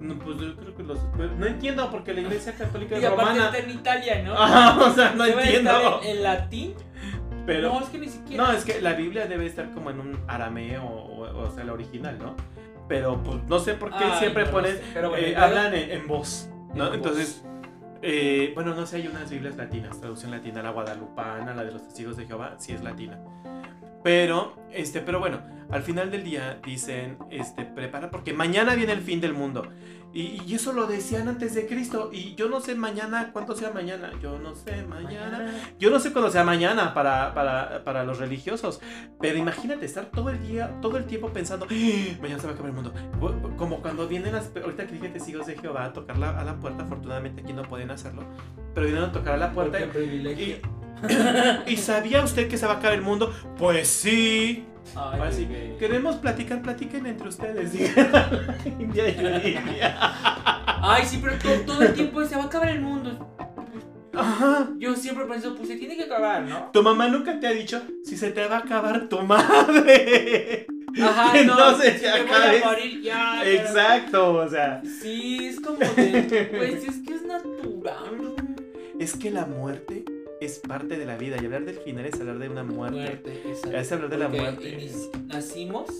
no, 0.00 0.18
pues 0.18 0.38
yo 0.38 0.56
creo 0.56 0.76
que 0.76 0.82
los. 0.82 0.98
No 1.38 1.46
entiendo 1.46 1.90
porque 1.90 2.14
la 2.14 2.20
iglesia 2.20 2.54
católica 2.54 2.98
y 2.98 3.04
romana. 3.04 3.46
está 3.46 3.58
en 3.58 3.70
Italia, 3.70 4.22
¿no? 4.22 4.34
Ah, 4.38 4.78
o 4.80 4.90
sea, 4.92 5.12
no 5.12 5.24
entiendo. 5.24 6.00
En, 6.04 6.22
latín. 6.22 6.74
Pero, 7.46 7.72
no, 7.72 7.80
es 7.80 7.86
que 7.86 7.98
ni 7.98 8.08
siquiera. 8.08 8.44
No, 8.44 8.52
es 8.52 8.64
que 8.64 8.80
la 8.80 8.92
Biblia 8.92 9.26
debe 9.26 9.46
estar 9.46 9.70
como 9.72 9.90
en 9.90 10.00
un 10.00 10.18
arameo, 10.28 10.84
o, 10.84 11.46
o, 11.46 11.50
sea, 11.50 11.64
la 11.64 11.72
original, 11.72 12.18
¿no? 12.18 12.36
Pero 12.88 13.22
pues 13.22 13.42
no 13.44 13.58
sé 13.58 13.74
por 13.74 13.90
qué 13.90 14.04
siempre 14.18 14.46
ponen. 14.46 14.78
Eh, 15.16 15.34
hablan 15.36 15.74
en, 15.74 16.06
voz, 16.06 16.48
¿no? 16.74 16.92
Entonces. 16.92 17.44
Eh, 18.00 18.52
bueno, 18.54 18.74
no 18.74 18.86
sé, 18.86 18.98
hay 18.98 19.08
unas 19.08 19.28
Biblias 19.28 19.56
latinas, 19.56 19.98
traducción 19.98 20.30
latina, 20.30 20.62
la 20.62 20.70
guadalupana, 20.70 21.52
la 21.52 21.64
de 21.64 21.72
los 21.72 21.82
testigos 21.82 22.16
de 22.16 22.26
Jehová, 22.26 22.54
sí 22.58 22.72
es 22.72 22.84
latina. 22.84 23.18
Pero, 24.02 24.56
este, 24.72 25.00
pero 25.00 25.18
bueno, 25.20 25.40
al 25.70 25.82
final 25.82 26.10
del 26.10 26.24
día 26.24 26.60
dicen, 26.64 27.18
este, 27.30 27.64
prepara 27.64 28.10
porque 28.10 28.32
mañana 28.32 28.74
viene 28.74 28.92
el 28.92 29.02
fin 29.02 29.20
del 29.20 29.34
mundo. 29.34 29.68
Y, 30.14 30.54
eso 30.54 30.72
lo 30.72 30.86
decían 30.86 31.28
antes 31.28 31.54
de 31.54 31.66
Cristo. 31.66 32.10
Y 32.12 32.34
yo 32.34 32.48
no 32.48 32.60
sé 32.60 32.74
mañana 32.74 33.30
cuánto 33.32 33.54
sea 33.54 33.70
mañana. 33.70 34.10
Yo 34.22 34.38
no 34.38 34.54
sé 34.54 34.82
mañana. 34.84 35.52
Yo 35.78 35.90
no 35.90 36.00
sé 36.00 36.12
cuándo 36.12 36.30
sea 36.30 36.44
mañana 36.44 36.94
para, 36.94 37.34
para, 37.34 37.84
para 37.84 38.04
los 38.04 38.18
religiosos. 38.18 38.80
Pero 39.20 39.36
imagínate 39.36 39.84
estar 39.84 40.06
todo 40.06 40.30
el 40.30 40.40
día, 40.46 40.80
todo 40.80 40.96
el 40.96 41.04
tiempo 41.04 41.28
pensando, 41.28 41.66
¡Ah! 41.70 42.16
mañana 42.22 42.40
se 42.40 42.46
va 42.46 42.52
a 42.52 42.54
acabar 42.54 42.70
el 42.70 42.74
mundo. 42.74 42.92
Como 43.58 43.82
cuando 43.82 44.08
vienen 44.08 44.32
las, 44.32 44.50
ahorita 44.56 44.86
que 44.86 44.94
dije 44.94 45.08
testigos 45.10 45.46
de 45.46 45.56
Jehová 45.58 45.84
a 45.84 45.92
tocar 45.92 46.16
a 46.16 46.42
la 46.42 46.58
puerta. 46.58 46.84
Afortunadamente 46.84 47.42
aquí 47.42 47.52
no 47.52 47.62
pueden 47.62 47.90
hacerlo. 47.90 48.22
Pero 48.74 48.86
vienen 48.86 49.04
a 49.04 49.12
tocar 49.12 49.34
a 49.34 49.36
la 49.38 49.52
puerta. 49.52 49.78
Y, 49.78 50.26
y 50.26 50.62
sabía 51.76 52.22
usted 52.22 52.48
que 52.48 52.56
se 52.56 52.66
va 52.66 52.74
a 52.74 52.76
acabar 52.76 52.94
el 52.94 53.02
mundo? 53.02 53.32
Pues 53.56 53.88
sí. 53.88 54.64
Así, 54.96 55.46
queremos 55.78 56.16
platicar, 56.16 56.62
platiquen 56.62 57.06
entre 57.06 57.28
ustedes. 57.28 57.74
India 58.78 59.08
y 59.08 59.56
Ay, 60.80 61.04
sí, 61.04 61.20
pero 61.22 61.36
todo, 61.64 61.82
el 61.82 61.94
tiempo 61.94 62.24
se 62.24 62.36
va 62.36 62.44
a 62.44 62.46
acabar 62.46 62.68
el 62.70 62.80
mundo. 62.80 63.34
Ajá. 64.14 64.68
Yo 64.78 64.96
siempre 64.96 65.26
pienso, 65.26 65.54
pues 65.54 65.68
se 65.68 65.76
tiene 65.76 65.96
que 65.96 66.04
acabar, 66.04 66.42
¿no? 66.42 66.70
Tu 66.72 66.82
mamá 66.82 67.08
nunca 67.08 67.38
te 67.38 67.46
ha 67.46 67.52
dicho 67.52 67.82
si 68.04 68.16
se 68.16 68.30
te 68.30 68.46
va 68.46 68.56
a 68.56 68.60
acabar 68.60 69.08
tu 69.08 69.20
madre. 69.20 70.66
Ajá, 71.00 71.32
que 71.32 71.44
no, 71.44 71.78
se 71.78 71.92
te 71.92 72.08
a 72.08 72.64
morir 72.64 73.02
ya. 73.02 73.42
Exacto, 73.44 74.34
o 74.34 74.48
sea. 74.48 74.82
Sí, 75.00 75.46
es 75.46 75.60
como 75.60 75.78
de, 75.78 76.48
pues 76.56 76.84
es 76.84 76.98
que 77.06 77.14
es 77.14 77.24
natural. 77.24 78.34
Es 78.98 79.14
que 79.14 79.30
la 79.30 79.46
muerte 79.46 80.04
es 80.40 80.58
parte 80.60 80.96
de 80.96 81.04
la 81.04 81.16
vida 81.16 81.36
y 81.40 81.44
hablar 81.44 81.64
del 81.64 81.78
final 81.78 82.06
es 82.06 82.20
hablar 82.20 82.38
de 82.38 82.48
una 82.48 82.64
muerte. 82.64 83.42
es 83.72 83.92
hablar 83.92 84.10
de 84.10 84.18
la 84.18 84.28
muerte. 84.28 84.90
Nacimos 85.26 85.90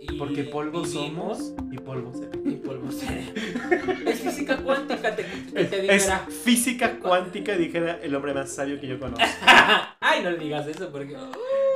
y, 0.00 0.18
porque 0.18 0.44
polvo 0.44 0.84
somos 0.84 1.52
y 1.70 1.78
polvo 1.78 2.12
seremos. 2.12 2.46
Y 2.46 2.56
polvo 2.56 2.88
es 4.06 4.20
física 4.20 4.56
cuántica, 4.58 5.14
te, 5.14 5.24
te 5.24 5.94
Es 5.94 6.10
física 6.44 6.98
cuántica, 6.98 7.56
dijera 7.56 7.98
el 8.02 8.14
hombre 8.14 8.34
más 8.34 8.50
sabio 8.50 8.80
que 8.80 8.86
yo 8.86 8.98
conozco. 8.98 9.24
Ay, 10.00 10.22
no 10.22 10.30
le 10.30 10.38
digas 10.38 10.66
eso 10.66 10.90
porque. 10.90 11.16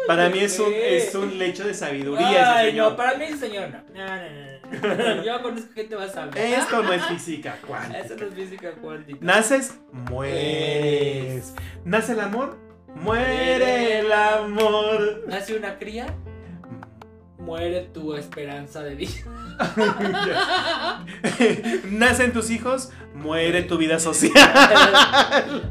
para 0.06 0.28
mí 0.28 0.38
es 0.40 0.58
un, 0.58 0.72
es 0.72 1.14
un 1.14 1.38
lecho 1.38 1.66
de 1.66 1.74
sabiduría. 1.74 2.56
Ay, 2.56 2.74
no, 2.74 2.96
para 2.96 3.16
mí 3.16 3.24
ese 3.24 3.38
señor 3.38 3.70
no. 3.70 3.82
No, 3.94 4.06
no, 4.06 4.22
no. 4.22 4.51
Yo 5.24 5.42
conozco 5.42 5.72
gente 5.74 5.96
más 5.96 6.12
sabia. 6.12 6.58
Esto 6.58 6.82
no 6.82 6.92
es 6.92 7.04
física 7.06 7.58
cuántica. 7.66 7.98
Eso 8.00 8.16
no 8.16 8.26
es 8.26 8.34
física 8.34 8.72
cuántica. 8.72 9.18
Naces, 9.20 9.78
mueres. 9.92 11.54
Nace 11.84 12.12
el 12.12 12.20
amor, 12.20 12.58
muere 12.94 14.00
el 14.00 14.12
amor. 14.12 15.24
Nace 15.28 15.56
una 15.56 15.78
cría, 15.78 16.06
muere 17.38 17.82
tu 17.92 18.14
esperanza 18.14 18.82
de 18.82 18.94
vida. 18.94 19.12
Nacen 21.90 22.32
tus 22.32 22.50
hijos, 22.50 22.90
muere 23.14 23.62
tu 23.62 23.76
vida 23.78 23.98
social. 24.00 24.32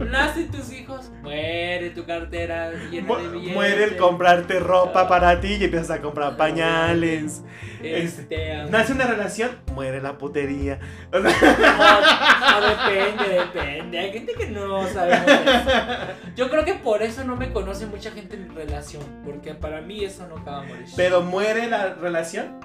Nacen 0.09 0.51
tus 0.51 0.71
hijos, 0.71 1.11
muere 1.21 1.89
tu 1.91 2.05
cartera 2.05 2.71
llena 2.89 3.07
Mu- 3.07 3.15
de 3.17 3.29
billetes. 3.29 3.55
Muere 3.55 3.83
el 3.83 3.97
comprarte 3.97 4.59
ropa 4.59 5.07
para 5.07 5.39
ti 5.39 5.53
y 5.59 5.63
empiezas 5.65 5.91
a 5.91 6.01
comprar 6.01 6.35
pañales. 6.37 7.43
Este, 7.83 8.63
Nace 8.69 8.93
una 8.93 9.05
relación, 9.07 9.51
muere 9.73 10.01
la 10.01 10.17
putería. 10.17 10.79
no, 11.11 11.19
no, 11.19 11.27
depende, 12.67 13.39
depende. 13.39 13.99
Hay 13.99 14.11
gente 14.13 14.33
que 14.33 14.47
no 14.47 14.87
sabemos 14.87 15.27
eso. 15.27 15.69
Yo 16.35 16.49
creo 16.49 16.63
que 16.65 16.75
por 16.75 17.01
eso 17.01 17.23
no 17.23 17.35
me 17.35 17.51
conoce 17.51 17.85
mucha 17.87 18.11
gente 18.11 18.35
en 18.35 18.53
relación. 18.55 19.03
Porque 19.25 19.53
para 19.55 19.81
mí 19.81 20.03
eso 20.03 20.27
no 20.27 20.37
acaba 20.37 20.61
de 20.61 20.67
morir. 20.67 20.85
Pero 20.95 21.21
muere 21.21 21.67
la 21.67 21.93
relación, 21.95 22.59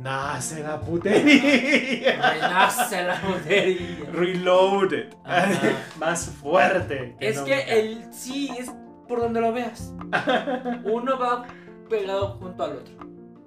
nace 0.00 0.62
la 0.62 0.80
putería. 0.80 2.38
Nace 2.40 3.02
la 3.02 3.20
botería. 3.20 4.10
Reloaded. 4.12 5.14
Ajá. 5.24 5.72
Más 5.98 6.26
fuerte. 6.26 7.16
Es 7.20 7.36
nunca. 7.36 7.50
que 7.50 7.80
el 7.80 8.12
sí 8.12 8.50
es 8.58 8.70
por 9.06 9.20
donde 9.20 9.40
lo 9.40 9.52
veas. 9.52 9.92
Uno 10.84 11.18
va 11.18 11.46
pegado 11.88 12.38
junto 12.38 12.64
al 12.64 12.72
otro. 12.78 12.94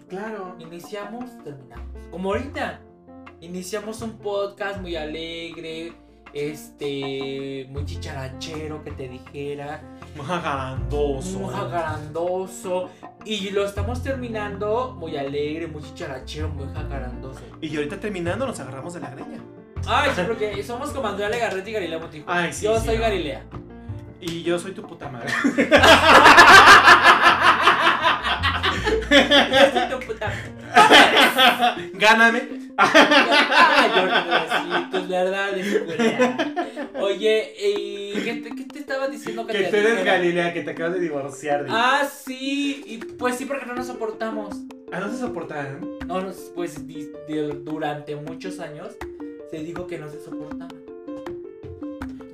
Claro. 0.08 0.56
Iniciamos, 0.60 1.26
terminamos. 1.44 1.88
Como 2.10 2.30
ahorita. 2.34 2.82
Iniciamos 3.40 4.02
un 4.02 4.18
podcast 4.18 4.82
muy 4.82 4.96
alegre. 4.96 5.94
Este. 6.34 7.68
Muy 7.70 7.86
chicharachero 7.86 8.84
que 8.84 8.92
te 8.92 9.08
dijera. 9.08 9.82
Muy 10.16 10.26
jacarandoso. 10.26 11.40
Muy 11.40 11.54
jacarandoso. 11.54 12.90
Y 13.26 13.50
lo 13.52 13.66
estamos 13.66 14.02
terminando 14.04 14.96
muy 15.00 15.16
alegre, 15.18 15.68
muy 15.68 15.82
chicharachero, 15.84 16.50
muy 16.50 16.68
jacarandoso. 16.74 17.42
Y 17.62 17.76
ahorita 17.76 18.00
terminando 18.00 18.46
nos 18.46 18.60
agarramos 18.60 18.94
de 18.94 19.00
la 19.00 19.10
greña. 19.12 19.40
Ay, 19.88 20.12
sí, 20.16 20.22
porque 20.28 20.62
somos 20.64 20.90
como 20.92 21.08
Andrea 21.08 21.30
Legarrete 21.30 21.70
y 21.70 21.74
Galilea 21.74 22.00
Montijo. 22.00 22.26
Ay, 22.28 22.52
sí, 22.54 22.66
Yo 22.66 22.80
sí, 22.80 22.86
soy 22.88 22.96
no. 22.98 23.02
Galilea. 23.04 23.44
Y 24.20 24.44
yo 24.44 24.60
soy 24.60 24.72
tu 24.74 24.84
puta 24.84 25.10
madre. 25.10 25.30
Yo 29.10 29.80
soy 29.80 29.90
tu 30.00 30.06
puta. 30.08 30.32
Gáname. 31.94 32.42
Ay, 32.78 33.90
Jorge, 33.94 34.88
tus 34.92 35.08
verdades. 35.10 35.82
Oye, 37.00 37.54
¿y 37.60 38.14
qué 38.22 38.34
te, 38.36 38.56
qué 38.56 38.64
te 38.66 38.80
estaba 38.80 39.08
diciendo 39.08 39.46
que, 39.46 39.54
Que 39.54 39.64
te 39.66 39.70
tú 39.70 39.76
eres? 39.76 40.04
Galilea, 40.06 40.54
que 40.54 40.62
te 40.62 40.72
acabas 40.72 40.94
de 40.94 41.00
divorciar. 41.00 41.66
di. 41.66 41.72
Ah, 41.74 42.08
sí. 42.12 42.84
Y 42.86 42.98
pues 42.98 43.36
sí, 43.36 43.46
porque 43.46 43.66
no 43.66 43.74
nos 43.76 43.88
soportamos. 43.88 44.56
Ah, 44.92 45.00
no 45.00 45.10
se 45.12 45.18
soportan. 45.20 45.80
No, 46.08 46.26
pues 46.56 46.86
di- 46.88 47.10
di- 47.28 47.50
durante 47.64 48.16
muchos 48.16 48.60
años 48.60 48.90
se 49.50 49.60
dijo 49.60 49.88
que 49.88 49.98
no 49.98 50.10
se 50.10 50.20
soportaban. 50.22 50.70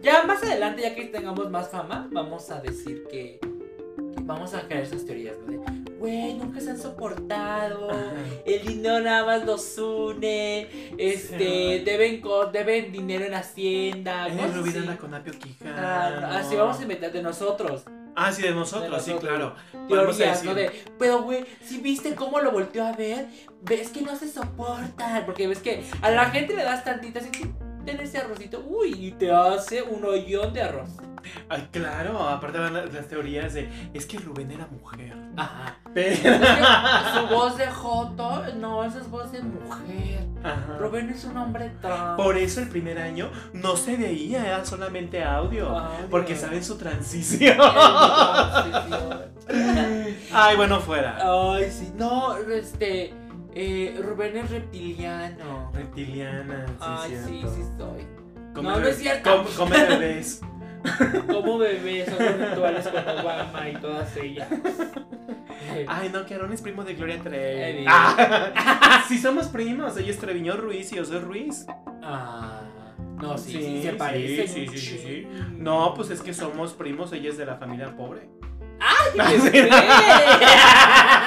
Ya 0.02 0.24
más 0.24 0.42
adelante, 0.42 0.82
ya 0.84 0.96
que 0.96 1.06
tengamos 1.06 1.50
más 1.52 1.70
fama, 1.70 2.08
vamos 2.12 2.50
a 2.50 2.62
decir 2.62 3.04
que, 3.12 3.40
que 3.42 4.22
vamos 4.24 4.54
a 4.54 4.62
crear 4.62 4.84
esas 4.84 5.06
teorías, 5.06 5.36
¿no? 5.46 5.64
Güey, 6.00 6.36
nunca 6.36 6.60
se 6.62 6.70
han 6.72 6.78
soportado. 6.80 7.90
El 8.46 8.66
dinero 8.68 9.00
nada 9.00 9.26
más 9.26 9.46
los 9.46 9.78
une. 9.78 10.68
Este, 10.98 11.80
Sí. 11.80 11.84
deben, 11.86 12.22
deben 12.52 12.92
dinero 12.92 13.26
en 13.26 13.34
Hacienda. 13.34 14.26
Ay, 14.26 14.32
cosas 14.38 14.56
Rubina 14.58 14.70
así. 14.70 14.80
anda 14.80 14.98
con 14.98 15.14
Apio 15.14 15.34
Ah, 15.36 15.40
Quijano. 15.40 16.28
así 16.28 16.56
vamos 16.56 16.80
a 16.80 16.82
inventar 16.84 17.12
de 17.12 17.24
nosotros. 17.24 17.84
Ah, 18.16 18.32
sí, 18.32 18.42
de 18.42 18.52
nosotros, 18.52 19.06
De 19.06 19.14
sí, 19.14 19.18
claro. 19.20 19.54
A 19.74 19.88
Teorías, 19.88 20.44
¿no? 20.44 20.56
De, 20.56 20.72
pero 20.98 21.22
güey, 21.22 21.46
si 21.64 21.80
viste 21.80 22.16
cómo 22.16 22.40
lo 22.40 22.52
volteó 22.52 22.86
a 22.86 22.92
ver, 22.92 23.28
ves 23.62 23.90
que 23.90 24.02
no 24.02 24.16
se 24.16 24.28
soportan. 24.28 25.24
Porque 25.26 25.48
ves 25.48 25.60
que 25.60 25.84
a 26.02 26.10
la 26.10 26.26
gente 26.32 26.56
le 26.56 26.64
das 26.64 26.84
tantitas 26.84 27.26
y 27.28 27.32
ten 27.88 28.02
ese 28.02 28.18
arrocito, 28.18 28.64
uy, 28.68 28.94
y 29.08 29.12
te 29.12 29.32
hace 29.32 29.82
un 29.82 30.04
hoyón 30.04 30.54
de 30.54 30.62
arroz. 30.62 30.90
Ay, 31.50 31.68
claro, 31.72 32.20
aparte 32.22 32.58
van 32.58 32.74
las, 32.74 33.08
teorías 33.08 33.54
de 33.54 33.70
es 33.94 34.06
que 34.06 34.18
Rubén 34.18 34.52
era 34.52 34.68
mujer. 34.68 35.14
Ajá. 35.36 35.78
Pero. 35.94 36.12
Es 36.12 36.20
que 36.20 37.20
su 37.20 37.28
voz 37.34 37.58
de 37.58 37.68
Joto, 37.68 38.44
no, 38.56 38.84
esa 38.84 39.00
es 39.00 39.10
voz 39.10 39.32
de 39.32 39.42
mujer. 39.42 40.26
Ajá. 40.44 40.78
Rubén 40.78 41.10
es 41.10 41.24
un 41.24 41.38
hombre 41.38 41.72
trans. 41.82 42.18
Por 42.18 42.38
eso 42.38 42.60
el 42.60 42.70
primer 42.70 43.00
año 43.00 43.30
no 43.54 43.76
se 43.78 43.96
veía, 43.96 44.46
era 44.46 44.66
solamente 44.66 45.24
audio. 45.24 45.70
Audio. 45.70 46.10
Porque 46.10 46.36
saben 46.36 46.64
su 46.64 46.78
transición. 46.78 47.58
Ay, 47.60 48.72
Ay, 50.34 50.58
bueno, 50.58 50.80
fuera. 50.82 51.20
sí, 51.70 51.92
no, 51.96 52.38
este, 52.38 53.14
eh, 53.60 54.00
Rubén 54.04 54.38
es 54.38 54.50
reptiliano. 54.52 55.72
Reptiliana, 55.74 56.66
sí, 56.68 56.74
Ay, 56.80 57.10
sí, 57.12 57.28
cierto. 57.28 57.56
sí 57.56 57.62
estoy. 57.62 58.08
Come 58.54 58.70
No, 58.70 58.80
no 58.80 58.88
es 58.88 58.98
cierto. 58.98 59.44
com- 59.44 59.54
come 59.56 59.84
bebés. 59.90 60.42
Como 61.28 61.58
bebés, 61.58 62.08
son 62.08 62.18
rituales 62.50 62.88
con 62.88 63.08
Obama 63.20 63.70
y 63.70 63.74
todas 63.78 64.16
ellas. 64.18 64.48
Ay, 65.88 66.10
no, 66.14 66.26
que 66.26 66.36
Aaron 66.36 66.54
es 66.54 66.62
primo 66.62 66.84
de 66.84 66.94
Gloria 66.94 67.20
Trevi. 67.20 67.84
Ah, 67.88 69.04
sí, 69.08 69.18
somos 69.18 69.48
primos. 69.48 69.98
Ella 69.98 70.12
es 70.12 70.20
Treviño 70.20 70.56
Ruiz 70.56 70.92
y 70.94 70.96
yo 70.98 71.06
soy 71.06 71.20
Ruiz. 71.20 71.66
Ah, 72.04 72.62
no, 73.20 73.38
sí, 73.38 73.52
Sí, 73.54 73.58
sí, 73.64 73.82
se 73.84 73.92
sí, 73.92 73.98
parecen 73.98 74.48
sí, 74.48 74.68
sí, 74.68 74.78
sí, 74.78 74.98
sí. 75.00 75.28
No, 75.58 75.94
pues 75.96 76.10
es 76.12 76.22
que 76.22 76.34
somos 76.34 76.74
primos. 76.74 77.12
Ella 77.12 77.30
es 77.30 77.38
de 77.38 77.46
la 77.48 77.56
familia 77.58 77.96
pobre. 77.98 78.30
¡Ay, 78.80 79.42
qué! 79.52 79.70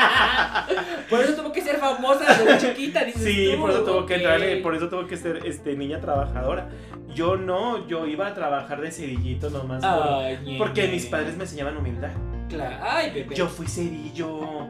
Por 1.11 1.21
eso 1.21 1.35
tuvo 1.35 1.53
que 1.53 1.61
ser 1.63 1.77
famosa 1.79 2.25
desde 2.45 2.59
chiquita, 2.69 3.05
dices 3.05 3.23
Sí, 3.23 3.51
tú. 3.55 3.61
por 3.61 3.71
eso 3.71 3.83
tuvo 3.83 4.07
que 4.07 4.15
entrarle, 4.17 4.57
por 4.59 4.75
eso 4.75 4.89
tuvo 4.89 5.07
que 5.07 5.17
ser 5.17 5.45
este, 5.47 5.75
niña 5.77 6.01
trabajadora. 6.01 6.69
Yo 7.15 7.37
no, 7.37 7.87
yo 7.89 8.07
iba 8.07 8.29
a 8.29 8.35
trabajar 8.35 8.81
de 8.81 8.91
cerillito 8.93 9.51
nomás. 9.51 9.85
por- 9.85 10.59
porque 10.59 10.87
mis 10.89 11.07
padres 11.07 11.37
me 11.37 11.45
enseñaban 11.45 11.77
humildad. 11.77 12.11
Claro. 12.49 12.77
Ay, 12.83 13.11
bebé. 13.13 13.35
Yo 13.35 13.49
fui 13.49 13.67
cerillo. 13.67 14.69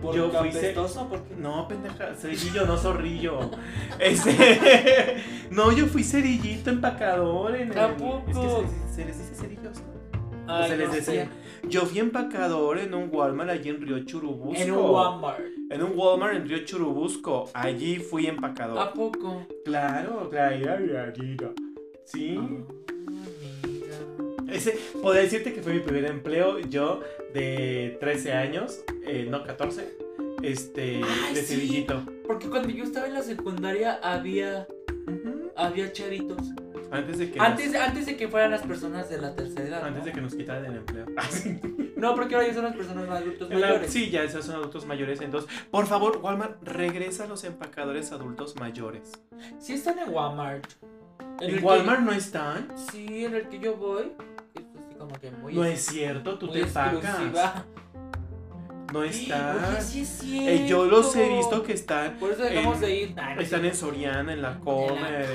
¿Por 0.00 0.14
yo 0.14 0.30
fui 0.30 0.52
ce- 0.52 0.58
apestoso? 0.58 1.08
¿Por 1.08 1.24
qué? 1.24 1.34
No, 1.34 1.66
pendeja, 1.66 2.14
cerillo, 2.14 2.64
no 2.66 2.76
zorrillo. 2.76 3.50
No, 5.50 5.72
yo 5.72 5.86
fui 5.86 6.04
cerillito 6.04 6.70
empacador 6.70 7.56
en 7.56 7.72
el. 7.72 7.78
Es 7.78 7.94
que 7.96 8.32
se, 8.34 8.62
les- 8.62 8.94
se 8.94 9.04
les 9.04 9.18
dice 9.18 9.34
cerillos. 9.34 9.76
se 10.68 10.76
les 10.76 10.88
no 10.88 10.94
decía. 10.94 11.24
sé. 11.24 11.28
Yo 11.68 11.84
fui 11.84 11.98
empacador 11.98 12.78
en 12.78 12.94
un 12.94 13.10
Walmart 13.12 13.50
allí 13.50 13.68
en 13.68 13.82
Río 13.82 14.02
Churubusco. 14.04 14.62
En 14.62 14.70
un 14.70 14.90
Walmart. 14.90 15.40
En 15.70 15.82
un 15.82 15.92
Walmart 15.94 16.34
en 16.36 16.48
Río 16.48 16.64
Churubusco. 16.64 17.50
Allí 17.52 17.96
fui 17.96 18.26
empacador. 18.26 18.78
¿A 18.78 18.92
poco? 18.92 19.46
Claro, 19.64 20.30
claro. 20.30 21.54
Sí. 22.04 22.38
Ah. 22.38 22.78
Ese, 24.50 24.78
podría 25.02 25.22
decirte 25.22 25.52
que 25.52 25.60
fue 25.60 25.74
mi 25.74 25.80
primer 25.80 26.06
empleo. 26.06 26.58
Yo, 26.58 27.00
de 27.34 27.98
13 28.00 28.32
años, 28.32 28.82
eh, 29.06 29.26
no 29.28 29.42
14, 29.44 29.94
este, 30.42 31.02
Ay, 31.04 31.34
de 31.34 31.42
sí. 31.42 31.86
Porque 32.26 32.48
cuando 32.48 32.70
yo 32.70 32.84
estaba 32.84 33.06
en 33.06 33.14
la 33.14 33.22
secundaria 33.22 34.00
había, 34.02 34.66
Ujú. 35.06 35.50
había 35.54 35.92
chavitos. 35.92 36.38
Antes 36.90 37.18
de 37.18 37.30
que 37.30 37.38
Antes, 37.40 37.72
nos, 37.72 37.80
antes 37.82 38.06
de 38.06 38.16
que 38.16 38.28
fueran 38.28 38.50
las 38.50 38.62
personas 38.62 39.10
de 39.10 39.18
la 39.18 39.34
tercera 39.34 39.66
edad. 39.68 39.84
antes 39.84 40.00
¿no? 40.00 40.06
de 40.06 40.12
que 40.12 40.20
nos 40.20 40.34
quitaran 40.34 40.64
el 40.66 40.76
empleo. 40.76 41.06
No, 41.98 42.14
porque 42.14 42.36
ahora 42.36 42.46
ya 42.46 42.54
son 42.54 42.62
las 42.64 42.76
personas 42.76 43.08
más 43.08 43.20
adultos 43.22 43.50
En 43.50 43.60
la- 43.60 43.66
mayores. 43.70 43.92
sí, 43.92 44.08
ya 44.08 44.22
esos 44.22 44.44
son 44.46 44.54
adultos 44.54 44.86
mayores. 44.86 45.20
Entonces, 45.20 45.50
por 45.68 45.84
favor, 45.86 46.20
Walmart, 46.22 46.62
regresa 46.62 47.24
a 47.24 47.26
los 47.26 47.42
empacadores 47.42 48.12
adultos 48.12 48.54
mayores. 48.54 49.12
Sí 49.58 49.72
están 49.72 49.98
en 49.98 50.10
Walmart. 50.14 50.64
¿En 51.40 51.56
que 51.56 51.60
Walmart 51.64 52.00
no 52.02 52.12
están? 52.12 52.68
sí, 52.92 53.24
en 53.24 53.34
el 53.34 53.48
que 53.48 53.58
yo 53.58 53.76
voy. 53.76 54.12
Es 54.54 54.62
así 54.86 54.94
como 54.96 55.12
que 55.18 55.30
muy, 55.32 55.54
No 55.54 55.64
es 55.64 55.84
cierto, 55.86 56.38
tú 56.38 56.48
te 56.52 56.60
empacas. 56.60 57.04
exclusiva. 57.04 57.64
No 58.92 59.00
Oye, 59.00 59.10
están. 59.10 59.82
sí 59.82 60.00
es 60.00 60.08
cierto. 60.08 60.50
Eh, 60.50 60.66
yo 60.66 60.86
los 60.86 61.14
he 61.14 61.28
visto 61.28 61.62
que 61.62 61.74
están. 61.74 62.14
Por 62.18 62.32
eso 62.32 62.42
dejamos 62.42 62.76
en- 62.76 62.80
de 62.80 62.96
ir. 62.96 63.14
Están 63.38 63.64
en 63.66 63.74
Soriana, 63.74 64.32
en 64.32 64.40
la 64.42 64.58
Comer, 64.60 65.26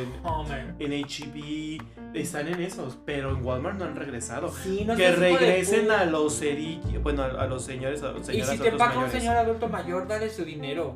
en, 0.80 0.92
en 0.92 1.06
HEB, 1.06 1.82
están 2.16 2.48
en 2.48 2.62
esos, 2.62 2.98
pero 3.06 3.30
en 3.38 3.46
Walmart 3.46 3.78
no 3.78 3.86
han 3.86 3.96
regresado. 3.96 4.52
Sí, 4.52 4.84
no 4.86 4.96
que 4.96 5.12
regresen 5.12 5.92
a 5.92 6.06
los 6.06 6.40
cerillos, 6.40 7.04
bueno, 7.04 7.22
a, 7.24 7.28
a 7.28 7.48
los 7.48 7.64
señores, 7.64 8.02
a 8.02 8.12
los 8.12 8.22
Y 8.24 8.32
señoras 8.34 8.50
si 8.50 8.58
te 8.58 8.72
paga 8.72 8.98
un 9.00 9.12
señor 9.12 9.36
adulto 9.36 9.68
mayor, 9.70 10.08
dale 10.08 10.30
su 10.32 10.44
dinero. 10.46 10.96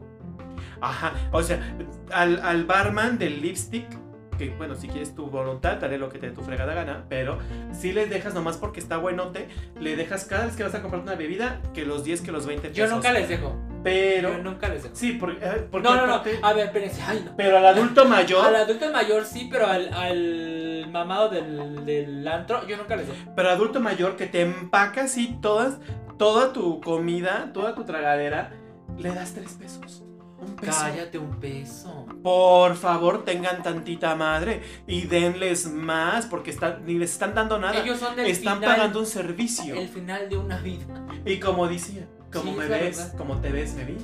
Ajá, 0.82 1.14
o 1.32 1.42
sea, 1.44 1.76
al, 2.12 2.40
al 2.42 2.66
barman 2.66 3.18
del 3.20 3.42
lipstick, 3.42 3.86
que 4.38 4.50
bueno, 4.50 4.76
si 4.76 4.88
quieres 4.88 5.16
tu 5.16 5.28
voluntad, 5.28 5.78
dale 5.78 5.98
lo 5.98 6.10
que 6.10 6.20
te 6.20 6.30
dé 6.30 6.36
tu 6.36 6.42
fregada 6.42 6.74
gana, 6.74 7.06
pero 7.10 7.40
si 7.74 7.92
les 7.92 8.10
dejas 8.10 8.34
nomás 8.34 8.58
porque 8.58 8.80
está 8.80 8.98
buenote, 8.98 9.48
le 9.80 9.96
dejas 9.96 10.26
cada 10.26 10.46
vez 10.46 10.56
que 10.56 10.64
vas 10.64 10.76
a 10.76 10.82
comprar 10.82 11.02
una 11.02 11.16
bebida, 11.16 11.62
que 11.74 11.86
los 11.86 12.04
10, 12.04 12.22
que 12.22 12.32
los 12.32 12.46
20 12.46 12.70
pesos. 12.70 12.78
Yo 12.78 12.94
nunca 12.94 13.12
les 13.12 13.30
dejo. 13.30 13.56
Pero. 13.84 14.34
Yo 14.34 14.44
nunca 14.44 14.70
les 14.70 14.86
he 14.86 14.90
Sí, 14.94 15.14
porque, 15.14 15.38
eh, 15.42 15.68
porque 15.72 15.88
No, 15.88 15.96
no, 15.96 16.08
no. 16.08 16.22
A 16.42 16.54
ver, 16.54 16.66
espérense. 16.66 17.02
Ay, 17.02 17.24
no. 17.26 17.36
Pero 17.38 17.58
al 17.58 17.66
adulto 17.66 18.06
mayor. 18.06 18.46
Al 18.46 18.56
adulto 18.56 18.92
mayor 18.92 19.26
sí, 19.26 19.48
pero 19.52 19.68
al, 19.68 19.94
al 19.94 20.90
mamado 20.92 21.30
del, 21.30 21.86
del 21.86 22.28
antro, 22.28 22.66
yo 22.68 22.78
nunca 22.78 22.96
les 22.96 23.08
he. 23.08 23.12
Pero 23.36 23.50
adulto 23.50 23.80
mayor 23.80 24.16
que 24.16 24.26
te 24.26 24.42
empaca 24.42 25.04
así 25.04 25.38
todas, 25.42 25.80
toda 26.18 26.54
tu 26.54 26.82
comida, 26.82 27.52
toda 27.54 27.76
tu 27.76 27.86
tragadera, 27.86 28.52
le 28.98 29.14
das 29.14 29.34
tres 29.34 29.54
pesos. 29.54 30.04
Un 30.40 30.56
peso. 30.56 30.78
Cállate 30.80 31.18
un 31.18 31.40
peso. 31.40 32.06
Por 32.22 32.76
favor, 32.76 33.26
tengan 33.26 33.64
tantita 33.64 34.16
madre 34.16 34.62
y 34.86 35.02
denles 35.08 35.68
más 35.68 36.26
porque 36.28 36.52
están, 36.52 36.86
ni 36.86 36.94
les 37.00 37.12
están 37.12 37.34
dando 37.34 37.58
nada. 37.60 37.82
Ellos 37.82 38.00
son 38.00 38.16
del 38.16 38.28
están 38.28 38.58
final, 38.60 38.76
pagando 38.76 39.00
un 39.00 39.06
servicio. 39.08 39.76
el 39.76 39.90
final 39.90 40.30
de 40.30 40.38
una 40.38 40.60
vida. 40.60 40.86
Y 41.26 41.40
como 41.40 41.68
decía, 41.68 42.08
como 42.32 42.52
Sí, 42.52 42.58
me 42.58 42.68
ves, 42.68 42.98
verdad. 42.98 43.18
como 43.18 43.38
te 43.42 43.52
ves, 43.52 43.74
me 43.74 43.84
vi. 43.86 43.98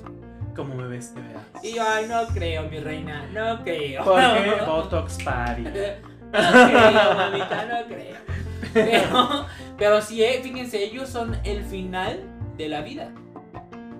Como 0.55 0.75
me 0.75 0.87
ves, 0.87 1.13
te 1.13 1.21
verás. 1.21 1.43
Y 1.63 1.73
yo, 1.75 1.83
ay, 1.87 2.05
no 2.07 2.25
creo, 2.33 2.69
mi 2.69 2.79
reina, 2.79 3.27
no 3.31 3.63
creo. 3.63 4.03
Porque 4.03 4.61
Botox 4.65 5.23
Party. 5.23 5.61
No 5.61 5.71
creo, 5.71 7.13
mamita, 7.15 7.65
no 7.65 7.87
creo. 7.87 8.17
Pero, 8.73 9.45
pero 9.77 10.01
sí, 10.01 10.23
eh, 10.23 10.39
fíjense, 10.41 10.81
ellos 10.83 11.07
son 11.07 11.37
el 11.43 11.63
final 11.63 12.23
de 12.57 12.69
la 12.69 12.81
vida. 12.81 13.11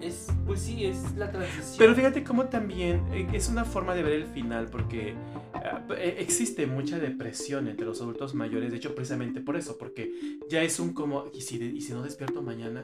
Es, 0.03 0.27
pues 0.45 0.59
sí, 0.59 0.85
es 0.85 1.15
la 1.15 1.31
transición. 1.31 1.75
Pero 1.77 1.95
fíjate 1.95 2.23
cómo 2.25 2.45
también 2.45 3.01
eh, 3.13 3.25
es 3.31 3.47
una 3.47 3.63
forma 3.63 3.95
de 3.95 4.03
ver 4.03 4.13
el 4.13 4.25
final, 4.25 4.67
porque 4.67 5.15
ah, 5.53 5.81
eh, 5.97 6.17
existe 6.19 6.67
mucha 6.67 6.99
depresión 6.99 7.69
entre 7.69 7.85
los 7.85 8.01
adultos 8.01 8.35
mayores, 8.35 8.71
de 8.71 8.77
hecho 8.77 8.93
precisamente 8.93 9.39
por 9.39 9.55
eso, 9.55 9.77
porque 9.77 10.11
ya 10.49 10.61
es 10.61 10.79
un 10.81 10.93
como, 10.93 11.27
¿y 11.33 11.39
si, 11.39 11.55
y 11.63 11.79
si 11.79 11.93
no 11.93 12.03
despierto 12.03 12.41
mañana? 12.41 12.83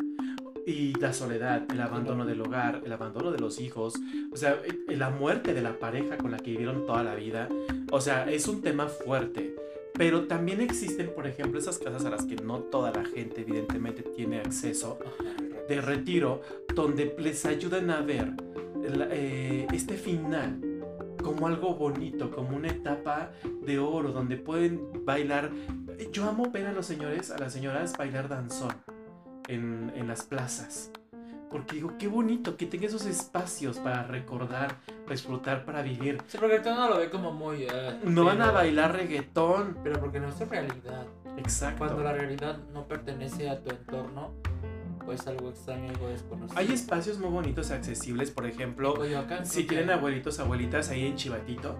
Y 0.65 0.93
la 0.93 1.11
soledad, 1.11 1.65
el 1.69 1.81
abandono 1.81 2.25
del 2.25 2.39
hogar, 2.41 2.83
el 2.85 2.93
abandono 2.93 3.31
de 3.31 3.39
los 3.39 3.59
hijos, 3.59 3.95
o 4.31 4.37
sea, 4.37 4.61
eh, 4.63 4.95
la 4.95 5.09
muerte 5.09 5.53
de 5.53 5.61
la 5.61 5.77
pareja 5.77 6.17
con 6.17 6.31
la 6.31 6.37
que 6.37 6.51
vivieron 6.51 6.85
toda 6.85 7.03
la 7.03 7.15
vida, 7.15 7.49
o 7.91 7.99
sea, 7.99 8.31
es 8.31 8.47
un 8.47 8.61
tema 8.61 8.87
fuerte. 8.87 9.55
Pero 9.93 10.27
también 10.27 10.61
existen, 10.61 11.11
por 11.13 11.27
ejemplo, 11.27 11.59
esas 11.59 11.77
casas 11.77 12.05
a 12.05 12.09
las 12.09 12.23
que 12.25 12.35
no 12.35 12.59
toda 12.59 12.91
la 12.91 13.03
gente 13.03 13.41
evidentemente 13.41 14.01
tiene 14.01 14.39
acceso, 14.39 14.97
de 15.69 15.79
retiro 15.81 16.41
donde 16.75 17.15
les 17.19 17.45
ayudan 17.45 17.89
a 17.91 18.01
ver 18.01 18.33
la- 18.83 19.07
eh, 19.11 19.67
este 19.71 19.95
final 19.95 20.59
como 21.23 21.47
algo 21.47 21.75
bonito, 21.75 22.31
como 22.31 22.55
una 22.57 22.69
etapa 22.69 23.31
de 23.65 23.77
oro 23.79 24.11
donde 24.11 24.37
pueden 24.37 25.05
bailar. 25.05 25.51
Yo 26.11 26.27
amo 26.29 26.49
ver 26.51 26.65
a 26.67 26.71
los 26.73 26.85
señores, 26.85 27.29
a 27.31 27.37
las 27.37 27.53
señoras 27.53 27.95
bailar 27.97 28.29
danzón 28.29 28.73
en, 29.47 29.91
en 29.95 30.07
las 30.07 30.23
plazas. 30.23 30.91
Porque 31.51 31.75
digo, 31.77 31.93
qué 31.97 32.07
bonito 32.07 32.55
que 32.57 32.67
tenga 32.67 32.85
esos 32.85 33.05
espacios 33.07 33.79
para 33.79 34.03
recordar, 34.03 34.75
para 35.03 35.11
disfrutar, 35.11 35.65
para 35.65 35.81
vivir. 35.81 36.19
Sí, 36.27 36.37
porque 36.39 36.59
tú 36.59 36.69
no 36.69 36.87
lo 36.89 36.97
ve 36.99 37.09
como 37.09 37.31
muy. 37.33 37.63
eh, 37.63 37.99
No 38.05 38.23
van 38.23 38.41
a 38.41 38.51
bailar 38.51 38.95
reggaetón. 38.95 39.77
Pero 39.83 39.99
porque 39.99 40.19
no 40.19 40.29
es 40.29 40.39
realidad. 40.47 41.05
Exacto. 41.37 41.79
Cuando 41.79 42.03
la 42.03 42.13
realidad 42.13 42.59
no 42.71 42.87
pertenece 42.87 43.49
a 43.49 43.61
tu 43.63 43.71
entorno, 43.71 44.31
pues 45.09 45.25
algo 45.25 45.49
extraño, 45.49 45.89
algo 45.89 46.07
desconocido. 46.07 46.59
Hay 46.59 46.71
espacios 46.71 47.17
muy 47.17 47.31
bonitos, 47.31 47.71
accesibles, 47.71 48.29
por 48.29 48.45
ejemplo, 48.45 48.93
Coyoacán, 48.93 49.43
Si 49.43 49.63
tienen 49.63 49.87
que- 49.87 49.93
abuelitos, 49.93 50.39
abuelitas 50.39 50.89
ahí 50.91 51.07
en 51.07 51.15
Chivatito, 51.15 51.75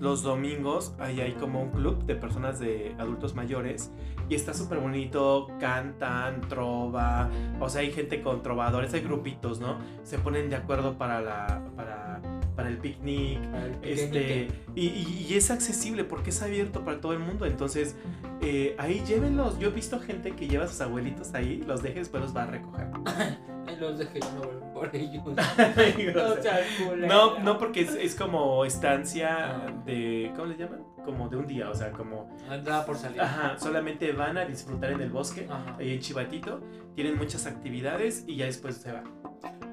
los 0.00 0.24
domingos 0.24 0.92
ahí 0.98 1.20
hay 1.20 1.34
como 1.34 1.62
un 1.62 1.70
club 1.70 2.04
de 2.06 2.16
personas 2.16 2.58
de 2.58 2.96
adultos 2.98 3.36
mayores 3.36 3.92
y 4.28 4.34
está 4.34 4.52
súper 4.52 4.78
bonito, 4.80 5.46
cantan, 5.60 6.40
trova, 6.48 7.30
o 7.60 7.68
sea, 7.68 7.82
hay 7.82 7.92
gente 7.92 8.20
con 8.20 8.42
trovadores, 8.42 8.92
hay 8.94 9.02
grupitos, 9.02 9.60
¿no? 9.60 9.76
Se 10.02 10.18
ponen 10.18 10.50
de 10.50 10.56
acuerdo 10.56 10.98
para, 10.98 11.20
la, 11.20 11.62
para, 11.76 12.20
para 12.56 12.68
el 12.68 12.78
picnic, 12.78 13.40
Para 13.50 13.66
el 13.66 13.76
este, 13.82 14.48
y, 14.74 14.86
y- 14.86 15.26
y 15.30 15.34
es 15.36 15.50
accesible 15.50 16.04
porque 16.04 16.30
es 16.30 16.42
abierto 16.42 16.84
para 16.84 17.00
todo 17.00 17.12
el 17.12 17.18
mundo. 17.18 17.46
Entonces, 17.46 17.96
eh, 18.40 18.74
ahí 18.78 19.02
llévenlos. 19.06 19.58
Yo 19.58 19.68
he 19.68 19.72
visto 19.72 20.00
gente 20.00 20.32
que 20.32 20.48
lleva 20.48 20.64
a 20.64 20.68
sus 20.68 20.80
abuelitos 20.80 21.34
ahí, 21.34 21.62
los 21.66 21.82
deja 21.82 21.96
y 21.96 21.98
después 22.00 22.22
los 22.22 22.36
va 22.36 22.44
a 22.44 22.46
recoger. 22.46 22.86
Los 23.80 23.98
dejé 23.98 24.20
yo 24.20 24.28
no 24.34 24.72
por 24.74 24.94
ellos. 24.94 25.24
no, 27.42 27.58
porque 27.58 27.80
es, 27.82 27.94
es 27.94 28.14
como 28.14 28.64
estancia 28.64 29.56
Ah. 29.66 29.72
de. 29.84 30.32
¿Cómo 30.36 30.46
le 30.46 30.56
llaman? 30.56 30.80
Como 31.04 31.28
de 31.28 31.36
un 31.36 31.46
día, 31.46 31.68
o 31.70 31.74
sea, 31.74 31.90
como. 31.92 32.34
Andaba 32.48 32.84
por 32.84 32.96
salir. 32.96 33.20
Ajá, 33.20 33.58
solamente 33.58 34.12
van 34.12 34.38
a 34.38 34.44
disfrutar 34.44 34.92
en 34.92 35.00
el 35.00 35.10
bosque, 35.10 35.46
Ajá. 35.50 35.76
ahí 35.78 35.92
en 35.94 36.00
Chivatito. 36.00 36.60
Tienen 36.94 37.16
muchas 37.16 37.46
actividades 37.46 38.24
y 38.26 38.36
ya 38.36 38.46
después 38.46 38.76
se 38.76 38.92
van. 38.92 39.04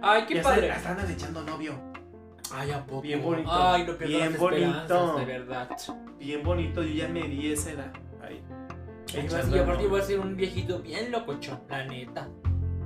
Ay, 0.02 0.24
qué 0.28 0.36
ya 0.36 0.44
padre. 0.44 0.70
Están, 0.70 0.94
andan 0.98 1.12
echando 1.12 1.44
novio. 1.44 1.74
Ay, 2.54 2.72
¿a 2.72 2.86
poco? 2.86 3.02
Bien 3.02 3.22
bonito. 3.22 3.50
Ay, 3.52 3.84
no 3.86 3.98
pierdo 3.98 4.08
Bien 4.18 4.32
las 4.32 4.40
bonito. 4.40 5.16
de 5.18 5.26
verdad. 5.26 5.70
Bien 6.18 6.44
bonito, 6.44 6.84
yo 6.84 6.94
ya 6.94 7.08
me 7.08 7.24
di 7.28 7.52
esa 7.52 7.72
edad. 7.72 7.92
Ahí. 8.22 8.42
Y 9.14 9.18
Echando 9.18 9.56
aparte 9.56 9.74
novio. 9.84 9.90
voy 9.90 10.00
a 10.00 10.04
ser 10.04 10.20
un 10.20 10.36
viejito 10.36 10.80
bien 10.80 11.12
locochón, 11.12 11.60
la 11.70 11.86
neta. 11.86 12.28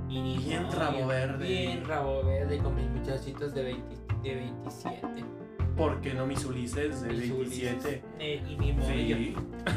Y 0.08 0.38
Bien 0.38 0.70
rabo 0.70 1.06
verde. 1.06 1.46
Bien 1.46 1.84
rabo 1.84 2.22
verde 2.24 2.58
con 2.58 2.74
mis 2.74 2.86
muchachitos 2.88 3.54
de, 3.54 3.62
20, 3.64 3.96
de 4.22 4.34
27. 4.34 5.24
Porque 5.76 6.14
no 6.14 6.24
mis 6.26 6.44
Ulises 6.44 7.02
de 7.02 7.08
Mis 7.08 7.30
27. 7.30 7.74
Ulises, 7.74 8.00
eh, 8.20 8.42
y 8.48 8.56
mi. 8.56 8.76
Sí. 8.86 9.34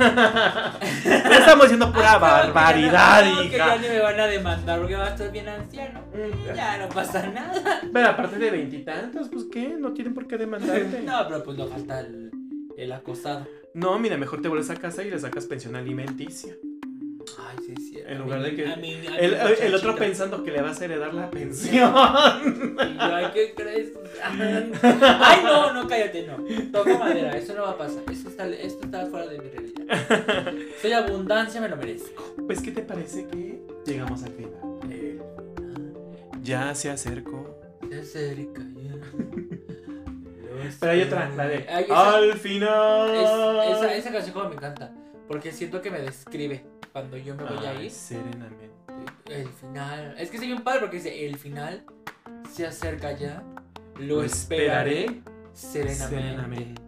estamos 1.32 1.64
diciendo 1.64 1.91
pura 1.91 2.18
barbaridad, 2.18 3.26
no- 3.26 3.36
no, 3.44 3.49
que 3.49 3.57
ya 3.57 3.68
hija. 3.68 3.78
ni 3.78 3.88
me 3.88 3.99
van 3.99 4.19
a 4.19 4.28
demandar 4.28 4.80
porque 4.80 4.95
va 4.95 5.06
a 5.07 5.10
estar 5.10 5.32
bien 5.32 5.48
anciano. 5.49 6.02
Mm, 6.14 6.56
Ya 6.56 6.78
no 6.78 6.90
pasa 6.90 7.28
nada. 7.28 7.82
Pero 7.91 8.07
aparte 8.10 8.38
de 8.38 8.52
veintitantos, 8.52 9.30
pues 9.30 9.45
qué, 9.52 9.69
no 9.69 9.94
tienen 9.94 10.14
por 10.14 10.28
qué 10.28 10.38
demandarte. 10.38 11.02
No, 11.06 11.26
pero 11.28 11.44
pues 11.44 11.57
no 11.57 11.68
falta 11.68 12.02
el, 12.02 12.32
el 12.78 12.91
acosado. 12.91 13.48
No, 13.74 13.98
mira, 13.99 14.18
mejor 14.18 14.41
te 14.41 14.48
vuelves 14.49 14.69
a 14.69 14.76
casa 14.76 15.03
y 15.03 15.10
le 15.10 15.19
sacas 15.19 15.45
pensión 15.45 15.76
alimenticia. 15.76 16.53
Ay, 17.49 17.56
sí, 17.65 17.76
sí. 17.78 17.99
En 18.06 18.18
lugar 18.19 18.41
de 18.41 18.56
que- 18.56 18.68
A 18.68 18.74
a 18.74 19.19
El, 19.19 19.34
el 19.61 19.76
otro 19.76 19.95
pensando 19.95 20.44
que 20.44 20.52
le 20.52 20.61
vas 20.61 20.82
a 20.82 20.86
heredar 20.86 21.14
la 21.14 21.30
pensión. 21.30 21.76
Y 21.76 21.78
yo, 21.78 21.94
ay, 22.99 23.26
¿qué 23.34 23.53
crees? 23.56 23.91
Ay, 24.24 25.40
no, 25.44 25.74
no, 25.74 25.88
cállate, 25.88 26.26
no. 26.28 26.38
Toco 26.72 26.98
madera, 26.98 27.38
eso 27.38 27.53
no 27.53 27.64
va 27.64 27.72
a 27.72 27.78
pasar. 27.78 28.03
Esto 28.11 28.30
está, 28.30 28.48
esto 28.48 28.86
está 28.86 29.06
fuera 29.07 29.28
de 29.28 29.40
mi 29.40 29.49
realidad. 29.49 30.53
Soy 30.82 30.91
abundancia, 30.94 31.61
me 31.61 31.69
lo 31.69 31.78
merezco. 31.78 32.36
Pues, 32.45 32.61
¿qué 32.61 32.72
te 32.72 32.82
parece 32.82 33.26
que 33.28 33.61
llegamos 33.86 34.24
al 34.24 34.32
final? 34.34 34.52
Eh, 34.90 35.19
ya 36.41 36.74
se 36.76 36.90
acercó. 36.90 37.57
Se 37.90 37.99
acerca 37.99 38.61
ya. 38.76 38.95
Pero 40.80 40.91
hay 40.91 41.02
otra, 41.03 41.30
la 41.36 41.48
de 41.48 41.65
Al 41.90 42.34
final. 42.34 43.15
es- 43.15 43.78
esa, 43.78 43.95
esa 43.95 44.11
canción 44.11 44.34
como 44.34 44.49
me 44.49 44.56
encanta. 44.56 44.94
Porque 45.28 45.52
siento 45.52 45.82
que 45.82 45.91
me 45.91 45.99
describe 45.99 46.64
cuando 46.98 47.15
yo 47.18 47.36
me 47.36 47.44
voy 47.44 47.64
a 47.64 47.69
Ay, 47.69 47.86
ir. 47.86 47.91
Serenamente. 47.91 48.72
El 49.30 49.48
final. 49.49 50.15
Es 50.18 50.32
que 50.32 50.40
soy 50.40 50.48
bien 50.48 50.64
padre 50.64 50.80
porque 50.80 50.95
dice: 50.95 51.28
El 51.28 51.38
final 51.38 51.84
se 52.52 52.65
acerca 52.65 53.11
ya. 53.11 53.44
Lo, 53.99 54.15
Lo 54.15 54.24
esperaré, 54.24 55.06
esperaré 55.53 55.94
serenamente. 55.94 56.07
Serenamente. 56.07 56.82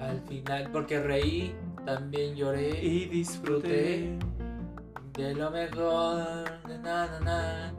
Al 0.00 0.20
final, 0.22 0.70
porque 0.72 1.00
reí, 1.00 1.54
también 1.84 2.34
lloré. 2.34 2.82
Y 2.82 3.04
disfruté. 3.06 4.18
De 5.12 5.34
lo 5.34 5.50
mejor. 5.50 6.44
na, 6.82 7.06
na, 7.06 7.20
na. 7.20 7.74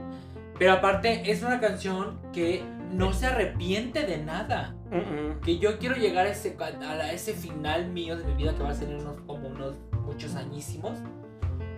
Pero 0.59 0.73
aparte, 0.73 1.31
es 1.31 1.41
una 1.41 1.59
canción 1.59 2.19
que 2.31 2.63
no 2.91 3.13
se 3.13 3.25
arrepiente 3.25 4.03
de 4.05 4.19
nada. 4.19 4.75
Mm-mm. 4.91 5.39
Que 5.39 5.57
yo 5.57 5.79
quiero 5.79 5.95
llegar 5.95 6.27
a 6.27 6.29
ese, 6.29 6.55
a 6.59 7.11
ese 7.11 7.33
final 7.33 7.89
mío 7.89 8.15
de 8.15 8.25
mi 8.25 8.35
vida 8.35 8.53
que 8.55 8.61
va 8.61 8.69
a 8.69 8.75
ser 8.75 8.89
unos, 8.89 9.19
como 9.21 9.47
unos 9.47 9.75
muchos 10.05 10.35
añísimos. 10.35 10.99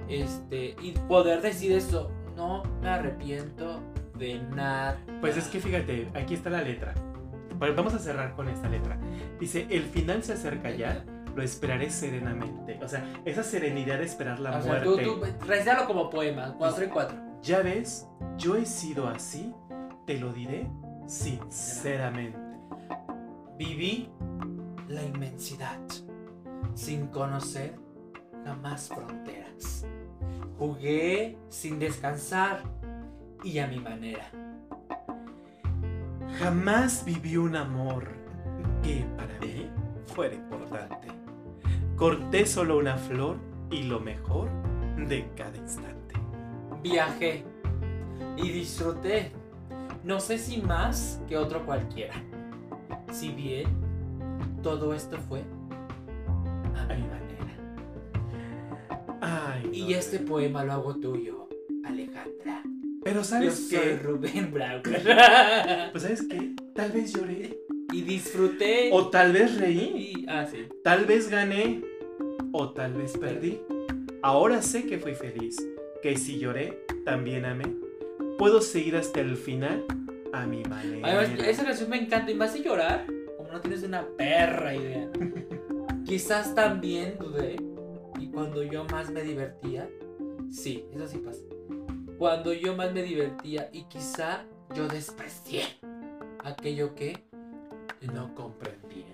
Este, 0.09 0.75
y 0.81 0.91
poder 1.07 1.41
decir 1.41 1.71
eso. 1.71 2.11
No 2.35 2.63
me 2.81 2.89
arrepiento 2.89 3.81
de 4.17 4.39
nada. 4.39 4.97
Pues 5.21 5.37
es 5.37 5.47
que 5.47 5.59
fíjate, 5.59 6.09
aquí 6.13 6.33
está 6.33 6.49
la 6.49 6.61
letra. 6.61 6.93
Bueno, 7.57 7.75
vamos 7.75 7.93
a 7.93 7.99
cerrar 7.99 8.35
con 8.35 8.47
esta 8.47 8.69
letra. 8.69 8.97
Dice, 9.39 9.67
el 9.69 9.83
final 9.83 10.23
se 10.23 10.33
acerca 10.33 10.71
ya, 10.71 11.03
lo 11.35 11.43
esperaré 11.43 11.89
serenamente. 11.89 12.79
O 12.81 12.87
sea, 12.87 13.03
esa 13.25 13.43
serenidad 13.43 13.99
de 13.99 14.05
esperar 14.05 14.39
la 14.39 14.57
O 14.57 14.61
sea, 14.61 14.81
muerte. 14.81 15.03
tú, 15.03 15.19
tú 15.19 15.45
recítalo 15.45 15.85
como 15.85 16.09
poema, 16.09 16.55
cuatro 16.57 16.85
y 16.85 16.87
cuatro. 16.87 17.17
Ya 17.41 17.61
ves, 17.61 18.07
yo 18.37 18.55
he 18.55 18.65
sido 18.65 19.07
así, 19.07 19.53
te 20.05 20.17
lo 20.17 20.31
diré 20.31 20.69
sinceramente. 21.07 22.39
Viví 23.57 24.09
la 24.87 25.03
inmensidad 25.03 25.79
sin 26.73 27.07
conocer 27.07 27.75
jamás 28.45 28.87
fronteras. 28.87 29.85
Jugué 30.59 31.37
sin 31.47 31.79
descansar 31.79 32.63
y 33.45 33.59
a 33.59 33.67
mi 33.67 33.79
manera. 33.79 34.29
Jamás 36.37 37.05
viví 37.05 37.37
un 37.37 37.55
amor 37.55 38.09
que 38.83 39.05
para 39.15 39.39
mí 39.39 39.69
fuera 40.13 40.35
importante. 40.35 41.07
Corté 41.95 42.45
solo 42.45 42.77
una 42.77 42.97
flor 42.97 43.37
y 43.71 43.83
lo 43.83 44.01
mejor 44.01 44.49
de 44.97 45.29
cada 45.37 45.55
instante. 45.55 46.15
Viajé 46.83 47.45
y 48.35 48.49
disfruté. 48.49 49.31
No 50.03 50.19
sé 50.19 50.37
si 50.37 50.61
más 50.61 51.21
que 51.29 51.37
otro 51.37 51.65
cualquiera. 51.65 52.15
Si 53.13 53.29
bien 53.29 53.67
todo 54.61 54.93
esto 54.93 55.17
fue 55.29 55.41
a 56.75 56.93
mi 56.93 57.01
manera. 57.01 57.18
Ay, 59.21 59.69
Y 59.73 59.93
este 59.93 60.19
poema 60.19 60.63
lo 60.63 60.73
hago 60.73 60.95
tuyo, 60.95 61.47
Alejandra. 61.83 62.63
Pero 63.03 63.17
Yo 63.19 63.23
¿sabes 63.23 63.69
soy 63.69 63.79
qué? 63.79 63.95
Rubén 63.97 64.51
Brown. 64.51 64.81
Pues 65.91 66.03
¿sabes 66.03 66.23
qué? 66.29 66.53
Tal 66.75 66.91
vez 66.91 67.13
lloré. 67.13 67.57
y 67.91 68.01
disfruté. 68.01 68.89
O 68.91 69.09
tal 69.09 69.33
vez 69.33 69.57
reí. 69.57 70.13
y- 70.17 70.25
ah, 70.27 70.45
sí. 70.45 70.67
Tal 70.83 71.05
vez 71.05 71.29
gané. 71.29 71.81
O 72.51 72.71
tal 72.73 72.93
vez 72.93 73.17
perdí. 73.17 73.59
Ahora 74.21 74.61
sé 74.61 74.85
que 74.85 74.99
fui 74.99 75.13
feliz. 75.15 75.55
Que 76.03 76.17
si 76.17 76.39
lloré, 76.39 76.83
también 77.05 77.45
amé. 77.45 77.65
Puedo 78.37 78.61
seguir 78.61 78.95
hasta 78.95 79.19
el 79.21 79.35
final 79.37 79.85
a 80.33 80.45
mi 80.45 80.63
manera. 80.63 81.07
Además, 81.07 81.45
esa 81.47 81.63
canción 81.65 81.89
me 81.89 81.97
encanta 81.97 82.31
y 82.31 82.35
me 82.35 82.45
hace 82.45 82.61
llorar 82.61 83.05
como 83.37 83.51
no 83.51 83.59
tienes 83.61 83.83
una 83.83 84.05
perra 84.17 84.75
idea. 84.75 85.09
Quizás 86.05 86.53
también 86.55 87.15
dudé 87.19 87.55
cuando 88.39 88.63
yo 88.63 88.85
más 88.85 89.09
me 89.09 89.21
divertía, 89.21 89.89
sí, 90.49 90.85
eso 90.93 91.05
sí 91.09 91.17
pasa. 91.17 91.41
Cuando 92.17 92.53
yo 92.53 92.73
más 92.73 92.93
me 92.93 93.03
divertía 93.03 93.69
y 93.73 93.83
quizá 93.83 94.45
yo 94.73 94.87
desprecié 94.87 95.65
aquello 96.45 96.95
que 96.95 97.21
no 98.13 98.33
comprendía. 98.35 99.13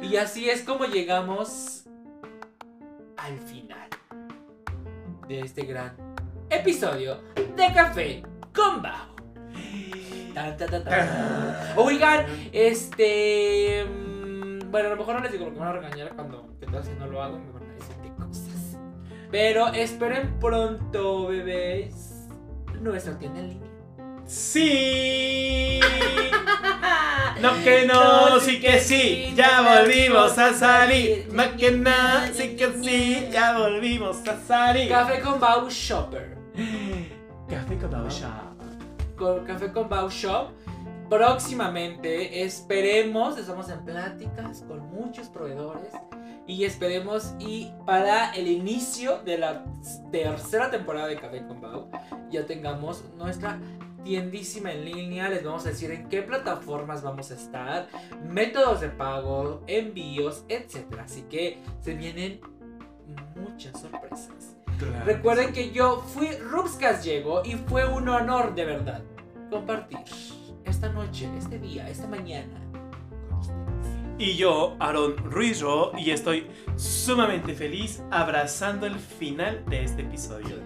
Y 0.00 0.16
así 0.16 0.50
es 0.50 0.64
como 0.64 0.86
llegamos 0.86 1.84
al 3.16 3.38
final 3.38 3.88
de 5.28 5.42
este 5.42 5.62
gran 5.62 5.94
episodio 6.50 7.20
de 7.36 7.72
Café 7.72 8.24
con 8.52 8.82
tan. 10.82 11.76
Oigan, 11.76 12.26
este. 12.50 13.84
mm, 13.84 14.68
Bueno, 14.68 14.88
a 14.88 14.90
lo 14.90 14.96
mejor 14.96 15.14
no 15.14 15.20
les 15.20 15.30
digo 15.30 15.44
porque 15.44 15.60
me 15.60 15.64
van 15.64 15.76
a 15.76 15.80
regañar 15.80 16.16
cuando 16.16 16.58
que 16.58 16.66
no 16.66 17.06
lo 17.06 17.22
hago 17.22 17.61
Pero 19.32 19.68
esperen 19.68 20.38
pronto, 20.38 21.28
bebés. 21.28 22.28
Nuestra 22.82 23.18
tienda 23.18 23.40
en 23.40 23.48
línea. 23.48 23.70
Sí. 24.26 25.80
No 27.40 27.54
que 27.64 27.86
no, 27.86 28.38
sí 28.40 28.60
que 28.60 28.78
sí, 28.78 29.32
ya 29.34 29.62
volvimos 29.62 30.36
a 30.36 30.52
salir. 30.52 31.28
No 31.32 31.56
que 31.56 31.70
no, 31.70 31.90
sí 32.34 32.56
que 32.56 32.72
sí, 32.82 33.28
ya 33.32 33.56
volvimos 33.56 34.18
a 34.28 34.38
salir. 34.38 34.90
Café 34.90 35.20
con 35.22 35.40
Bau 35.40 35.66
Shopper. 35.70 36.36
Café 37.48 37.78
con 37.78 37.90
Bausha. 37.90 38.42
Con 39.16 39.46
Café 39.46 39.72
con 39.72 39.88
Bau 39.88 40.10
Shop. 40.10 40.50
Próximamente 41.08 42.42
esperemos, 42.42 43.38
estamos 43.38 43.68
en 43.70 43.82
pláticas 43.82 44.62
con 44.68 44.80
muchos 44.90 45.28
proveedores 45.28 45.92
y 46.46 46.64
esperemos 46.64 47.34
y 47.38 47.72
para 47.86 48.32
el 48.32 48.48
inicio 48.48 49.18
de 49.18 49.38
la 49.38 49.64
tercera 50.10 50.70
temporada 50.70 51.06
de 51.06 51.16
Café 51.16 51.46
con 51.46 51.60
Bau 51.60 51.88
ya 52.30 52.46
tengamos 52.46 53.04
nuestra 53.16 53.60
tiendísima 54.04 54.72
en 54.72 54.84
línea, 54.84 55.28
les 55.28 55.44
vamos 55.44 55.64
a 55.66 55.70
decir 55.70 55.90
en 55.90 56.08
qué 56.08 56.22
plataformas 56.22 57.02
vamos 57.02 57.30
a 57.30 57.34
estar, 57.34 57.88
métodos 58.28 58.80
de 58.80 58.88
pago, 58.88 59.62
envíos, 59.66 60.44
etc. 60.48 61.00
Así 61.04 61.22
que 61.22 61.62
se 61.80 61.94
vienen 61.94 62.40
muchas 63.36 63.80
sorpresas. 63.80 64.56
Recuerden 65.04 65.52
que 65.52 65.70
yo 65.70 66.00
fui 66.00 66.28
Rubscas 66.32 67.04
Llego 67.04 67.42
y 67.44 67.52
fue 67.54 67.86
un 67.86 68.08
honor 68.08 68.54
de 68.54 68.64
verdad 68.64 69.02
compartir 69.50 70.00
esta 70.64 70.88
noche, 70.88 71.28
este 71.38 71.58
día, 71.58 71.88
esta 71.88 72.08
mañana. 72.08 72.61
Y 74.18 74.36
yo, 74.36 74.76
Aaron 74.78 75.16
Ruiz-Ro, 75.16 75.92
y 75.98 76.10
estoy 76.10 76.46
sumamente 76.76 77.54
feliz 77.54 78.02
abrazando 78.10 78.86
el 78.86 78.94
final 78.96 79.64
de 79.68 79.84
este 79.84 80.02
episodio. 80.02 80.56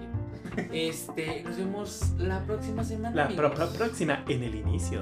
Este, 0.73 1.43
nos 1.44 1.56
vemos 1.56 2.02
la 2.18 2.40
próxima 2.44 2.82
semana. 2.85 3.14
La 3.14 3.24
amigos. 3.27 3.52
pro- 3.52 3.55
pro- 3.55 3.68
próxima 3.78 4.24
en 4.28 4.43
el 4.43 4.55
inicio. 4.55 5.01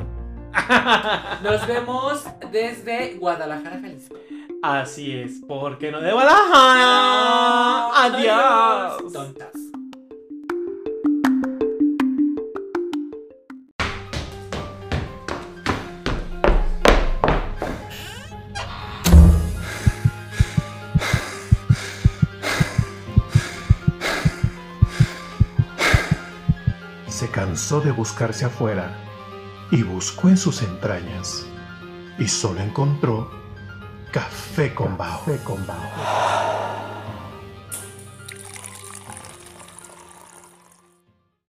Nos 1.42 1.66
vemos 1.66 2.24
desde 2.52 3.14
Guadalajara, 3.16 3.80
Jalisco. 3.80 4.16
Así 4.62 5.12
es, 5.16 5.40
porque 5.46 5.90
no 5.90 6.00
de 6.00 6.12
Guadalajara. 6.12 7.88
Adiós. 8.04 9.12
Tontas. 9.12 9.52
Cansó 27.35 27.81
de 27.81 27.90
buscarse 27.90 28.44
afuera 28.44 28.97
y 29.73 29.82
buscó 29.82 30.28
en 30.28 30.36
sus 30.36 30.62
entrañas 30.62 31.44
y 32.16 32.28
solo 32.28 32.61
encontró 32.61 33.28
café 34.12 34.73
con 34.73 34.97
bao. 34.97 35.19
Café 35.19 35.43
con. 35.43 35.66